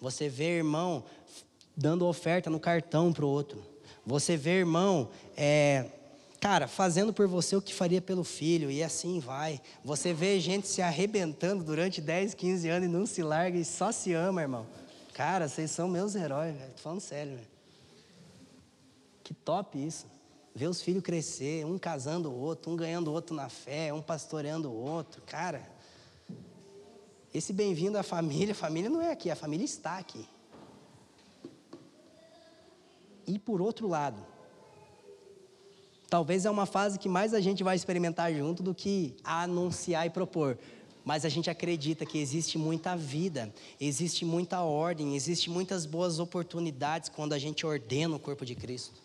Você 0.00 0.28
vê 0.28 0.56
irmão 0.58 1.04
dando 1.76 2.06
oferta 2.06 2.50
no 2.50 2.60
cartão 2.60 3.12
para 3.12 3.24
o 3.24 3.28
outro. 3.28 3.64
Você 4.06 4.36
vê 4.36 4.58
irmão 4.58 5.08
é, 5.36 5.86
cara, 6.44 6.68
fazendo 6.68 7.12
por 7.12 7.26
você 7.26 7.56
o 7.56 7.62
que 7.62 7.72
faria 7.72 8.02
pelo 8.02 8.22
filho, 8.22 8.70
e 8.70 8.82
assim 8.82 9.18
vai. 9.18 9.60
Você 9.82 10.12
vê 10.12 10.38
gente 10.38 10.68
se 10.68 10.82
arrebentando 10.82 11.64
durante 11.64 12.02
10, 12.02 12.34
15 12.34 12.68
anos 12.68 12.88
e 12.88 12.92
não 12.92 13.06
se 13.06 13.22
larga 13.22 13.56
e 13.56 13.64
só 13.64 13.90
se 13.90 14.12
ama, 14.12 14.42
irmão. 14.42 14.66
Cara, 15.14 15.48
vocês 15.48 15.70
são 15.70 15.88
meus 15.88 16.14
heróis, 16.14 16.54
velho. 16.54 16.70
Tô 16.72 16.82
falando 16.82 17.00
sério, 17.00 17.36
velho. 17.36 17.48
Que 19.22 19.32
top 19.32 19.82
isso. 19.82 20.06
Ver 20.54 20.68
os 20.68 20.80
filhos 20.80 21.02
crescer, 21.02 21.66
um 21.66 21.78
casando 21.78 22.30
o 22.30 22.38
outro, 22.38 22.70
um 22.70 22.76
ganhando 22.76 23.08
o 23.08 23.12
outro 23.12 23.34
na 23.34 23.48
fé, 23.48 23.92
um 23.92 24.00
pastoreando 24.00 24.70
o 24.70 24.74
outro. 24.74 25.20
Cara, 25.22 25.68
esse 27.32 27.52
bem-vindo 27.52 27.98
à 27.98 28.02
família, 28.02 28.52
a 28.52 28.54
família 28.56 28.88
não 28.88 29.02
é 29.02 29.10
aqui, 29.10 29.30
a 29.30 29.36
família 29.36 29.64
está 29.64 29.98
aqui. 29.98 30.28
E 33.26 33.38
por 33.38 33.60
outro 33.60 33.88
lado, 33.88 34.24
Talvez 36.14 36.44
é 36.44 36.50
uma 36.50 36.64
fase 36.64 36.96
que 36.96 37.08
mais 37.08 37.34
a 37.34 37.40
gente 37.40 37.64
vai 37.64 37.74
experimentar 37.74 38.32
junto 38.32 38.62
do 38.62 38.72
que 38.72 39.16
anunciar 39.24 40.06
e 40.06 40.10
propor. 40.10 40.56
mas 41.04 41.24
a 41.24 41.28
gente 41.28 41.50
acredita 41.50 42.06
que 42.06 42.18
existe 42.18 42.56
muita 42.56 42.96
vida, 42.96 43.52
existe 43.80 44.24
muita 44.24 44.62
ordem, 44.62 45.16
existe 45.16 45.50
muitas 45.50 45.84
boas 45.84 46.20
oportunidades 46.20 47.08
quando 47.10 47.32
a 47.32 47.38
gente 47.38 47.66
ordena 47.66 48.14
o 48.14 48.18
corpo 48.20 48.46
de 48.46 48.54
Cristo. 48.54 49.03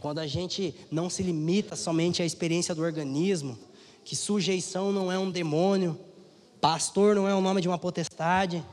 Quando 0.00 0.18
a 0.18 0.26
gente 0.26 0.74
não 0.90 1.08
se 1.08 1.22
limita 1.22 1.74
somente 1.74 2.22
à 2.22 2.24
experiência 2.24 2.74
do 2.74 2.82
organismo, 2.82 3.58
que 4.04 4.14
sujeição 4.14 4.92
não 4.92 5.10
é 5.10 5.18
um 5.18 5.30
demônio, 5.30 5.98
pastor 6.60 7.14
não 7.14 7.28
é 7.28 7.34
o 7.34 7.40
nome 7.40 7.60
de 7.60 7.68
uma 7.68 7.78
potestade, 7.78 8.64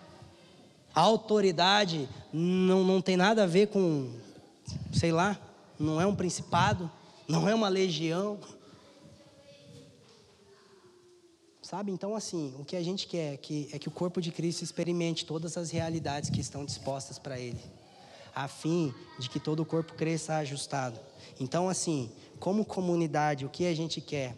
autoridade 0.94 2.08
não, 2.32 2.84
não 2.84 3.02
tem 3.02 3.18
nada 3.18 3.44
a 3.44 3.48
ver 3.48 3.68
com, 3.68 4.12
sei 4.92 5.12
lá, 5.12 5.40
não 5.80 6.00
é 6.00 6.06
um 6.06 6.16
principado, 6.16 6.90
não 7.28 7.48
é 7.50 7.56
uma 7.56 7.68
legião. 7.68 8.38
Sabe? 11.62 11.92
Então, 11.92 12.16
assim, 12.16 12.54
o 12.60 12.66
que 12.66 12.76
a 12.76 12.84
gente 12.84 13.08
quer 13.08 13.34
é 13.34 13.38
que, 13.38 13.70
é 13.72 13.80
que 13.80 13.88
o 13.88 13.92
corpo 13.92 14.22
de 14.22 14.32
Cristo 14.32 14.64
experimente 14.64 15.26
todas 15.26 15.58
as 15.58 15.72
realidades 15.72 16.30
que 16.30 16.40
estão 16.40 16.64
dispostas 16.66 17.18
para 17.18 17.40
ele, 17.40 17.60
a 18.36 18.48
fim 18.48 18.94
de 19.18 19.30
que 19.30 19.40
todo 19.40 19.62
o 19.62 19.66
corpo 19.66 19.94
cresça 19.94 20.36
ajustado. 20.36 21.00
Então, 21.40 21.70
assim, 21.70 22.12
como 22.40 22.66
comunidade, 22.66 23.46
o 23.46 23.50
que 23.50 23.66
a 23.66 23.74
gente 23.76 24.02
quer? 24.02 24.36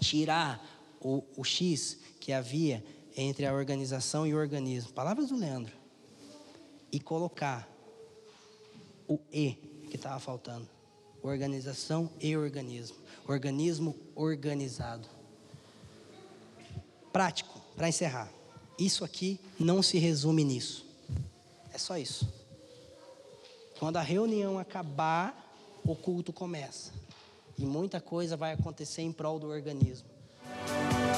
Tirar 0.00 0.64
o, 1.00 1.24
o 1.36 1.44
X 1.44 1.98
que 2.20 2.32
havia 2.32 2.84
entre 3.16 3.46
a 3.46 3.52
organização 3.52 4.26
e 4.26 4.34
o 4.34 4.38
organismo. 4.38 4.92
Palavras 4.92 5.28
do 5.28 5.36
Leandro. 5.36 5.72
E 6.92 7.00
colocar 7.00 7.68
o 9.08 9.18
E 9.32 9.52
que 9.90 9.96
estava 9.96 10.20
faltando. 10.20 10.68
Organização 11.22 12.10
e 12.20 12.36
organismo. 12.36 12.96
Organismo 13.26 13.96
organizado. 14.14 15.08
Prático, 17.12 17.60
para 17.76 17.88
encerrar. 17.88 18.30
Isso 18.78 19.04
aqui 19.04 19.40
não 19.58 19.82
se 19.82 19.98
resume 19.98 20.44
nisso. 20.44 20.86
É 21.72 21.78
só 21.78 21.98
isso. 21.98 22.28
Quando 23.78 23.96
a 23.96 24.02
reunião 24.02 24.58
acabar, 24.58 25.47
o 25.84 25.94
culto 25.94 26.32
começa. 26.32 26.90
E 27.58 27.66
muita 27.66 28.00
coisa 28.00 28.36
vai 28.36 28.52
acontecer 28.52 29.02
em 29.02 29.12
prol 29.12 29.38
do 29.38 29.48
organismo. 29.48 30.08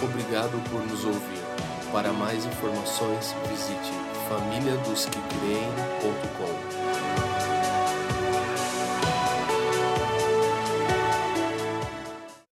Obrigado 0.02 0.60
por 0.70 0.84
nos 0.86 1.04
ouvir. 1.04 1.44
Para 1.92 2.12
mais 2.12 2.44
informações, 2.46 3.34
visite 3.48 3.92
famíliadosquecreem.com. 4.28 6.79